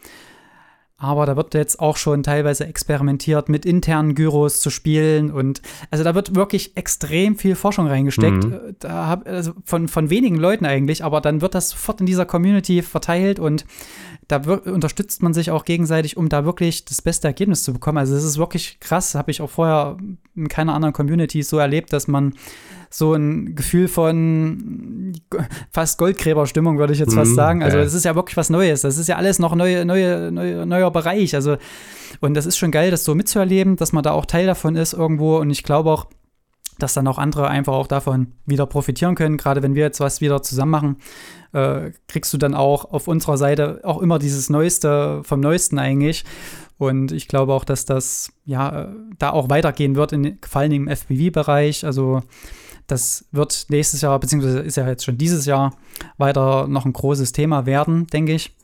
aber 1.04 1.26
da 1.26 1.36
wird 1.36 1.54
jetzt 1.54 1.80
auch 1.80 1.98
schon 1.98 2.24
teilweise 2.24 2.66
experimentiert, 2.66 3.50
mit 3.50 3.66
internen 3.66 4.16
Gyros 4.16 4.62
zu 4.62 4.70
spielen. 4.70 5.32
Und 5.32 5.62
also 5.92 6.04
da 6.04 6.16
wird 6.16 6.34
wirklich 6.34 6.78
extrem 6.78 7.36
viel 7.36 7.56
Forschung 7.56 7.88
reingesteckt. 7.88 8.46
Mhm. 8.46 8.54
Äh, 8.54 8.74
da 8.80 9.08
hab, 9.08 9.28
also 9.28 9.52
von, 9.66 9.90
von 9.90 10.10
wenigen 10.10 10.38
Leuten 10.38 10.66
eigentlich, 10.66 11.04
aber 11.04 11.20
dann 11.20 11.42
wird 11.42 11.56
das 11.56 11.70
sofort 11.70 12.00
in 12.00 12.06
dieser 12.06 12.26
Community 12.26 12.82
verteilt 12.82 13.40
und 13.40 13.66
da 14.28 14.38
unterstützt 14.38 15.22
man 15.22 15.34
sich 15.34 15.52
auch 15.52 15.66
gegenseitig, 15.66 16.18
um 16.18 16.30
da 16.30 16.46
wirklich 16.46 16.86
das 16.86 17.02
beste 17.02 17.28
Ergebnis 17.28 17.64
zu 17.64 17.74
bekommen. 17.74 17.98
Also 17.98 18.16
es 18.16 18.24
ist 18.24 18.38
wirklich 18.38 18.80
krass, 18.80 19.16
habe 19.16 19.32
ich 19.32 19.42
auch 19.42 19.50
vorher 19.50 19.98
in 20.36 20.48
keiner 20.48 20.74
anderen 20.74 20.94
Community 20.94 21.44
so 21.44 21.58
erlebt, 21.58 21.94
dass 21.94 22.08
man 22.08 22.34
so 22.90 23.14
ein 23.14 23.56
Gefühl 23.56 23.88
von 23.88 25.14
fast 25.72 25.98
Goldgräberstimmung, 25.98 26.78
würde 26.78 26.94
ich 26.94 27.00
jetzt 27.00 27.16
fast 27.16 27.32
mhm, 27.32 27.36
sagen. 27.36 27.64
Also, 27.64 27.78
das 27.78 27.94
ist 27.94 28.06
ja 28.06 28.14
wirklich 28.14 28.38
was 28.38 28.52
Neues. 28.52 28.82
Das 28.82 28.98
ist 28.98 29.08
ja 29.08 29.16
alles 29.16 29.40
noch 29.40 29.56
neue, 29.56 29.84
neue, 29.84 30.32
neue, 30.32 30.66
neuer 30.66 30.92
Bereich. 30.92 31.34
Also, 31.34 31.58
und 32.20 32.36
das 32.36 32.46
ist 32.46 32.58
schon 32.58 32.72
geil, 32.72 32.92
das 32.92 33.04
so 33.04 33.16
mitzuerleben, 33.16 33.78
dass 33.78 33.94
man 33.94 34.04
da 34.04 34.12
auch 34.12 34.28
Teil 34.28 34.46
davon 34.46 34.76
ist 34.76 34.94
irgendwo. 34.94 35.38
Und 35.38 35.50
ich 35.50 35.64
glaube 35.64 35.90
auch, 35.90 36.06
dass 36.80 36.94
dann 36.94 37.08
auch 37.08 37.18
andere 37.18 37.48
einfach 37.48 37.74
auch 37.74 37.88
davon 37.88 38.34
wieder 38.46 38.66
profitieren 38.66 39.16
können. 39.16 39.38
Gerade 39.38 39.64
wenn 39.64 39.76
wir 39.76 39.84
jetzt 39.84 40.00
was 40.00 40.22
wieder 40.22 40.42
zusammen 40.42 40.72
machen, 40.72 40.98
äh, 41.54 41.92
kriegst 42.08 42.34
du 42.34 42.38
dann 42.38 42.54
auch 42.54 42.92
auf 42.92 43.08
unserer 43.08 43.38
Seite 43.38 43.82
auch 43.84 44.02
immer 44.02 44.20
dieses 44.20 44.50
Neueste 44.50 45.22
vom 45.24 45.40
Neuesten 45.40 45.80
eigentlich. 45.80 46.24
Und 46.78 47.12
ich 47.12 47.28
glaube 47.28 47.54
auch, 47.54 47.64
dass 47.64 47.86
das 47.86 48.32
ja 48.46 48.90
da 49.20 49.30
auch 49.30 49.50
weitergehen 49.50 49.96
wird, 49.96 50.12
in, 50.12 50.40
vor 50.46 50.62
allem 50.62 50.72
im 50.74 50.88
FPV-Bereich. 50.88 51.86
Also 51.86 52.22
das 52.88 53.26
wird 53.32 53.68
nächstes 53.70 54.02
Jahr, 54.02 54.20
beziehungsweise 54.20 54.60
ist 54.60 54.78
ja 54.78 54.88
jetzt 54.88 55.06
schon 55.06 55.18
dieses 55.18 55.46
Jahr, 55.46 55.76
weiter 56.18 56.68
noch 56.68 56.86
ein 56.86 56.94
großes 56.94 57.32
Thema 57.32 57.66
werden, 57.66 58.08
denke 58.08 58.34
ich. 58.34 58.56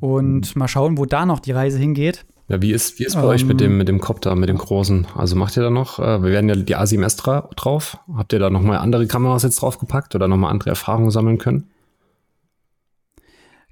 Und 0.00 0.56
mal 0.56 0.68
schauen, 0.68 0.98
wo 0.98 1.04
da 1.04 1.26
noch 1.26 1.40
die 1.40 1.52
Reise 1.52 1.78
hingeht. 1.78 2.24
Ja, 2.52 2.60
wie 2.60 2.72
ist, 2.72 2.98
wie 2.98 3.04
ist 3.04 3.14
bei 3.14 3.22
ähm, 3.22 3.28
euch 3.28 3.46
mit 3.46 3.62
dem, 3.62 3.78
mit 3.78 3.88
dem 3.88 3.98
Copter, 3.98 4.36
mit 4.36 4.50
dem 4.50 4.58
großen? 4.58 5.06
Also 5.16 5.36
macht 5.36 5.56
ihr 5.56 5.62
da 5.62 5.70
noch, 5.70 5.98
äh, 5.98 6.22
wir 6.22 6.32
werden 6.32 6.50
ja 6.50 6.54
die 6.54 6.76
A7S 6.76 7.16
dra 7.16 7.48
drauf. 7.56 7.96
Habt 8.14 8.34
ihr 8.34 8.38
da 8.38 8.50
nochmal 8.50 8.76
andere 8.76 9.06
Kameras 9.06 9.42
jetzt 9.42 9.62
draufgepackt 9.62 10.14
oder 10.14 10.28
nochmal 10.28 10.50
andere 10.50 10.68
Erfahrungen 10.68 11.10
sammeln 11.10 11.38
können? 11.38 11.70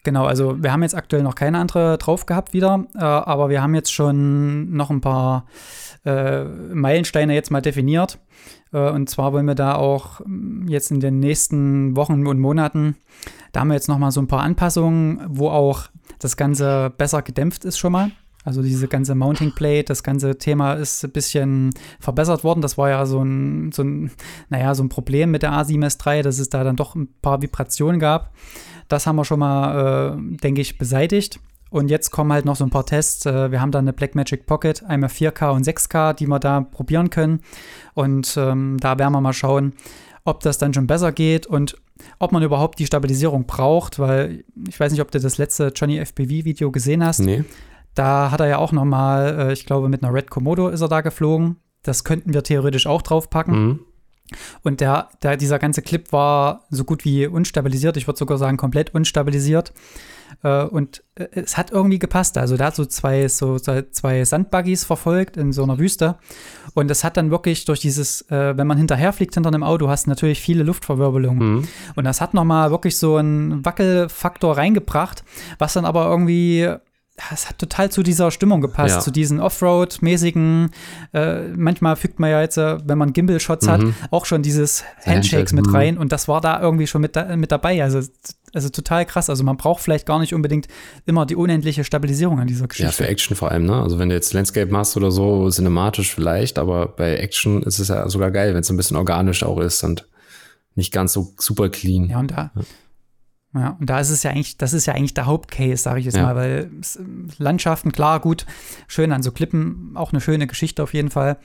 Genau, 0.02 0.24
also 0.24 0.62
wir 0.62 0.72
haben 0.72 0.82
jetzt 0.82 0.94
aktuell 0.94 1.22
noch 1.22 1.34
keine 1.34 1.58
andere 1.58 1.98
drauf 1.98 2.24
gehabt 2.24 2.54
wieder, 2.54 2.86
äh, 2.94 3.00
aber 3.00 3.50
wir 3.50 3.60
haben 3.60 3.74
jetzt 3.74 3.92
schon 3.92 4.70
noch 4.70 4.88
ein 4.88 5.02
paar 5.02 5.44
äh, 6.06 6.44
Meilensteine 6.44 7.34
jetzt 7.34 7.50
mal 7.50 7.60
definiert. 7.60 8.18
Äh, 8.72 8.88
und 8.88 9.10
zwar 9.10 9.34
wollen 9.34 9.44
wir 9.44 9.54
da 9.54 9.74
auch 9.74 10.22
mm, 10.24 10.68
jetzt 10.68 10.90
in 10.90 11.00
den 11.00 11.18
nächsten 11.18 11.96
Wochen 11.96 12.26
und 12.26 12.40
Monaten, 12.40 12.96
da 13.52 13.60
haben 13.60 13.68
wir 13.68 13.74
jetzt 13.74 13.90
noch 13.90 13.98
mal 13.98 14.10
so 14.10 14.22
ein 14.22 14.26
paar 14.26 14.40
Anpassungen, 14.40 15.20
wo 15.28 15.50
auch 15.50 15.88
das 16.18 16.38
Ganze 16.38 16.90
besser 16.96 17.20
gedämpft 17.20 17.66
ist 17.66 17.76
schon 17.76 17.92
mal. 17.92 18.10
Also 18.50 18.62
diese 18.62 18.88
ganze 18.88 19.14
Mounting 19.14 19.52
Plate, 19.52 19.84
das 19.84 20.02
ganze 20.02 20.36
Thema 20.36 20.72
ist 20.72 21.04
ein 21.04 21.12
bisschen 21.12 21.70
verbessert 22.00 22.42
worden. 22.42 22.62
Das 22.62 22.76
war 22.76 22.90
ja 22.90 23.06
so 23.06 23.22
ein, 23.22 23.70
so 23.70 23.84
ein, 23.84 24.10
naja, 24.48 24.74
so 24.74 24.82
ein 24.82 24.88
Problem 24.88 25.30
mit 25.30 25.44
der 25.44 25.52
A7S3, 25.52 26.22
dass 26.22 26.40
es 26.40 26.48
da 26.48 26.64
dann 26.64 26.74
doch 26.74 26.96
ein 26.96 27.06
paar 27.22 27.42
Vibrationen 27.42 28.00
gab. 28.00 28.34
Das 28.88 29.06
haben 29.06 29.14
wir 29.14 29.24
schon 29.24 29.38
mal, 29.38 30.16
äh, 30.18 30.36
denke 30.38 30.62
ich, 30.62 30.78
beseitigt. 30.78 31.38
Und 31.70 31.92
jetzt 31.92 32.10
kommen 32.10 32.32
halt 32.32 32.44
noch 32.44 32.56
so 32.56 32.64
ein 32.64 32.70
paar 32.70 32.86
Tests. 32.86 33.24
Äh, 33.24 33.52
wir 33.52 33.60
haben 33.60 33.70
da 33.70 33.78
eine 33.78 33.92
Blackmagic 33.92 34.46
Pocket, 34.46 34.82
einmal 34.82 35.10
4K 35.10 35.52
und 35.52 35.64
6K, 35.64 36.14
die 36.14 36.26
wir 36.26 36.40
da 36.40 36.62
probieren 36.62 37.10
können. 37.10 37.42
Und 37.94 38.36
ähm, 38.36 38.78
da 38.80 38.98
werden 38.98 39.12
wir 39.12 39.20
mal 39.20 39.32
schauen, 39.32 39.74
ob 40.24 40.40
das 40.40 40.58
dann 40.58 40.74
schon 40.74 40.88
besser 40.88 41.12
geht 41.12 41.46
und 41.46 41.76
ob 42.18 42.32
man 42.32 42.42
überhaupt 42.42 42.80
die 42.80 42.86
Stabilisierung 42.86 43.46
braucht, 43.46 44.00
weil 44.00 44.42
ich 44.68 44.80
weiß 44.80 44.90
nicht, 44.90 45.02
ob 45.02 45.12
du 45.12 45.20
das 45.20 45.38
letzte 45.38 45.68
Johnny 45.68 46.04
FPV-Video 46.04 46.72
gesehen 46.72 47.04
hast. 47.04 47.20
Nee. 47.20 47.44
Da 47.94 48.30
hat 48.30 48.40
er 48.40 48.46
ja 48.46 48.58
auch 48.58 48.72
noch 48.72 48.84
mal, 48.84 49.38
äh, 49.38 49.52
ich 49.52 49.66
glaube, 49.66 49.88
mit 49.88 50.02
einer 50.02 50.14
Red 50.14 50.30
Komodo 50.30 50.68
ist 50.68 50.80
er 50.80 50.88
da 50.88 51.00
geflogen. 51.00 51.56
Das 51.82 52.04
könnten 52.04 52.34
wir 52.34 52.42
theoretisch 52.42 52.86
auch 52.86 53.02
draufpacken. 53.02 53.66
Mhm. 53.66 53.80
Und 54.62 54.80
der, 54.80 55.08
der, 55.22 55.36
dieser 55.36 55.58
ganze 55.58 55.82
Clip 55.82 56.12
war 56.12 56.64
so 56.70 56.84
gut 56.84 57.04
wie 57.04 57.26
unstabilisiert. 57.26 57.96
Ich 57.96 58.06
würde 58.06 58.18
sogar 58.18 58.38
sagen, 58.38 58.56
komplett 58.56 58.94
unstabilisiert. 58.94 59.72
Äh, 60.42 60.64
und 60.64 61.02
äh, 61.16 61.26
es 61.32 61.56
hat 61.56 61.70
irgendwie 61.70 61.98
gepasst. 61.98 62.38
Also 62.38 62.56
da 62.56 62.66
hat 62.66 62.76
so 62.76 62.84
zwei, 62.84 63.26
so 63.28 63.58
zwei 63.58 64.24
Sandbuggies 64.24 64.84
verfolgt 64.84 65.36
in 65.36 65.52
so 65.52 65.62
einer 65.62 65.78
Wüste. 65.78 66.16
Und 66.74 66.90
es 66.90 67.02
hat 67.02 67.16
dann 67.16 67.30
wirklich 67.30 67.64
durch 67.64 67.80
dieses, 67.80 68.22
äh, 68.30 68.56
wenn 68.56 68.66
man 68.66 68.78
hinterherfliegt 68.78 69.34
hinter 69.34 69.48
einem 69.48 69.62
Auto, 69.62 69.88
hast 69.88 70.06
du 70.06 70.10
natürlich 70.10 70.40
viele 70.40 70.62
Luftverwirbelungen. 70.62 71.54
Mhm. 71.54 71.68
Und 71.96 72.04
das 72.04 72.20
hat 72.20 72.34
nochmal 72.34 72.70
wirklich 72.70 72.96
so 72.96 73.16
einen 73.16 73.64
Wackelfaktor 73.64 74.56
reingebracht, 74.56 75.24
was 75.58 75.72
dann 75.72 75.84
aber 75.84 76.08
irgendwie 76.08 76.72
es 77.32 77.48
hat 77.48 77.58
total 77.58 77.90
zu 77.90 78.02
dieser 78.02 78.30
Stimmung 78.30 78.60
gepasst, 78.60 78.96
ja. 78.96 79.00
zu 79.00 79.10
diesen 79.10 79.40
Offroad-mäßigen. 79.40 80.70
Äh, 81.12 81.48
manchmal 81.56 81.96
fügt 81.96 82.18
man 82.18 82.30
ja 82.30 82.40
jetzt, 82.40 82.56
äh, 82.56 82.78
wenn 82.84 82.98
man 82.98 83.12
Gimbal-Shots 83.12 83.66
mhm. 83.66 83.70
hat, 83.70 83.82
auch 84.10 84.26
schon 84.26 84.42
dieses 84.42 84.84
Handshakes 85.04 85.52
mit 85.52 85.66
mhm. 85.66 85.74
rein. 85.74 85.98
Und 85.98 86.12
das 86.12 86.28
war 86.28 86.40
da 86.40 86.60
irgendwie 86.60 86.86
schon 86.86 87.00
mit, 87.00 87.16
da, 87.16 87.36
mit 87.36 87.52
dabei. 87.52 87.82
Also, 87.82 88.00
also 88.52 88.68
total 88.68 89.06
krass. 89.06 89.30
Also 89.30 89.44
man 89.44 89.56
braucht 89.56 89.82
vielleicht 89.82 90.06
gar 90.06 90.18
nicht 90.18 90.34
unbedingt 90.34 90.68
immer 91.06 91.26
die 91.26 91.36
unendliche 91.36 91.84
Stabilisierung 91.84 92.40
an 92.40 92.46
dieser 92.46 92.66
Geschichte. 92.68 92.90
Ja, 92.90 92.92
für 92.92 93.06
Action 93.06 93.36
vor 93.36 93.50
allem. 93.50 93.66
Ne? 93.66 93.80
Also 93.80 93.98
wenn 93.98 94.08
du 94.08 94.14
jetzt 94.14 94.32
Landscape 94.32 94.70
machst 94.70 94.96
oder 94.96 95.10
so, 95.10 95.48
cinematisch 95.50 96.14
vielleicht, 96.14 96.58
aber 96.58 96.88
bei 96.88 97.16
Action 97.16 97.62
ist 97.62 97.78
es 97.78 97.88
ja 97.88 98.08
sogar 98.08 98.30
geil, 98.30 98.54
wenn 98.54 98.60
es 98.60 98.70
ein 98.70 98.76
bisschen 98.76 98.96
organisch 98.96 99.42
auch 99.42 99.60
ist 99.60 99.82
und 99.84 100.08
nicht 100.74 100.92
ganz 100.92 101.12
so 101.12 101.32
super 101.36 101.68
clean. 101.68 102.08
Ja, 102.08 102.20
und 102.20 102.30
da. 102.30 102.50
Ja 102.54 102.62
ja, 103.52 103.76
und 103.80 103.90
da 103.90 103.98
ist 103.98 104.10
es 104.10 104.22
ja 104.22 104.30
eigentlich, 104.30 104.58
das 104.58 104.72
ist 104.72 104.86
ja 104.86 104.94
eigentlich 104.94 105.14
der 105.14 105.26
Hauptcase, 105.26 105.82
sage 105.82 105.98
ich 105.98 106.06
jetzt 106.06 106.16
ja. 106.16 106.22
mal, 106.22 106.36
weil 106.36 106.70
Landschaften, 107.38 107.90
klar, 107.90 108.20
gut, 108.20 108.46
schön 108.86 109.10
an 109.12 109.22
so 109.22 109.32
Klippen, 109.32 109.92
auch 109.94 110.12
eine 110.12 110.20
schöne 110.20 110.46
Geschichte 110.46 110.82
auf 110.82 110.94
jeden 110.94 111.10
Fall. 111.10 111.36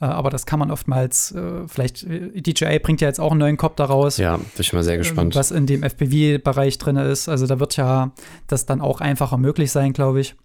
Äh, 0.00 0.04
aber 0.04 0.28
das 0.28 0.44
kann 0.44 0.58
man 0.58 0.70
oftmals, 0.70 1.32
äh, 1.32 1.66
vielleicht, 1.66 2.04
äh, 2.04 2.40
DJI 2.40 2.78
bringt 2.78 3.00
ja 3.00 3.08
jetzt 3.08 3.18
auch 3.18 3.30
einen 3.30 3.40
neuen 3.40 3.56
Kopter 3.56 3.86
raus. 3.86 4.18
Ja, 4.18 4.36
bin 4.36 4.46
ich 4.58 4.72
mal 4.72 4.82
sehr 4.82 4.98
gespannt. 4.98 5.34
Was 5.34 5.50
in 5.50 5.66
dem 5.66 5.82
FPV-Bereich 5.82 6.76
drin 6.78 6.96
ist. 6.96 7.28
Also 7.28 7.46
da 7.46 7.58
wird 7.58 7.76
ja 7.76 8.12
das 8.46 8.66
dann 8.66 8.80
auch 8.80 9.00
einfacher 9.00 9.38
möglich 9.38 9.72
sein, 9.72 9.94
glaube 9.94 10.20
ich. 10.20 10.36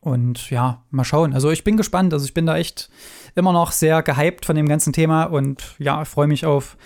Und 0.00 0.50
ja, 0.50 0.82
mal 0.90 1.04
schauen. 1.04 1.34
Also 1.34 1.50
ich 1.50 1.64
bin 1.64 1.76
gespannt. 1.76 2.12
Also 2.12 2.24
ich 2.24 2.34
bin 2.34 2.46
da 2.46 2.56
echt 2.56 2.90
immer 3.34 3.52
noch 3.52 3.72
sehr 3.72 4.02
gehypt 4.02 4.46
von 4.46 4.56
dem 4.56 4.68
ganzen 4.68 4.92
Thema 4.92 5.24
und 5.24 5.74
ja, 5.78 6.02
ich 6.02 6.08
freue 6.08 6.26
mich 6.26 6.46
auf 6.46 6.76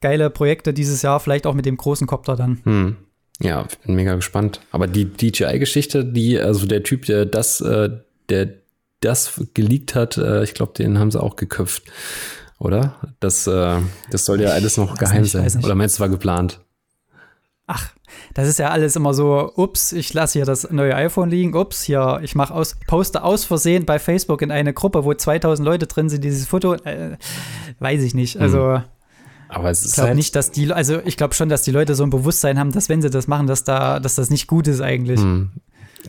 geile 0.00 0.30
Projekte 0.30 0.72
dieses 0.72 1.02
Jahr, 1.02 1.20
vielleicht 1.20 1.46
auch 1.46 1.54
mit 1.54 1.66
dem 1.66 1.76
großen 1.76 2.06
Copter 2.06 2.36
dann. 2.36 2.60
Hm. 2.64 2.96
Ja, 3.40 3.66
bin 3.84 3.94
mega 3.94 4.14
gespannt. 4.14 4.60
Aber 4.72 4.86
die 4.86 5.04
DJI-Geschichte, 5.04 6.04
die, 6.04 6.38
also 6.38 6.66
der 6.66 6.82
Typ, 6.82 7.06
der 7.06 7.24
das, 7.24 7.60
äh, 7.60 7.90
der 8.28 8.48
das 9.00 9.40
geleakt 9.54 9.94
hat, 9.94 10.16
äh, 10.16 10.42
ich 10.42 10.54
glaube, 10.54 10.72
den 10.72 10.98
haben 10.98 11.10
sie 11.10 11.22
auch 11.22 11.36
geköpft, 11.36 11.84
oder? 12.58 12.96
Das, 13.20 13.46
äh, 13.46 13.76
das 14.10 14.24
soll 14.24 14.40
ja 14.40 14.50
alles 14.50 14.76
noch 14.76 14.98
geheim 14.98 15.22
nicht, 15.22 15.30
sein. 15.30 15.64
Oder 15.64 15.76
meinst 15.76 15.98
du, 15.98 16.00
war 16.00 16.08
geplant? 16.08 16.60
Ach, 17.68 17.92
das 18.34 18.48
ist 18.48 18.58
ja 18.58 18.70
alles 18.70 18.96
immer 18.96 19.14
so, 19.14 19.52
ups, 19.54 19.92
ich 19.92 20.12
lasse 20.14 20.38
hier 20.38 20.46
das 20.46 20.70
neue 20.70 20.96
iPhone 20.96 21.30
liegen, 21.30 21.54
ups, 21.54 21.82
hier, 21.84 22.18
ich 22.22 22.34
mache 22.34 22.54
aus, 22.54 22.76
poste 22.86 23.22
aus 23.22 23.44
Versehen 23.44 23.84
bei 23.84 24.00
Facebook 24.00 24.42
in 24.42 24.50
eine 24.50 24.72
Gruppe, 24.72 25.04
wo 25.04 25.14
2000 25.14 25.64
Leute 25.64 25.86
drin 25.86 26.08
sind, 26.08 26.24
dieses 26.24 26.46
Foto, 26.46 26.74
äh, 26.74 27.18
weiß 27.78 28.02
ich 28.02 28.14
nicht. 28.14 28.40
Also, 28.40 28.76
hm. 28.76 28.84
Aber 29.48 29.70
es 29.70 29.80
ist 29.80 29.88
ich 29.88 29.94
glaube 29.94 30.08
halt 30.08 30.16
nicht, 30.16 30.36
dass 30.36 30.50
die, 30.50 30.72
also 30.72 31.00
ich 31.04 31.16
glaube 31.16 31.34
schon, 31.34 31.48
dass 31.48 31.62
die 31.62 31.70
Leute 31.70 31.94
so 31.94 32.04
ein 32.04 32.10
Bewusstsein 32.10 32.58
haben, 32.58 32.72
dass 32.72 32.88
wenn 32.88 33.02
sie 33.02 33.10
das 33.10 33.26
machen, 33.26 33.46
dass 33.46 33.64
da, 33.64 34.00
dass 34.00 34.14
das 34.14 34.30
nicht 34.30 34.46
gut 34.46 34.68
ist 34.68 34.80
eigentlich. 34.80 35.20
Hm. 35.20 35.50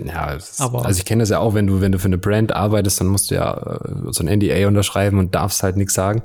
Ja, 0.06 0.34
ist, 0.34 0.62
aber 0.62 0.86
also 0.86 1.00
ich 1.00 1.06
kenne 1.06 1.24
das 1.24 1.30
ja 1.30 1.40
auch, 1.40 1.54
wenn 1.54 1.68
du, 1.68 1.82
wenn 1.82 1.92
du 1.92 2.00
für 2.00 2.06
eine 2.06 2.18
Brand 2.18 2.54
arbeitest, 2.54 3.02
dann 3.02 3.08
musst 3.08 3.32
du 3.32 3.36
ja 3.36 3.54
äh, 3.54 4.12
so 4.12 4.24
ein 4.24 4.40
NDA 4.40 4.68
unterschreiben 4.68 5.18
und 5.20 5.36
darfst 5.36 5.64
halt 5.64 5.78
nichts 5.78 5.94
sagen. 5.94 6.22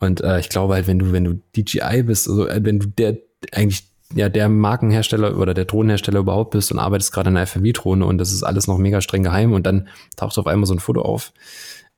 Und 0.00 0.20
äh, 0.20 0.40
ich 0.40 0.48
glaube 0.48 0.74
halt, 0.74 0.86
wenn 0.86 0.98
du, 0.98 1.12
wenn 1.12 1.24
du 1.24 1.40
DJI 1.56 2.02
bist, 2.04 2.28
also 2.28 2.48
äh, 2.48 2.60
wenn 2.62 2.78
du 2.78 2.86
der 2.86 3.18
eigentlich 3.52 3.84
ja 4.14 4.28
der 4.28 4.48
Markenhersteller 4.48 5.36
oder 5.38 5.54
der 5.54 5.66
Drohnenhersteller 5.66 6.20
überhaupt 6.20 6.52
bist 6.52 6.72
und 6.72 6.78
arbeitest 6.78 7.12
gerade 7.12 7.30
in 7.30 7.36
einer 7.36 7.46
FMV-Drohne 7.46 8.06
und 8.06 8.18
das 8.18 8.32
ist 8.32 8.42
alles 8.42 8.66
noch 8.66 8.78
mega 8.78 9.00
streng 9.00 9.22
geheim 9.22 9.52
und 9.52 9.66
dann 9.66 9.88
taucht 10.16 10.38
auf 10.38 10.46
einmal 10.46 10.66
so 10.66 10.74
ein 10.74 10.78
Foto 10.78 11.02
auf. 11.02 11.32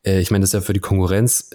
Äh, 0.04 0.20
ich 0.20 0.30
meine, 0.30 0.42
das 0.42 0.50
ist 0.50 0.54
ja 0.54 0.60
für 0.60 0.72
die 0.72 0.80
Konkurrenz 0.80 1.50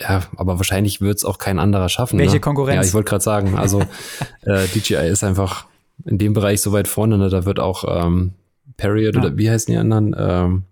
ja, 0.00 0.22
aber 0.36 0.56
wahrscheinlich 0.58 1.00
wird 1.00 1.18
es 1.18 1.24
auch 1.24 1.38
kein 1.38 1.58
anderer 1.58 1.88
schaffen. 1.88 2.18
Welche 2.18 2.36
ne? 2.36 2.40
Konkurrenz? 2.40 2.76
Ja, 2.76 2.88
ich 2.88 2.94
wollte 2.94 3.10
gerade 3.10 3.22
sagen, 3.22 3.56
also 3.56 3.80
äh, 4.42 4.66
DJI 4.68 5.08
ist 5.08 5.22
einfach 5.22 5.66
in 6.04 6.18
dem 6.18 6.32
Bereich 6.32 6.62
so 6.62 6.72
weit 6.72 6.88
vorne, 6.88 7.18
ne? 7.18 7.28
da 7.28 7.44
wird 7.44 7.60
auch 7.60 7.84
ähm, 7.86 8.32
Period 8.76 9.14
ja. 9.14 9.20
oder 9.20 9.36
wie 9.36 9.50
heißen 9.50 9.72
die 9.72 9.78
anderen? 9.78 10.16
Ähm, 10.18 10.62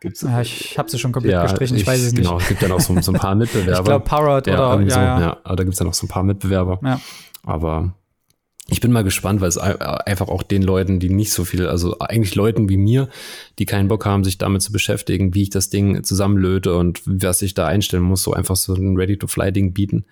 gibt's, 0.00 0.22
ja, 0.22 0.40
ich 0.40 0.78
habe 0.78 0.88
sie 0.88 0.98
schon 0.98 1.10
komplett 1.10 1.32
ja, 1.32 1.42
gestrichen, 1.42 1.76
ich, 1.76 1.82
ich, 1.82 1.88
weiß 1.88 2.00
es 2.00 2.12
nicht. 2.12 2.22
Genau, 2.22 2.38
es 2.38 2.46
gibt 2.46 2.62
ja 2.62 2.68
noch 2.68 2.80
so, 2.80 2.98
so 3.00 3.12
ein 3.12 3.18
paar 3.18 3.34
Mitbewerber. 3.34 3.78
ich 3.80 3.84
glaube 3.84 4.04
Parrot 4.04 4.46
ja, 4.46 4.74
oder, 4.74 4.82
ja, 4.82 4.90
so, 4.90 5.00
ja. 5.00 5.20
ja. 5.20 5.38
Da 5.44 5.64
gibt 5.64 5.72
es 5.72 5.78
ja 5.80 5.84
noch 5.84 5.94
so 5.94 6.06
ein 6.06 6.08
paar 6.08 6.22
Mitbewerber. 6.22 6.78
Ja. 6.84 7.00
Aber 7.44 7.94
ich 8.68 8.80
bin 8.80 8.90
mal 8.90 9.04
gespannt, 9.04 9.40
weil 9.40 9.48
es 9.48 9.58
einfach 9.58 10.28
auch 10.28 10.42
den 10.42 10.62
Leuten, 10.62 10.98
die 10.98 11.08
nicht 11.08 11.32
so 11.32 11.44
viel, 11.44 11.66
also 11.68 11.98
eigentlich 12.00 12.34
Leuten 12.34 12.68
wie 12.68 12.76
mir, 12.76 13.08
die 13.58 13.66
keinen 13.66 13.88
Bock 13.88 14.04
haben, 14.04 14.24
sich 14.24 14.38
damit 14.38 14.62
zu 14.62 14.72
beschäftigen, 14.72 15.34
wie 15.34 15.42
ich 15.42 15.50
das 15.50 15.70
Ding 15.70 16.02
zusammenlöte 16.02 16.74
und 16.74 17.00
was 17.04 17.42
ich 17.42 17.54
da 17.54 17.66
einstellen 17.66 18.02
muss, 18.02 18.24
so 18.24 18.32
einfach 18.32 18.56
so 18.56 18.74
ein 18.74 18.96
Ready-to-Fly-Ding 18.96 19.72
bieten. 19.72 20.04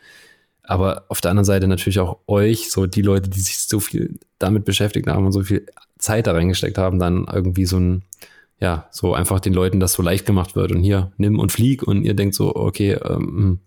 Aber 0.63 1.05
auf 1.09 1.21
der 1.21 1.33
anderen 1.33 1.45
Seite 1.45 1.67
natürlich 1.67 1.99
auch 1.99 2.21
euch, 2.27 2.71
so 2.71 2.87
die 2.87 3.03
Leute, 3.03 3.29
die 3.29 3.41
sich 3.41 3.59
so 3.59 3.81
viel 3.81 4.19
damit 4.39 4.65
beschäftigt 4.65 5.09
haben 5.09 5.27
und 5.27 5.33
so 5.33 5.43
viel 5.43 5.67
Zeit 5.99 6.27
da 6.27 6.33
reingesteckt 6.33 6.79
haben, 6.79 7.01
dann 7.01 7.27
irgendwie 7.31 7.67
so 7.67 7.79
ein, 7.79 8.03
ja, 8.61 8.89
so 8.93 9.15
einfach 9.15 9.41
den 9.41 9.53
Leuten 9.53 9.81
das 9.81 9.95
so 9.95 10.03
leicht 10.03 10.27
gemacht 10.27 10.55
wird 10.55 10.71
und 10.71 10.83
hier, 10.83 11.13
nimm 11.17 11.41
und 11.41 11.51
flieg 11.51 11.83
und 11.83 12.05
ihr 12.05 12.15
denkt 12.15 12.37
so, 12.37 12.55
okay, 12.55 12.93
ähm, 12.93 13.61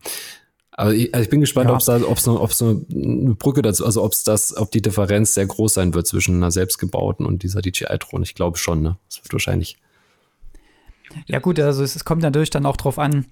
aber 0.78 0.94
ich, 0.94 1.12
also 1.12 1.24
ich 1.24 1.30
bin 1.32 1.42
gespannt, 1.42 1.70
ja. 1.70 1.74
ob 1.74 1.80
es 1.80 1.86
da, 1.86 1.98
ob 1.98 2.18
es 2.18 2.28
ob 2.28 2.54
so 2.54 2.86
eine 2.92 3.34
Brücke 3.34 3.64
dazu, 3.64 3.84
also 3.84 4.04
ob 4.04 4.14
es 4.14 4.24
das, 4.24 4.56
ob 4.56 4.72
die 4.72 4.82
Differenz 4.82 5.34
sehr 5.34 5.48
groß 5.48 5.74
sein 5.74 5.96
wird 5.96 6.06
zwischen 6.06 6.36
einer 6.36 6.52
selbstgebauten 6.52 7.26
und 7.26 7.42
dieser 7.42 7.64
DJI-Drohne. 7.64 8.24
Ich 8.24 8.36
glaube 8.36 8.60
schon, 8.60 8.84
ne? 8.84 8.98
Das 9.10 9.18
wird 9.24 9.34
wahrscheinlich. 9.34 9.78
Ja 11.26 11.40
gut, 11.40 11.60
also 11.60 11.84
es, 11.84 11.96
es 11.96 12.06
kommt 12.06 12.22
natürlich 12.22 12.52
dann 12.52 12.68
auch 12.68 12.78
drauf 12.78 13.00
an, 13.00 13.26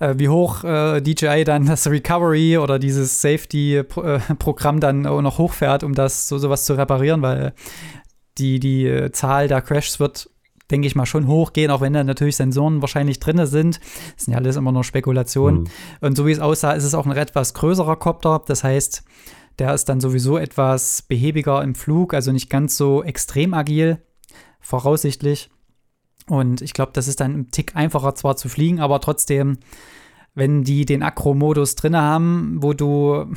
äh, 0.00 0.14
wie 0.16 0.28
hoch 0.28 0.64
äh, 0.64 1.00
DJI 1.00 1.44
dann 1.44 1.66
das 1.66 1.86
Recovery 1.86 2.58
oder 2.58 2.80
dieses 2.80 3.20
Safety-Programm 3.20 4.80
dann 4.80 5.06
auch 5.06 5.22
noch 5.22 5.38
hochfährt, 5.38 5.84
um 5.84 5.94
das 5.94 6.26
so 6.26 6.38
sowas 6.38 6.64
zu 6.64 6.74
reparieren, 6.74 7.22
weil 7.22 7.52
die, 8.38 8.58
die 8.58 8.86
äh, 8.86 9.12
Zahl 9.12 9.46
der 9.46 9.62
Crashs 9.62 10.00
wird, 10.00 10.30
denke 10.70 10.86
ich 10.86 10.94
mal, 10.94 11.06
schon 11.06 11.26
hochgehen, 11.26 11.70
auch 11.70 11.80
wenn 11.80 11.92
da 11.92 12.04
natürlich 12.04 12.36
Sensoren 12.36 12.80
wahrscheinlich 12.80 13.20
drin 13.20 13.44
sind. 13.46 13.80
Das 14.16 14.24
sind 14.24 14.32
ja 14.32 14.38
alles 14.38 14.56
immer 14.56 14.72
nur 14.72 14.84
Spekulationen. 14.84 15.62
Mhm. 15.62 15.68
Und 16.00 16.16
so 16.16 16.26
wie 16.26 16.32
es 16.32 16.40
aussah, 16.40 16.72
ist 16.72 16.84
es 16.84 16.94
auch 16.94 17.06
ein 17.06 17.16
etwas 17.16 17.54
größerer 17.54 17.96
Kopter. 17.96 18.42
Das 18.46 18.64
heißt, 18.64 19.02
der 19.58 19.74
ist 19.74 19.86
dann 19.88 20.00
sowieso 20.00 20.38
etwas 20.38 21.02
behäbiger 21.02 21.62
im 21.62 21.74
Flug, 21.74 22.14
also 22.14 22.32
nicht 22.32 22.50
ganz 22.50 22.76
so 22.76 23.02
extrem 23.02 23.54
agil, 23.54 23.98
voraussichtlich. 24.60 25.50
Und 26.26 26.60
ich 26.60 26.74
glaube, 26.74 26.92
das 26.92 27.08
ist 27.08 27.20
dann 27.20 27.34
ein 27.34 27.50
Tick 27.50 27.74
einfacher 27.74 28.14
zwar 28.14 28.36
zu 28.36 28.48
fliegen, 28.48 28.80
aber 28.80 29.00
trotzdem, 29.00 29.58
wenn 30.34 30.62
die 30.62 30.84
den 30.84 31.02
Akro-Modus 31.02 31.74
drin 31.74 31.96
haben, 31.96 32.58
wo 32.60 32.74
du 32.74 33.32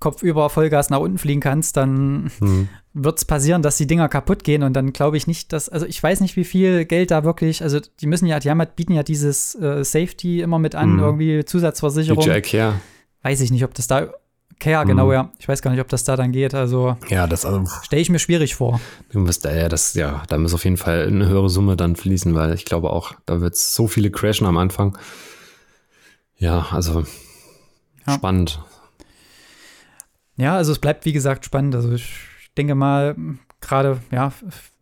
kopfüber 0.00 0.50
Vollgas 0.50 0.90
nach 0.90 0.98
unten 0.98 1.18
fliegen 1.18 1.40
kannst, 1.40 1.76
dann 1.76 2.30
hm. 2.38 2.68
Wird 2.94 3.18
es 3.18 3.24
passieren, 3.24 3.60
dass 3.60 3.76
die 3.76 3.88
Dinger 3.88 4.08
kaputt 4.08 4.44
gehen 4.44 4.62
und 4.62 4.72
dann 4.72 4.92
glaube 4.92 5.16
ich 5.16 5.26
nicht, 5.26 5.52
dass, 5.52 5.68
also 5.68 5.84
ich 5.84 6.00
weiß 6.00 6.20
nicht, 6.20 6.36
wie 6.36 6.44
viel 6.44 6.84
Geld 6.84 7.10
da 7.10 7.24
wirklich, 7.24 7.62
also 7.62 7.80
die 8.00 8.06
müssen 8.06 8.26
ja, 8.26 8.38
die 8.38 8.50
haben, 8.50 8.62
bieten 8.76 8.92
ja 8.92 9.02
dieses 9.02 9.56
äh, 9.56 9.84
Safety 9.84 10.40
immer 10.40 10.60
mit 10.60 10.76
an, 10.76 10.92
hm. 10.92 10.98
irgendwie 11.00 11.44
Zusatzversicherung. 11.44 12.24
DJI 12.24 12.40
Care. 12.40 12.74
Weiß 13.22 13.40
ich 13.40 13.50
nicht, 13.50 13.64
ob 13.64 13.74
das 13.74 13.88
da 13.88 14.12
Care, 14.60 14.82
hm. 14.82 14.88
genau, 14.88 15.12
ja. 15.12 15.32
Ich 15.38 15.48
weiß 15.48 15.60
gar 15.60 15.72
nicht, 15.72 15.80
ob 15.80 15.88
das 15.88 16.04
da 16.04 16.14
dann 16.14 16.30
geht. 16.30 16.54
Also, 16.54 16.96
ja, 17.08 17.26
das 17.26 17.44
also, 17.44 17.64
stelle 17.82 18.00
ich 18.00 18.10
mir 18.10 18.20
schwierig 18.20 18.54
vor. 18.54 18.80
Du 19.10 19.18
musst, 19.18 19.44
ja, 19.44 19.68
das, 19.68 19.94
ja, 19.94 20.22
da 20.28 20.38
muss 20.38 20.54
auf 20.54 20.62
jeden 20.62 20.76
Fall 20.76 21.08
eine 21.08 21.28
höhere 21.28 21.50
Summe 21.50 21.76
dann 21.76 21.96
fließen, 21.96 22.36
weil 22.36 22.54
ich 22.54 22.64
glaube 22.64 22.90
auch, 22.90 23.14
da 23.26 23.40
wird 23.40 23.54
es 23.54 23.74
so 23.74 23.88
viele 23.88 24.12
crashen 24.12 24.46
am 24.46 24.56
Anfang. 24.56 24.96
Ja, 26.36 26.68
also 26.70 27.04
ja. 28.06 28.14
spannend. 28.14 28.60
Ja, 30.36 30.56
also 30.56 30.70
es 30.70 30.78
bleibt 30.78 31.04
wie 31.04 31.12
gesagt 31.12 31.44
spannend. 31.44 31.74
Also 31.74 31.92
ich 31.92 32.12
denke 32.56 32.74
mal, 32.74 33.16
gerade, 33.60 34.00
ja, 34.10 34.32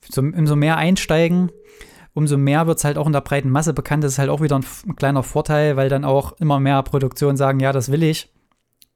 so, 0.09 0.21
umso 0.21 0.57
mehr 0.57 0.77
einsteigen, 0.77 1.51
umso 2.15 2.37
mehr 2.37 2.67
wird 2.67 2.79
es 2.79 2.85
halt 2.85 2.99
auch 2.99 3.07
in 3.07 3.13
der 3.13 3.21
breiten 3.21 3.51
Masse 3.51 3.73
bekannt. 3.73 4.05
Das 4.05 4.13
ist 4.13 4.19
halt 4.19 4.31
auch 4.31 4.41
wieder 4.41 4.57
ein, 4.57 4.65
ein, 4.87 4.97
kleiner 4.97 5.23
Vorteil, 5.23 5.77
weil 5.77 5.89
dann 5.89 6.05
auch 6.05 6.33
immer 6.41 6.61
mehr 6.61 6.83
Produktionen 6.83 7.37
sagen, 7.37 7.61
ja, 7.61 7.73
das 7.73 7.91
will 7.91 8.03
ich. 8.03 8.31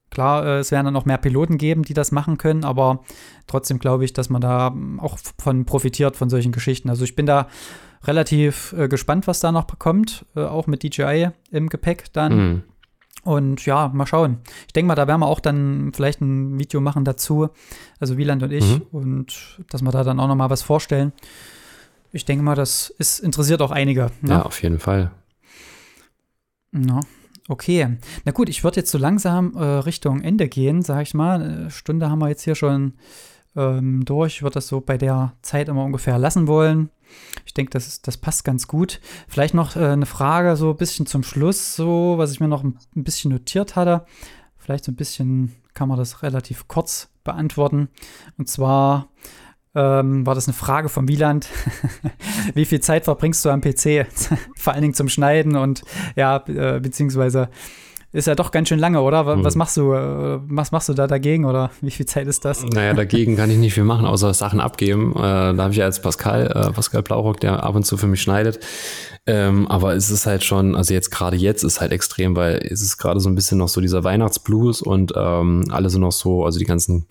Klar, 0.09 0.45
äh, 0.45 0.59
es 0.59 0.71
werden 0.71 0.85
dann 0.85 0.93
noch 0.93 1.05
mehr 1.05 1.17
Piloten 1.17 1.57
geben, 1.57 1.83
die 1.83 1.93
das 1.93 2.11
machen 2.11 2.37
können, 2.37 2.63
aber 2.63 3.03
trotzdem 3.45 3.79
glaube 3.79 4.05
ich, 4.05 4.13
dass 4.13 4.29
man 4.29 4.41
da 4.41 4.73
auch 4.99 5.17
von 5.37 5.65
profitiert 5.65 6.15
von 6.15 6.29
solchen 6.29 6.51
Geschichten. 6.51 6.89
Also 6.89 7.03
ich 7.03 7.15
bin 7.15 7.25
da 7.25 7.47
relativ 8.03 8.73
äh, 8.77 8.87
gespannt, 8.87 9.27
was 9.27 9.39
da 9.39 9.51
noch 9.51 9.67
kommt, 9.79 10.25
äh, 10.35 10.41
auch 10.41 10.67
mit 10.67 10.83
DJI 10.83 11.29
im 11.51 11.69
Gepäck 11.69 12.13
dann. 12.13 12.37
Mhm. 12.37 12.63
Und 13.27 13.65
ja, 13.65 13.89
mal 13.89 14.05
schauen. 14.05 14.37
Ich 14.67 14.73
denke 14.73 14.87
mal, 14.87 14.95
da 14.95 15.05
werden 15.05 15.19
wir 15.19 15.27
auch 15.27 15.41
dann 15.41 15.91
vielleicht 15.93 16.21
ein 16.21 16.57
Video 16.59 16.79
machen 16.79 17.03
dazu, 17.03 17.49
also 17.99 18.15
Wieland 18.15 18.41
und 18.41 18.53
ich, 18.53 18.63
mhm. 18.63 18.83
und 18.93 19.59
dass 19.69 19.81
wir 19.81 19.91
da 19.91 20.05
dann 20.05 20.21
auch 20.21 20.29
noch 20.29 20.35
mal 20.37 20.49
was 20.49 20.61
vorstellen. 20.61 21.11
Ich 22.13 22.23
denke 22.23 22.41
mal, 22.41 22.55
das 22.55 22.89
ist, 22.89 23.19
interessiert 23.19 23.61
auch 23.61 23.71
einige. 23.71 24.11
Ne? 24.21 24.29
Ja, 24.29 24.43
auf 24.43 24.63
jeden 24.63 24.79
Fall. 24.79 25.11
Ja, 26.71 27.01
okay. 27.49 27.97
Na 28.23 28.31
gut, 28.31 28.47
ich 28.47 28.63
würde 28.63 28.77
jetzt 28.77 28.91
so 28.91 28.97
langsam 28.97 29.57
äh, 29.57 29.61
Richtung 29.61 30.21
Ende 30.21 30.47
gehen, 30.47 30.81
sag 30.81 31.01
ich 31.01 31.13
mal. 31.13 31.41
Eine 31.41 31.69
Stunde 31.69 32.09
haben 32.09 32.19
wir 32.19 32.29
jetzt 32.29 32.43
hier 32.43 32.55
schon 32.55 32.93
ähm, 33.57 34.05
durch. 34.05 34.35
Ich 34.35 34.41
würde 34.41 34.53
das 34.53 34.69
so 34.69 34.79
bei 34.79 34.97
der 34.97 35.33
Zeit 35.41 35.67
immer 35.67 35.83
ungefähr 35.83 36.17
lassen 36.17 36.47
wollen. 36.47 36.91
Ich 37.45 37.53
denke, 37.53 37.71
das, 37.71 38.01
das 38.01 38.17
passt 38.17 38.43
ganz 38.43 38.67
gut. 38.67 38.99
Vielleicht 39.27 39.53
noch 39.53 39.75
äh, 39.75 39.85
eine 39.85 40.05
Frage 40.05 40.55
so 40.55 40.71
ein 40.71 40.77
bisschen 40.77 41.05
zum 41.05 41.23
Schluss, 41.23 41.75
so 41.75 42.15
was 42.17 42.31
ich 42.31 42.39
mir 42.39 42.47
noch 42.47 42.63
ein, 42.63 42.77
ein 42.95 43.03
bisschen 43.03 43.31
notiert 43.31 43.75
hatte. 43.75 44.05
Vielleicht 44.57 44.85
so 44.85 44.91
ein 44.91 44.95
bisschen 44.95 45.55
kann 45.73 45.89
man 45.89 45.97
das 45.97 46.23
relativ 46.23 46.67
kurz 46.67 47.09
beantworten. 47.23 47.89
Und 48.37 48.49
zwar 48.49 49.09
ähm, 49.75 50.25
war 50.25 50.33
das 50.33 50.47
eine 50.47 50.55
Frage 50.55 50.89
von 50.89 51.07
Wieland. 51.07 51.47
Wie 52.55 52.65
viel 52.65 52.79
Zeit 52.79 53.05
verbringst 53.05 53.45
du 53.45 53.49
am 53.49 53.61
PC? 53.61 54.07
Vor 54.57 54.73
allen 54.73 54.81
Dingen 54.81 54.95
zum 54.95 55.07
Schneiden 55.07 55.55
und 55.55 55.83
ja, 56.15 56.43
äh, 56.47 56.79
beziehungsweise 56.79 57.49
ist 58.13 58.27
ja 58.27 58.35
doch 58.35 58.51
ganz 58.51 58.69
schön 58.69 58.79
lange, 58.79 59.01
oder? 59.01 59.25
Was 59.43 59.55
mhm. 59.55 59.59
machst 59.59 59.77
du, 59.77 59.93
äh, 59.93 60.39
was 60.47 60.71
machst 60.71 60.87
du 60.89 60.93
da 60.93 61.07
dagegen 61.07 61.45
oder 61.45 61.71
wie 61.81 61.91
viel 61.91 62.05
Zeit 62.05 62.27
ist 62.27 62.45
das? 62.45 62.63
Naja, 62.63 62.93
dagegen 62.93 63.35
kann 63.35 63.51
ich 63.51 63.57
nicht 63.57 63.73
viel 63.73 63.83
machen, 63.83 64.05
außer 64.05 64.33
Sachen 64.33 64.59
abgeben. 64.59 65.11
Äh, 65.15 65.19
da 65.19 65.57
habe 65.57 65.71
ich 65.71 65.77
ja 65.77 65.85
jetzt 65.85 66.01
Pascal, 66.01 66.47
äh, 66.47 66.71
Pascal 66.71 67.03
Blaurock, 67.03 67.39
der 67.41 67.63
ab 67.63 67.75
und 67.75 67.85
zu 67.85 67.97
für 67.97 68.07
mich 68.07 68.21
schneidet. 68.21 68.59
Ähm, 69.25 69.67
aber 69.67 69.93
es 69.93 70.09
ist 70.09 70.25
halt 70.25 70.43
schon, 70.43 70.75
also 70.75 70.93
jetzt 70.93 71.11
gerade 71.11 71.35
jetzt 71.35 71.63
ist 71.63 71.81
halt 71.81 71.91
extrem, 71.91 72.35
weil 72.35 72.65
es 72.69 72.81
ist 72.81 72.97
gerade 72.97 73.19
so 73.19 73.29
ein 73.29 73.35
bisschen 73.35 73.57
noch 73.57 73.67
so 73.67 73.81
dieser 73.81 74.05
Weihnachtsblues 74.05 74.81
und 74.81 75.13
ähm, 75.15 75.65
alle 75.69 75.89
sind 75.89 76.01
noch 76.01 76.13
so, 76.13 76.45
also 76.45 76.59
die 76.59 76.65
ganzen 76.65 77.07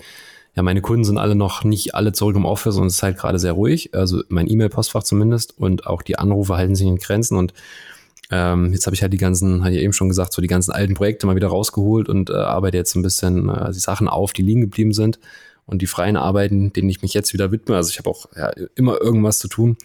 ja, 0.57 0.62
meine 0.62 0.80
Kunden 0.80 1.05
sind 1.05 1.18
alle 1.18 1.34
noch 1.34 1.64
nicht 1.64 1.94
alle 1.94 2.12
zurück 2.12 2.34
im 2.34 2.47
Office 2.47 2.78
und 2.78 2.86
es 2.86 2.94
ist 2.94 3.03
halt 3.03 3.18
gerade 3.18 3.38
sehr 3.38 3.53
ruhig. 3.53 3.94
Also 3.94 4.22
mein 4.30 4.51
E-Mail-Postfach 4.51 5.03
zumindest 5.03 5.59
und 5.59 5.86
auch 5.86 6.01
die 6.01 6.18
Anrufe 6.18 6.57
halten 6.57 6.74
sich 6.74 6.86
in 6.86 6.97
Grenzen 6.97 7.36
und 7.36 7.53
ähm, 8.31 8.72
jetzt 8.72 8.87
habe 8.87 8.95
ich 8.95 9.03
halt 9.03 9.12
die 9.12 9.18
ganzen, 9.18 9.62
hatte 9.64 9.74
ich 9.74 9.83
eben 9.83 9.93
schon 9.93 10.09
gesagt, 10.09 10.33
so 10.33 10.43
die 10.43 10.49
ganzen 10.49 10.72
alten 10.72 10.95
Projekte 10.95 11.27
mal 11.27 11.37
wieder 11.37 11.49
rausgeholt 11.49 12.09
und 12.09 12.31
äh, 12.31 12.35
arbeite 12.35 12.77
jetzt 12.77 12.93
so 12.93 12.99
ein 12.99 13.03
bisschen 13.03 13.49
äh, 13.49 13.72
die 13.72 13.79
Sachen 13.79 14.09
auf, 14.09 14.33
die 14.33 14.43
liegen 14.43 14.62
geblieben 14.62 14.93
sind 14.93 15.20
und 15.66 15.83
die 15.83 15.87
freien 15.87 16.16
Arbeiten, 16.16 16.72
denen 16.72 16.89
ich 16.89 17.03
mich 17.03 17.14
jetzt 17.14 17.33
wieder 17.33 17.53
widme. 17.53 17.77
Also 17.77 17.91
ich 17.91 17.99
habe 17.99 18.11
auch 18.11 18.27
ja, 18.37 18.51
immer 18.74 19.01
irgendwas 19.01 19.39
zu 19.39 19.49
tun. 19.49 19.77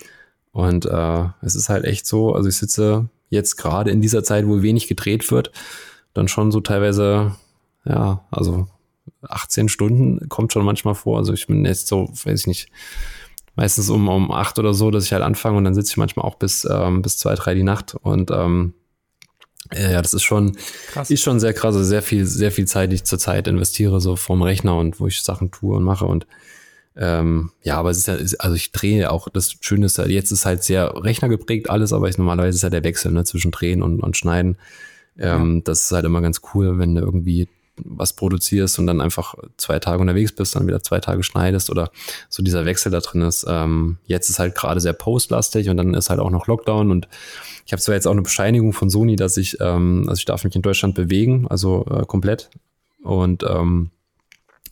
Und 0.52 0.86
äh, 0.86 1.26
es 1.42 1.56
ist 1.56 1.70
halt 1.70 1.86
echt 1.86 2.06
so, 2.06 2.34
also 2.34 2.50
ich 2.50 2.58
sitze 2.58 3.10
jetzt 3.30 3.56
gerade 3.58 3.92
in 3.92 4.02
dieser 4.02 4.24
Zeit, 4.24 4.46
wo 4.46 4.62
wenig 4.62 4.88
gedreht 4.88 5.32
wird, 5.32 5.52
dann 6.14 6.28
schon 6.28 6.52
so 6.52 6.60
teilweise, 6.60 7.36
ja, 7.86 8.26
also 8.32 8.68
18 9.22 9.70
Stunden 9.70 10.28
kommt 10.30 10.52
schon 10.52 10.66
manchmal 10.66 10.96
vor. 10.96 11.18
Also 11.18 11.34
ich 11.34 11.48
bin 11.48 11.66
jetzt 11.66 11.88
so, 11.88 12.10
weiß 12.24 12.42
ich 12.42 12.48
nicht, 12.48 12.70
meistens 13.56 13.90
um, 13.90 14.08
um 14.08 14.32
acht 14.32 14.60
oder 14.60 14.74
so, 14.74 14.92
dass 14.92 15.06
ich 15.06 15.14
halt 15.14 15.24
anfange 15.24 15.58
und 15.58 15.64
dann 15.64 15.76
sitze 15.76 15.92
ich 15.92 15.98
manchmal 15.98 16.26
auch 16.26 16.36
bis, 16.36 16.68
ähm, 16.70 17.02
bis 17.02 17.18
zwei, 17.18 17.36
drei 17.36 17.54
die 17.54 17.64
Nacht 17.64 17.96
und 18.02 18.32
ähm, 18.32 18.74
ja, 19.74 20.02
das 20.02 20.14
ist 20.14 20.24
schon, 20.24 20.58
krass. 20.88 21.10
ist 21.10 21.22
schon 21.22 21.40
sehr 21.40 21.54
krass, 21.54 21.76
also 21.76 21.84
sehr 21.84 22.02
viel, 22.02 22.26
sehr 22.26 22.52
viel 22.52 22.66
Zeit, 22.66 22.92
die 22.92 22.96
ich 22.96 23.04
zurzeit 23.06 23.48
investiere, 23.48 24.02
so 24.02 24.16
vom 24.16 24.42
Rechner 24.42 24.78
und 24.78 25.00
wo 25.00 25.08
ich 25.08 25.22
Sachen 25.22 25.52
tue 25.52 25.76
und 25.76 25.84
mache 25.84 26.06
und 26.06 26.28
ähm, 26.96 27.52
ja, 27.64 27.78
aber 27.78 27.90
es 27.90 28.00
ist 28.00 28.08
ja, 28.08 28.16
also 28.40 28.56
ich 28.56 28.72
drehe 28.74 29.12
auch, 29.12 29.30
das 29.30 29.56
Schöne 29.62 29.86
ist, 29.86 29.98
jetzt 29.98 30.32
ist 30.32 30.46
halt 30.46 30.64
sehr 30.64 30.94
rechnergeprägt 31.04 31.70
alles, 31.70 31.94
aber 31.94 32.10
ich, 32.10 32.18
normalerweise 32.18 32.58
ist 32.58 32.64
ja 32.64 32.70
der 32.70 32.84
Wechsel 32.84 33.12
ne, 33.14 33.24
zwischen 33.24 33.52
Drehen 33.52 33.82
und, 33.82 34.02
und 34.02 34.18
Schneiden. 34.18 34.58
Ähm, 35.18 35.56
ja. 35.56 35.62
Das 35.64 35.84
ist 35.84 35.92
halt 35.92 36.06
immer 36.06 36.22
ganz 36.22 36.42
cool, 36.54 36.80
wenn 36.80 36.96
du 36.96 37.02
irgendwie 37.02 37.48
was 37.86 38.14
produzierst 38.14 38.80
und 38.80 38.88
dann 38.88 39.02
einfach 39.02 39.36
zwei 39.58 39.80
Tage 39.80 40.00
unterwegs 40.00 40.32
bist, 40.32 40.56
dann 40.56 40.68
wieder 40.68 40.82
zwei 40.82 41.00
Tage 41.00 41.24
schneidest 41.24 41.70
oder 41.70 41.92
so 42.30 42.44
dieser 42.44 42.66
Wechsel 42.66 42.92
da 42.92 43.00
drin 43.00 43.22
ist. 43.22 43.46
Ähm, 43.48 43.98
jetzt 44.06 44.30
ist 44.30 44.40
halt 44.40 44.56
gerade 44.56 44.80
sehr 44.80 44.94
postlastig 44.94 45.70
und 45.70 45.78
dann 45.78 45.94
ist 45.94 46.10
halt 46.10 46.20
auch 46.20 46.30
noch 46.30 46.48
Lockdown 46.48 46.92
und 46.92 47.08
ich 47.66 47.74
habe 47.74 47.82
zwar 47.82 47.96
jetzt 47.96 48.08
auch 48.08 48.12
eine 48.12 48.22
Bescheinigung 48.22 48.74
von 48.74 48.90
Sony, 48.90 49.16
dass 49.16 49.38
ich, 49.38 49.58
ähm, 49.62 50.06
also 50.08 50.20
ich 50.20 50.26
darf 50.26 50.44
mich 50.44 50.56
in 50.56 50.62
Deutschland 50.62 50.96
bewegen, 50.96 51.48
also 51.50 51.86
äh, 51.90 52.06
komplett 52.06 52.50
und 53.04 53.44
ähm, 53.44 53.92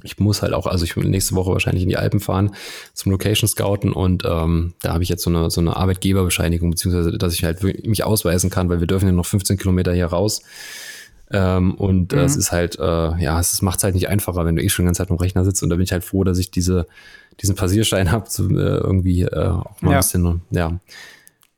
ich 0.04 0.18
muss 0.18 0.42
halt 0.42 0.54
auch, 0.54 0.66
also 0.66 0.86
ich 0.86 0.96
will 0.96 1.06
nächste 1.10 1.36
Woche 1.36 1.52
wahrscheinlich 1.52 1.84
in 1.84 1.90
die 1.90 1.98
Alpen 1.98 2.20
fahren 2.20 2.52
zum 2.94 3.12
Location 3.12 3.48
Scouten 3.48 3.92
und 3.92 4.24
ähm, 4.26 4.74
da 4.82 4.94
habe 4.94 5.04
ich 5.04 5.10
jetzt 5.10 5.24
so 5.24 5.30
eine, 5.30 5.50
so 5.50 5.60
eine 5.60 5.76
Arbeitgeberbescheinigung, 5.76 6.72
beziehungsweise 6.72 7.18
dass 7.18 7.34
ich 7.34 7.44
halt 7.44 7.62
mich 7.64 8.04
ausweisen 8.04 8.50
kann, 8.50 8.70
weil 8.70 8.80
wir 8.80 8.88
dürfen 8.88 9.08
ja 9.08 9.12
noch 9.12 9.26
15 9.26 9.58
Kilometer 9.58 9.94
hier 9.94 10.08
raus. 10.08 10.42
Ähm, 11.32 11.76
und 11.76 12.12
mhm. 12.12 12.20
äh, 12.20 12.24
es 12.24 12.36
ist 12.36 12.52
halt, 12.52 12.80
äh, 12.80 13.22
ja, 13.22 13.40
es 13.40 13.62
macht 13.62 13.78
es 13.78 13.84
halt 13.84 13.96
nicht 13.96 14.10
einfacher, 14.10 14.46
wenn 14.46 14.56
du 14.56 14.64
eh 14.64 14.70
schon 14.70 14.84
die 14.84 14.88
ganze 14.88 15.00
Zeit 15.00 15.12
am 15.12 15.18
Rechner 15.18 15.46
sitzt. 15.46 15.62
Und 15.64 15.70
da 15.70 15.76
bin 15.76 15.84
ich 15.84 15.92
halt 15.92 16.04
froh, 16.04 16.24
dass 16.24 16.40
ich 16.40 16.52
diese, 16.52 16.88
diesen 17.42 17.56
Passierschein 17.56 18.12
habe, 18.12 18.26
äh, 18.40 18.78
irgendwie 18.78 19.24
äh, 19.24 19.48
auch 19.48 19.82
mal 19.82 19.92
ja. 19.92 19.98
ein 19.98 20.02
bisschen, 20.02 20.42
ja, 20.52 20.80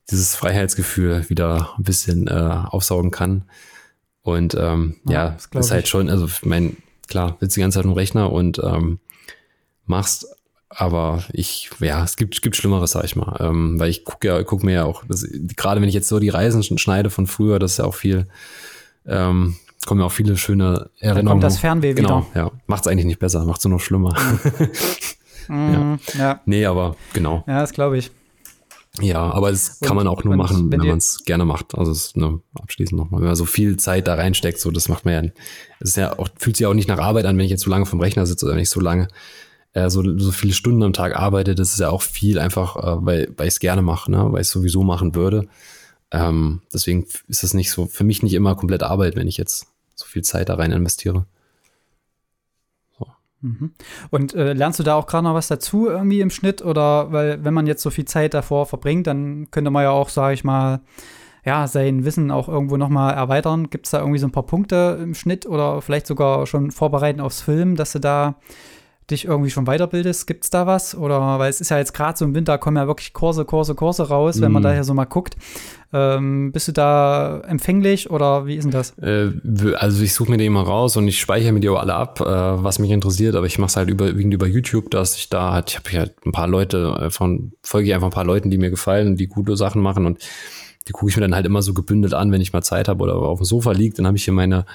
dieses 0.09 0.35
Freiheitsgefühl 0.35 1.29
wieder 1.29 1.69
ein 1.77 1.83
bisschen 1.83 2.27
äh, 2.27 2.31
aufsaugen 2.65 3.11
kann. 3.11 3.43
Und 4.23 4.55
ähm, 4.55 4.97
ja, 5.05 5.13
ja 5.13 5.37
das 5.51 5.67
ist 5.67 5.71
halt 5.71 5.87
schon, 5.87 6.09
also 6.09 6.27
mein, 6.43 6.77
klar, 7.07 7.37
sitzt 7.39 7.55
die 7.55 7.61
ganze 7.61 7.79
Zeit 7.79 7.85
am 7.85 7.93
Rechner 7.93 8.31
und 8.31 8.59
ähm, 8.63 8.99
machst, 9.85 10.27
aber 10.69 11.23
ich, 11.33 11.69
ja, 11.79 12.03
es 12.03 12.15
gibt, 12.15 12.41
gibt 12.41 12.55
Schlimmeres, 12.55 12.91
sag 12.91 13.03
ich 13.03 13.15
mal. 13.15 13.37
Ähm, 13.39 13.79
weil 13.79 13.89
ich 13.89 14.05
gucke 14.05 14.27
ja, 14.27 14.41
guck 14.43 14.63
mir 14.63 14.73
ja 14.73 14.83
auch, 14.85 15.03
gerade 15.55 15.81
wenn 15.81 15.89
ich 15.89 15.95
jetzt 15.95 16.07
so 16.07 16.19
die 16.19 16.29
Reisen 16.29 16.63
schneide 16.77 17.09
von 17.09 17.27
früher, 17.27 17.59
das 17.59 17.73
ist 17.73 17.77
ja 17.77 17.85
auch 17.85 17.95
viel, 17.95 18.27
ähm, 19.05 19.55
kommen 19.85 19.99
ja 19.99 20.07
auch 20.07 20.11
viele 20.11 20.37
schöne 20.37 20.89
Erinnerungen. 20.99 21.15
Dann 21.15 21.25
kommt 21.25 21.43
das 21.43 21.59
Fernweh 21.59 21.93
genau, 21.93 22.27
wieder. 22.31 22.45
Ja, 22.45 22.51
macht 22.67 22.81
es 22.81 22.87
eigentlich 22.87 23.05
nicht 23.05 23.19
besser, 23.19 23.43
macht 23.45 23.59
es 23.59 23.65
nur 23.65 23.77
noch 23.77 23.83
schlimmer. 23.83 24.15
Mhm. 25.47 25.99
ja. 26.17 26.19
ja. 26.19 26.41
Nee, 26.45 26.65
aber 26.65 26.95
genau. 27.13 27.43
Ja, 27.47 27.61
das 27.61 27.73
glaube 27.73 27.97
ich. 27.97 28.11
Ja, 28.99 29.31
aber 29.31 29.51
das 29.51 29.79
kann 29.79 29.95
man 29.95 30.05
auch 30.07 30.23
nur 30.25 30.35
machen, 30.35 30.69
wenn, 30.69 30.81
wenn 30.81 30.89
man 30.89 30.97
es 30.97 31.23
gerne 31.23 31.45
macht. 31.45 31.75
Also 31.75 31.91
es, 31.91 32.15
ne, 32.15 32.41
abschließend 32.61 32.99
nochmal, 32.99 33.21
wenn 33.21 33.27
man 33.27 33.35
so 33.37 33.45
viel 33.45 33.77
Zeit 33.77 34.07
da 34.07 34.15
reinsteckt, 34.15 34.59
so 34.59 34.69
das 34.69 34.89
macht 34.89 35.05
man 35.05 35.13
ja, 35.13 35.31
es 35.79 35.91
ist 35.91 35.97
ja 35.97 36.19
auch, 36.19 36.27
fühlt 36.37 36.57
sich 36.57 36.65
auch 36.65 36.73
nicht 36.73 36.89
nach 36.89 36.99
Arbeit 36.99 37.25
an, 37.25 37.37
wenn 37.37 37.45
ich 37.45 37.51
jetzt 37.51 37.63
so 37.63 37.69
lange 37.69 37.85
vom 37.85 38.01
Rechner 38.01 38.25
sitze 38.25 38.45
oder 38.45 38.55
wenn 38.55 38.61
ich 38.61 38.69
so 38.69 38.81
lange 38.81 39.07
äh, 39.73 39.89
so, 39.89 40.03
so 40.17 40.31
viele 40.31 40.53
Stunden 40.53 40.83
am 40.83 40.93
Tag 40.93 41.15
arbeite. 41.15 41.55
Das 41.55 41.71
ist 41.71 41.79
ja 41.79 41.89
auch 41.89 42.01
viel 42.01 42.37
einfach, 42.37 42.75
äh, 42.75 43.05
weil, 43.05 43.33
weil 43.37 43.47
ich 43.47 43.53
es 43.53 43.59
gerne 43.59 43.81
mache, 43.81 44.11
ne? 44.11 44.27
weil 44.31 44.41
ich 44.41 44.47
es 44.47 44.51
sowieso 44.51 44.83
machen 44.83 45.15
würde. 45.15 45.47
Ähm, 46.11 46.61
deswegen 46.73 47.05
ist 47.27 47.43
das 47.43 47.53
nicht 47.53 47.71
so, 47.71 47.87
für 47.87 48.03
mich 48.03 48.21
nicht 48.21 48.33
immer 48.33 48.55
komplett 48.55 48.83
Arbeit, 48.83 49.15
wenn 49.15 49.27
ich 49.27 49.37
jetzt 49.37 49.67
so 49.95 50.05
viel 50.05 50.23
Zeit 50.23 50.49
da 50.49 50.55
rein 50.55 50.71
investiere. 50.71 51.25
Mhm. 53.41 53.71
Und 54.11 54.35
äh, 54.35 54.53
lernst 54.53 54.79
du 54.79 54.83
da 54.83 54.95
auch 54.95 55.07
gerade 55.07 55.23
noch 55.23 55.33
was 55.33 55.47
dazu 55.47 55.87
irgendwie 55.87 56.21
im 56.21 56.29
Schnitt? 56.29 56.61
Oder 56.61 57.11
weil, 57.11 57.43
wenn 57.43 57.53
man 57.53 57.67
jetzt 57.67 57.81
so 57.81 57.89
viel 57.89 58.05
Zeit 58.05 58.33
davor 58.33 58.65
verbringt, 58.65 59.07
dann 59.07 59.49
könnte 59.51 59.71
man 59.71 59.83
ja 59.83 59.91
auch, 59.91 60.09
sage 60.09 60.33
ich 60.33 60.43
mal, 60.43 60.81
ja, 61.43 61.67
sein 61.67 62.05
Wissen 62.05 62.29
auch 62.29 62.47
irgendwo 62.47 62.77
nochmal 62.77 63.15
erweitern. 63.15 63.69
Gibt 63.71 63.87
es 63.87 63.91
da 63.91 63.99
irgendwie 63.99 64.19
so 64.19 64.27
ein 64.27 64.31
paar 64.31 64.45
Punkte 64.45 64.99
im 65.01 65.15
Schnitt 65.15 65.47
oder 65.47 65.81
vielleicht 65.81 66.05
sogar 66.05 66.45
schon 66.45 66.71
vorbereiten 66.71 67.19
aufs 67.19 67.41
Film, 67.41 67.75
dass 67.75 67.93
du 67.93 67.99
da 67.99 68.35
dich 69.11 69.25
irgendwie 69.25 69.49
schon 69.49 69.65
weiterbildest? 69.65 70.25
Gibt 70.25 70.45
es 70.45 70.49
da 70.49 70.65
was? 70.65 70.95
Oder 70.95 71.39
weil 71.39 71.49
es 71.49 71.61
ist 71.61 71.69
ja 71.69 71.77
jetzt 71.77 71.93
gerade 71.93 72.17
so 72.17 72.25
im 72.25 72.33
Winter, 72.33 72.57
kommen 72.57 72.77
ja 72.77 72.87
wirklich 72.87 73.13
Kurse, 73.13 73.45
Kurse, 73.45 73.75
Kurse 73.75 74.07
raus, 74.07 74.37
mm. 74.37 74.41
wenn 74.41 74.51
man 74.51 74.61
mhm. 74.61 74.65
da 74.65 74.73
hier 74.73 74.83
so 74.83 74.93
mal 74.93 75.05
guckt. 75.05 75.35
Ähm, 75.93 76.51
bist 76.53 76.69
du 76.69 76.71
da 76.71 77.41
empfänglich 77.41 78.09
oder 78.09 78.45
wie 78.45 78.55
ist 78.55 78.63
denn 78.63 78.71
das? 78.71 78.97
Äh, 78.99 79.31
also 79.75 80.01
ich 80.01 80.13
suche 80.13 80.31
mir 80.31 80.37
die 80.37 80.45
immer 80.45 80.63
raus 80.63 80.95
und 80.95 81.07
ich 81.07 81.19
speichere 81.19 81.51
mir 81.51 81.59
die 81.59 81.69
auch 81.69 81.79
alle 81.79 81.95
ab, 81.95 82.21
äh, 82.21 82.23
was 82.25 82.79
mich 82.79 82.91
interessiert, 82.91 83.35
aber 83.35 83.45
ich 83.45 83.59
mache 83.59 83.69
es 83.69 83.75
halt 83.75 83.89
überwiegend 83.89 84.33
über 84.33 84.47
YouTube, 84.47 84.89
dass 84.89 85.17
ich 85.17 85.27
da 85.29 85.51
halt, 85.51 85.69
ich 85.69 85.77
habe 85.77 85.99
halt 85.99 86.25
ein 86.25 86.31
paar 86.31 86.47
Leute, 86.47 86.97
äh, 86.99 87.09
von, 87.09 87.51
folge 87.61 87.89
ich 87.89 87.93
einfach 87.93 88.07
ein 88.07 88.13
paar 88.13 88.25
Leuten, 88.25 88.49
die 88.49 88.57
mir 88.57 88.69
gefallen, 88.69 89.17
die 89.17 89.27
gute 89.27 89.57
Sachen 89.57 89.81
machen 89.81 90.05
und 90.05 90.19
die 90.87 90.93
gucke 90.93 91.09
ich 91.09 91.15
mir 91.17 91.21
dann 91.21 91.35
halt 91.35 91.45
immer 91.45 91.61
so 91.61 91.73
gebündelt 91.73 92.13
an, 92.13 92.31
wenn 92.31 92.41
ich 92.41 92.53
mal 92.53 92.63
Zeit 92.63 92.87
habe 92.87 93.03
oder 93.03 93.15
auf 93.15 93.39
dem 93.39 93.45
Sofa 93.45 93.71
liegt, 93.71 93.99
dann 93.99 94.07
habe 94.07 94.17
ich 94.17 94.23
hier 94.23 94.33
meine 94.33 94.65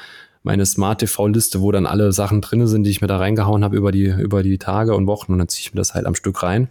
meine 0.46 0.64
Smart 0.64 1.00
TV-Liste, 1.00 1.60
wo 1.60 1.72
dann 1.72 1.86
alle 1.86 2.12
Sachen 2.12 2.40
drin 2.40 2.68
sind, 2.68 2.84
die 2.84 2.90
ich 2.90 3.00
mir 3.00 3.08
da 3.08 3.18
reingehauen 3.18 3.64
habe 3.64 3.76
über 3.76 3.90
die, 3.90 4.06
über 4.06 4.44
die 4.44 4.58
Tage 4.58 4.94
und 4.94 5.08
Wochen. 5.08 5.32
Und 5.32 5.38
dann 5.38 5.48
ziehe 5.48 5.66
ich 5.66 5.74
mir 5.74 5.78
das 5.78 5.92
halt 5.92 6.06
am 6.06 6.14
Stück 6.14 6.44
rein. 6.44 6.68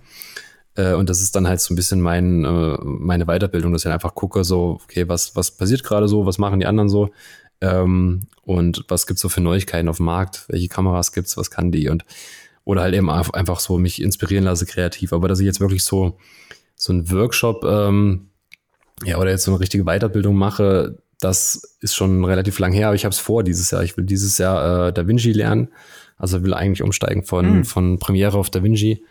Äh, 0.75 0.93
und 0.93 1.09
das 1.09 1.21
ist 1.21 1.35
dann 1.35 1.45
halt 1.45 1.59
so 1.59 1.73
ein 1.73 1.75
bisschen 1.75 1.99
mein, 1.99 2.45
äh, 2.45 2.77
meine 2.81 3.25
Weiterbildung, 3.25 3.73
dass 3.73 3.83
ich 3.83 3.91
einfach 3.91 4.15
gucke, 4.15 4.45
so, 4.45 4.79
okay, 4.81 5.09
was, 5.09 5.35
was 5.35 5.51
passiert 5.51 5.83
gerade 5.83 6.07
so, 6.07 6.25
was 6.25 6.37
machen 6.37 6.61
die 6.61 6.65
anderen 6.65 6.87
so? 6.87 7.09
Ähm, 7.59 8.21
und 8.43 8.85
was 8.87 9.07
gibt's 9.07 9.21
so 9.21 9.27
für 9.27 9.41
Neuigkeiten 9.41 9.89
auf 9.89 9.97
dem 9.97 10.05
Markt, 10.05 10.45
welche 10.47 10.69
Kameras 10.69 11.11
gibt's, 11.11 11.35
was 11.35 11.51
kann 11.51 11.73
die? 11.73 11.89
Und 11.89 12.05
oder 12.63 12.81
halt 12.81 12.95
eben 12.95 13.09
einfach 13.09 13.59
so 13.59 13.77
mich 13.77 14.01
inspirieren 14.01 14.45
lasse 14.45 14.65
kreativ. 14.65 15.11
Aber 15.11 15.27
dass 15.27 15.41
ich 15.41 15.45
jetzt 15.45 15.59
wirklich 15.59 15.83
so, 15.83 16.17
so 16.75 16.93
ein 16.93 17.11
Workshop, 17.11 17.65
ähm, 17.65 18.29
ja, 19.03 19.17
oder 19.17 19.31
jetzt 19.31 19.43
so 19.43 19.51
eine 19.51 19.59
richtige 19.59 19.83
Weiterbildung 19.83 20.35
mache, 20.35 20.97
das 21.19 21.77
ist 21.81 21.95
schon 21.95 22.23
relativ 22.25 22.59
lang 22.59 22.73
her, 22.73 22.87
aber 22.87 22.95
ich 22.95 23.05
habe 23.05 23.13
es 23.13 23.19
vor 23.19 23.43
dieses 23.43 23.71
Jahr. 23.71 23.83
Ich 23.83 23.97
will 23.97 24.05
dieses 24.05 24.37
Jahr 24.37 24.87
äh, 24.87 24.93
Da 24.93 25.07
Vinci 25.07 25.31
lernen. 25.31 25.69
Also 26.17 26.43
will 26.43 26.53
eigentlich 26.53 26.81
umsteigen 26.81 27.23
von, 27.23 27.59
mm. 27.59 27.65
von 27.65 27.99
Premiere 27.99 28.37
auf 28.37 28.49
Da 28.49 28.63
Vinci. 28.63 29.03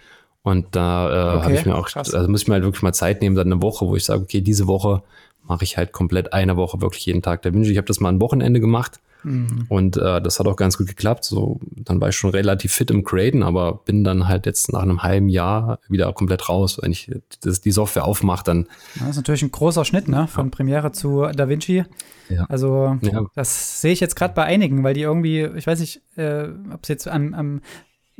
Und 0.42 0.66
da 0.72 1.08
äh, 1.08 1.36
okay, 1.36 1.44
habe 1.44 1.54
ich 1.54 1.66
mir 1.66 1.74
auch, 1.74 1.88
krass. 1.88 2.12
also 2.12 2.28
muss 2.28 2.42
ich 2.42 2.48
mir 2.48 2.54
halt 2.54 2.64
wirklich 2.64 2.82
mal 2.82 2.92
Zeit 2.92 3.22
nehmen, 3.22 3.34
dann 3.34 3.50
eine 3.50 3.62
Woche, 3.62 3.86
wo 3.86 3.96
ich 3.96 4.04
sage, 4.04 4.22
okay, 4.22 4.42
diese 4.42 4.66
Woche 4.66 5.02
mache 5.46 5.64
ich 5.64 5.76
halt 5.76 5.92
komplett 5.92 6.32
eine 6.32 6.56
Woche 6.56 6.80
wirklich 6.80 7.06
jeden 7.06 7.22
Tag 7.22 7.42
Da 7.42 7.52
Vinci. 7.52 7.70
Ich 7.70 7.76
habe 7.76 7.86
das 7.86 8.00
mal 8.00 8.10
ein 8.10 8.20
Wochenende 8.20 8.60
gemacht 8.60 9.00
Mhm. 9.24 9.66
Und 9.68 9.96
äh, 9.96 10.20
das 10.20 10.38
hat 10.38 10.46
auch 10.46 10.56
ganz 10.56 10.78
gut 10.78 10.86
geklappt. 10.86 11.24
So, 11.24 11.60
dann 11.70 12.00
war 12.00 12.10
ich 12.10 12.16
schon 12.16 12.30
relativ 12.30 12.72
fit 12.72 12.90
im 12.90 13.04
Createn, 13.04 13.42
aber 13.42 13.80
bin 13.84 14.04
dann 14.04 14.28
halt 14.28 14.46
jetzt 14.46 14.72
nach 14.72 14.82
einem 14.82 15.02
halben 15.02 15.28
Jahr 15.28 15.78
wieder 15.88 16.12
komplett 16.12 16.48
raus. 16.48 16.78
Wenn 16.80 16.92
ich 16.92 17.10
das, 17.40 17.60
die 17.60 17.70
Software 17.70 18.04
aufmache, 18.04 18.44
dann. 18.44 18.66
Das 18.98 19.10
ist 19.10 19.16
natürlich 19.16 19.42
ein 19.42 19.50
großer 19.50 19.84
Schnitt, 19.84 20.08
ne? 20.08 20.28
Von 20.28 20.50
Premiere 20.50 20.92
zu 20.92 21.26
DaVinci. 21.26 21.84
Ja. 22.28 22.44
Also, 22.48 22.98
ja. 23.02 23.26
das 23.34 23.80
sehe 23.80 23.92
ich 23.92 24.00
jetzt 24.00 24.16
gerade 24.16 24.34
bei 24.34 24.44
einigen, 24.44 24.82
weil 24.84 24.94
die 24.94 25.02
irgendwie, 25.02 25.42
ich 25.56 25.66
weiß 25.66 25.80
nicht, 25.80 26.02
äh, 26.16 26.48
ob 26.72 26.82
es 26.82 26.88
jetzt 26.88 27.08
am, 27.08 27.34
am 27.34 27.60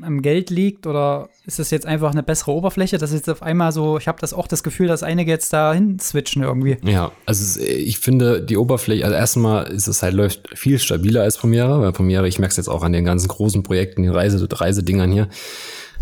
am 0.03 0.23
Geld 0.23 0.51
liegt 0.51 0.87
oder 0.87 1.29
ist 1.47 1.61
es 1.61 1.71
jetzt 1.71 1.87
einfach 1.87 2.11
eine 2.11 2.23
bessere 2.23 2.53
Oberfläche? 2.53 2.99
Das 2.99 3.11
ist 3.11 3.27
jetzt 3.27 3.31
auf 3.31 3.43
einmal 3.43 3.71
so, 3.71 3.97
ich 3.99 4.09
habe 4.09 4.19
das 4.21 4.33
auch 4.33 4.49
das 4.49 4.63
Gefühl, 4.65 4.89
dass 4.89 5.03
einige 5.03 5.31
jetzt 5.31 5.53
da 5.53 5.73
hin 5.73 5.99
switchen 6.01 6.43
irgendwie. 6.43 6.79
Ja, 6.83 7.13
also 7.27 7.61
ich 7.61 7.99
finde 8.01 8.43
die 8.43 8.57
Oberfläche, 8.57 9.05
also 9.05 9.15
erstmal 9.17 9.69
ist 9.69 9.87
es 9.87 10.03
halt 10.03 10.15
läuft 10.15 10.59
viel 10.59 10.79
stabiler 10.79 11.23
als 11.23 11.39
Premiere, 11.39 11.81
weil 11.81 11.93
Premiere, 11.93 12.27
ich 12.27 12.39
merke 12.39 12.51
es 12.51 12.57
jetzt 12.57 12.69
auch 12.69 12.83
an 12.83 12.93
den 12.93 13.05
ganzen 13.05 13.29
großen 13.29 13.63
Projekten, 13.63 14.03
den 14.03 14.13
Reise, 14.13 14.47
Reisedingern 14.51 15.13
hier. 15.13 15.29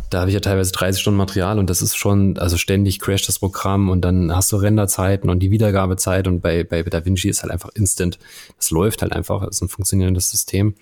Da 0.08 0.20
habe 0.20 0.30
ich 0.30 0.34
ja 0.34 0.40
teilweise 0.40 0.72
30 0.72 1.00
Stunden 1.00 1.18
Material 1.18 1.58
und 1.58 1.68
das 1.68 1.82
ist 1.82 1.96
schon, 1.96 2.38
also 2.38 2.56
ständig 2.56 2.98
crasht 2.98 3.28
das 3.28 3.38
Programm 3.38 3.90
und 3.90 4.02
dann 4.02 4.34
hast 4.34 4.50
du 4.52 4.56
Renderzeiten 4.56 5.28
und 5.28 5.40
die 5.40 5.50
Wiedergabezeit 5.50 6.26
und 6.28 6.40
bei, 6.40 6.64
bei 6.64 6.82
DaVinci 6.82 7.28
ist 7.28 7.42
halt 7.42 7.52
einfach 7.52 7.70
instant. 7.74 8.18
Das 8.56 8.70
läuft 8.70 9.02
halt 9.02 9.12
einfach, 9.12 9.44
das 9.44 9.56
ist 9.56 9.62
ein 9.62 9.68
funktionierendes 9.68 10.30
System. 10.30 10.74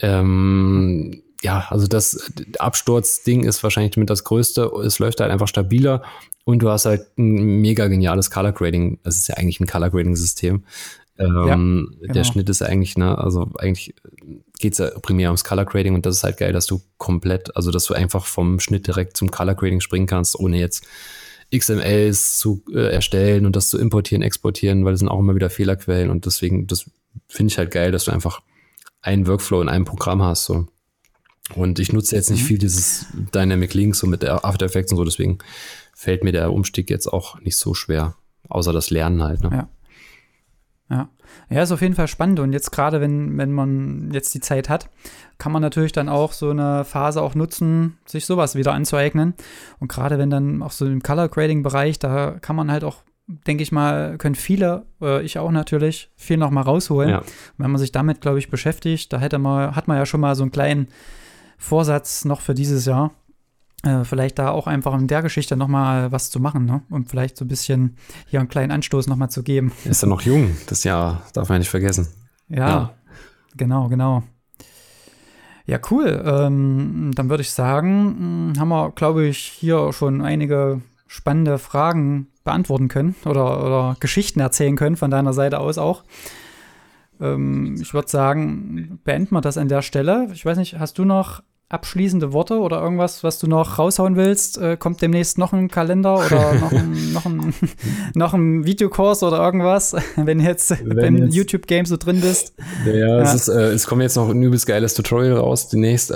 Ähm, 0.00 1.22
ja, 1.42 1.66
also 1.70 1.86
das 1.86 2.32
Absturzding 2.58 3.44
ist 3.44 3.62
wahrscheinlich 3.62 3.96
mit 3.96 4.10
das 4.10 4.24
Größte. 4.24 4.70
Es 4.84 4.98
läuft 4.98 5.20
halt 5.20 5.30
einfach 5.30 5.48
stabiler 5.48 6.02
und 6.44 6.60
du 6.60 6.70
hast 6.70 6.86
halt 6.86 7.06
ein 7.18 7.60
mega 7.60 7.88
geniales 7.88 8.30
Color 8.30 8.52
Grading. 8.52 8.98
Das 9.02 9.16
ist 9.16 9.28
ja 9.28 9.36
eigentlich 9.36 9.60
ein 9.60 9.66
Color 9.66 9.90
Grading 9.90 10.16
System. 10.16 10.64
Ähm, 11.18 11.46
ja, 11.46 11.54
genau. 11.54 12.14
Der 12.14 12.24
Schnitt 12.24 12.48
ist 12.48 12.62
eigentlich, 12.62 12.96
ne, 12.96 13.18
also 13.18 13.50
eigentlich 13.58 13.94
geht's 14.58 14.78
ja 14.78 14.90
primär 15.00 15.28
ums 15.28 15.44
Color 15.44 15.64
Grading 15.64 15.94
und 15.94 16.06
das 16.06 16.16
ist 16.16 16.24
halt 16.24 16.38
geil, 16.38 16.52
dass 16.52 16.66
du 16.66 16.80
komplett, 16.96 17.54
also 17.56 17.70
dass 17.70 17.84
du 17.84 17.94
einfach 17.94 18.24
vom 18.24 18.60
Schnitt 18.60 18.86
direkt 18.86 19.16
zum 19.16 19.30
Color 19.30 19.54
Grading 19.54 19.80
springen 19.80 20.06
kannst, 20.06 20.38
ohne 20.38 20.58
jetzt 20.58 20.86
XMLs 21.54 22.38
zu 22.38 22.62
äh, 22.72 22.92
erstellen 22.92 23.44
und 23.46 23.56
das 23.56 23.68
zu 23.68 23.78
importieren, 23.78 24.22
exportieren, 24.22 24.84
weil 24.84 24.92
das 24.92 25.00
sind 25.00 25.08
auch 25.08 25.18
immer 25.18 25.34
wieder 25.34 25.50
Fehlerquellen 25.50 26.08
und 26.08 26.24
deswegen, 26.24 26.66
das 26.66 26.88
finde 27.28 27.52
ich 27.52 27.58
halt 27.58 27.70
geil, 27.72 27.92
dass 27.92 28.04
du 28.04 28.12
einfach 28.12 28.40
einen 29.02 29.26
Workflow 29.26 29.60
in 29.60 29.68
einem 29.68 29.84
Programm 29.84 30.22
hast. 30.22 30.44
So. 30.44 30.66
Und 31.54 31.78
ich 31.78 31.92
nutze 31.92 32.16
jetzt 32.16 32.30
nicht 32.30 32.42
mhm. 32.42 32.46
viel 32.46 32.58
dieses 32.58 33.06
Dynamic 33.34 33.74
Links 33.74 33.98
so 33.98 34.06
mit 34.06 34.22
der 34.22 34.44
After 34.44 34.66
Effects 34.66 34.92
und 34.92 34.98
so, 34.98 35.04
deswegen 35.04 35.38
fällt 35.94 36.24
mir 36.24 36.32
der 36.32 36.52
Umstieg 36.52 36.88
jetzt 36.88 37.06
auch 37.06 37.40
nicht 37.40 37.56
so 37.56 37.74
schwer, 37.74 38.14
außer 38.48 38.72
das 38.72 38.90
Lernen 38.90 39.22
halt. 39.22 39.42
Ne? 39.42 39.50
Ja. 39.52 39.68
Ja. 40.92 41.08
Ja, 41.48 41.62
ist 41.62 41.72
auf 41.72 41.80
jeden 41.80 41.94
Fall 41.94 42.08
spannend. 42.08 42.40
Und 42.40 42.52
jetzt 42.52 42.70
gerade, 42.70 43.00
wenn, 43.00 43.38
wenn 43.38 43.50
man 43.52 44.10
jetzt 44.12 44.34
die 44.34 44.40
Zeit 44.40 44.68
hat, 44.68 44.90
kann 45.38 45.52
man 45.52 45.62
natürlich 45.62 45.92
dann 45.92 46.08
auch 46.08 46.32
so 46.32 46.50
eine 46.50 46.84
Phase 46.84 47.22
auch 47.22 47.34
nutzen, 47.34 47.98
sich 48.04 48.26
sowas 48.26 48.54
wieder 48.54 48.72
anzueignen. 48.74 49.34
Und 49.78 49.88
gerade 49.88 50.18
wenn 50.18 50.30
dann 50.30 50.62
auch 50.62 50.70
so 50.70 50.86
im 50.86 51.02
Color 51.02 51.28
Grading 51.28 51.62
Bereich, 51.62 51.98
da 51.98 52.32
kann 52.40 52.56
man 52.56 52.70
halt 52.70 52.84
auch, 52.84 53.02
denke 53.26 53.62
ich 53.62 53.72
mal, 53.72 54.18
können 54.18 54.34
viele, 54.34 54.84
äh, 55.00 55.22
ich 55.22 55.38
auch 55.38 55.50
natürlich, 55.50 56.10
viel 56.16 56.36
noch 56.36 56.50
mal 56.50 56.62
rausholen. 56.62 57.10
Ja. 57.10 57.22
Wenn 57.56 57.70
man 57.70 57.78
sich 57.78 57.92
damit, 57.92 58.20
glaube 58.20 58.38
ich, 58.38 58.50
beschäftigt, 58.50 59.12
da 59.12 59.18
hätte 59.18 59.38
man, 59.38 59.74
hat 59.74 59.88
man 59.88 59.96
ja 59.96 60.04
schon 60.04 60.20
mal 60.20 60.34
so 60.34 60.42
einen 60.42 60.52
kleinen 60.52 60.88
Vorsatz 61.62 62.24
noch 62.24 62.40
für 62.40 62.54
dieses 62.54 62.84
Jahr. 62.86 63.12
Äh, 63.84 64.04
vielleicht 64.04 64.38
da 64.38 64.50
auch 64.50 64.66
einfach 64.66 64.94
in 64.98 65.06
der 65.08 65.22
Geschichte 65.22 65.56
noch 65.56 65.68
mal 65.68 66.12
was 66.12 66.30
zu 66.30 66.38
machen, 66.40 66.66
ne? 66.66 66.82
Und 66.90 67.08
vielleicht 67.08 67.36
so 67.36 67.44
ein 67.44 67.48
bisschen 67.48 67.96
hier 68.28 68.40
einen 68.40 68.48
kleinen 68.48 68.70
Anstoß 68.70 69.06
noch 69.08 69.16
mal 69.16 69.28
zu 69.28 69.42
geben. 69.42 69.72
Er 69.84 69.90
ist 69.92 70.02
ja 70.02 70.08
noch 70.08 70.22
jung, 70.22 70.56
das 70.68 70.84
Jahr, 70.84 71.22
darf 71.32 71.48
man 71.48 71.56
ja 71.56 71.58
nicht 71.60 71.70
vergessen. 71.70 72.08
Ja, 72.48 72.68
Ja. 72.68 72.94
genau, 73.56 73.88
genau. 73.88 74.22
Ja, 75.66 75.78
cool. 75.90 76.22
Ähm, 76.26 77.12
dann 77.14 77.28
würde 77.30 77.42
ich 77.42 77.50
sagen, 77.52 78.50
mh, 78.52 78.60
haben 78.60 78.68
wir, 78.68 78.90
glaube 78.90 79.24
ich, 79.26 79.38
hier 79.38 79.92
schon 79.92 80.20
einige 80.20 80.80
spannende 81.06 81.58
Fragen 81.58 82.26
beantworten 82.44 82.88
können 82.88 83.14
oder, 83.24 83.64
oder 83.64 83.96
Geschichten 84.00 84.40
erzählen 84.40 84.76
können 84.76 84.96
von 84.96 85.10
deiner 85.10 85.32
Seite 85.32 85.58
aus 85.60 85.78
auch. 85.78 86.02
Ähm, 87.20 87.76
ich 87.80 87.94
würde 87.94 88.08
sagen, 88.08 88.98
beenden 89.04 89.34
wir 89.34 89.40
das 89.40 89.58
an 89.58 89.68
der 89.68 89.82
Stelle. 89.82 90.28
Ich 90.32 90.44
weiß 90.44 90.58
nicht, 90.58 90.78
hast 90.78 90.98
du 90.98 91.04
noch 91.04 91.42
abschließende 91.72 92.32
Worte 92.32 92.58
oder 92.60 92.80
irgendwas, 92.82 93.24
was 93.24 93.38
du 93.38 93.46
noch 93.46 93.78
raushauen 93.78 94.16
willst? 94.16 94.58
Äh, 94.58 94.76
kommt 94.76 95.00
demnächst 95.02 95.38
noch 95.38 95.52
ein 95.52 95.68
Kalender 95.68 96.14
oder 96.24 96.54
noch 96.60 96.72
ein, 96.72 97.12
noch 97.12 97.24
ein, 97.26 97.54
noch 98.14 98.34
ein 98.34 98.64
Videokurs 98.66 99.22
oder 99.22 99.38
irgendwas, 99.38 99.94
wenn 100.16 100.40
jetzt 100.40 100.70
Wenn 100.84 101.16
im 101.16 101.24
jetzt- 101.26 101.34
YouTube-Game 101.34 101.86
so 101.86 101.96
drin 101.96 102.20
bist? 102.20 102.54
Ja, 102.86 103.20
Es, 103.20 103.28
Ja. 103.30 103.34
ist, 103.34 103.48
äh, 103.48 103.72
es 103.72 103.86
kommt 103.86 104.02
jetzt 104.02 104.16
noch 104.16 104.28
ein 104.28 104.42
übelst 104.42 104.66
geiles 104.66 104.94
Tutorial 104.94 105.36
raus 105.38 105.68
demnächst. 105.68 106.10
Äh, 106.10 106.14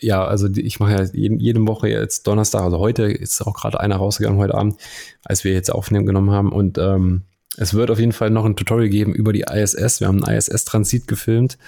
ja, 0.00 0.24
also 0.24 0.48
ich 0.54 0.80
mache 0.80 0.92
ja 0.92 1.02
jeden, 1.12 1.38
jede 1.40 1.66
Woche 1.66 1.88
jetzt 1.88 2.26
Donnerstag, 2.26 2.62
also 2.62 2.78
heute 2.78 3.04
ist 3.04 3.40
auch 3.46 3.54
gerade 3.54 3.80
einer 3.80 3.96
rausgegangen 3.96 4.38
heute 4.38 4.54
Abend, 4.54 4.76
als 5.24 5.44
wir 5.44 5.52
jetzt 5.52 5.72
aufnehmen 5.72 6.06
genommen 6.06 6.30
haben. 6.30 6.52
Und 6.52 6.78
ähm, 6.78 7.22
es 7.58 7.74
wird 7.74 7.90
auf 7.90 7.98
jeden 7.98 8.12
Fall 8.12 8.30
noch 8.30 8.44
ein 8.44 8.56
Tutorial 8.56 8.88
geben 8.88 9.14
über 9.14 9.32
die 9.32 9.42
ISS. 9.50 10.00
Wir 10.00 10.08
haben 10.08 10.22
einen 10.24 10.36
ISS-Transit 10.36 11.06
gefilmt. 11.08 11.58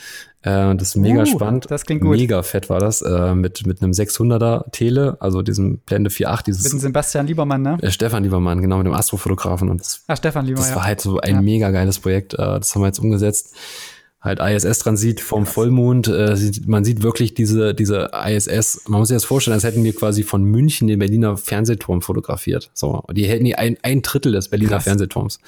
Äh, 0.42 0.74
das 0.76 0.90
ist 0.90 0.96
mega 0.96 1.22
Uh, 1.22 1.26
spannend. 1.26 1.66
das 1.68 1.84
klingt 1.84 2.02
gut. 2.02 2.16
Mega 2.16 2.42
fett 2.42 2.70
war 2.70 2.78
das. 2.78 3.02
Äh, 3.02 3.34
mit, 3.34 3.66
mit 3.66 3.82
einem 3.82 3.92
600er 3.92 4.70
Tele, 4.70 5.16
also 5.20 5.42
diesem 5.42 5.78
Blende 5.78 6.10
4.8, 6.10 6.30
Mit 6.30 6.38
dem 6.38 6.44
dieses 6.54 6.80
Sebastian 6.80 7.26
Liebermann, 7.26 7.62
ne? 7.62 7.78
äh, 7.82 7.90
Stefan 7.90 8.22
Liebermann, 8.22 8.60
genau, 8.62 8.76
mit 8.78 8.86
dem 8.86 8.92
Astrofotografen. 8.94 9.68
Und 9.68 9.80
das 9.80 10.02
Ach, 10.06 10.16
Stefan 10.16 10.46
Liebermann, 10.46 10.68
das 10.68 10.76
war 10.76 10.84
halt 10.84 11.00
so 11.00 11.18
ein 11.20 11.34
Ja. 11.36 11.42
mega 11.42 11.70
geiles 11.70 11.98
Projekt. 11.98 12.34
Äh, 12.34 12.36
das 12.36 12.74
haben 12.74 12.82
wir 12.82 12.86
jetzt 12.86 13.00
umgesetzt. 13.00 13.54
Halt 14.20 14.40
ISS-Transit 14.40 15.20
vom 15.20 15.46
Vollmond. 15.46 16.08
Äh, 16.08 16.36
man 16.66 16.84
sieht 16.84 17.04
wirklich 17.04 17.34
diese, 17.34 17.72
diese 17.72 18.10
ISS. 18.26 18.82
Man 18.88 18.98
muss 18.98 19.08
sich 19.08 19.14
das 19.14 19.24
vorstellen, 19.24 19.54
als 19.54 19.62
hätten 19.62 19.84
wir 19.84 19.94
quasi 19.94 20.24
von 20.24 20.42
München 20.42 20.88
den 20.88 20.98
Berliner 20.98 21.36
Fernsehturm 21.36 22.02
fotografiert. 22.02 22.68
So, 22.74 23.00
und 23.06 23.16
die 23.16 23.26
hätten 23.26 23.44
die 23.44 23.54
ein, 23.54 23.76
ein 23.82 24.02
Drittel 24.02 24.32
des 24.32 24.48
Berliner 24.48 24.72
Krass. 24.72 24.84
Fernsehturms. 24.84 25.38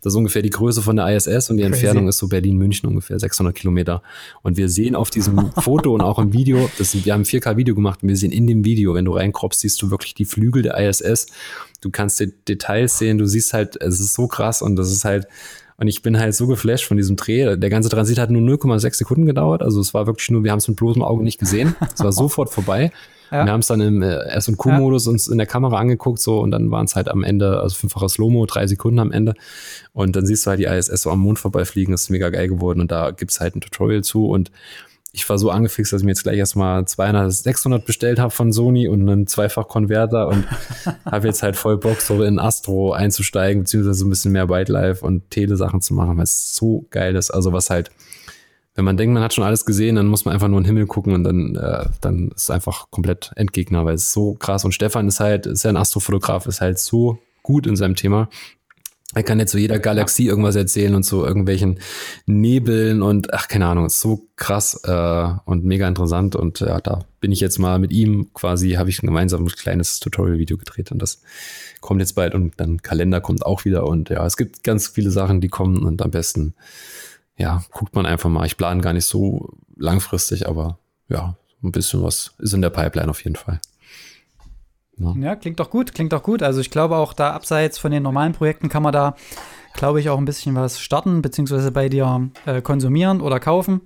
Das 0.00 0.12
ist 0.12 0.16
ungefähr 0.16 0.42
die 0.42 0.50
Größe 0.50 0.80
von 0.80 0.94
der 0.94 1.08
ISS 1.08 1.50
und 1.50 1.56
die 1.56 1.64
Crazy. 1.64 1.86
Entfernung 1.86 2.06
ist 2.06 2.18
so 2.18 2.28
Berlin-München 2.28 2.88
ungefähr 2.88 3.18
600 3.18 3.52
Kilometer. 3.52 4.00
Und 4.42 4.56
wir 4.56 4.68
sehen 4.68 4.94
auf 4.94 5.10
diesem 5.10 5.50
Foto 5.58 5.92
und 5.92 6.00
auch 6.00 6.20
im 6.20 6.32
Video, 6.32 6.70
das, 6.78 6.94
wir 7.04 7.12
haben 7.12 7.22
ein 7.22 7.24
4K-Video 7.24 7.74
gemacht 7.74 8.04
und 8.04 8.10
wir 8.10 8.16
sehen 8.16 8.30
in 8.30 8.46
dem 8.46 8.64
Video, 8.64 8.94
wenn 8.94 9.06
du 9.06 9.12
reinkropst, 9.12 9.58
siehst 9.58 9.82
du 9.82 9.90
wirklich 9.90 10.14
die 10.14 10.24
Flügel 10.24 10.62
der 10.62 10.78
ISS. 10.78 11.26
Du 11.80 11.90
kannst 11.90 12.20
die 12.20 12.32
Details 12.46 12.96
sehen, 12.96 13.18
du 13.18 13.26
siehst 13.26 13.54
halt, 13.54 13.74
es 13.82 13.98
ist 13.98 14.14
so 14.14 14.28
krass 14.28 14.62
und 14.62 14.76
das 14.76 14.92
ist 14.92 15.04
halt, 15.04 15.26
und 15.80 15.88
ich 15.88 16.02
bin 16.02 16.18
halt 16.18 16.34
so 16.34 16.46
geflasht 16.46 16.84
von 16.84 16.98
diesem 16.98 17.16
Dreh. 17.16 17.56
Der 17.56 17.70
ganze 17.70 17.88
Transit 17.88 18.18
hat 18.18 18.28
nur 18.28 18.42
0,6 18.42 18.96
Sekunden 18.96 19.24
gedauert. 19.24 19.62
Also 19.62 19.80
es 19.80 19.94
war 19.94 20.06
wirklich 20.06 20.30
nur, 20.30 20.44
wir 20.44 20.50
haben 20.50 20.58
es 20.58 20.68
mit 20.68 20.76
bloßem 20.76 21.02
Auge 21.02 21.24
nicht 21.24 21.40
gesehen. 21.40 21.74
Es 21.94 22.04
war 22.04 22.12
sofort 22.12 22.50
vorbei. 22.50 22.92
Ja. 23.30 23.46
Wir 23.46 23.52
haben 23.52 23.60
es 23.60 23.68
dann 23.68 23.80
im 23.80 24.02
äh, 24.02 24.24
S- 24.26 24.48
und 24.48 24.58
Q-Modus 24.58 25.06
uns 25.06 25.28
in 25.28 25.38
der 25.38 25.46
Kamera 25.46 25.78
angeguckt 25.78 26.20
so 26.20 26.40
und 26.40 26.50
dann 26.50 26.70
waren 26.70 26.84
es 26.84 26.96
halt 26.96 27.08
am 27.08 27.24
Ende, 27.24 27.60
also 27.60 27.76
fünffaches 27.76 28.14
Slow-Mo, 28.14 28.44
drei 28.44 28.66
Sekunden 28.66 28.98
am 28.98 29.10
Ende. 29.10 29.32
Und 29.94 30.16
dann 30.16 30.26
siehst 30.26 30.44
du 30.44 30.50
halt 30.50 30.60
die 30.60 30.64
ISS 30.64 31.00
so 31.00 31.10
am 31.10 31.20
Mond 31.20 31.38
vorbeifliegen. 31.38 31.92
Das 31.92 32.02
ist 32.02 32.10
mega 32.10 32.28
geil 32.28 32.48
geworden 32.48 32.82
und 32.82 32.92
da 32.92 33.10
gibt's 33.12 33.40
halt 33.40 33.56
ein 33.56 33.62
Tutorial 33.62 34.04
zu 34.04 34.28
und 34.28 34.50
ich 35.12 35.28
war 35.28 35.38
so 35.38 35.50
angefixt, 35.50 35.92
dass 35.92 36.02
ich 36.02 36.04
mir 36.04 36.12
jetzt 36.12 36.22
gleich 36.22 36.38
erstmal 36.38 36.84
200, 36.84 37.32
600 37.32 37.84
bestellt 37.84 38.18
habe 38.18 38.30
von 38.30 38.52
Sony 38.52 38.86
und 38.86 39.08
einen 39.08 39.26
Zweifach-Konverter 39.26 40.28
und 40.28 40.46
habe 41.04 41.26
jetzt 41.26 41.42
halt 41.42 41.56
voll 41.56 41.78
Bock, 41.78 42.00
so 42.00 42.22
in 42.22 42.38
Astro 42.38 42.92
einzusteigen, 42.92 43.62
beziehungsweise 43.62 43.98
so 43.98 44.06
ein 44.06 44.10
bisschen 44.10 44.32
mehr 44.32 44.48
Wildlife 44.48 45.04
und 45.04 45.30
Telesachen 45.30 45.80
zu 45.80 45.94
machen, 45.94 46.16
weil 46.16 46.24
es 46.24 46.54
so 46.54 46.86
geil 46.90 47.16
ist. 47.16 47.30
Also 47.30 47.52
was 47.52 47.70
halt, 47.70 47.90
wenn 48.74 48.84
man 48.84 48.96
denkt, 48.96 49.12
man 49.12 49.22
hat 49.22 49.34
schon 49.34 49.44
alles 49.44 49.66
gesehen, 49.66 49.96
dann 49.96 50.06
muss 50.06 50.24
man 50.24 50.34
einfach 50.34 50.48
nur 50.48 50.58
in 50.58 50.64
den 50.64 50.68
Himmel 50.74 50.86
gucken 50.86 51.12
und 51.12 51.24
dann, 51.24 51.56
äh, 51.56 51.86
dann 52.00 52.28
ist 52.28 52.44
es 52.44 52.50
einfach 52.50 52.90
komplett 52.90 53.32
Endgegner, 53.34 53.84
weil 53.84 53.94
es 53.94 54.12
so 54.12 54.34
krass. 54.34 54.64
Und 54.64 54.72
Stefan 54.72 55.08
ist 55.08 55.18
halt, 55.18 55.46
ist 55.46 55.64
ja 55.64 55.70
ein 55.70 55.76
Astrofotograf, 55.76 56.46
ist 56.46 56.60
halt 56.60 56.78
so 56.78 57.18
gut 57.42 57.66
in 57.66 57.74
seinem 57.74 57.96
Thema. 57.96 58.28
Er 59.12 59.24
kann 59.24 59.40
jetzt 59.40 59.50
zu 59.50 59.58
jeder 59.58 59.80
Galaxie 59.80 60.26
irgendwas 60.28 60.54
erzählen 60.54 60.94
und 60.94 61.02
zu 61.02 61.24
irgendwelchen 61.24 61.80
Nebeln 62.26 63.02
und 63.02 63.34
ach, 63.34 63.48
keine 63.48 63.66
Ahnung, 63.66 63.86
ist 63.86 63.98
so 63.98 64.28
krass 64.36 64.80
äh, 64.84 65.28
und 65.46 65.64
mega 65.64 65.88
interessant. 65.88 66.36
Und 66.36 66.60
ja, 66.60 66.80
da 66.80 67.00
bin 67.18 67.32
ich 67.32 67.40
jetzt 67.40 67.58
mal 67.58 67.80
mit 67.80 67.90
ihm 67.90 68.32
quasi, 68.34 68.72
habe 68.72 68.88
ich 68.88 69.02
ein 69.02 69.06
gemeinsames 69.06 69.56
kleines 69.56 69.98
Tutorial-Video 69.98 70.56
gedreht 70.58 70.92
und 70.92 71.02
das 71.02 71.22
kommt 71.80 72.00
jetzt 72.00 72.14
bald 72.14 72.36
und 72.36 72.60
dann 72.60 72.82
Kalender 72.82 73.20
kommt 73.20 73.44
auch 73.44 73.64
wieder 73.64 73.84
und 73.84 74.10
ja, 74.10 74.24
es 74.24 74.36
gibt 74.36 74.62
ganz 74.62 74.86
viele 74.86 75.10
Sachen, 75.10 75.40
die 75.40 75.48
kommen 75.48 75.84
und 75.84 76.02
am 76.02 76.12
besten, 76.12 76.54
ja, 77.36 77.64
guckt 77.72 77.96
man 77.96 78.06
einfach 78.06 78.30
mal. 78.30 78.46
Ich 78.46 78.56
plane 78.56 78.80
gar 78.80 78.92
nicht 78.92 79.06
so 79.06 79.56
langfristig, 79.76 80.46
aber 80.46 80.78
ja, 81.08 81.36
ein 81.64 81.72
bisschen 81.72 82.04
was 82.04 82.32
ist 82.38 82.54
in 82.54 82.62
der 82.62 82.70
Pipeline 82.70 83.10
auf 83.10 83.24
jeden 83.24 83.36
Fall. 83.36 83.60
Ja, 85.20 85.36
klingt 85.36 85.58
doch 85.60 85.70
gut, 85.70 85.94
klingt 85.94 86.12
doch 86.12 86.22
gut. 86.22 86.42
Also 86.42 86.60
ich 86.60 86.70
glaube 86.70 86.96
auch 86.96 87.12
da 87.12 87.32
abseits 87.32 87.78
von 87.78 87.90
den 87.90 88.02
normalen 88.02 88.32
Projekten 88.32 88.68
kann 88.68 88.82
man 88.82 88.92
da, 88.92 89.14
glaube 89.74 90.00
ich, 90.00 90.08
auch 90.10 90.18
ein 90.18 90.24
bisschen 90.24 90.54
was 90.54 90.80
starten, 90.80 91.22
beziehungsweise 91.22 91.70
bei 91.72 91.88
dir 91.88 92.28
äh, 92.46 92.60
konsumieren 92.62 93.20
oder 93.20 93.40
kaufen. 93.40 93.80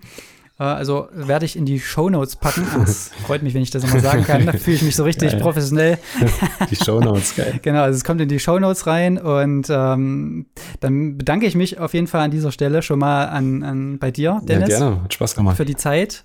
Äh, 0.59 0.63
also 0.65 1.09
werde 1.13 1.45
ich 1.47 1.57
in 1.57 1.67
die 1.67 1.81
Shownotes 1.81 2.37
packen. 2.37 2.67
Ah, 2.75 2.79
Das 2.85 3.11
freut 3.27 3.43
mich, 3.43 3.55
wenn 3.55 3.63
ich 3.63 3.71
das 3.71 3.85
immer 3.85 4.01
sagen 4.01 4.25
kann. 4.25 4.47
Da 4.47 4.53
fühle 4.53 4.77
ich 4.77 4.83
mich 4.83 4.95
so 4.97 5.03
richtig 5.05 5.33
Geil. 5.33 5.41
professionell. 5.41 5.99
Die 6.71 6.77
Shownotes, 6.77 7.35
geil. 7.37 7.59
Genau, 7.63 7.83
also 7.83 7.97
es 7.97 8.05
kommt 8.05 8.21
in 8.21 8.29
die 8.29 8.39
Shownotes 8.39 8.87
rein 8.87 9.19
und 9.19 9.67
ähm, 9.71 10.47
dann 10.81 11.19
bedanke 11.19 11.47
ich 11.47 11.55
mich 11.55 11.79
auf 11.79 11.93
jeden 11.95 12.07
Fall 12.07 12.21
an 12.23 12.31
dieser 12.31 12.53
Stelle 12.53 12.83
schon 12.83 12.99
mal 13.01 13.27
an, 13.27 13.63
an 13.63 13.99
bei 13.99 14.11
dir, 14.11 14.41
Dennis 14.45 14.71
Ja, 14.71 14.79
gerne, 14.79 15.03
hat 15.03 15.15
Spaß 15.15 15.35
gemacht. 15.35 15.57
für 15.57 15.65
die 15.65 15.77
Zeit. 15.77 16.25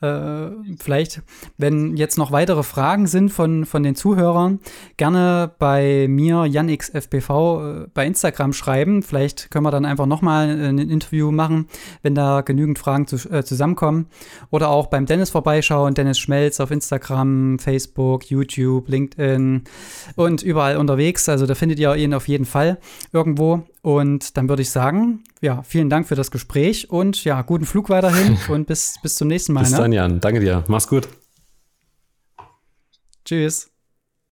Äh, 0.00 0.50
vielleicht, 0.78 1.22
wenn 1.58 1.96
jetzt 1.96 2.16
noch 2.16 2.32
weitere 2.32 2.62
Fragen 2.62 3.06
sind 3.06 3.30
von, 3.30 3.66
von 3.66 3.82
den 3.82 3.94
Zuhörern, 3.94 4.60
gerne 4.96 5.50
bei 5.58 6.06
mir, 6.08 6.46
JanXFBV, 6.46 7.30
äh, 7.30 7.86
bei 7.92 8.06
Instagram 8.06 8.52
schreiben. 8.52 9.02
Vielleicht 9.02 9.50
können 9.50 9.64
wir 9.64 9.70
dann 9.70 9.84
einfach 9.84 10.06
nochmal 10.06 10.48
ein 10.48 10.78
Interview 10.78 11.30
machen, 11.30 11.66
wenn 12.02 12.14
da 12.14 12.40
genügend 12.40 12.78
Fragen 12.78 13.06
zu, 13.06 13.16
äh, 13.30 13.44
zusammenkommen. 13.44 14.06
Oder 14.50 14.70
auch 14.70 14.86
beim 14.86 15.04
Dennis 15.04 15.30
vorbeischauen, 15.30 15.94
Dennis 15.94 16.18
Schmelz 16.18 16.60
auf 16.60 16.70
Instagram, 16.70 17.58
Facebook, 17.58 18.30
YouTube, 18.30 18.88
LinkedIn 18.88 19.64
und 20.16 20.42
überall 20.42 20.78
unterwegs. 20.78 21.28
Also 21.28 21.46
da 21.46 21.54
findet 21.54 21.78
ihr 21.78 21.94
ihn 21.94 22.14
auf 22.14 22.26
jeden 22.26 22.46
Fall 22.46 22.78
irgendwo. 23.12 23.64
Und 23.82 24.36
dann 24.36 24.48
würde 24.48 24.62
ich 24.62 24.70
sagen, 24.70 25.24
ja, 25.40 25.62
vielen 25.62 25.88
Dank 25.88 26.06
für 26.06 26.14
das 26.14 26.30
Gespräch 26.30 26.90
und 26.90 27.24
ja, 27.24 27.40
guten 27.42 27.64
Flug 27.64 27.88
weiterhin 27.88 28.36
und 28.48 28.66
bis, 28.66 28.96
bis 29.02 29.14
zum 29.14 29.28
nächsten 29.28 29.52
Mal. 29.52 29.60
Bis 29.60 29.72
ne? 29.72 29.78
dann, 29.78 29.92
Jan. 29.92 30.20
Danke 30.20 30.40
dir. 30.40 30.64
Mach's 30.68 30.88
gut. 30.88 31.08
Tschüss. 33.24 33.69